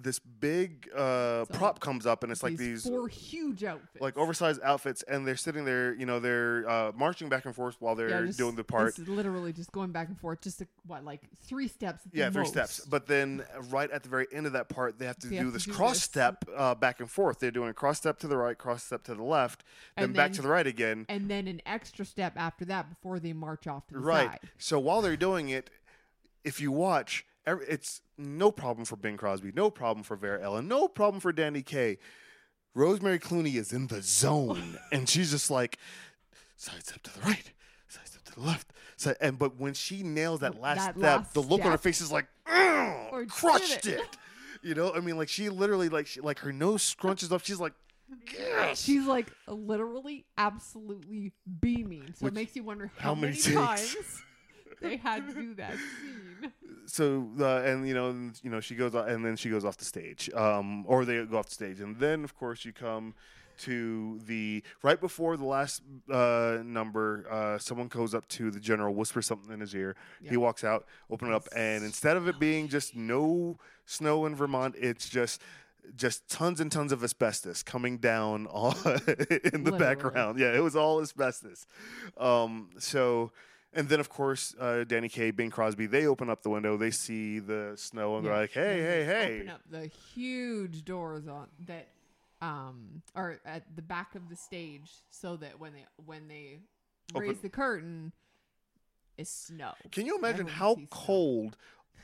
this 0.00 0.18
big 0.20 0.88
uh, 0.94 1.44
So, 1.44 1.46
prop 1.54 1.80
comes 1.80 2.06
up, 2.06 2.22
and 2.22 2.30
it's 2.30 2.42
like 2.44 2.56
these 2.56 2.84
four 2.86 3.08
huge 3.08 3.64
outfits 3.64 4.00
like 4.00 4.16
oversized 4.16 4.60
outfits, 4.62 5.02
and 5.02 5.26
they're 5.26 5.34
sitting 5.36 5.64
there, 5.64 5.92
you 5.94 6.06
know, 6.06 6.20
they're 6.20 6.68
uh, 6.70 6.92
marching 6.94 7.28
back 7.28 7.44
and 7.46 7.54
forth 7.54 7.76
while 7.80 7.96
they're 7.96 8.08
Yeah, 8.08 8.26
just- 8.26 8.38
doing 8.38 8.54
the 8.54 8.62
part. 8.62 8.94
This 8.94 9.00
is 9.00 9.08
literally 9.08 9.52
just 9.52 9.72
going 9.72 9.90
back 9.90 10.06
and 10.08 10.16
forth, 10.18 10.40
just 10.42 10.60
a, 10.60 10.68
what, 10.86 11.04
like 11.04 11.22
three 11.46 11.66
steps. 11.66 12.06
At 12.06 12.12
the 12.12 12.18
Yeah, 12.18 12.30
three 12.30 12.46
steps. 12.46 12.78
But 12.86 13.06
then 13.06 13.44
right 13.70 13.90
at 13.90 14.04
the 14.04 14.08
very 14.08 14.26
end 14.32 14.46
of 14.46 14.52
that 14.52 14.68
part, 14.68 14.98
they 15.00 15.06
have 15.06 15.18
to 15.18 15.26
They 15.26 15.36
do 15.38 15.44
have 15.44 15.46
to 15.48 15.52
this 15.52 15.64
do 15.64 15.72
cross 15.72 15.94
this. 15.94 16.02
step 16.04 16.44
uh, 16.56 16.74
back 16.76 17.00
and 17.00 17.10
forth. 17.10 17.40
They're 17.40 17.50
doing 17.50 17.70
a 17.70 17.74
cross 17.74 17.98
step 17.98 18.18
to 18.20 18.28
the 18.28 18.36
right, 18.36 18.56
cross 18.56 18.84
step 18.84 19.02
to 19.04 19.14
the 19.14 19.22
left, 19.24 19.64
then 19.96 20.04
And 20.04 20.14
back 20.14 20.32
to 20.34 20.42
the 20.42 20.48
right 20.48 20.66
again. 20.66 21.06
and 21.08 21.28
then 21.28 21.48
an 21.48 21.60
extra 21.66 22.04
step 22.04 22.34
after 22.36 22.64
that 22.66 22.88
before 22.88 23.18
they 23.18 23.32
march 23.32 23.66
off 23.66 23.86
to 23.88 23.94
the 23.94 24.00
Right. 24.00 24.30
side. 24.30 24.40
So 24.58 24.78
while 24.78 25.02
they're 25.02 25.16
doing 25.16 25.48
it, 25.48 25.70
if 26.44 26.60
you 26.60 26.70
watch, 26.70 27.26
it's 27.56 28.00
no 28.16 28.50
problem 28.50 28.84
for 28.84 28.96
Bing 28.96 29.16
Crosby, 29.16 29.52
no 29.54 29.70
problem 29.70 30.04
for 30.04 30.16
Vera 30.16 30.42
Ellen, 30.42 30.68
no 30.68 30.88
problem 30.88 31.20
for 31.20 31.32
Danny 31.32 31.62
Kaye. 31.62 31.98
Rosemary 32.74 33.18
Clooney 33.18 33.54
is 33.56 33.72
in 33.72 33.86
the 33.88 34.02
zone, 34.02 34.78
and 34.92 35.08
she's 35.08 35.30
just 35.30 35.50
like 35.50 35.78
side 36.56 36.84
step 36.84 37.02
to 37.02 37.14
the 37.14 37.20
right, 37.26 37.50
side 37.88 38.06
step 38.06 38.24
to 38.24 38.34
the 38.34 38.40
left. 38.40 38.72
So, 38.96 39.14
and 39.20 39.38
but 39.38 39.58
when 39.58 39.74
she 39.74 40.02
nails 40.02 40.40
that 40.40 40.60
last 40.60 40.76
That 40.78 40.94
step, 40.98 41.02
last 41.02 41.34
the 41.34 41.40
look 41.42 41.64
on 41.64 41.70
her 41.70 41.78
face 41.78 42.00
is 42.00 42.12
like, 42.12 42.26
crushed 42.44 43.86
it." 43.86 44.00
it. 44.00 44.16
You 44.60 44.74
know, 44.74 44.92
I 44.92 44.98
mean, 44.98 45.16
like 45.16 45.28
she 45.28 45.50
literally, 45.50 45.88
like, 45.88 46.08
she, 46.08 46.20
like 46.20 46.40
her 46.40 46.52
nose 46.52 46.82
scrunches 46.82 47.30
up. 47.30 47.44
She's 47.44 47.60
like, 47.60 47.74
yes. 48.36 48.82
She's 48.82 49.06
like 49.06 49.30
literally 49.46 50.24
absolutely 50.36 51.32
beaming. 51.60 52.12
So 52.16 52.24
Which- 52.24 52.32
it 52.32 52.34
makes 52.34 52.56
you 52.56 52.64
wonder 52.64 52.90
how, 52.96 53.10
how 53.10 53.14
many 53.14 53.38
many, 53.38 53.54
times 53.54 53.96
they 54.82 54.96
had 54.96 55.26
to 55.28 55.34
do 55.34 55.54
that 55.54 55.72
scene. 55.74 56.52
so 56.86 57.28
uh, 57.40 57.62
and 57.62 57.86
you 57.86 57.94
know 57.94 58.10
and, 58.10 58.38
you 58.42 58.50
know 58.50 58.60
she 58.60 58.74
goes 58.74 58.94
off, 58.94 59.08
and 59.08 59.24
then 59.24 59.36
she 59.36 59.50
goes 59.50 59.64
off 59.64 59.76
the 59.76 59.84
stage 59.84 60.30
um 60.34 60.84
or 60.86 61.04
they 61.04 61.24
go 61.24 61.38
off 61.38 61.46
the 61.46 61.54
stage. 61.54 61.80
And 61.80 61.96
then 61.98 62.24
of 62.24 62.36
course 62.36 62.64
you 62.64 62.72
come 62.72 63.14
to 63.58 64.20
the 64.26 64.62
right 64.82 65.00
before 65.00 65.36
the 65.36 65.44
last 65.44 65.82
uh 66.10 66.58
number 66.64 67.26
uh 67.28 67.58
someone 67.58 67.88
goes 67.88 68.14
up 68.14 68.26
to 68.28 68.50
the 68.52 68.60
general 68.60 68.94
whispers 68.94 69.26
something 69.26 69.52
in 69.52 69.60
his 69.60 69.74
ear. 69.74 69.96
He 70.22 70.36
walks 70.36 70.62
out 70.62 70.86
open 71.10 71.28
it 71.28 71.34
up 71.34 71.48
and 71.56 71.84
instead 71.84 72.16
of 72.16 72.28
it 72.28 72.38
being 72.38 72.68
just 72.68 72.94
no 72.94 73.58
snow 73.84 74.26
in 74.26 74.36
vermont 74.36 74.74
it's 74.78 75.08
just 75.08 75.42
just 75.96 76.28
tons 76.28 76.60
and 76.60 76.70
tons 76.70 76.92
of 76.92 77.02
asbestos 77.02 77.62
coming 77.62 77.96
down 77.98 78.46
all 78.52 78.72
in 78.72 79.64
the 79.64 79.72
Literally. 79.72 79.78
background. 79.78 80.38
Yeah 80.38 80.54
it 80.54 80.62
was 80.62 80.76
all 80.76 81.00
asbestos. 81.00 81.66
Um 82.16 82.70
so 82.78 83.32
and 83.72 83.88
then, 83.88 84.00
of 84.00 84.08
course, 84.08 84.54
uh, 84.58 84.84
Danny 84.84 85.08
Kaye, 85.08 85.30
Bing 85.30 85.50
Crosby, 85.50 85.86
they 85.86 86.06
open 86.06 86.30
up 86.30 86.42
the 86.42 86.50
window. 86.50 86.76
They 86.76 86.90
see 86.90 87.38
the 87.38 87.72
snow, 87.76 88.16
and 88.16 88.24
Yeah. 88.24 88.30
they're 88.32 88.40
like, 88.40 88.52
"Hey, 88.52 88.80
hey, 88.80 89.04
they 89.04 89.04
hey!" 89.04 89.34
Open 89.36 89.48
up 89.50 89.60
the 89.70 89.86
huge 89.86 90.84
doors 90.84 91.26
on 91.28 91.48
that 91.66 91.88
um 92.40 93.02
are 93.16 93.40
at 93.44 93.64
the 93.74 93.82
back 93.82 94.14
of 94.14 94.28
the 94.28 94.36
stage 94.36 94.92
so 95.10 95.36
that 95.36 95.58
when 95.58 95.72
they 95.72 95.84
when 96.06 96.28
they 96.28 96.60
Open- 97.14 97.28
raise 97.28 97.40
the 97.40 97.48
curtain 97.48 98.12
it's 99.16 99.28
snow. 99.30 99.72
Can 99.90 100.06
you 100.06 100.16
imagine 100.16 100.46
how 100.46 100.76
cold 100.90 101.56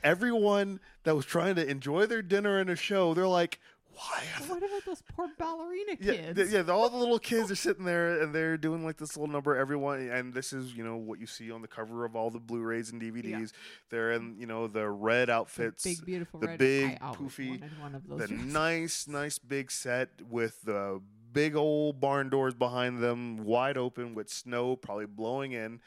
everyone 0.03 0.81
that 1.03 1.15
was 1.15 1.25
trying 1.25 1.55
to 1.55 1.65
enjoy 1.65 2.05
their 2.05 2.21
dinner 2.21 2.59
and 2.59 2.69
a 2.69 2.75
show? 2.75 3.13
They're 3.13 3.25
like, 3.25 3.59
"Why?" 3.95 4.23
What 4.47 4.57
about 4.63 4.85
those 4.85 5.01
poor 5.15 5.29
ballerina 5.37 5.93
yeah, 5.99 6.13
kids? 6.13 6.35
th- 6.39 6.49
yeah. 6.51 6.61
the- 6.61 6.73
All 6.73 6.89
the 6.89 6.97
little 6.97 7.19
kids 7.19 7.49
are 7.51 7.55
sitting 7.55 7.85
there 7.85 8.21
and 8.21 8.33
they're 8.35 8.57
doing 8.57 8.83
like 8.83 8.97
this 8.97 9.15
little 9.17 9.31
number. 9.31 9.55
Everyone, 9.55 9.99
and 10.09 10.33
this 10.33 10.53
is 10.53 10.75
you 10.75 10.83
know 10.83 10.97
what 10.97 11.19
you 11.19 11.27
see 11.27 11.51
on 11.51 11.61
the 11.61 11.67
cover 11.67 12.05
of 12.05 12.15
all 12.15 12.29
the 12.29 12.39
Blu-rays 12.39 12.91
and 12.91 13.01
DVDs. 13.01 13.51
They're 13.89 14.11
in 14.13 14.35
you 14.39 14.45
know 14.47 14.67
the 14.67 14.89
red 14.89 15.29
The 15.29 15.33
outfits, 15.33 15.83
big 15.83 16.05
beautiful 16.05 16.39
the 16.39 16.47
red. 16.47 16.59
big, 16.59 16.99
poofy- 16.99 17.61
one 17.79 17.95
of 17.95 18.07
those. 18.07 18.19
the 18.19 18.27
dresses. 18.27 18.53
nice, 18.53 19.07
nice 19.07 19.39
big 19.39 19.71
set 19.71 20.09
with 20.29 20.61
the 20.63 21.01
big 21.33 21.55
old 21.55 21.99
barn 21.99 22.29
doors 22.29 22.53
behind 22.53 23.01
them, 23.03 23.43
wide 23.43 23.77
open 23.77 24.15
with 24.15 24.29
snow 24.29 24.75
probably 24.75 25.05
blowing 25.05 25.51
in. 25.51 25.79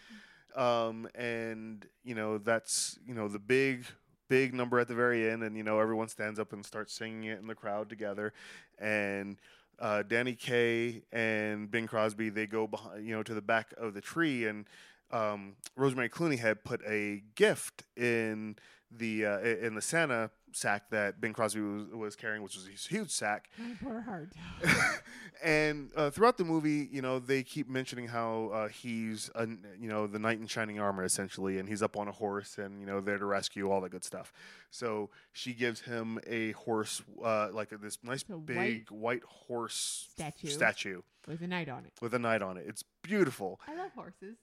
Um, 0.57 1.09
and 1.15 1.87
you 2.05 2.15
know 2.15 2.39
that's 2.39 2.99
you 3.07 3.15
know 3.15 3.29
the 3.29 3.39
big, 3.39 3.85
big 4.29 4.55
number 4.55 4.79
at 4.79 4.89
the 4.89 4.95
very 4.95 5.29
end, 5.29 5.43
and 5.43 5.57
you 5.57 5.63
know 5.63 5.81
everyone 5.81 6.09
stands 6.09 6.39
up 6.39 6.53
and 6.53 6.65
starts 6.65 6.93
singing 6.95 7.25
it 7.25 7.39
in 7.39 7.47
the 7.47 7.55
crowd 7.55 7.89
together, 7.89 8.33
and. 8.79 9.37
Uh, 9.81 10.03
Danny 10.03 10.35
Kaye 10.35 11.03
and 11.13 11.71
Bing 11.71 11.87
Crosby, 11.87 12.31
they 12.31 12.49
go 12.49 12.67
behind, 12.67 13.07
you 13.07 13.15
know, 13.15 13.23
to 13.23 13.33
the 13.33 13.41
back 13.41 13.73
of 13.79 13.95
the 13.95 14.01
tree, 14.01 14.45
and 14.45 14.65
um, 15.13 15.55
Rosemary 15.77 16.09
Clooney 16.09 16.39
had 16.39 16.65
put 16.65 16.81
a 16.85 17.23
gift 17.37 17.85
in 17.97 18.57
the 18.91 19.25
uh, 19.25 19.39
in 19.39 19.77
the 19.77 19.81
Santa 19.81 20.31
sack 20.53 20.91
that 20.91 21.21
Bing 21.21 21.33
Crosby 21.33 21.61
was, 21.61 21.87
was 21.89 22.17
carrying, 22.17 22.43
which 22.43 22.55
was 22.57 22.67
a 22.67 22.71
huge 22.71 23.11
sack. 23.11 23.51
My 23.59 23.75
poor 23.83 24.01
heart. 24.01 24.33
and 25.43 25.91
uh, 25.97 26.11
throughout 26.11 26.37
the 26.39 26.45
movie, 26.45 26.89
you 26.91 27.03
know, 27.03 27.19
they 27.19 27.43
keep 27.43 27.69
mentioning 27.69 28.09
how 28.09 28.51
uh, 28.53 28.69
he's, 28.69 29.31
a, 29.35 29.47
you 29.47 29.89
know, 29.89 30.07
the 30.07 30.19
knight 30.19 30.39
in 30.41 30.47
shining 30.47 30.81
armor 30.81 31.05
essentially, 31.05 31.59
and 31.59 31.69
he's 31.69 31.83
up 31.83 31.97
on 31.97 32.09
a 32.09 32.13
horse 32.13 32.59
and 32.59 32.81
you 32.81 32.87
know 32.87 33.01
there 33.01 33.19
to 33.19 33.25
rescue 33.25 33.71
all 33.71 33.81
that 33.83 33.91
good 33.91 34.05
stuff. 34.05 34.33
So 34.71 35.11
she 35.33 35.53
gives 35.55 35.81
him 35.81 36.19
a 36.27 36.53
horse, 36.53 37.03
uh, 37.25 37.49
like 37.53 37.71
this 37.81 37.99
nice 38.03 38.25
a 38.31 38.37
big 38.37 38.91
white, 38.91 39.23
horse 39.25 40.09
Statue. 40.13 40.49
statue 40.49 41.03
With 41.27 41.41
a 41.43 41.47
knight 41.47 41.69
on 41.69 41.85
it. 41.85 41.93
with 42.01 42.15
a 42.15 42.19
knight 42.19 42.43
on 42.43 42.57
it. 42.57 42.65
It's 42.69 42.85
beautiful. 43.03 43.61
I 43.67 43.75
love 43.77 43.93
horses. 43.95 44.37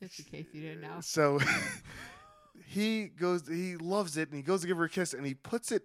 Just 0.00 0.20
in 0.20 0.24
case 0.26 0.46
you 0.52 0.62
didn't 0.62 0.80
know. 0.80 0.98
So 1.00 1.38
he 2.66 3.06
goes, 3.06 3.46
he 3.48 3.76
loves 3.76 4.16
it, 4.16 4.28
and 4.28 4.36
he 4.36 4.42
goes 4.42 4.62
to 4.62 4.66
give 4.66 4.76
her 4.78 4.84
a 4.84 4.88
kiss, 4.88 5.12
and 5.14 5.26
he 5.26 5.34
puts 5.34 5.72
it 5.72 5.82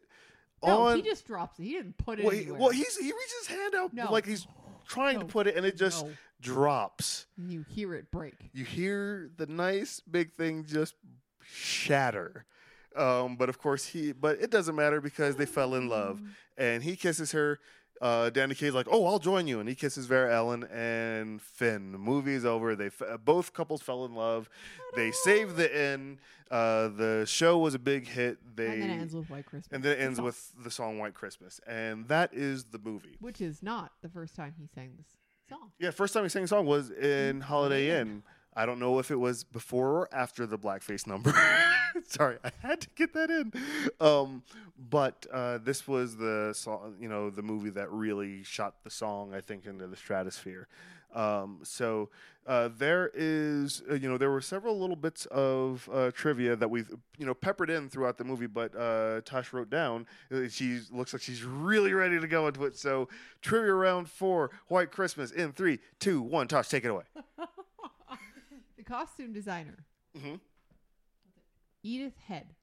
No, 0.64 0.82
on. 0.88 0.96
he 0.98 1.02
just 1.02 1.26
drops 1.26 1.60
it. 1.60 1.64
He 1.64 1.74
didn't 1.74 1.98
put 1.98 2.20
it 2.20 2.26
well, 2.26 2.34
he, 2.34 2.42
anywhere. 2.44 2.60
well, 2.60 2.70
he's 2.70 2.96
he 2.98 3.06
reaches 3.06 3.48
his 3.48 3.58
hand 3.58 3.76
out 3.76 3.94
No. 3.94 4.12
like 4.12 4.26
he's 4.26 4.48
trying 4.88 5.16
to 5.20 5.26
No. 5.26 5.28
put 5.28 5.48
it, 5.48 5.56
and 5.56 5.66
it 5.66 5.76
just 5.78 6.06
No. 6.06 6.14
drops. 6.42 7.28
you 7.38 7.64
hear 7.70 7.94
it 7.94 8.12
break. 8.12 8.36
You 8.54 8.66
hear 8.66 9.30
the 9.38 9.46
nice 9.48 10.00
big 10.00 10.34
thing 10.34 10.66
just 10.66 10.96
shatter. 11.44 12.46
Um, 12.96 13.38
but 13.38 13.48
of 13.48 13.58
course 13.58 13.86
he, 13.86 14.12
but 14.12 14.40
it 14.42 14.52
doesn't 14.52 14.76
matter 14.76 15.00
because 15.00 15.38
they 15.38 15.46
fell 15.46 15.76
in 15.76 15.88
love, 15.88 16.22
and 16.58 16.84
he 16.84 16.96
kisses 16.96 17.32
her. 17.32 17.60
Uh, 18.02 18.30
Danny 18.32 18.56
Kaye's 18.56 18.74
like, 18.74 18.88
"Oh, 18.90 19.06
I'll 19.06 19.20
join 19.20 19.48
you," 19.48 19.60
and 19.60 19.70
he 19.70 19.76
kisses 19.76 20.06
Vera 20.08 20.34
Ellen 20.36 20.64
and 20.66 21.42
Finn. 21.42 21.92
The 21.92 21.98
movie 21.98 22.34
is 22.34 22.44
over. 22.46 22.76
They 22.76 22.88
f- 22.88 23.02
both 23.24 23.54
couples 23.54 23.82
fell 23.82 24.04
in 24.06 24.16
love. 24.16 24.50
They 24.96 25.12
saved 25.12 25.56
the 25.56 25.70
inn. 25.94 26.20
Uh, 26.50 26.90
the 26.90 27.24
show 27.28 27.58
was 27.60 27.76
a 27.76 27.80
big 27.80 28.08
hit. 28.08 28.38
They 28.58 28.66
and 28.68 28.82
then 28.82 28.90
it 28.90 28.94
ends 29.02 29.14
with 29.16 29.30
White 29.30 29.46
Christmas. 29.46 29.70
and 29.72 29.84
then 29.84 29.94
it 29.94 29.96
The 29.98 30.02
ends 30.04 30.20
with 30.20 30.52
the 30.64 30.72
song 30.72 30.98
"White 30.98 31.14
Christmas," 31.14 31.62
and 31.68 32.08
that 32.10 32.34
is 32.34 32.66
the 32.66 32.80
movie. 32.80 33.16
which 33.22 33.40
is 33.40 33.64
not 33.64 33.92
the 34.02 34.10
first 34.10 34.36
time 34.36 34.56
he 34.60 34.68
sang 34.74 34.94
this 34.98 35.08
song. 35.48 35.72
Yeah, 35.80 35.92
first 35.92 36.14
time 36.14 36.24
he 36.24 36.30
sang 36.30 36.44
a 36.44 36.48
song 36.48 36.66
was 36.66 36.90
in 36.92 37.42
Holiday 37.42 37.88
Holiday 37.90 38.02
Inn. 38.02 38.24
I 38.54 38.66
don't 38.66 38.80
know 38.80 39.00
if 39.00 39.12
it 39.12 39.16
was 39.16 39.46
before 39.46 39.90
or 39.92 40.10
after 40.14 40.46
the 40.46 40.58
blackface 40.58 41.08
number. 41.08 41.32
Sorry, 42.12 42.38
I 42.44 42.52
had 42.62 42.82
to 42.82 42.88
get 42.96 43.14
that 43.14 43.30
in. 43.30 43.54
Um, 44.02 44.44
but 44.90 45.26
uh, 45.32 45.60
this 45.60 45.88
was 45.88 46.18
the 46.18 46.52
song, 46.54 46.96
you 47.00 47.08
know, 47.08 47.30
the 47.30 47.42
movie 47.42 47.70
that 47.72 47.90
really 47.92 48.44
shot 48.44 48.76
the 48.84 48.90
song, 48.90 49.34
I 49.34 49.40
think, 49.42 49.66
into 49.66 49.88
the 49.88 49.96
stratosphere. 49.96 50.68
Um, 51.14 51.60
so 51.64 52.10
uh, 52.48 52.70
there 52.78 53.12
is, 53.14 53.82
uh, 53.90 53.94
you 53.94 54.10
know, 54.10 54.18
there 54.18 54.30
were 54.32 54.42
several 54.42 54.78
little 54.80 54.96
bits 54.96 55.26
of 55.28 55.88
uh, 55.94 56.12
trivia 56.12 56.56
that 56.58 56.70
we've, 56.70 56.90
you 57.18 57.26
know, 57.26 57.34
peppered 57.34 57.70
in 57.70 57.90
throughout 57.90 58.18
the 58.18 58.24
movie. 58.26 58.48
But 58.48 58.76
uh, 58.76 59.22
Tosh 59.24 59.54
wrote 59.54 59.70
down. 59.70 60.06
uh, 60.34 60.48
She 60.50 60.80
looks 60.92 61.14
like 61.14 61.22
she's 61.22 61.44
really 61.44 61.94
ready 61.94 62.20
to 62.20 62.28
go 62.28 62.48
into 62.48 62.66
it. 62.66 62.78
So 62.78 63.08
trivia 63.42 63.74
round 63.74 64.10
four, 64.10 64.52
White 64.68 64.92
Christmas 64.92 65.32
in 65.32 65.54
three, 65.54 65.80
two, 66.00 66.22
one. 66.22 66.48
Tosh, 66.50 66.68
take 66.68 66.84
it 66.84 66.90
away. 66.90 67.04
The 68.78 68.84
costume 68.84 69.32
designer, 69.32 69.86
Mhm. 70.18 70.40
Edith 71.84 72.18
Head, 72.28 72.56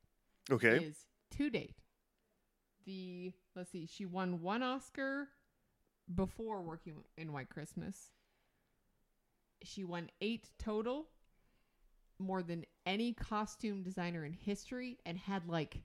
Okay. 0.50 0.84
is 0.84 1.06
to 1.32 1.50
date 1.50 1.76
the 2.88 3.32
let's 3.54 3.70
see, 3.70 3.86
she 3.86 4.06
won 4.06 4.40
one 4.40 4.62
Oscar 4.62 5.28
before 6.14 6.62
working 6.62 7.04
in 7.16 7.32
White 7.32 7.50
Christmas. 7.50 8.10
She 9.62 9.84
won 9.84 10.08
eight 10.20 10.48
total, 10.58 11.08
more 12.18 12.42
than 12.42 12.64
any 12.86 13.12
costume 13.12 13.82
designer 13.82 14.24
in 14.24 14.32
history, 14.32 14.98
and 15.04 15.18
had 15.18 15.48
like 15.48 15.82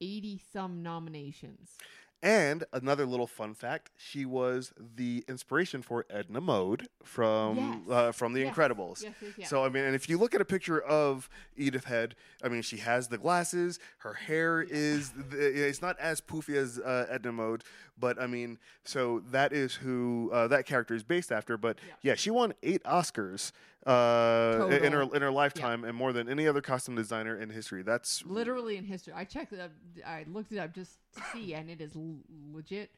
eighty 0.00 0.40
some 0.52 0.82
nominations. 0.82 1.78
And 2.24 2.64
another 2.72 3.04
little 3.04 3.26
fun 3.26 3.52
fact: 3.52 3.90
she 3.98 4.24
was 4.24 4.72
the 4.96 5.22
inspiration 5.28 5.82
for 5.82 6.06
Edna 6.08 6.40
Mode 6.40 6.88
from 7.04 7.84
Yes. 7.86 7.94
uh, 7.94 8.12
from 8.12 8.32
The 8.32 8.40
Yes. 8.40 8.54
Incredibles. 8.56 9.04
Yes. 9.36 9.50
So 9.50 9.62
I 9.62 9.68
mean, 9.68 9.84
and 9.84 9.94
if 9.94 10.08
you 10.08 10.16
look 10.16 10.34
at 10.34 10.40
a 10.40 10.44
picture 10.46 10.80
of 10.80 11.28
Edith 11.54 11.84
Head, 11.84 12.14
I 12.42 12.48
mean, 12.48 12.62
she 12.62 12.78
has 12.78 13.08
the 13.08 13.18
glasses. 13.18 13.78
Her 13.98 14.14
hair 14.14 14.62
is 14.62 15.12
it's 15.32 15.82
not 15.82 15.98
as 16.00 16.22
poofy 16.22 16.54
as 16.56 16.78
uh, 16.78 17.06
Edna 17.10 17.30
Mode, 17.32 17.62
but 17.98 18.18
I 18.18 18.26
mean, 18.26 18.58
so 18.84 19.20
that 19.30 19.52
is 19.52 19.74
who 19.74 20.30
uh, 20.32 20.48
that 20.48 20.64
character 20.64 20.94
is 20.94 21.02
based 21.02 21.30
after. 21.30 21.58
But 21.58 21.76
Yeah. 21.86 21.94
yeah, 22.00 22.14
she 22.14 22.30
won 22.30 22.54
eight 22.62 22.82
Oscars 22.84 23.52
uh, 23.86 24.68
in 24.82 24.92
her 24.92 25.02
in 25.02 25.22
her 25.22 25.30
lifetime, 25.30 25.84
and 25.84 25.96
more 25.96 26.12
than 26.12 26.28
any 26.28 26.46
other 26.48 26.60
costume 26.60 26.94
designer 26.94 27.36
in 27.38 27.50
history. 27.50 27.82
That's 27.82 28.24
literally 28.24 28.76
in 28.76 28.84
history. 28.84 29.12
I 29.14 29.24
checked 29.24 29.52
it 29.52 29.60
up. 29.60 29.70
I 30.06 30.24
looked 30.28 30.52
it 30.52 30.58
up 30.58 30.74
just 30.74 30.98
to 31.16 31.22
see, 31.32 31.54
and 31.54 31.68
it 31.70 31.80
is 31.80 31.94
l- 31.96 32.18
legit 32.52 32.90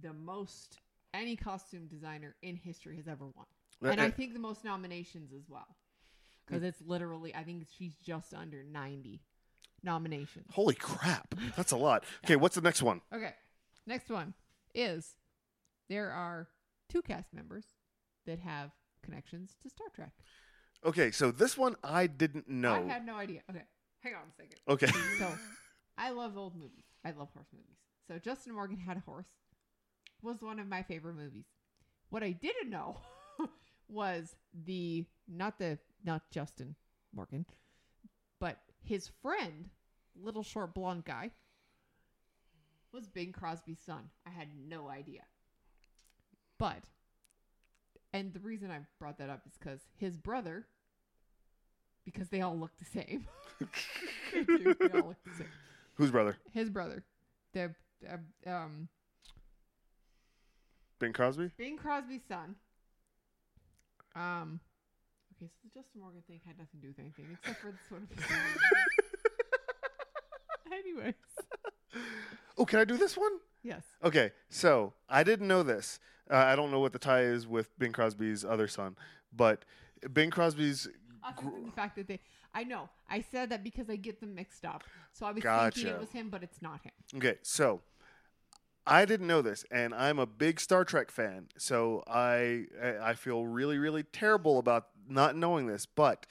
the 0.00 0.12
most 0.12 0.78
any 1.14 1.36
costume 1.36 1.86
designer 1.86 2.34
in 2.42 2.56
history 2.56 2.96
has 2.96 3.08
ever 3.08 3.24
won, 3.24 3.46
and 3.82 4.00
I 4.00 4.10
think 4.10 4.32
the 4.32 4.38
most 4.38 4.64
nominations 4.64 5.32
as 5.32 5.48
well, 5.48 5.76
because 6.46 6.62
it's 6.62 6.80
literally. 6.82 7.34
I 7.34 7.42
think 7.42 7.66
she's 7.76 7.94
just 8.04 8.32
under 8.34 8.62
ninety 8.64 9.20
nominations. 9.82 10.46
holy 10.52 10.74
crap, 10.74 11.34
that's 11.56 11.72
a 11.72 11.76
lot. 11.76 12.04
Okay, 12.24 12.36
what's 12.36 12.54
the 12.54 12.60
next 12.62 12.82
one? 12.82 13.00
Okay, 13.12 13.34
next 13.86 14.08
one 14.10 14.34
is 14.74 15.16
there 15.88 16.10
are 16.10 16.48
two 16.88 17.02
cast 17.02 17.32
members 17.32 17.64
that 18.26 18.38
have 18.40 18.72
connections 19.06 19.56
to 19.62 19.70
Star 19.70 19.86
Trek. 19.94 20.12
Okay, 20.84 21.10
so 21.10 21.30
this 21.30 21.56
one 21.56 21.76
I 21.82 22.06
didn't 22.06 22.48
know. 22.48 22.74
I 22.74 22.82
had 22.82 23.06
no 23.06 23.16
idea. 23.16 23.40
Okay, 23.50 23.62
hang 24.00 24.14
on 24.14 24.22
a 24.28 24.34
second. 24.36 24.58
okay. 24.68 24.86
so 25.18 25.32
I 25.98 26.10
love 26.10 26.36
old 26.36 26.54
movies. 26.54 26.84
I 27.04 27.12
love 27.12 27.28
horse 27.32 27.48
movies. 27.52 27.78
So 28.08 28.18
Justin 28.18 28.54
Morgan 28.54 28.78
had 28.78 28.98
a 28.98 29.00
horse 29.00 29.26
was 30.22 30.42
one 30.42 30.58
of 30.58 30.66
my 30.66 30.82
favorite 30.82 31.14
movies. 31.14 31.46
What 32.10 32.22
I 32.22 32.32
didn't 32.32 32.70
know 32.70 32.98
was 33.88 34.34
the 34.64 35.04
not 35.28 35.58
the 35.58 35.78
not 36.04 36.30
Justin 36.30 36.74
Morgan, 37.14 37.46
but 38.40 38.58
his 38.82 39.10
friend, 39.22 39.70
little 40.20 40.42
short 40.42 40.74
blonde 40.74 41.04
guy, 41.04 41.30
was 42.92 43.06
Bing 43.06 43.32
Crosby's 43.32 43.80
son. 43.84 44.10
I 44.26 44.30
had 44.30 44.48
no 44.68 44.88
idea. 44.88 45.22
But 46.58 46.84
and 48.16 48.32
the 48.32 48.40
reason 48.40 48.70
I 48.70 48.80
brought 48.98 49.18
that 49.18 49.30
up 49.30 49.42
is 49.46 49.52
because 49.58 49.80
his 49.96 50.16
brother, 50.16 50.66
because 52.04 52.28
they 52.28 52.40
all 52.40 52.56
look 52.56 52.72
the 52.78 52.84
same. 52.84 53.26
they 54.32 54.42
do. 54.44 54.74
They 54.78 54.98
all 55.00 55.08
look 55.08 55.24
the 55.24 55.34
same 55.38 55.48
Whose 55.94 56.10
brother? 56.10 56.36
his 56.52 56.70
brother, 56.70 57.04
the 57.52 57.74
uh, 58.08 58.50
um 58.50 58.88
Bing 60.98 61.12
Crosby? 61.12 61.50
Bing 61.58 61.76
Crosby's 61.76 62.22
son. 62.28 62.54
Um, 64.14 64.60
okay, 65.36 65.50
so 65.52 65.68
the 65.68 65.80
Justin 65.80 66.00
Morgan 66.00 66.22
thing 66.26 66.40
had 66.46 66.56
nothing 66.58 66.80
to 66.80 66.86
do 66.86 66.88
with 66.88 66.98
anything 66.98 67.26
except 67.38 67.60
for 67.60 67.70
the 67.70 67.78
sort 67.88 68.02
of. 68.02 68.08
Anyways, 70.72 71.14
Oh, 72.58 72.64
can 72.64 72.78
I 72.78 72.84
do 72.84 72.96
this 72.96 73.16
one? 73.16 73.32
Yes, 73.66 73.82
Okay, 74.04 74.32
so 74.48 74.92
I 75.08 75.22
didn't 75.24 75.48
know 75.48 75.62
this. 75.62 75.98
Uh, 76.30 76.36
I 76.36 76.56
don't 76.56 76.70
know 76.70 76.80
what 76.80 76.92
the 76.92 76.98
tie 76.98 77.22
is 77.22 77.46
with 77.46 77.76
Bing 77.78 77.92
Crosby's 77.92 78.44
other 78.44 78.68
son, 78.68 78.96
but 79.34 79.64
Bing 80.12 80.30
Crosby's. 80.30 80.88
gr- 81.36 81.50
the 81.64 81.70
fact 81.72 81.96
that 81.96 82.08
they, 82.08 82.20
I 82.54 82.64
know 82.64 82.88
I 83.08 83.24
said 83.32 83.50
that 83.50 83.62
because 83.62 83.88
I 83.90 83.96
get 83.96 84.20
them 84.20 84.34
mixed 84.34 84.64
up, 84.64 84.82
so 85.12 85.26
I 85.26 85.30
was 85.32 85.42
thinking 85.42 85.50
Gotcha. 85.84 85.88
it 85.96 86.00
was 86.00 86.10
him, 86.10 86.28
but 86.30 86.42
it's 86.42 86.60
not 86.62 86.80
him. 86.82 86.92
Okay, 87.16 87.36
so 87.42 87.80
I 88.86 89.04
didn't 89.04 89.26
know 89.26 89.42
this, 89.42 89.64
and 89.70 89.94
I'm 89.94 90.18
a 90.18 90.26
big 90.26 90.60
Star 90.60 90.84
Trek 90.84 91.10
fan, 91.10 91.48
so 91.58 92.02
I 92.06 92.64
I 93.02 93.14
feel 93.14 93.46
really 93.46 93.78
really 93.78 94.02
terrible 94.04 94.58
about 94.58 94.86
not 95.08 95.36
knowing 95.36 95.66
this. 95.66 95.86
But 95.86 96.26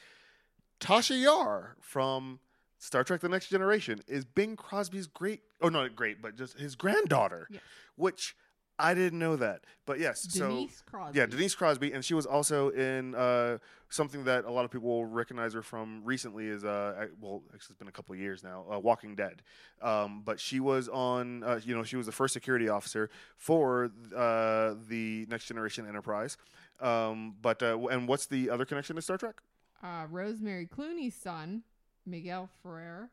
Tasha 0.79 1.21
Yar 1.21 1.77
from 1.81 2.39
Star 2.85 3.03
Trek: 3.03 3.21
The 3.21 3.29
Next 3.29 3.47
Generation 3.49 3.99
is 4.07 4.23
Bing 4.25 4.55
Crosby's 4.55 5.07
great, 5.07 5.41
oh 5.61 5.69
not 5.69 5.95
great, 5.95 6.21
but 6.21 6.35
just 6.37 6.57
his 6.59 6.75
granddaughter, 6.75 7.47
Yes. 7.49 7.61
which 7.95 8.35
I 8.77 8.93
didn't 8.93 9.19
know 9.19 9.35
that. 9.37 9.61
But 9.85 9.99
yes, 9.99 10.27
so 10.29 10.49
Denise 10.49 10.83
Crosby. 10.85 11.17
Yeah, 11.17 11.25
Denise 11.27 11.55
Crosby, 11.55 11.93
and 11.93 12.03
she 12.03 12.13
was 12.13 12.25
also 12.25 12.69
in 12.69 13.15
uh, 13.15 13.57
something 13.89 14.25
that 14.25 14.43
a 14.43 14.51
lot 14.51 14.65
of 14.65 14.71
people 14.71 14.89
will 14.89 15.05
recognize 15.05 15.53
her 15.53 15.61
from 15.61 16.01
recently. 16.03 16.47
Is 16.47 16.65
uh, 16.65 17.07
well, 17.21 17.41
actually, 17.53 17.73
it's 17.73 17.79
been 17.79 17.87
a 17.87 17.91
couple 17.91 18.13
of 18.13 18.19
years 18.19 18.43
now. 18.43 18.65
Uh, 18.71 18.77
Walking 18.79 19.15
Dead, 19.15 19.41
um, 19.81 20.21
but 20.25 20.39
she 20.39 20.59
was 20.59 20.89
on. 20.89 21.43
Uh, 21.43 21.59
you 21.63 21.73
know, 21.75 21.83
she 21.83 21.95
was 21.95 22.05
the 22.05 22.11
first 22.11 22.33
security 22.33 22.67
officer 22.69 23.09
for 23.37 23.91
uh, 24.15 24.75
the 24.89 25.25
Next 25.29 25.45
Generation 25.45 25.87
Enterprise. 25.87 26.37
Um, 26.81 27.35
but 27.41 27.63
uh, 27.63 27.79
and 27.89 28.07
what's 28.07 28.25
the 28.25 28.49
other 28.49 28.65
connection 28.65 28.97
to 28.97 29.01
Star 29.01 29.17
Trek? 29.17 29.35
Uh, 29.81 30.05
Rosemary 30.09 30.65
Clooney's 30.67 31.15
son, 31.15 31.63
Miguel 32.05 32.49
Ferrer. 32.63 33.09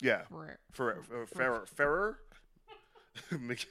Yeah, 0.00 0.22
Ferrer. 0.30 0.58
for 0.72 0.92
uh, 1.22 1.26
Ferrer. 1.26 1.66
Ferrer. 1.66 2.18
Mig- 3.40 3.66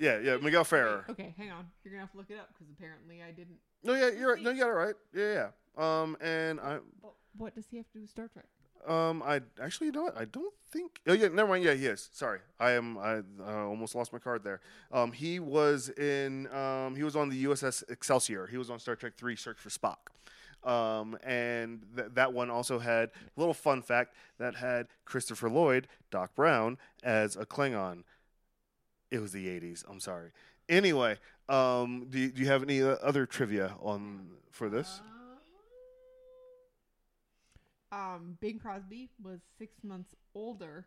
yeah, 0.00 0.18
yeah, 0.20 0.36
Miguel 0.38 0.64
Ferrer. 0.64 1.04
Okay, 1.10 1.34
hang 1.36 1.50
on. 1.50 1.66
You're 1.82 1.92
gonna 1.92 2.02
have 2.02 2.12
to 2.12 2.16
look 2.18 2.30
it 2.30 2.38
up 2.38 2.48
because 2.52 2.70
apparently 2.70 3.22
I 3.22 3.30
didn't. 3.30 3.58
No, 3.82 3.94
yeah, 3.94 4.10
you're 4.10 4.34
right. 4.34 4.42
No, 4.42 4.50
you 4.50 4.60
got 4.60 4.68
it 4.70 4.72
right. 4.72 4.94
Yeah, 5.14 5.32
yeah. 5.78 6.02
Um, 6.02 6.16
and 6.20 6.60
I, 6.60 6.78
But 7.02 7.12
what 7.36 7.54
does 7.54 7.66
he 7.70 7.76
have 7.76 7.86
to 7.88 7.92
do 7.94 8.00
with 8.00 8.10
Star 8.10 8.28
Trek? 8.28 8.46
Um, 8.86 9.22
I 9.24 9.40
actually, 9.62 9.86
you 9.86 9.92
know 9.92 10.02
what? 10.04 10.16
I 10.18 10.24
don't 10.26 10.52
think. 10.70 11.00
Oh 11.06 11.12
yeah, 11.14 11.28
never 11.28 11.48
mind. 11.48 11.64
Yeah, 11.64 11.74
he 11.74 11.86
is. 11.86 12.10
Sorry, 12.12 12.40
I 12.60 12.72
am. 12.72 12.98
I 12.98 13.22
uh, 13.40 13.66
almost 13.66 13.94
lost 13.94 14.12
my 14.12 14.18
card 14.18 14.44
there. 14.44 14.60
Um, 14.92 15.12
he 15.12 15.40
was 15.40 15.88
in. 15.90 16.52
Um, 16.54 16.94
he 16.96 17.02
was 17.02 17.16
on 17.16 17.28
the 17.28 17.44
USS 17.44 17.82
Excelsior. 17.90 18.46
He 18.46 18.56
was 18.56 18.70
on 18.70 18.78
Star 18.78 18.94
Trek 18.96 19.14
Three: 19.16 19.36
Search 19.36 19.58
for 19.58 19.70
Spock. 19.70 20.08
Um, 20.64 21.18
and 21.22 21.82
th- 21.94 22.08
that 22.14 22.32
one 22.32 22.50
also 22.50 22.78
had 22.78 23.10
a 23.36 23.40
little 23.40 23.52
fun 23.54 23.82
fact 23.82 24.14
that 24.38 24.54
had 24.56 24.86
Christopher 25.04 25.50
Lloyd, 25.50 25.86
Doc 26.10 26.34
Brown, 26.34 26.78
as 27.02 27.36
a 27.36 27.44
Klingon. 27.44 28.04
It 29.10 29.18
was 29.20 29.32
the 29.32 29.46
'80s. 29.46 29.84
I'm 29.88 30.00
sorry. 30.00 30.30
Anyway, 30.68 31.18
um, 31.50 32.06
do 32.08 32.18
you, 32.18 32.30
do 32.30 32.40
you 32.40 32.48
have 32.48 32.62
any 32.62 32.82
uh, 32.82 32.96
other 33.02 33.26
trivia 33.26 33.74
on 33.82 34.26
for 34.50 34.68
this? 34.70 35.02
Um, 37.92 38.36
Bing 38.40 38.58
Crosby 38.58 39.10
was 39.22 39.40
six 39.58 39.72
months 39.84 40.14
older 40.34 40.86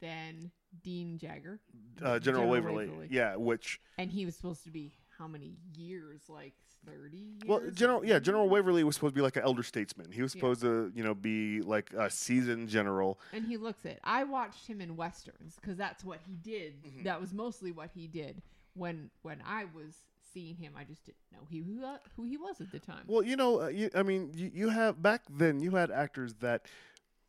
than 0.00 0.50
Dean 0.84 1.18
Jagger, 1.18 1.58
Uh, 1.96 2.18
General, 2.18 2.20
General 2.20 2.48
Waverly. 2.50 2.86
Waverly. 2.86 3.08
Yeah, 3.10 3.36
which 3.36 3.80
and 3.98 4.10
he 4.12 4.26
was 4.26 4.36
supposed 4.36 4.62
to 4.64 4.70
be 4.70 4.92
how 5.18 5.26
many 5.26 5.56
years, 5.76 6.22
like 6.28 6.52
thirty. 6.84 7.16
Years 7.16 7.42
Well, 7.46 7.60
General, 7.72 8.04
yeah, 8.04 8.18
General? 8.18 8.48
Waverly 8.48 8.84
was 8.84 8.94
supposed 8.96 9.14
to 9.14 9.18
be 9.18 9.22
like 9.22 9.36
an 9.36 9.42
elder 9.42 9.62
statesman. 9.62 10.12
He 10.12 10.22
was 10.22 10.34
Yeah. 10.34 10.40
supposed 10.40 10.60
to, 10.62 10.92
you 10.94 11.02
know, 11.02 11.14
be 11.14 11.60
like 11.62 11.92
a 11.94 12.10
seasoned 12.10 12.68
general. 12.68 13.18
and 13.32 13.44
he 13.44 13.56
looks 13.56 13.84
it. 13.84 13.98
I 14.04 14.24
watched 14.24 14.66
him 14.66 14.80
in 14.80 14.96
westerns 14.96 15.56
because 15.60 15.76
that's 15.76 16.04
what 16.04 16.20
he 16.26 16.34
did. 16.36 16.82
Mhm. 16.84 17.04
That 17.04 17.20
was 17.20 17.32
mostly 17.32 17.72
what 17.72 17.90
he 17.94 18.06
did 18.06 18.42
when 18.74 19.10
when 19.22 19.42
I 19.44 19.64
was 19.64 20.04
seeing 20.32 20.56
him. 20.56 20.74
I 20.76 20.84
just 20.84 21.04
didn't 21.04 21.18
know 21.32 21.46
he 21.48 21.58
who, 21.60 21.82
uh, 21.84 21.98
who 22.16 22.24
he 22.24 22.36
was 22.36 22.60
at 22.60 22.70
the 22.70 22.78
time. 22.78 23.04
Well, 23.06 23.22
you 23.22 23.36
know, 23.36 23.62
uh, 23.62 23.68
you, 23.68 23.90
I 23.94 24.02
mean, 24.02 24.32
you, 24.34 24.50
you 24.52 24.68
have 24.68 25.02
back 25.02 25.22
then 25.30 25.60
you 25.60 25.70
had 25.72 25.90
actors 25.90 26.34
that 26.40 26.66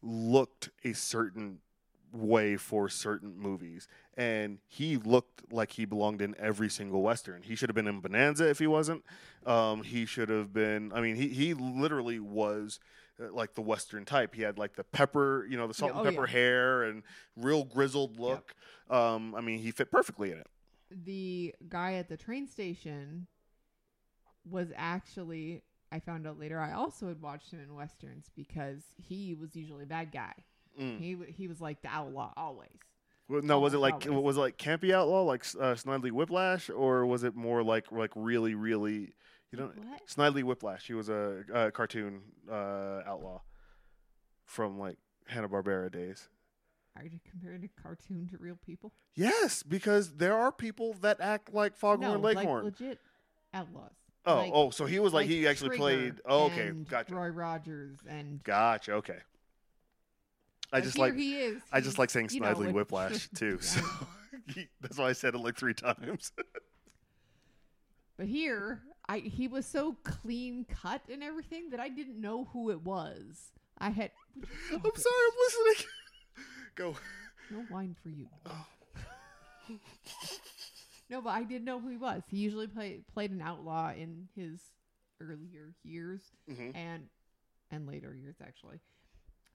looked 0.02 0.70
a 0.84 0.94
certain 0.94 1.60
way 2.14 2.56
for 2.58 2.90
certain 2.90 3.38
movies, 3.38 3.88
and 4.16 4.60
he 4.68 4.98
looked 4.98 5.52
like 5.52 5.72
he 5.74 5.86
belonged 5.86 6.22
in 6.22 6.36
every 6.40 6.70
single 6.70 7.02
western. 7.02 7.44
He 7.44 7.56
should 7.56 7.70
have 7.70 7.76
been 7.76 7.88
in 7.88 8.00
Bonanza 8.02 8.50
if 8.50 8.60
he 8.60 8.68
wasn't. 8.68 9.04
Um, 9.46 9.84
he 9.84 10.06
should 10.06 10.30
have 10.30 10.54
been. 10.54 10.92
I 10.94 11.02
mean, 11.02 11.16
he 11.16 11.28
he 11.30 11.54
literally 11.54 12.20
was. 12.20 12.80
uh, 13.20 13.32
Like 13.34 13.56
the 13.56 13.62
Western 13.62 14.06
type, 14.06 14.36
he 14.36 14.44
had 14.44 14.58
like 14.60 14.76
the 14.76 14.84
pepper, 14.84 15.46
you 15.50 15.58
know, 15.58 15.68
the 15.68 15.74
salt 15.74 15.92
Yeah, 15.94 16.00
and 16.00 16.08
oh, 16.08 16.12
pepper 16.12 16.28
yeah. 16.28 16.32
hair 16.32 16.84
and 16.84 17.04
real 17.36 17.64
grizzled 17.64 18.20
look. 18.20 18.54
Um, 18.90 19.34
I 19.36 19.42
mean, 19.42 19.60
he 19.60 19.72
fit 19.72 19.90
perfectly 19.92 20.32
in 20.32 20.38
it. 20.38 20.48
the 20.90 21.54
guy 21.68 21.94
at 21.96 22.08
the 22.10 22.18
train 22.18 22.48
station 22.48 23.28
was 24.50 24.70
actually 24.76 25.64
I 25.92 26.00
found 26.00 26.28
out 26.28 26.40
later 26.40 26.60
I 26.60 26.74
also 26.74 27.08
had 27.08 27.22
watched 27.22 27.52
him 27.52 27.60
in 27.60 27.74
westerns 27.76 28.30
because 28.36 28.82
he 28.98 29.34
was 29.34 29.56
usually 29.56 29.84
a 29.84 29.88
bad 29.88 30.12
guy. 30.12 30.34
Mm. 30.80 31.00
He 31.00 31.18
he 31.34 31.48
was 31.48 31.60
like 31.62 31.82
the 31.82 31.90
outlaw 31.90 32.34
always. 32.38 32.70
Well, 33.30 33.42
No, 33.42 33.60
was 33.60 33.74
it 33.74 33.80
like 33.80 34.08
Always. 34.08 34.24
was 34.24 34.38
it 34.38 34.40
like 34.40 34.58
campy 34.58 34.92
outlaw 34.94 35.24
like 35.24 35.42
uh, 35.60 35.74
Snidely 35.76 36.12
Whiplash, 36.12 36.70
or 36.70 37.06
was 37.06 37.24
it 37.24 37.36
more 37.36 37.64
like 37.64 37.92
like 37.92 38.12
really 38.16 38.56
really 38.56 39.14
you 39.52 39.60
know 39.60 39.72
What? 39.76 40.08
Snidely 40.08 40.44
Whiplash? 40.44 40.88
He 40.88 40.94
was 40.94 41.10
a, 41.10 41.44
a 41.54 41.72
cartoon 41.72 42.22
uh, 42.50 43.02
outlaw 43.06 43.42
from 44.46 44.80
like 44.80 44.98
Hanna 45.28 45.50
Barbera 45.50 45.92
days. 45.92 46.30
Are 46.96 47.04
you 47.04 47.20
comparing 47.30 47.64
a 47.64 47.82
cartoon 47.82 48.28
to 48.32 48.38
real 48.38 48.58
people? 48.66 48.92
Yes, 49.14 49.62
because 49.62 50.16
there 50.16 50.36
are 50.36 50.52
people 50.52 50.96
that 51.02 51.20
act 51.22 51.54
like 51.54 51.76
Foghorn 51.76 52.02
no, 52.02 52.20
Leghorn. 52.20 52.64
like 52.64 52.80
legit 52.80 53.00
outlaws. 53.54 53.92
oh, 54.26 54.36
like- 54.36 54.52
oh, 54.54 54.70
so 54.72 54.86
he 54.86 55.00
was 55.00 55.14
like, 55.14 55.28
he 55.28 55.48
actually 55.48 55.70
Trigger 55.78 55.82
played. 55.82 56.14
Oh, 56.26 56.46
okay, 56.46 56.72
gotcha, 56.90 57.14
Roy 57.14 57.28
Rogers 57.28 58.00
and 58.08 58.44
gotcha. 58.44 58.94
Okay, 58.94 59.18
I 60.72 60.82
just 60.82 60.98
like 60.98 61.16
he 61.16 61.38
is. 61.38 61.62
I 61.72 61.82
just 61.82 61.98
like 61.98 62.10
saying 62.10 62.28
Snidely 62.28 62.74
Whiplash 62.74 63.30
too. 63.36 63.60
So 63.62 63.82
that's 64.82 64.98
why 64.98 65.10
I 65.10 65.14
said 65.14 65.34
it 65.36 65.40
like 65.40 65.58
three 65.58 65.74
times. 65.74 66.32
But 68.18 68.26
here, 68.26 68.82
I 69.08 69.20
he 69.20 69.48
was 69.48 69.68
so 69.68 69.96
clean 70.04 70.66
cut 70.66 71.04
and 71.08 71.22
everything 71.22 71.70
that 71.70 71.80
I 71.80 71.88
didn't 71.88 72.20
know 72.20 72.46
who 72.46 72.72
it 72.72 72.82
was. 72.82 73.52
I 73.78 73.92
had. 73.92 74.10
I'm 74.74 74.82
sorry, 74.82 74.90
I'm 75.28 75.38
listening. 75.46 75.88
Go. 76.74 76.96
No 77.52 77.64
wine 77.70 77.96
for 78.02 78.10
you. 78.10 78.26
Oh. 78.48 78.66
No, 81.10 81.22
but 81.22 81.30
I 81.30 81.44
didn't 81.44 81.66
know 81.66 81.80
who 81.80 81.90
he 81.90 81.98
was. 81.98 82.24
He 82.28 82.38
usually 82.38 82.68
played 82.68 83.08
played 83.08 83.32
an 83.32 83.42
outlaw 83.42 83.92
in 83.92 84.28
his 84.36 84.60
earlier 85.22 85.74
years 85.84 86.22
hmm 86.52 86.72
and 86.76 87.04
and 87.72 87.88
later 87.88 88.14
years 88.16 88.36
actually. 88.42 88.80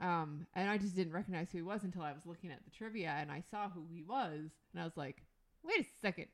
Um, 0.02 0.46
and 0.54 0.68
I 0.68 0.78
just 0.78 0.96
didn't 0.96 1.12
recognize 1.12 1.48
who 1.52 1.58
he 1.58 1.62
was 1.62 1.84
until 1.84 2.02
I 2.02 2.12
was 2.12 2.26
looking 2.26 2.50
at 2.50 2.64
the 2.64 2.70
trivia 2.70 3.14
and 3.18 3.30
I 3.30 3.42
saw 3.50 3.68
who 3.70 3.84
he 3.90 4.02
was 4.02 4.50
and 4.72 4.80
I 4.80 4.84
was 4.84 4.96
like, 4.96 5.22
wait 5.62 5.80
a 5.80 5.86
second. 6.00 6.26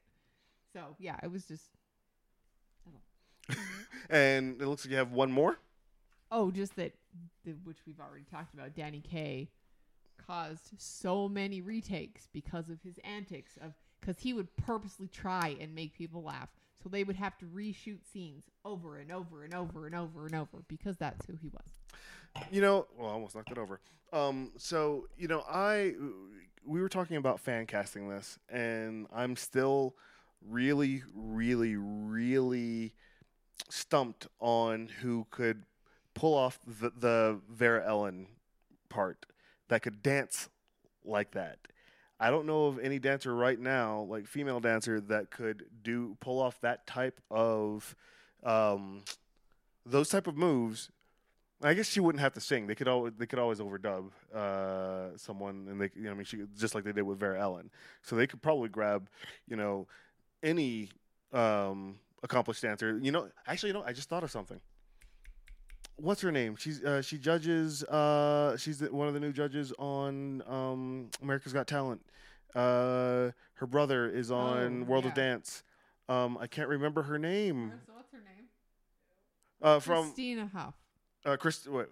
So 0.72 0.96
yeah, 0.98 1.16
it 1.22 1.30
was 1.30 1.44
just 1.46 1.64
And 4.10 4.60
it 4.60 4.66
looks 4.66 4.84
like 4.84 4.92
you 4.92 4.96
have 4.98 5.12
one 5.12 5.30
more. 5.30 5.58
oh, 6.30 6.50
just 6.50 6.76
that 6.76 6.92
the, 7.44 7.52
which 7.64 7.78
we've 7.86 8.00
already 8.00 8.24
talked 8.30 8.54
about. 8.54 8.74
Danny 8.74 9.00
Kaye 9.00 9.48
caused 10.26 10.70
so 10.78 11.28
many 11.28 11.60
retakes 11.60 12.28
because 12.32 12.68
of 12.68 12.80
his 12.82 12.98
antics 13.04 13.56
of 13.62 13.72
because 14.00 14.18
he 14.20 14.32
would 14.32 14.54
purposely 14.56 15.08
try 15.08 15.56
and 15.60 15.74
make 15.74 15.92
people 15.94 16.22
laugh. 16.22 16.48
So 16.82 16.88
they 16.88 17.02
would 17.04 17.16
have 17.16 17.36
to 17.38 17.46
reshoot 17.46 18.04
scenes 18.10 18.44
over 18.64 18.98
and 18.98 19.10
over 19.10 19.42
and 19.44 19.52
over 19.54 19.86
and 19.86 19.94
over 19.94 20.26
and 20.26 20.34
over 20.34 20.62
because 20.68 20.96
that's 20.96 21.26
who 21.26 21.36
he 21.36 21.48
was. 21.48 21.77
You 22.50 22.60
know, 22.60 22.86
well, 22.96 23.10
I 23.10 23.12
almost 23.12 23.34
knocked 23.34 23.50
it 23.50 23.58
over. 23.58 23.80
Um, 24.12 24.52
so 24.56 25.06
you 25.16 25.28
know, 25.28 25.44
I 25.48 25.94
we 26.64 26.80
were 26.80 26.88
talking 26.88 27.16
about 27.16 27.40
fan 27.40 27.66
casting 27.66 28.08
this, 28.08 28.38
and 28.48 29.06
I'm 29.14 29.36
still 29.36 29.94
really, 30.46 31.02
really, 31.14 31.76
really 31.76 32.92
stumped 33.70 34.26
on 34.40 34.88
who 35.00 35.26
could 35.30 35.64
pull 36.14 36.34
off 36.34 36.58
the, 36.66 36.90
the 36.96 37.40
Vera 37.50 37.86
Ellen 37.86 38.26
part 38.88 39.26
that 39.68 39.82
could 39.82 40.02
dance 40.02 40.48
like 41.04 41.32
that. 41.32 41.58
I 42.20 42.30
don't 42.30 42.46
know 42.46 42.66
of 42.66 42.78
any 42.80 42.98
dancer 42.98 43.34
right 43.34 43.58
now, 43.58 44.00
like 44.02 44.26
female 44.26 44.60
dancer, 44.60 45.00
that 45.02 45.30
could 45.30 45.64
do 45.82 46.16
pull 46.20 46.40
off 46.40 46.60
that 46.62 46.86
type 46.86 47.20
of 47.30 47.94
um, 48.42 49.04
those 49.86 50.08
type 50.08 50.26
of 50.26 50.36
moves 50.36 50.90
I 51.62 51.74
guess 51.74 51.88
she 51.88 51.98
wouldn't 52.00 52.20
have 52.20 52.34
to 52.34 52.40
sing. 52.40 52.66
They 52.68 52.74
could 52.76 52.86
always 52.88 53.14
they 53.18 53.26
could 53.26 53.38
always 53.40 53.58
overdub 53.58 54.10
uh, 54.34 55.16
someone, 55.16 55.66
and 55.68 55.80
they 55.80 55.90
you 55.96 56.04
know 56.04 56.12
I 56.12 56.14
mean 56.14 56.24
she 56.24 56.38
just 56.56 56.74
like 56.74 56.84
they 56.84 56.92
did 56.92 57.02
with 57.02 57.18
Vera 57.18 57.40
Ellen. 57.40 57.70
So 58.02 58.14
they 58.16 58.26
could 58.28 58.40
probably 58.42 58.68
grab 58.68 59.08
you 59.48 59.56
know 59.56 59.88
any 60.42 60.88
um, 61.32 61.96
accomplished 62.22 62.62
dancer. 62.62 62.98
You 63.02 63.10
know, 63.10 63.28
actually, 63.46 63.70
you 63.70 63.74
know, 63.74 63.82
I 63.84 63.92
just 63.92 64.08
thought 64.08 64.22
of 64.22 64.30
something. 64.30 64.60
What's 65.96 66.20
her 66.20 66.30
name? 66.30 66.54
She's 66.56 66.84
uh, 66.84 67.02
she 67.02 67.18
judges. 67.18 67.82
Uh, 67.82 68.56
she's 68.56 68.78
the, 68.78 68.92
one 68.92 69.08
of 69.08 69.14
the 69.14 69.20
new 69.20 69.32
judges 69.32 69.72
on 69.80 70.42
um, 70.46 71.10
America's 71.20 71.52
Got 71.52 71.66
Talent. 71.66 72.00
Uh, 72.54 73.30
her 73.54 73.66
brother 73.66 74.08
is 74.08 74.30
on 74.30 74.82
Oh, 74.82 74.90
World 74.90 75.06
of. 75.06 75.14
Dance. 75.14 75.64
Um, 76.08 76.38
I 76.40 76.46
can't 76.46 76.68
remember 76.68 77.02
her 77.02 77.18
name. 77.18 77.72
So 77.86 77.92
what's 77.94 78.12
her 78.12 78.18
name? 78.18 78.44
Uh, 79.60 79.80
from 79.80 80.04
Christina 80.04 80.48
Hough. 80.54 80.74
Uh, 81.28 81.36
Chris, 81.36 81.66
wait, 81.66 81.86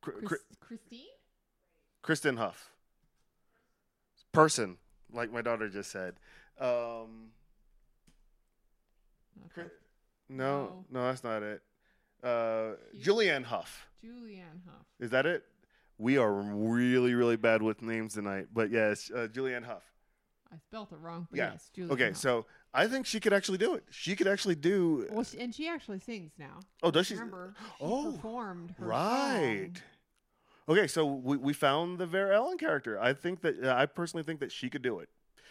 Cr- 0.00 0.10
Chris, 0.24 0.40
Christine? 0.60 1.06
Kristen 2.02 2.36
Hough. 2.36 2.70
Person, 4.32 4.76
like 5.12 5.32
my 5.32 5.42
daughter 5.42 5.68
just 5.68 5.90
said. 5.90 6.14
Um, 6.60 7.30
Okay. 9.46 9.68
no, 10.28 10.84
no, 10.90 11.02
that's 11.06 11.24
not 11.24 11.42
it. 11.42 11.62
Uh, 12.22 12.74
Julianne 12.96 13.44
Hough. 13.44 13.88
Julianne 14.04 14.64
Hough. 14.66 14.86
Is 15.00 15.10
that 15.10 15.26
it? 15.26 15.44
We 15.98 16.16
are 16.18 16.32
really, 16.32 17.14
really 17.14 17.36
bad 17.36 17.60
with 17.62 17.82
names 17.82 18.14
tonight. 18.14 18.48
But 18.52 18.70
yes, 18.70 19.10
uh, 19.12 19.26
Julianne 19.32 19.64
Hough. 19.64 19.82
I 20.52 20.58
spelt 20.58 20.92
it 20.92 20.98
wrong, 20.98 21.26
but 21.30 21.36
Yeah. 21.38 21.52
yes, 21.52 21.70
Julianne 21.76 21.90
Okay, 21.90 22.06
Hough. 22.08 22.16
so 22.16 22.46
I 22.76 22.88
think 22.88 23.06
she 23.06 23.20
could 23.20 23.32
actually 23.32 23.58
do 23.58 23.74
it. 23.74 23.84
She 23.90 24.16
could 24.16 24.26
actually 24.26 24.56
do. 24.56 25.06
Well, 25.10 25.22
she, 25.24 25.38
and 25.38 25.54
she 25.54 25.68
actually 25.68 26.00
sings 26.00 26.32
now. 26.38 26.58
Oh, 26.82 26.90
does 26.90 27.06
she? 27.06 27.14
Remember, 27.14 27.54
she 27.78 27.84
Oh, 27.84 28.12
performed 28.12 28.74
her 28.78 28.86
Right. 28.86 29.70
song. 29.74 29.82
Okay, 30.76 30.86
so 30.88 31.06
we, 31.06 31.36
we 31.36 31.52
found 31.52 31.98
the 31.98 32.06
Vera 32.06 32.34
Ellen 32.36 32.58
character. 32.58 32.98
I 33.00 33.12
think 33.12 33.42
that 33.42 33.62
uh, 33.62 33.74
I 33.76 33.86
personally 33.86 34.24
think 34.24 34.40
that 34.40 34.50
she 34.50 34.68
could 34.70 34.82
do 34.82 34.98
it. 34.98 35.08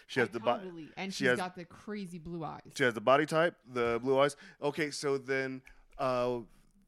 She 0.08 0.20
has 0.20 0.30
I 0.30 0.32
the 0.34 0.40
body. 0.42 0.64
totally, 0.66 0.90
and 0.98 1.14
she 1.14 1.26
has 1.26 1.38
got 1.38 1.56
the 1.56 1.64
crazy 1.66 2.18
blue 2.20 2.44
eyes. 2.44 2.62
She 2.76 2.84
has 2.84 2.94
the 2.94 3.00
body 3.02 3.26
type, 3.26 3.56
the 3.72 4.00
blue 4.04 4.20
eyes. 4.20 4.36
Okay, 4.62 4.92
so 4.92 5.18
then 5.18 5.62
uh, 5.98 6.40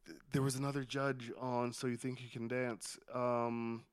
th- 0.06 0.18
there 0.32 0.42
was 0.42 0.56
another 0.56 0.84
judge 0.84 1.32
on 1.40 1.72
So 1.72 1.86
You 1.86 1.96
Think 1.96 2.20
You 2.22 2.28
Can 2.28 2.46
Dance. 2.46 2.98
Um, 3.14 3.84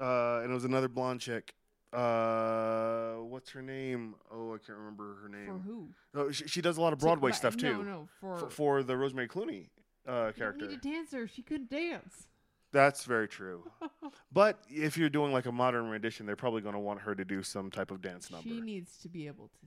uh, 0.00 0.40
and 0.42 0.50
it 0.50 0.54
was 0.54 0.64
another 0.64 0.88
blonde 0.88 1.20
chick. 1.20 1.54
Uh, 1.92 3.14
what's 3.22 3.50
her 3.50 3.62
name? 3.62 4.14
Oh, 4.30 4.54
I 4.54 4.58
can't 4.58 4.78
remember 4.78 5.16
her 5.22 5.28
name. 5.28 5.46
For 5.46 5.58
who? 5.58 5.88
Oh, 6.14 6.30
she, 6.30 6.46
she 6.46 6.60
does 6.60 6.76
a 6.76 6.80
lot 6.80 6.92
of 6.92 6.98
Broadway 6.98 7.30
right, 7.30 7.36
stuff 7.36 7.56
too. 7.56 7.72
No, 7.72 7.82
no, 7.82 8.08
for, 8.20 8.38
For, 8.38 8.50
for 8.50 8.82
the 8.82 8.96
Rosemary 8.96 9.28
Clooney 9.28 9.68
uh, 10.06 10.26
you 10.26 10.32
character. 10.34 10.66
need 10.66 10.74
a 10.74 10.80
dancer. 10.80 11.26
She 11.26 11.42
couldn't 11.42 11.70
dance. 11.70 12.28
That's 12.72 13.04
very 13.04 13.28
true. 13.28 13.64
but 14.32 14.62
if 14.68 14.98
you're 14.98 15.08
doing 15.08 15.32
like 15.32 15.46
a 15.46 15.52
modern 15.52 15.88
rendition, 15.88 16.26
they're 16.26 16.36
probably 16.36 16.60
going 16.60 16.74
to 16.74 16.80
want 16.80 17.00
her 17.00 17.14
to 17.14 17.24
do 17.24 17.42
some 17.42 17.70
type 17.70 17.90
of 17.90 18.02
dance 18.02 18.30
number. 18.30 18.48
She 18.48 18.60
needs 18.60 18.98
to 18.98 19.08
be 19.08 19.26
able 19.26 19.48
to 19.48 19.66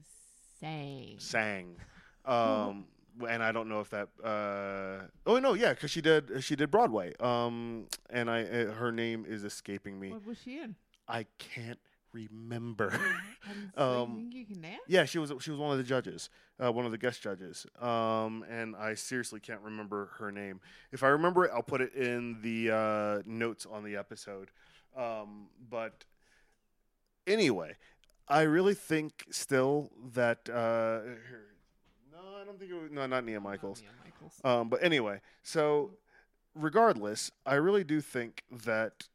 sing. 0.60 1.16
sang. 1.18 1.76
Um, 2.24 2.84
and 3.28 3.42
I 3.42 3.50
don't 3.50 3.68
know 3.68 3.80
if 3.80 3.90
that. 3.90 4.06
Uh, 4.22 5.08
oh 5.26 5.40
no, 5.40 5.54
yeah, 5.54 5.70
because 5.70 5.90
she 5.90 6.00
did. 6.00 6.30
She 6.38 6.54
did 6.54 6.70
Broadway. 6.70 7.12
Um, 7.18 7.86
and 8.10 8.30
I, 8.30 8.44
uh, 8.44 8.72
her 8.74 8.92
name 8.92 9.26
is 9.28 9.42
escaping 9.42 9.98
me. 9.98 10.12
What 10.12 10.24
was 10.24 10.38
she 10.40 10.60
in? 10.60 10.76
I 11.08 11.26
can't 11.38 11.80
remember. 12.12 12.92
Um, 13.76 14.10
you 14.10 14.16
think 14.16 14.34
you 14.34 14.44
can 14.44 14.62
dance? 14.62 14.82
yeah, 14.86 15.04
she 15.04 15.18
was. 15.18 15.32
She 15.40 15.50
was 15.50 15.58
one 15.58 15.72
of 15.72 15.78
the 15.78 15.84
judges, 15.84 16.30
uh, 16.62 16.70
one 16.70 16.84
of 16.84 16.92
the 16.92 16.98
guest 16.98 17.22
judges. 17.22 17.66
Um, 17.80 18.44
and 18.48 18.76
I 18.76 18.94
seriously 18.94 19.40
can't 19.40 19.60
remember 19.62 20.10
her 20.18 20.30
name. 20.30 20.60
If 20.92 21.02
I 21.02 21.08
remember 21.08 21.46
it, 21.46 21.50
I'll 21.52 21.62
put 21.62 21.80
it 21.80 21.92
in 21.94 22.40
the 22.42 22.70
uh, 22.70 23.22
notes 23.26 23.66
on 23.68 23.82
the 23.82 23.96
episode. 23.96 24.50
Um, 24.96 25.46
but 25.70 26.04
anyway, 27.26 27.76
I 28.28 28.42
really 28.42 28.74
think 28.74 29.26
still 29.30 29.90
that 30.14 30.48
uh, 30.48 31.00
here, 31.28 31.46
I 32.14 32.44
don't 32.44 32.58
think 32.58 32.70
it 32.70 32.74
was. 32.74 32.90
No, 32.92 33.06
not 33.06 33.24
Nia 33.24 33.40
Michaels. 33.40 33.82
Mia 33.82 33.90
Michaels. 34.04 34.40
Um, 34.44 34.68
but 34.68 34.82
anyway, 34.82 35.20
so 35.42 35.90
regardless, 36.54 37.30
I 37.46 37.54
really 37.54 37.84
do 37.84 38.00
think 38.00 38.44
that 38.50 39.08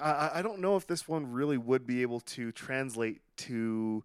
I- 0.00 0.38
I, 0.38 0.42
don't 0.42 0.60
know 0.60 0.76
if 0.76 0.86
this 0.86 1.06
one 1.06 1.30
really 1.30 1.58
would 1.58 1.86
be 1.86 2.02
able 2.02 2.20
to 2.20 2.52
translate 2.52 3.20
to 3.38 4.02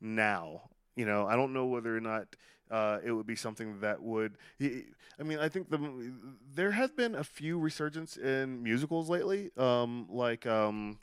now. 0.00 0.70
You 0.96 1.06
know, 1.06 1.26
I 1.26 1.36
don't 1.36 1.52
know 1.52 1.66
whether 1.66 1.96
or 1.96 2.00
not 2.00 2.34
uh, 2.70 2.98
it 3.04 3.12
would 3.12 3.26
be 3.26 3.36
something 3.36 3.80
that 3.80 4.02
would. 4.02 4.36
I 4.60 5.22
mean, 5.22 5.38
I 5.38 5.48
think 5.48 5.70
the 5.70 6.12
there 6.54 6.70
has 6.72 6.90
been 6.90 7.14
a 7.14 7.24
few 7.24 7.58
resurgence 7.58 8.16
in 8.16 8.62
musicals 8.62 9.08
lately, 9.08 9.50
um, 9.56 10.06
like 10.08 10.46
um, 10.46 10.98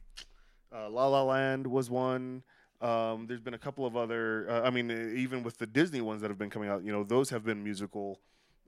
uh, 0.74 0.90
La 0.90 1.08
La 1.08 1.24
Land 1.24 1.68
was 1.68 1.90
one. 1.90 2.44
Um, 2.82 3.26
there's 3.28 3.42
been 3.42 3.54
a 3.54 3.60
couple 3.60 3.86
of 3.86 3.96
other. 3.96 4.48
Uh, 4.50 4.62
I 4.64 4.70
mean, 4.70 4.92
even 4.92 5.44
with 5.44 5.58
the 5.58 5.68
Disney 5.68 6.02
ones 6.02 6.22
that 6.22 6.30
have 6.30 6.38
been 6.38 6.50
coming 6.50 6.70
out, 6.70 6.84
you 6.84 6.92
know, 6.92 7.04
those 7.04 7.30
have 7.30 7.44
been 7.44 7.64
musical. 7.64 8.20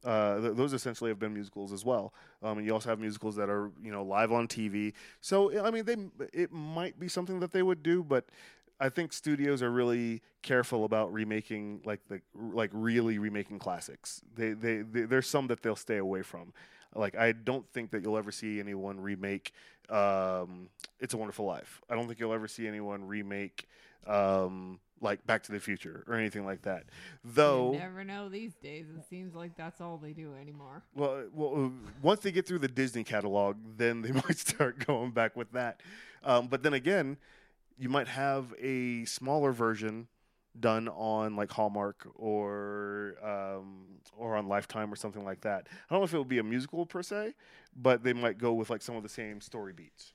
Uh, 0.04 0.40
th- 0.40 0.56
those 0.56 0.74
essentially 0.74 1.10
have 1.10 1.20
been 1.20 1.34
musicals 1.34 1.74
as 1.74 1.84
well. 1.84 2.14
Um, 2.42 2.58
and 2.58 2.66
you 2.66 2.74
also 2.74 2.90
have 2.90 3.00
musicals 3.00 3.36
that 3.36 3.50
are 3.50 3.72
you 3.84 3.92
know 3.92 4.04
live 4.04 4.32
on 4.32 4.48
TV. 4.48 4.94
So 5.22 5.64
I 5.64 5.72
mean, 5.72 5.86
they 5.86 5.98
it 6.34 6.52
might 6.52 7.00
be 7.00 7.08
something 7.08 7.40
that 7.42 7.52
they 7.52 7.64
would 7.64 7.84
do, 7.84 8.04
but 8.04 8.26
I 8.80 8.90
think 8.90 9.12
studios 9.12 9.62
are 9.62 9.72
really 9.72 10.22
careful 10.42 10.86
about 10.86 11.12
remaking 11.12 11.82
like 11.84 12.00
the 12.08 12.22
like 12.34 12.70
really 12.74 13.20
remaking 13.20 13.60
classics. 13.60 14.22
They, 14.36 14.54
they, 14.54 14.78
they 14.82 15.02
there's 15.02 15.28
some 15.28 15.48
that 15.48 15.62
they'll 15.62 15.76
stay 15.76 15.98
away 15.98 16.22
from. 16.22 16.54
Like 16.96 17.16
I 17.16 17.34
don't 17.34 17.68
think 17.72 17.92
that 17.92 18.02
you'll 18.02 18.18
ever 18.18 18.32
see 18.32 18.60
anyone 18.60 19.00
remake 19.00 19.52
um, 19.90 20.70
"It's 21.00 21.14
a 21.14 21.18
Wonderful 21.18 21.46
Life." 21.46 21.82
I 21.90 21.96
don't 21.96 22.08
think 22.08 22.20
you'll 22.20 22.34
ever 22.34 22.48
see 22.48 22.68
anyone 22.68 23.06
remake 23.06 23.68
um, 24.08 24.80
like 25.02 25.26
Back 25.26 25.44
to 25.44 25.52
the 25.52 25.60
Future 25.60 26.04
or 26.08 26.16
anything 26.16 26.46
like 26.46 26.64
that. 26.64 26.86
Though 27.24 27.74
you 27.74 27.80
never 27.80 28.04
know 28.04 28.30
these 28.30 28.54
days. 28.56 28.86
It 28.98 29.04
seems 29.10 29.36
like 29.36 29.56
that's 29.56 29.82
all 29.82 29.98
they 29.98 30.14
do 30.14 30.34
anymore. 30.40 30.84
well, 30.94 31.26
well, 31.34 31.66
uh, 31.66 31.70
once 32.02 32.22
they 32.22 32.32
get 32.32 32.46
through 32.46 32.60
the 32.60 32.68
Disney 32.68 33.04
catalog, 33.04 33.58
then 33.78 34.02
they 34.02 34.12
might 34.28 34.38
start 34.38 34.86
going 34.86 35.12
back 35.12 35.36
with 35.36 35.52
that. 35.54 35.82
Um, 36.24 36.48
but 36.48 36.64
then 36.64 36.74
again, 36.74 37.18
you 37.78 37.90
might 37.90 38.08
have 38.08 38.54
a 38.60 39.06
smaller 39.06 39.52
version 39.52 40.08
done 40.60 40.90
on 40.90 41.36
like 41.36 41.52
Hallmark 41.52 42.08
or 42.16 43.16
um, 43.24 43.86
or 44.18 44.36
on 44.36 44.48
Lifetime 44.48 44.92
or 44.92 44.96
something 44.96 45.24
like 45.24 45.42
that. 45.42 45.68
I 45.90 45.94
don't 45.94 46.02
know 46.02 46.06
if 46.06 46.14
it 46.14 46.18
would 46.18 46.28
be 46.28 46.40
a 46.40 46.44
musical 46.44 46.86
per 46.86 47.02
se, 47.02 47.34
but 47.76 48.04
they 48.04 48.14
might 48.14 48.38
go 48.38 48.54
with 48.54 48.70
like 48.70 48.82
some 48.82 48.96
of 48.96 49.04
the 49.04 49.10
same 49.10 49.42
story 49.42 49.74
beats. 49.74 50.14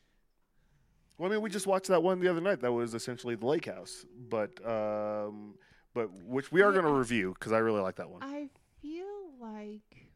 Well, 1.16 1.30
I 1.30 1.34
mean, 1.34 1.42
we 1.42 1.50
just 1.50 1.66
watched 1.66 1.88
that 1.88 2.02
one 2.02 2.18
the 2.20 2.28
other 2.28 2.40
night. 2.40 2.60
That 2.60 2.72
was 2.72 2.94
essentially 2.94 3.34
the 3.36 3.46
Lake 3.46 3.66
House, 3.66 4.04
but 4.28 4.50
um, 4.66 5.54
but 5.94 6.10
which 6.24 6.50
we 6.50 6.60
are 6.62 6.70
Yeah, 6.70 6.80
going 6.80 6.92
to 6.92 6.98
review 6.98 7.34
because 7.38 7.52
I 7.52 7.58
really 7.58 7.80
like 7.80 7.96
that 7.96 8.10
one. 8.10 8.22
I 8.22 8.48
feel 8.82 9.06
like 9.40 10.08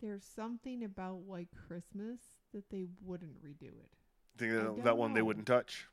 there's 0.00 0.22
something 0.22 0.84
about 0.84 1.18
White 1.18 1.48
Christmas 1.66 2.20
that 2.52 2.70
they 2.70 2.86
wouldn't 3.04 3.42
redo 3.44 3.68
it. 3.68 3.90
think 4.38 4.52
that, 4.52 4.84
that 4.84 4.96
one 4.96 5.12
they 5.14 5.22
wouldn't 5.22 5.46
touch. 5.46 5.86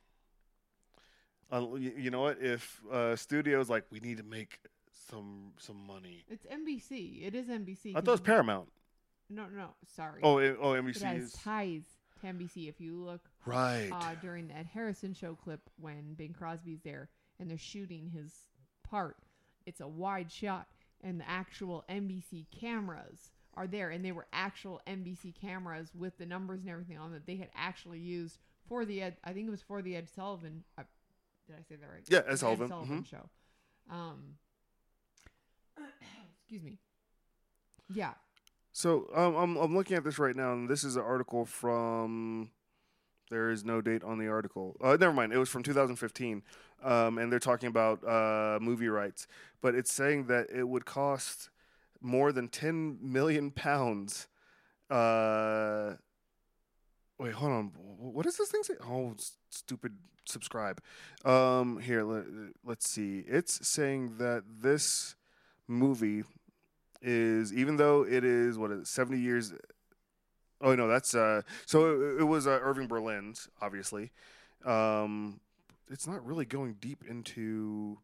Uh, 1.51 1.75
you, 1.75 1.93
you 1.97 2.11
know 2.11 2.21
what? 2.21 2.37
If 2.39 2.81
uh, 2.91 3.15
studios 3.15 3.69
like 3.69 3.85
we 3.91 3.99
need 3.99 4.17
to 4.17 4.23
make 4.23 4.59
some 5.09 5.53
some 5.57 5.85
money, 5.87 6.23
It's 6.29 6.45
NBC. 6.45 7.25
It 7.25 7.35
is 7.35 7.47
NBC. 7.47 7.91
I 7.95 8.01
thought 8.01 8.07
it 8.07 8.11
was 8.11 8.21
Paramount. 8.21 8.69
No, 9.29 9.45
no, 9.47 9.69
sorry. 9.95 10.19
Oh, 10.23 10.37
it, 10.37 10.57
oh, 10.61 10.73
it 10.73 10.83
NBC 10.83 11.01
has 11.01 11.23
is 11.23 11.31
ties 11.33 11.83
NBC. 12.23 12.69
If 12.69 12.79
you 12.79 12.95
look 12.95 13.21
right. 13.45 13.89
uh, 13.91 14.15
during 14.21 14.47
the 14.47 14.57
Ed 14.57 14.67
Harrison 14.73 15.13
show 15.13 15.35
clip 15.35 15.61
when 15.79 16.13
Bing 16.15 16.33
Crosby's 16.37 16.81
there 16.83 17.09
and 17.39 17.49
they're 17.49 17.57
shooting 17.57 18.09
his 18.13 18.31
part, 18.83 19.17
it's 19.65 19.81
a 19.81 19.87
wide 19.87 20.31
shot, 20.31 20.67
and 21.03 21.19
the 21.19 21.29
actual 21.29 21.83
NBC 21.89 22.45
cameras 22.51 23.31
are 23.55 23.67
there, 23.67 23.89
and 23.89 24.03
they 24.03 24.11
were 24.11 24.27
actual 24.33 24.81
NBC 24.87 25.33
cameras 25.39 25.89
with 25.93 26.17
the 26.17 26.25
numbers 26.25 26.61
and 26.61 26.69
everything 26.69 26.97
on 26.97 27.11
that 27.11 27.25
they 27.25 27.35
had 27.35 27.49
actually 27.55 27.99
used 27.99 28.37
for 28.67 28.85
the 28.85 29.01
Ed. 29.01 29.17
I 29.23 29.33
think 29.33 29.47
it 29.47 29.51
was 29.51 29.61
for 29.61 29.81
the 29.81 29.95
Ed 29.95 30.07
Sullivan. 30.09 30.63
Uh, 30.77 30.83
did 31.47 31.55
I 31.57 31.63
say 31.67 31.75
that 31.75 31.89
right? 31.89 32.03
Yeah, 32.07 32.21
The 32.21 32.31
Ed 32.31 32.39
Sullivan, 32.39 32.67
Sullivan 32.69 33.03
mhm. 33.03 33.05
show. 33.05 33.29
Um, 33.89 34.35
excuse 36.41 36.63
me. 36.63 36.77
Yeah, 37.93 38.13
So 38.73 39.09
um, 39.13 39.35
I'm 39.35 39.57
I'm 39.57 39.75
looking 39.75 39.97
at 39.97 40.03
this 40.03 40.19
right 40.19 40.35
now, 40.35 40.53
and 40.53 40.69
this 40.69 40.83
is 40.83 40.95
an 40.95 41.03
article 41.03 41.45
from. 41.45 42.51
There 43.29 43.49
is 43.49 43.63
no 43.63 43.79
date 43.79 44.03
on 44.03 44.17
the 44.17 44.27
article. 44.27 44.75
Uh, 44.81 44.97
never 44.99 45.13
mind. 45.13 45.31
It 45.31 45.37
was 45.37 45.47
from 45.47 45.63
2015, 45.63 46.43
um, 46.83 47.17
and 47.17 47.31
they're 47.31 47.39
talking 47.39 47.67
about 47.67 48.05
uh, 48.05 48.59
movie 48.61 48.89
rights. 48.89 49.25
But 49.61 49.73
it's 49.73 49.91
saying 49.91 50.25
that 50.25 50.47
it 50.53 50.67
would 50.67 50.83
cost 50.83 51.49
more 52.01 52.33
than 52.33 52.49
10 52.49 52.97
million 53.01 53.51
pounds. 53.51 54.27
Uh, 54.89 55.93
wait, 57.17 57.33
hold 57.33 57.51
on. 57.53 57.71
What 57.77 58.25
does 58.25 58.35
this 58.35 58.49
thing 58.49 58.63
say? 58.63 58.73
Oh, 58.85 59.15
stupid. 59.49 59.95
Subscribe. 60.25 60.81
Um, 61.23 61.79
here, 61.79 62.03
let, 62.03 62.25
let's 62.65 62.89
see. 62.89 63.23
It's 63.27 63.65
saying 63.65 64.17
that 64.17 64.43
this 64.61 65.15
movie 65.67 66.23
is 67.01 67.53
even 67.53 67.77
though 67.77 68.05
it 68.05 68.23
is 68.23 68.57
what 68.57 68.71
is 68.71 68.81
it, 68.81 68.87
70 68.87 69.19
years 69.19 69.53
oh 70.61 70.75
no 70.75 70.87
that's 70.87 71.15
uh 71.15 71.41
so 71.65 72.01
it, 72.01 72.21
it 72.21 72.23
was 72.23 72.47
uh, 72.47 72.59
irving 72.61 72.87
berlin's 72.87 73.49
obviously 73.61 74.11
um 74.65 75.39
it's 75.89 76.07
not 76.07 76.25
really 76.25 76.45
going 76.45 76.75
deep 76.79 77.03
into 77.09 77.97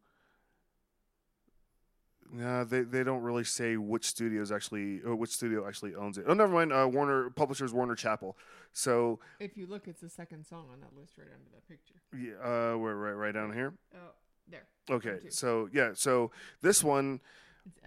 no, 2.31 2.63
they 2.63 2.81
they 2.81 3.03
don't 3.03 3.21
really 3.21 3.43
say 3.43 3.77
which 3.77 4.05
studios 4.05 4.51
actually 4.51 5.01
or 5.01 5.15
which 5.15 5.31
studio 5.31 5.67
actually 5.67 5.95
owns 5.95 6.17
it. 6.17 6.25
Oh, 6.27 6.33
never 6.33 6.51
mind. 6.53 6.73
Uh, 6.73 6.87
Warner 6.91 7.29
publishers 7.29 7.73
Warner 7.73 7.95
Chappell. 7.95 8.37
So 8.73 9.19
if 9.39 9.55
you 9.55 9.65
look, 9.65 9.87
it's 9.87 10.01
the 10.01 10.09
second 10.09 10.45
song 10.45 10.65
on 10.71 10.81
that 10.81 10.99
list 10.99 11.13
right 11.17 11.27
under 11.33 11.49
that 11.51 11.67
picture. 11.67 11.95
yeah, 12.13 12.73
uh, 12.73 12.77
we're 12.77 12.95
right 12.95 13.13
right 13.13 13.33
down 13.33 13.53
here. 13.53 13.73
Oh, 13.95 14.11
there. 14.49 14.67
Okay, 14.89 15.29
so 15.29 15.69
yeah, 15.71 15.91
so 15.93 16.31
this 16.61 16.83
one 16.83 17.21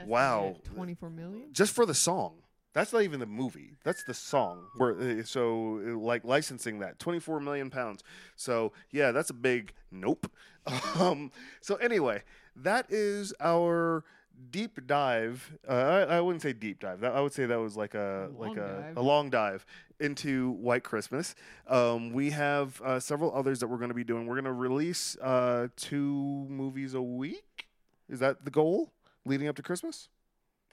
Wow. 0.07 0.57
24 0.75 1.11
million. 1.11 1.49
just 1.53 1.75
for 1.75 1.87
the 1.87 1.95
song. 1.95 2.35
That's 2.73 2.93
not 2.93 3.03
even 3.03 3.19
the 3.19 3.27
movie. 3.27 3.77
That's 3.83 4.05
the 4.05 4.15
song. 4.15 4.67
Where 4.77 4.93
uh, 4.99 5.23
so 5.25 5.81
uh, 5.85 5.99
like 5.99 6.25
licensing 6.25 6.79
that 6.79 7.01
twenty 7.01 7.19
four 7.19 7.41
million 7.41 7.69
pounds. 7.69 8.05
So 8.37 8.73
yeah, 8.93 9.11
that's 9.11 9.31
a 9.31 9.35
big 9.35 9.73
nope. 9.91 10.31
Um, 11.01 11.33
so 11.61 11.75
anyway, 11.77 12.23
that 12.55 12.87
is 12.91 13.35
our 13.41 14.05
deep 14.53 14.87
dive. 14.87 15.59
Uh, 15.69 15.73
I, 15.73 16.17
I 16.17 16.21
wouldn't 16.21 16.43
say 16.43 16.53
deep 16.53 16.79
dive. 16.81 17.01
That, 17.01 17.13
I 17.13 17.21
would 17.21 17.33
say 17.33 17.47
that 17.47 17.59
was 17.59 17.77
like 17.77 17.95
a, 17.95 18.29
A 18.29 18.39
like 18.41 18.57
a, 18.57 18.83
dive. 18.85 18.97
a 18.97 19.01
long 19.03 19.31
dive 19.31 19.67
into 19.99 20.53
White 20.53 20.85
Christmas. 20.85 21.35
Um, 21.67 22.13
we 22.13 22.31
have 22.31 22.81
uh, 22.83 23.01
several 23.01 23.35
others 23.35 23.59
that 23.61 23.67
we're 23.69 23.79
going 23.79 23.89
to 23.89 23.95
be 23.95 24.05
doing. 24.05 24.27
We're 24.27 24.37
going 24.37 24.45
to 24.45 24.53
release 24.53 25.17
uh, 25.21 25.69
two 25.77 26.47
movies 26.49 26.95
a 26.95 27.03
week. 27.03 27.67
Is 28.09 28.21
that 28.21 28.45
the 28.45 28.51
goal 28.51 28.93
leading 29.25 29.49
up 29.49 29.57
to 29.57 29.63
Christmas? 29.63 30.09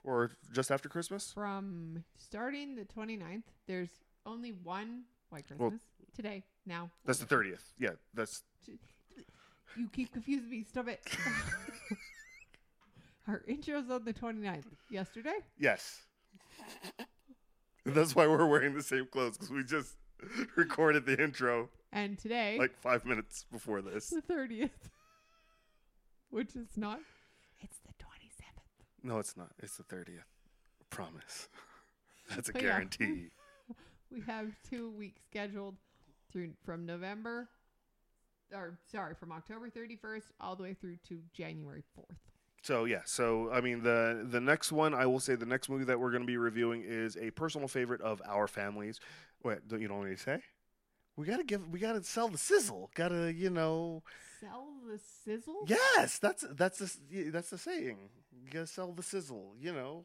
Or 0.04 0.30
just 0.52 0.70
after 0.70 0.88
Christmas? 0.88 1.32
From 1.32 2.04
starting 2.16 2.76
the 2.76 2.84
29th, 2.84 3.42
there's 3.66 3.90
only 4.24 4.50
one 4.52 5.02
White 5.30 5.44
Well- 5.56 5.70
Christmas 5.70 5.82
today. 6.14 6.44
Now 6.66 6.90
That's 7.04 7.18
the 7.18 7.26
thirtieth. 7.26 7.72
Yeah, 7.78 7.92
that's 8.14 8.42
you 9.76 9.88
keep 9.92 10.12
confusing 10.12 10.50
me. 10.50 10.64
Stop 10.64 10.88
it. 10.88 11.00
Our 13.28 13.42
intro's 13.46 13.90
on 13.90 14.04
the 14.04 14.12
29th. 14.14 14.64
Yesterday, 14.90 15.36
yes. 15.58 16.00
that's 17.84 18.14
why 18.14 18.26
we're 18.26 18.46
wearing 18.46 18.74
the 18.74 18.82
same 18.82 19.06
clothes 19.06 19.36
because 19.36 19.50
we 19.50 19.62
just 19.64 19.96
recorded 20.56 21.04
the 21.06 21.22
intro 21.22 21.68
and 21.92 22.18
today, 22.18 22.56
like 22.58 22.76
five 22.78 23.04
minutes 23.04 23.44
before 23.52 23.82
this. 23.82 24.08
the 24.10 24.22
30th, 24.22 24.70
which 26.30 26.56
is 26.56 26.68
not. 26.76 27.00
It's 29.02 29.08
the 29.12 29.12
27th. 29.14 29.14
No, 29.14 29.18
it's 29.18 29.36
not. 29.36 29.50
It's 29.58 29.76
the 29.76 29.82
thirtieth. 29.84 30.24
Promise. 30.90 31.48
That's 32.28 32.48
a 32.48 32.52
But 32.52 32.62
yeah. 32.62 32.68
guarantee. 32.68 33.28
We 34.10 34.20
have 34.22 34.52
two 34.68 34.90
weeks 34.90 35.22
scheduled 35.30 35.76
through 36.32 36.54
from 36.64 36.86
November, 36.86 37.48
or 38.52 38.78
sorry, 38.90 39.14
from 39.14 39.32
October 39.32 39.70
31st 39.70 40.32
all 40.40 40.56
the 40.56 40.62
way 40.62 40.74
through 40.74 40.96
to 41.08 41.20
January 41.32 41.82
4th. 41.96 42.16
So 42.62 42.84
yeah, 42.84 43.02
so 43.04 43.50
I 43.52 43.60
mean 43.60 43.82
the 43.82 44.26
the 44.28 44.40
next 44.40 44.72
one 44.72 44.94
I 44.94 45.06
will 45.06 45.20
say 45.20 45.34
the 45.36 45.46
next 45.46 45.68
movie 45.68 45.84
that 45.84 45.98
we're 46.00 46.10
going 46.10 46.22
to 46.22 46.26
be 46.26 46.36
reviewing 46.36 46.82
is 46.84 47.16
a 47.16 47.30
personal 47.30 47.68
favorite 47.68 48.00
of 48.00 48.20
our 48.26 48.46
families. 48.48 49.00
Wait, 49.42 49.66
don't 49.68 49.80
you 49.80 49.88
know 49.88 49.96
what 49.96 50.08
I 50.08 50.16
say? 50.16 50.42
We 51.18 51.26
gotta 51.26 51.42
give, 51.42 51.68
we 51.72 51.80
gotta 51.80 52.02
sell 52.04 52.28
the 52.28 52.38
sizzle. 52.38 52.90
Gotta, 52.94 53.32
you 53.34 53.50
know, 53.50 54.04
Sell 54.40 54.68
the 54.86 55.00
sizzle. 55.24 55.64
yes, 55.66 56.18
that's 56.20 56.44
that's 56.54 56.78
the 56.78 57.30
that's 57.34 57.50
the 57.50 57.58
saying. 57.58 57.98
You 58.44 58.50
gotta 58.52 58.68
sell 58.68 58.92
the 58.92 59.02
sizzle. 59.02 59.52
You 59.60 59.72
know, 59.72 60.04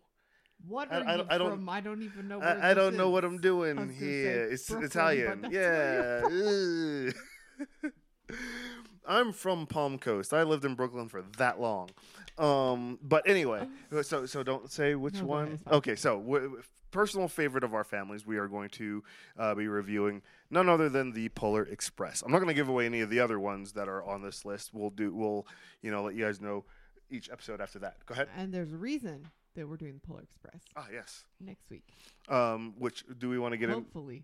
What 0.68 0.92
I- 0.92 1.02
are 1.02 1.04
I 1.06 1.14
I 1.36 1.38
don't- 1.38 1.70
I 1.70 1.82
don't 1.82 2.02
even 2.02 2.28
know. 2.28 2.42
I, 2.42 2.72
I 2.72 2.74
don't 2.74 2.98
know 2.98 3.12
what 3.12 3.24
I'm 3.24 3.38
doing 3.38 3.76
gonna 3.76 3.94
say 3.94 4.00
here. 4.00 4.50
It's 4.54 4.68
Brooklyn, 4.68 4.90
Italian. 4.90 5.48
Yeah. 5.52 6.22
I'm 9.08 9.32
from 9.34 9.68
Palm 9.68 9.98
Coast. 9.98 10.34
I 10.34 10.44
lived 10.44 10.66
in 10.66 10.76
Brooklyn 10.76 11.10
for 11.10 11.24
that 11.38 11.60
long. 11.60 11.90
Um, 12.38 12.98
but 13.02 13.28
anyway, 13.28 13.68
so 14.02 14.26
so 14.26 14.44
don't 14.44 14.72
say 14.72 14.96
which 14.96 15.16
No, 15.16 15.26
one. 15.26 15.42
ahead, 15.44 15.54
it's 15.56 15.64
fine. 15.64 15.74
Okay, 15.76 15.96
so 15.96 16.20
w- 16.20 16.62
personal 16.92 17.28
favorite 17.28 17.64
of 17.64 17.74
our 17.74 17.84
families, 17.84 18.26
we 18.26 18.38
are 18.38 18.48
going 18.48 18.70
to 18.70 19.04
uh, 19.38 19.54
be 19.56 19.68
reviewing 19.68 20.22
none 20.50 20.68
other 20.70 20.90
than 20.90 21.12
the 21.12 21.30
Polar 21.30 21.64
Express. 21.64 22.22
I'm 22.24 22.32
not 22.32 22.38
going 22.40 22.48
to 22.48 22.54
give 22.56 22.70
away 22.70 22.86
any 22.86 23.02
of 23.02 23.10
the 23.10 23.20
other 23.20 23.40
ones 23.40 23.74
that 23.74 23.88
are 23.88 24.04
on 24.04 24.22
this 24.24 24.46
list. 24.46 24.72
We'll 24.74 24.90
do. 24.90 25.14
We'll 25.14 25.46
you 25.82 25.92
know 25.92 26.04
let 26.04 26.16
you 26.16 26.24
guys 26.26 26.42
know 26.42 26.66
each 27.12 27.30
episode 27.32 27.62
after 27.62 27.80
that. 27.80 27.98
Go 28.08 28.14
ahead. 28.14 28.30
And 28.36 28.52
there's 28.54 28.72
a 28.74 28.78
reason 28.78 29.28
that 29.56 29.68
we're 29.68 29.78
doing 29.78 29.94
the 30.02 30.08
Polar 30.08 30.22
Express 30.24 30.62
Ah, 30.76 30.88
yes. 30.92 31.26
next 31.40 31.70
week. 31.70 31.84
Um, 32.30 32.74
which 32.80 33.04
do 33.20 33.30
we 33.30 33.38
want 33.38 33.52
to 33.52 33.58
get 33.58 33.70
in? 33.70 33.76
Hopefully. 33.76 34.24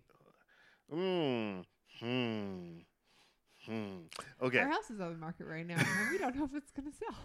Mm, 0.92 1.64
hmm. 2.00 2.78
Hmm. 3.66 4.02
Okay. 4.42 4.58
Our 4.58 4.68
house 4.68 4.90
is 4.90 5.00
on 5.00 5.12
the 5.12 5.18
market 5.18 5.46
right 5.46 5.66
now, 5.66 5.76
and 5.78 6.10
we 6.10 6.18
don't 6.18 6.34
know 6.34 6.44
if 6.44 6.54
it's 6.54 6.70
going 6.72 6.90
to 6.90 6.96
sell. 6.96 7.16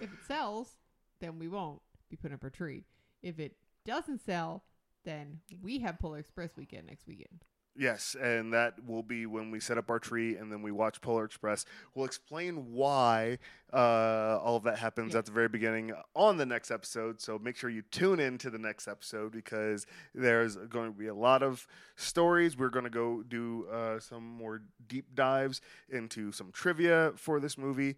If 0.00 0.12
it 0.12 0.18
sells, 0.26 0.76
then 1.20 1.38
we 1.38 1.48
won't 1.48 1.80
be 2.08 2.16
putting 2.16 2.34
up 2.34 2.44
our 2.44 2.50
tree. 2.50 2.84
If 3.22 3.38
it 3.38 3.56
doesn't 3.84 4.24
sell, 4.24 4.64
then 5.04 5.40
we 5.62 5.78
have 5.80 5.98
Polar 5.98 6.18
Express 6.18 6.50
weekend 6.56 6.86
next 6.86 7.06
weekend. 7.06 7.44
Yes, 7.80 8.14
and 8.20 8.52
that 8.52 8.74
will 8.86 9.02
be 9.02 9.24
when 9.24 9.50
we 9.50 9.58
set 9.58 9.78
up 9.78 9.88
our 9.88 9.98
tree 9.98 10.36
and 10.36 10.52
then 10.52 10.60
we 10.60 10.70
watch 10.70 11.00
Polar 11.00 11.24
Express. 11.24 11.64
We'll 11.94 12.04
explain 12.04 12.72
why 12.74 13.38
uh, 13.72 14.38
all 14.42 14.56
of 14.56 14.64
that 14.64 14.78
happens 14.78 15.14
Yeah. 15.14 15.20
at 15.20 15.24
the 15.24 15.32
very 15.32 15.48
beginning 15.48 15.92
on 16.14 16.36
the 16.36 16.44
next 16.44 16.70
episode. 16.70 17.22
So 17.22 17.38
make 17.38 17.56
sure 17.56 17.70
you 17.70 17.80
tune 17.90 18.20
in 18.20 18.36
to 18.36 18.50
the 18.50 18.58
next 18.58 18.86
episode 18.86 19.32
because 19.32 19.86
there's 20.14 20.56
going 20.56 20.92
to 20.92 20.98
be 20.98 21.06
a 21.06 21.14
lot 21.14 21.42
of 21.42 21.66
stories. 21.96 22.54
We're 22.58 22.68
going 22.68 22.84
to 22.84 22.90
go 22.90 23.22
do 23.22 23.66
uh, 23.72 23.98
some 23.98 24.24
more 24.26 24.60
deep 24.86 25.14
dives 25.14 25.62
into 25.88 26.32
some 26.32 26.50
trivia 26.52 27.12
for 27.16 27.40
this 27.40 27.56
movie. 27.56 27.96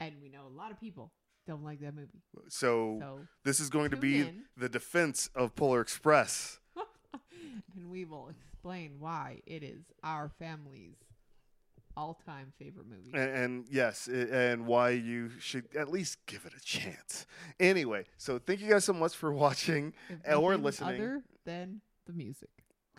And 0.00 0.16
we 0.20 0.28
know 0.28 0.40
a 0.52 0.56
lot 0.58 0.72
of 0.72 0.80
people 0.80 1.12
don't 1.46 1.62
like 1.62 1.78
that 1.82 1.94
movie. 1.94 2.20
So, 2.48 2.96
So, 2.98 3.20
this 3.44 3.60
is 3.60 3.70
going 3.70 3.92
to 3.92 3.96
be 3.96 4.22
in. 4.22 4.42
the 4.56 4.68
defense 4.68 5.30
of 5.36 5.54
Polar 5.54 5.80
Express. 5.80 6.58
and 7.76 7.88
we 7.92 8.04
will 8.04 8.32
explain 8.62 8.92
why 9.00 9.40
it 9.46 9.62
is 9.64 9.82
our 10.04 10.30
family's 10.38 10.94
all-time 11.96 12.52
favorite 12.58 12.86
movie. 12.88 13.10
And, 13.12 13.30
and 13.30 13.64
yes, 13.68 14.06
and 14.08 14.66
why 14.66 14.90
you 14.90 15.30
should 15.40 15.64
at 15.76 15.90
least 15.90 16.24
give 16.26 16.46
it 16.46 16.52
a 16.56 16.60
chance. 16.64 17.26
Anyway, 17.58 18.04
so 18.16 18.38
thank 18.38 18.60
you 18.60 18.68
guys 18.70 18.84
so 18.84 18.92
much 18.92 19.14
for 19.16 19.32
watching, 19.44 19.92
If 20.08 20.36
or 20.38 20.56
listening. 20.56 20.94
other 20.94 21.22
than 21.44 21.80
the 22.06 22.12
music. 22.12 22.50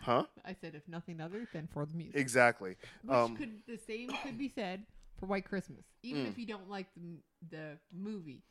huh? 0.02 0.26
I 0.45 0.53
said 0.60 0.76
if 0.76 0.85
nothing 0.88 1.22
other 1.22 1.48
than 1.53 1.68
for 1.73 1.85
the 1.85 1.95
music. 1.95 2.18
Exactly. 2.18 2.76
Which 3.03 3.15
Um, 3.15 3.38
could 3.38 3.61
the 3.65 3.77
same 3.77 4.10
could 4.23 4.38
be 4.38 4.49
said 4.53 4.84
for 5.18 5.27
White 5.27 5.45
Christmas. 5.45 5.85
Even 6.03 6.26
Mm. 6.26 6.30
if 6.30 6.38
you 6.38 6.45
don't 6.45 6.69
like 6.69 6.88
the 6.98 7.19
the 7.49 7.77
movie, 7.94 8.44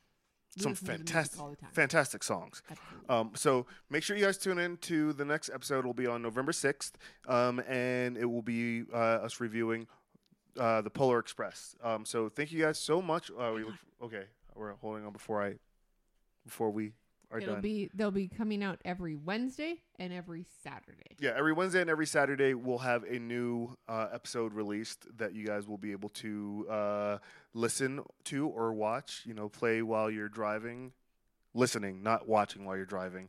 Some 0.59 0.73
listen 0.73 0.87
to 0.87 0.93
the 0.93 0.99
music 0.99 1.07
fantastic, 1.09 1.41
all 1.41 1.51
the 1.51 1.57
time. 1.57 1.71
fantastic 1.73 2.23
songs. 2.23 2.63
Um, 3.09 3.31
so 3.35 3.67
make 3.89 4.03
sure 4.03 4.17
you 4.17 4.25
guys 4.25 4.37
tune 4.37 4.59
in 4.59 4.77
to 4.79 5.13
the 5.15 5.25
next 5.25 5.49
episode. 5.49 5.81
It'll 5.81 5.95
be 5.95 6.07
on 6.07 6.21
November 6.23 6.53
sixth, 6.53 6.99
um, 7.27 7.61
and 7.61 8.17
it 8.19 8.27
will 8.27 8.43
be 8.43 8.85
uh, 8.93 8.97
us 8.97 9.41
reviewing 9.41 9.87
uh, 10.59 10.83
the 10.83 10.91
Polar 10.91 11.19
Express. 11.19 11.75
Um, 11.83 12.05
so 12.05 12.29
thank 12.29 12.53
you 12.53 12.61
guys 12.63 12.79
so 12.79 13.01
much. 13.01 13.31
Uh, 13.31 13.53
we 13.55 13.65
look, 13.65 13.75
okay, 14.03 14.25
we're 14.55 14.75
holding 14.75 15.07
on 15.07 15.13
before 15.13 15.43
I 15.43 15.55
before 16.45 16.71
we 16.71 16.93
are 17.33 17.39
It'll 17.41 17.55
done. 17.55 17.63
be 17.63 17.91
they'll 17.95 18.11
be 18.11 18.29
coming 18.29 18.63
out 18.63 18.81
every 18.85 19.17
Wednesday 19.17 19.77
and 19.99 20.13
every 20.13 20.45
Saturday. 20.63 21.17
Yeah, 21.19 21.33
every 21.37 21.53
Wednesday 21.53 21.81
and 21.81 21.89
every 21.91 22.07
Saturday 22.07 22.55
we'll 22.55 22.79
have 22.79 23.05
a 23.05 23.19
new 23.19 23.77
uh, 23.89 24.09
episode 24.13 24.53
released 24.53 25.07
that 25.17 25.35
you 25.35 25.47
guys 25.47 25.67
will 25.67 25.79
be 25.79 25.93
able 25.93 26.11
to 26.11 26.67
uh, 26.71 27.19
listen 27.55 28.03
to 28.25 28.47
or 28.49 28.73
watch. 28.75 29.23
You 29.25 29.35
know, 29.35 29.49
play 29.49 29.83
while 29.83 30.11
you're 30.11 30.29
driving, 30.29 30.93
listening, 31.55 32.03
not 32.03 32.29
watching 32.29 32.65
while 32.65 32.77
you're 32.77 32.85
driving. 32.87 33.29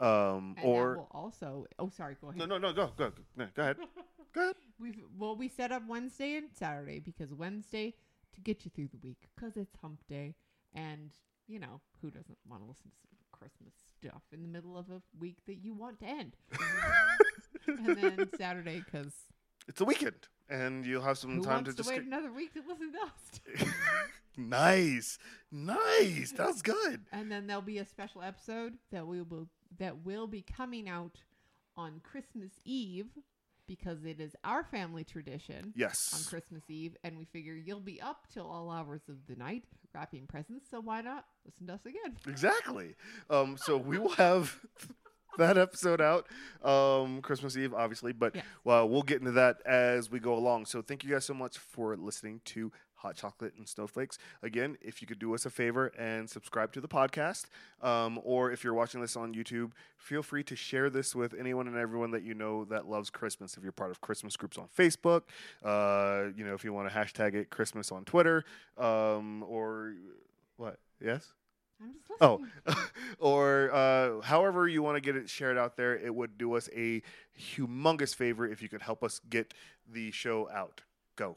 Um, 0.00 0.54
And 0.58 0.64
or 0.66 1.06
also 1.10 1.66
oh 1.78 1.88
sorry, 1.88 2.16
go 2.20 2.28
ahead. 2.28 2.38
no, 2.38 2.44
no, 2.46 2.58
no, 2.58 2.72
go, 2.72 2.92
go, 2.96 3.10
go, 3.36 3.46
go 3.54 3.62
ahead, 3.62 3.76
go 4.32 4.42
ahead. 4.42 4.56
We've 4.78 5.00
well 5.18 5.34
we 5.34 5.48
set 5.48 5.72
up 5.72 5.82
Wednesday 5.88 6.36
and 6.36 6.48
Saturday 6.54 7.00
because 7.00 7.34
Wednesday 7.34 7.94
to 8.34 8.40
get 8.40 8.64
you 8.64 8.70
through 8.72 8.88
the 8.88 8.98
week 9.02 9.26
because 9.34 9.56
it's 9.56 9.74
hump 9.82 10.00
day 10.08 10.36
and 10.72 11.10
you 11.48 11.58
know 11.58 11.80
who 12.00 12.10
doesn't 12.12 12.38
want 12.48 12.62
to 12.62 12.68
listen 12.68 12.90
to 12.90 13.08
Christmas 13.38 13.74
stuff 14.00 14.22
in 14.32 14.42
the 14.42 14.48
middle 14.48 14.76
of 14.76 14.90
a 14.90 15.00
week 15.18 15.36
that 15.46 15.56
you 15.56 15.74
want 15.74 16.00
to 16.00 16.06
end. 16.06 16.36
and 17.66 17.86
then 17.96 18.28
Saturday 18.36 18.82
because 18.84 19.12
It's 19.66 19.80
a 19.80 19.84
weekend, 19.84 20.28
and 20.48 20.84
you'll 20.86 21.02
have 21.02 21.18
some 21.18 21.36
who 21.36 21.42
time 21.42 21.54
wants 21.64 21.70
to 21.70 21.72
to, 21.72 21.76
just. 21.78 21.88
wait 21.90 22.02
another 22.02 22.32
week 22.32 22.52
to 22.54 22.62
listen 22.66 22.92
to 22.92 23.62
us? 23.62 23.66
nice, 24.36 25.18
nice. 25.52 26.32
That's 26.36 26.62
good. 26.62 27.02
And 27.12 27.30
then 27.30 27.46
there'll 27.46 27.62
be 27.62 27.78
a 27.78 27.84
special 27.86 28.22
episode 28.22 28.74
that 28.92 29.06
we 29.06 29.22
will 29.22 29.48
that 29.78 30.04
will 30.04 30.26
be 30.26 30.42
coming 30.42 30.88
out 30.88 31.18
on 31.76 32.00
Christmas 32.02 32.50
Eve 32.64 33.06
because 33.68 34.04
it 34.04 34.18
is 34.20 34.34
our 34.42 34.64
family 34.64 35.04
tradition 35.04 35.72
Yes. 35.76 36.12
on 36.18 36.24
Christmas 36.28 36.62
Eve, 36.68 36.96
and 37.04 37.16
we 37.18 37.26
figure 37.26 37.54
you'll 37.54 37.78
be 37.80 38.00
up 38.00 38.26
till 38.34 38.46
all 38.46 38.70
hours 38.70 39.02
of 39.08 39.16
the 39.28 39.36
night 39.36 39.62
wrapping 39.94 40.26
presents. 40.26 40.68
So 40.70 40.80
why 40.80 41.00
not 41.02 41.26
listen 41.44 41.66
to 41.68 41.74
us 41.74 41.86
again? 41.86 42.16
Exactly. 42.26 42.96
Um, 43.30 43.56
so 43.56 43.76
we 43.76 43.98
will 43.98 44.10
have 44.10 44.58
that 45.38 45.56
episode 45.56 46.00
out 46.00 46.26
um, 46.64 47.20
Christmas 47.22 47.56
Eve, 47.56 47.72
obviously, 47.74 48.12
but 48.12 48.34
Yes. 48.34 48.44
well, 48.64 48.88
we'll 48.88 49.02
get 49.02 49.20
into 49.20 49.32
that 49.32 49.58
as 49.64 50.10
we 50.10 50.18
go 50.18 50.34
along. 50.34 50.66
So 50.66 50.82
thank 50.82 51.04
you 51.04 51.10
guys 51.10 51.24
so 51.24 51.34
much 51.34 51.58
for 51.58 51.96
listening 51.96 52.40
to 52.46 52.72
Hot 52.98 53.16
Chocolate 53.16 53.54
and 53.56 53.68
Snowflakes. 53.68 54.18
Again, 54.42 54.76
if 54.80 55.00
you 55.00 55.06
could 55.06 55.18
do 55.18 55.34
us 55.34 55.46
a 55.46 55.50
favor 55.50 55.88
and 55.98 56.28
subscribe 56.28 56.72
to 56.72 56.80
the 56.80 56.88
podcast, 56.88 57.46
um, 57.82 58.20
or 58.24 58.50
if 58.50 58.64
you're 58.64 58.74
watching 58.74 59.00
this 59.00 59.16
on 59.16 59.34
YouTube, 59.34 59.72
feel 59.96 60.22
free 60.22 60.42
to 60.44 60.56
share 60.56 60.90
this 60.90 61.14
with 61.14 61.34
anyone 61.38 61.66
and 61.66 61.76
everyone 61.76 62.10
that 62.10 62.22
you 62.22 62.34
know 62.34 62.64
that 62.66 62.88
loves 62.88 63.10
Christmas. 63.10 63.56
If 63.56 63.62
you're 63.62 63.72
part 63.72 63.90
of 63.90 64.00
Christmas 64.00 64.36
groups 64.36 64.58
on 64.58 64.68
Facebook, 64.76 65.22
uh, 65.64 66.30
you 66.36 66.44
know, 66.44 66.54
if 66.54 66.64
you 66.64 66.72
want 66.72 66.88
to 66.90 66.94
hashtag 66.94 67.34
it 67.34 67.50
Christmas 67.50 67.92
on 67.92 68.04
Twitter, 68.04 68.44
um, 68.76 69.44
or 69.44 69.94
what? 70.56 70.78
Yes? 71.00 71.32
I'm 71.80 71.92
just 71.92 72.20
Oh, 72.20 72.44
or 73.20 73.70
uh, 73.72 74.20
however 74.22 74.66
you 74.66 74.82
want 74.82 74.96
to 74.96 75.00
get 75.00 75.14
it 75.14 75.28
shared 75.28 75.56
out 75.56 75.76
there, 75.76 75.96
it 75.96 76.12
would 76.12 76.36
do 76.36 76.54
us 76.54 76.68
a 76.74 77.02
humongous 77.38 78.14
favor 78.14 78.46
if 78.46 78.62
you 78.62 78.68
could 78.68 78.82
help 78.82 79.04
us 79.04 79.20
get 79.30 79.54
the 79.90 80.10
show 80.10 80.50
out. 80.50 80.82
Go. 81.16 81.36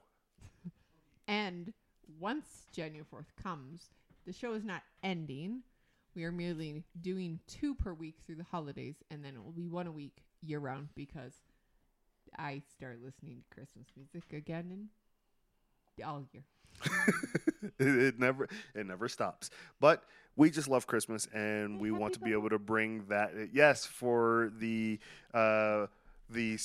And 1.32 1.72
once 2.20 2.68
January 2.74 3.06
4th 3.10 3.42
comes, 3.42 3.86
the 4.28 4.34
show 4.34 4.52
is 4.52 4.66
not 4.66 4.82
ending. 5.02 5.62
We 6.14 6.26
are 6.26 6.32
merely 6.32 6.84
doing 7.00 7.40
two 7.48 7.74
per 7.74 7.94
week 7.94 8.18
through 8.26 8.36
the 8.36 8.44
holidays, 8.44 8.96
and 9.10 9.24
then 9.24 9.36
it 9.36 9.44
will 9.44 9.54
be 9.54 9.70
one 9.70 9.88
a 9.88 9.92
week 9.94 10.24
year 10.42 10.60
round 10.60 10.90
because 10.94 11.32
I 12.38 12.62
start 12.76 13.00
listening 13.02 13.38
to 13.38 13.56
Christmas 13.56 13.88
music 13.96 14.34
again 14.34 14.90
in 15.98 16.04
all 16.04 16.22
year. 16.34 16.44
it, 17.80 18.20
never 18.20 18.50
it 18.76 18.86
never 18.86 19.08
stops. 19.08 19.52
But 19.80 20.04
we 20.36 20.50
just 20.50 20.68
love 20.68 20.86
Christmas 20.86 21.30
and 21.34 21.80
we 21.80 21.92
want 21.92 22.14
to 22.16 22.20
be 22.20 22.34
able 22.34 22.50
to 22.50 22.60
bring 22.60 23.06
that 23.08 23.32
yes 23.54 23.86
for 23.86 24.52
the 24.58 25.00
uh 25.34 25.88
the 26.30 26.58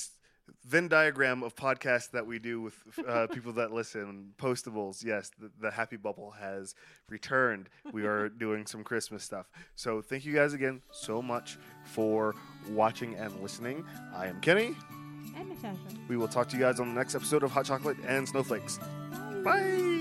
Venn 0.64 0.88
diagram 0.88 1.42
of 1.42 1.54
podcasts 1.54 2.10
that 2.10 2.26
we 2.26 2.38
do 2.38 2.60
with 2.60 2.74
uh, 3.06 3.26
people 3.32 3.52
that 3.52 3.72
listen, 3.72 4.32
postables. 4.38 5.04
Yes, 5.04 5.30
the, 5.38 5.50
the 5.60 5.70
happy 5.70 5.96
bubble 5.96 6.32
has 6.32 6.74
returned. 7.08 7.68
We 7.92 8.04
are 8.06 8.28
doing 8.44 8.66
some 8.66 8.84
Christmas 8.84 9.22
stuff. 9.22 9.50
So 9.74 10.02
thank 10.02 10.24
you 10.24 10.34
guys 10.34 10.54
again 10.54 10.82
so 10.90 11.22
much 11.22 11.58
for 11.84 12.34
watching 12.70 13.14
and 13.14 13.40
listening. 13.40 13.84
I 14.14 14.26
am 14.26 14.40
Kenny. 14.40 14.74
And 15.36 15.48
Natasha. 15.48 15.78
We 16.08 16.16
will 16.16 16.28
talk 16.28 16.48
to 16.48 16.56
you 16.56 16.62
guys 16.62 16.80
on 16.80 16.88
the 16.88 16.94
next 16.94 17.14
episode 17.14 17.42
of 17.42 17.50
Hot 17.52 17.66
Chocolate 17.66 17.98
and 18.06 18.28
Snowflakes. 18.28 18.78
Bye. 19.44 19.95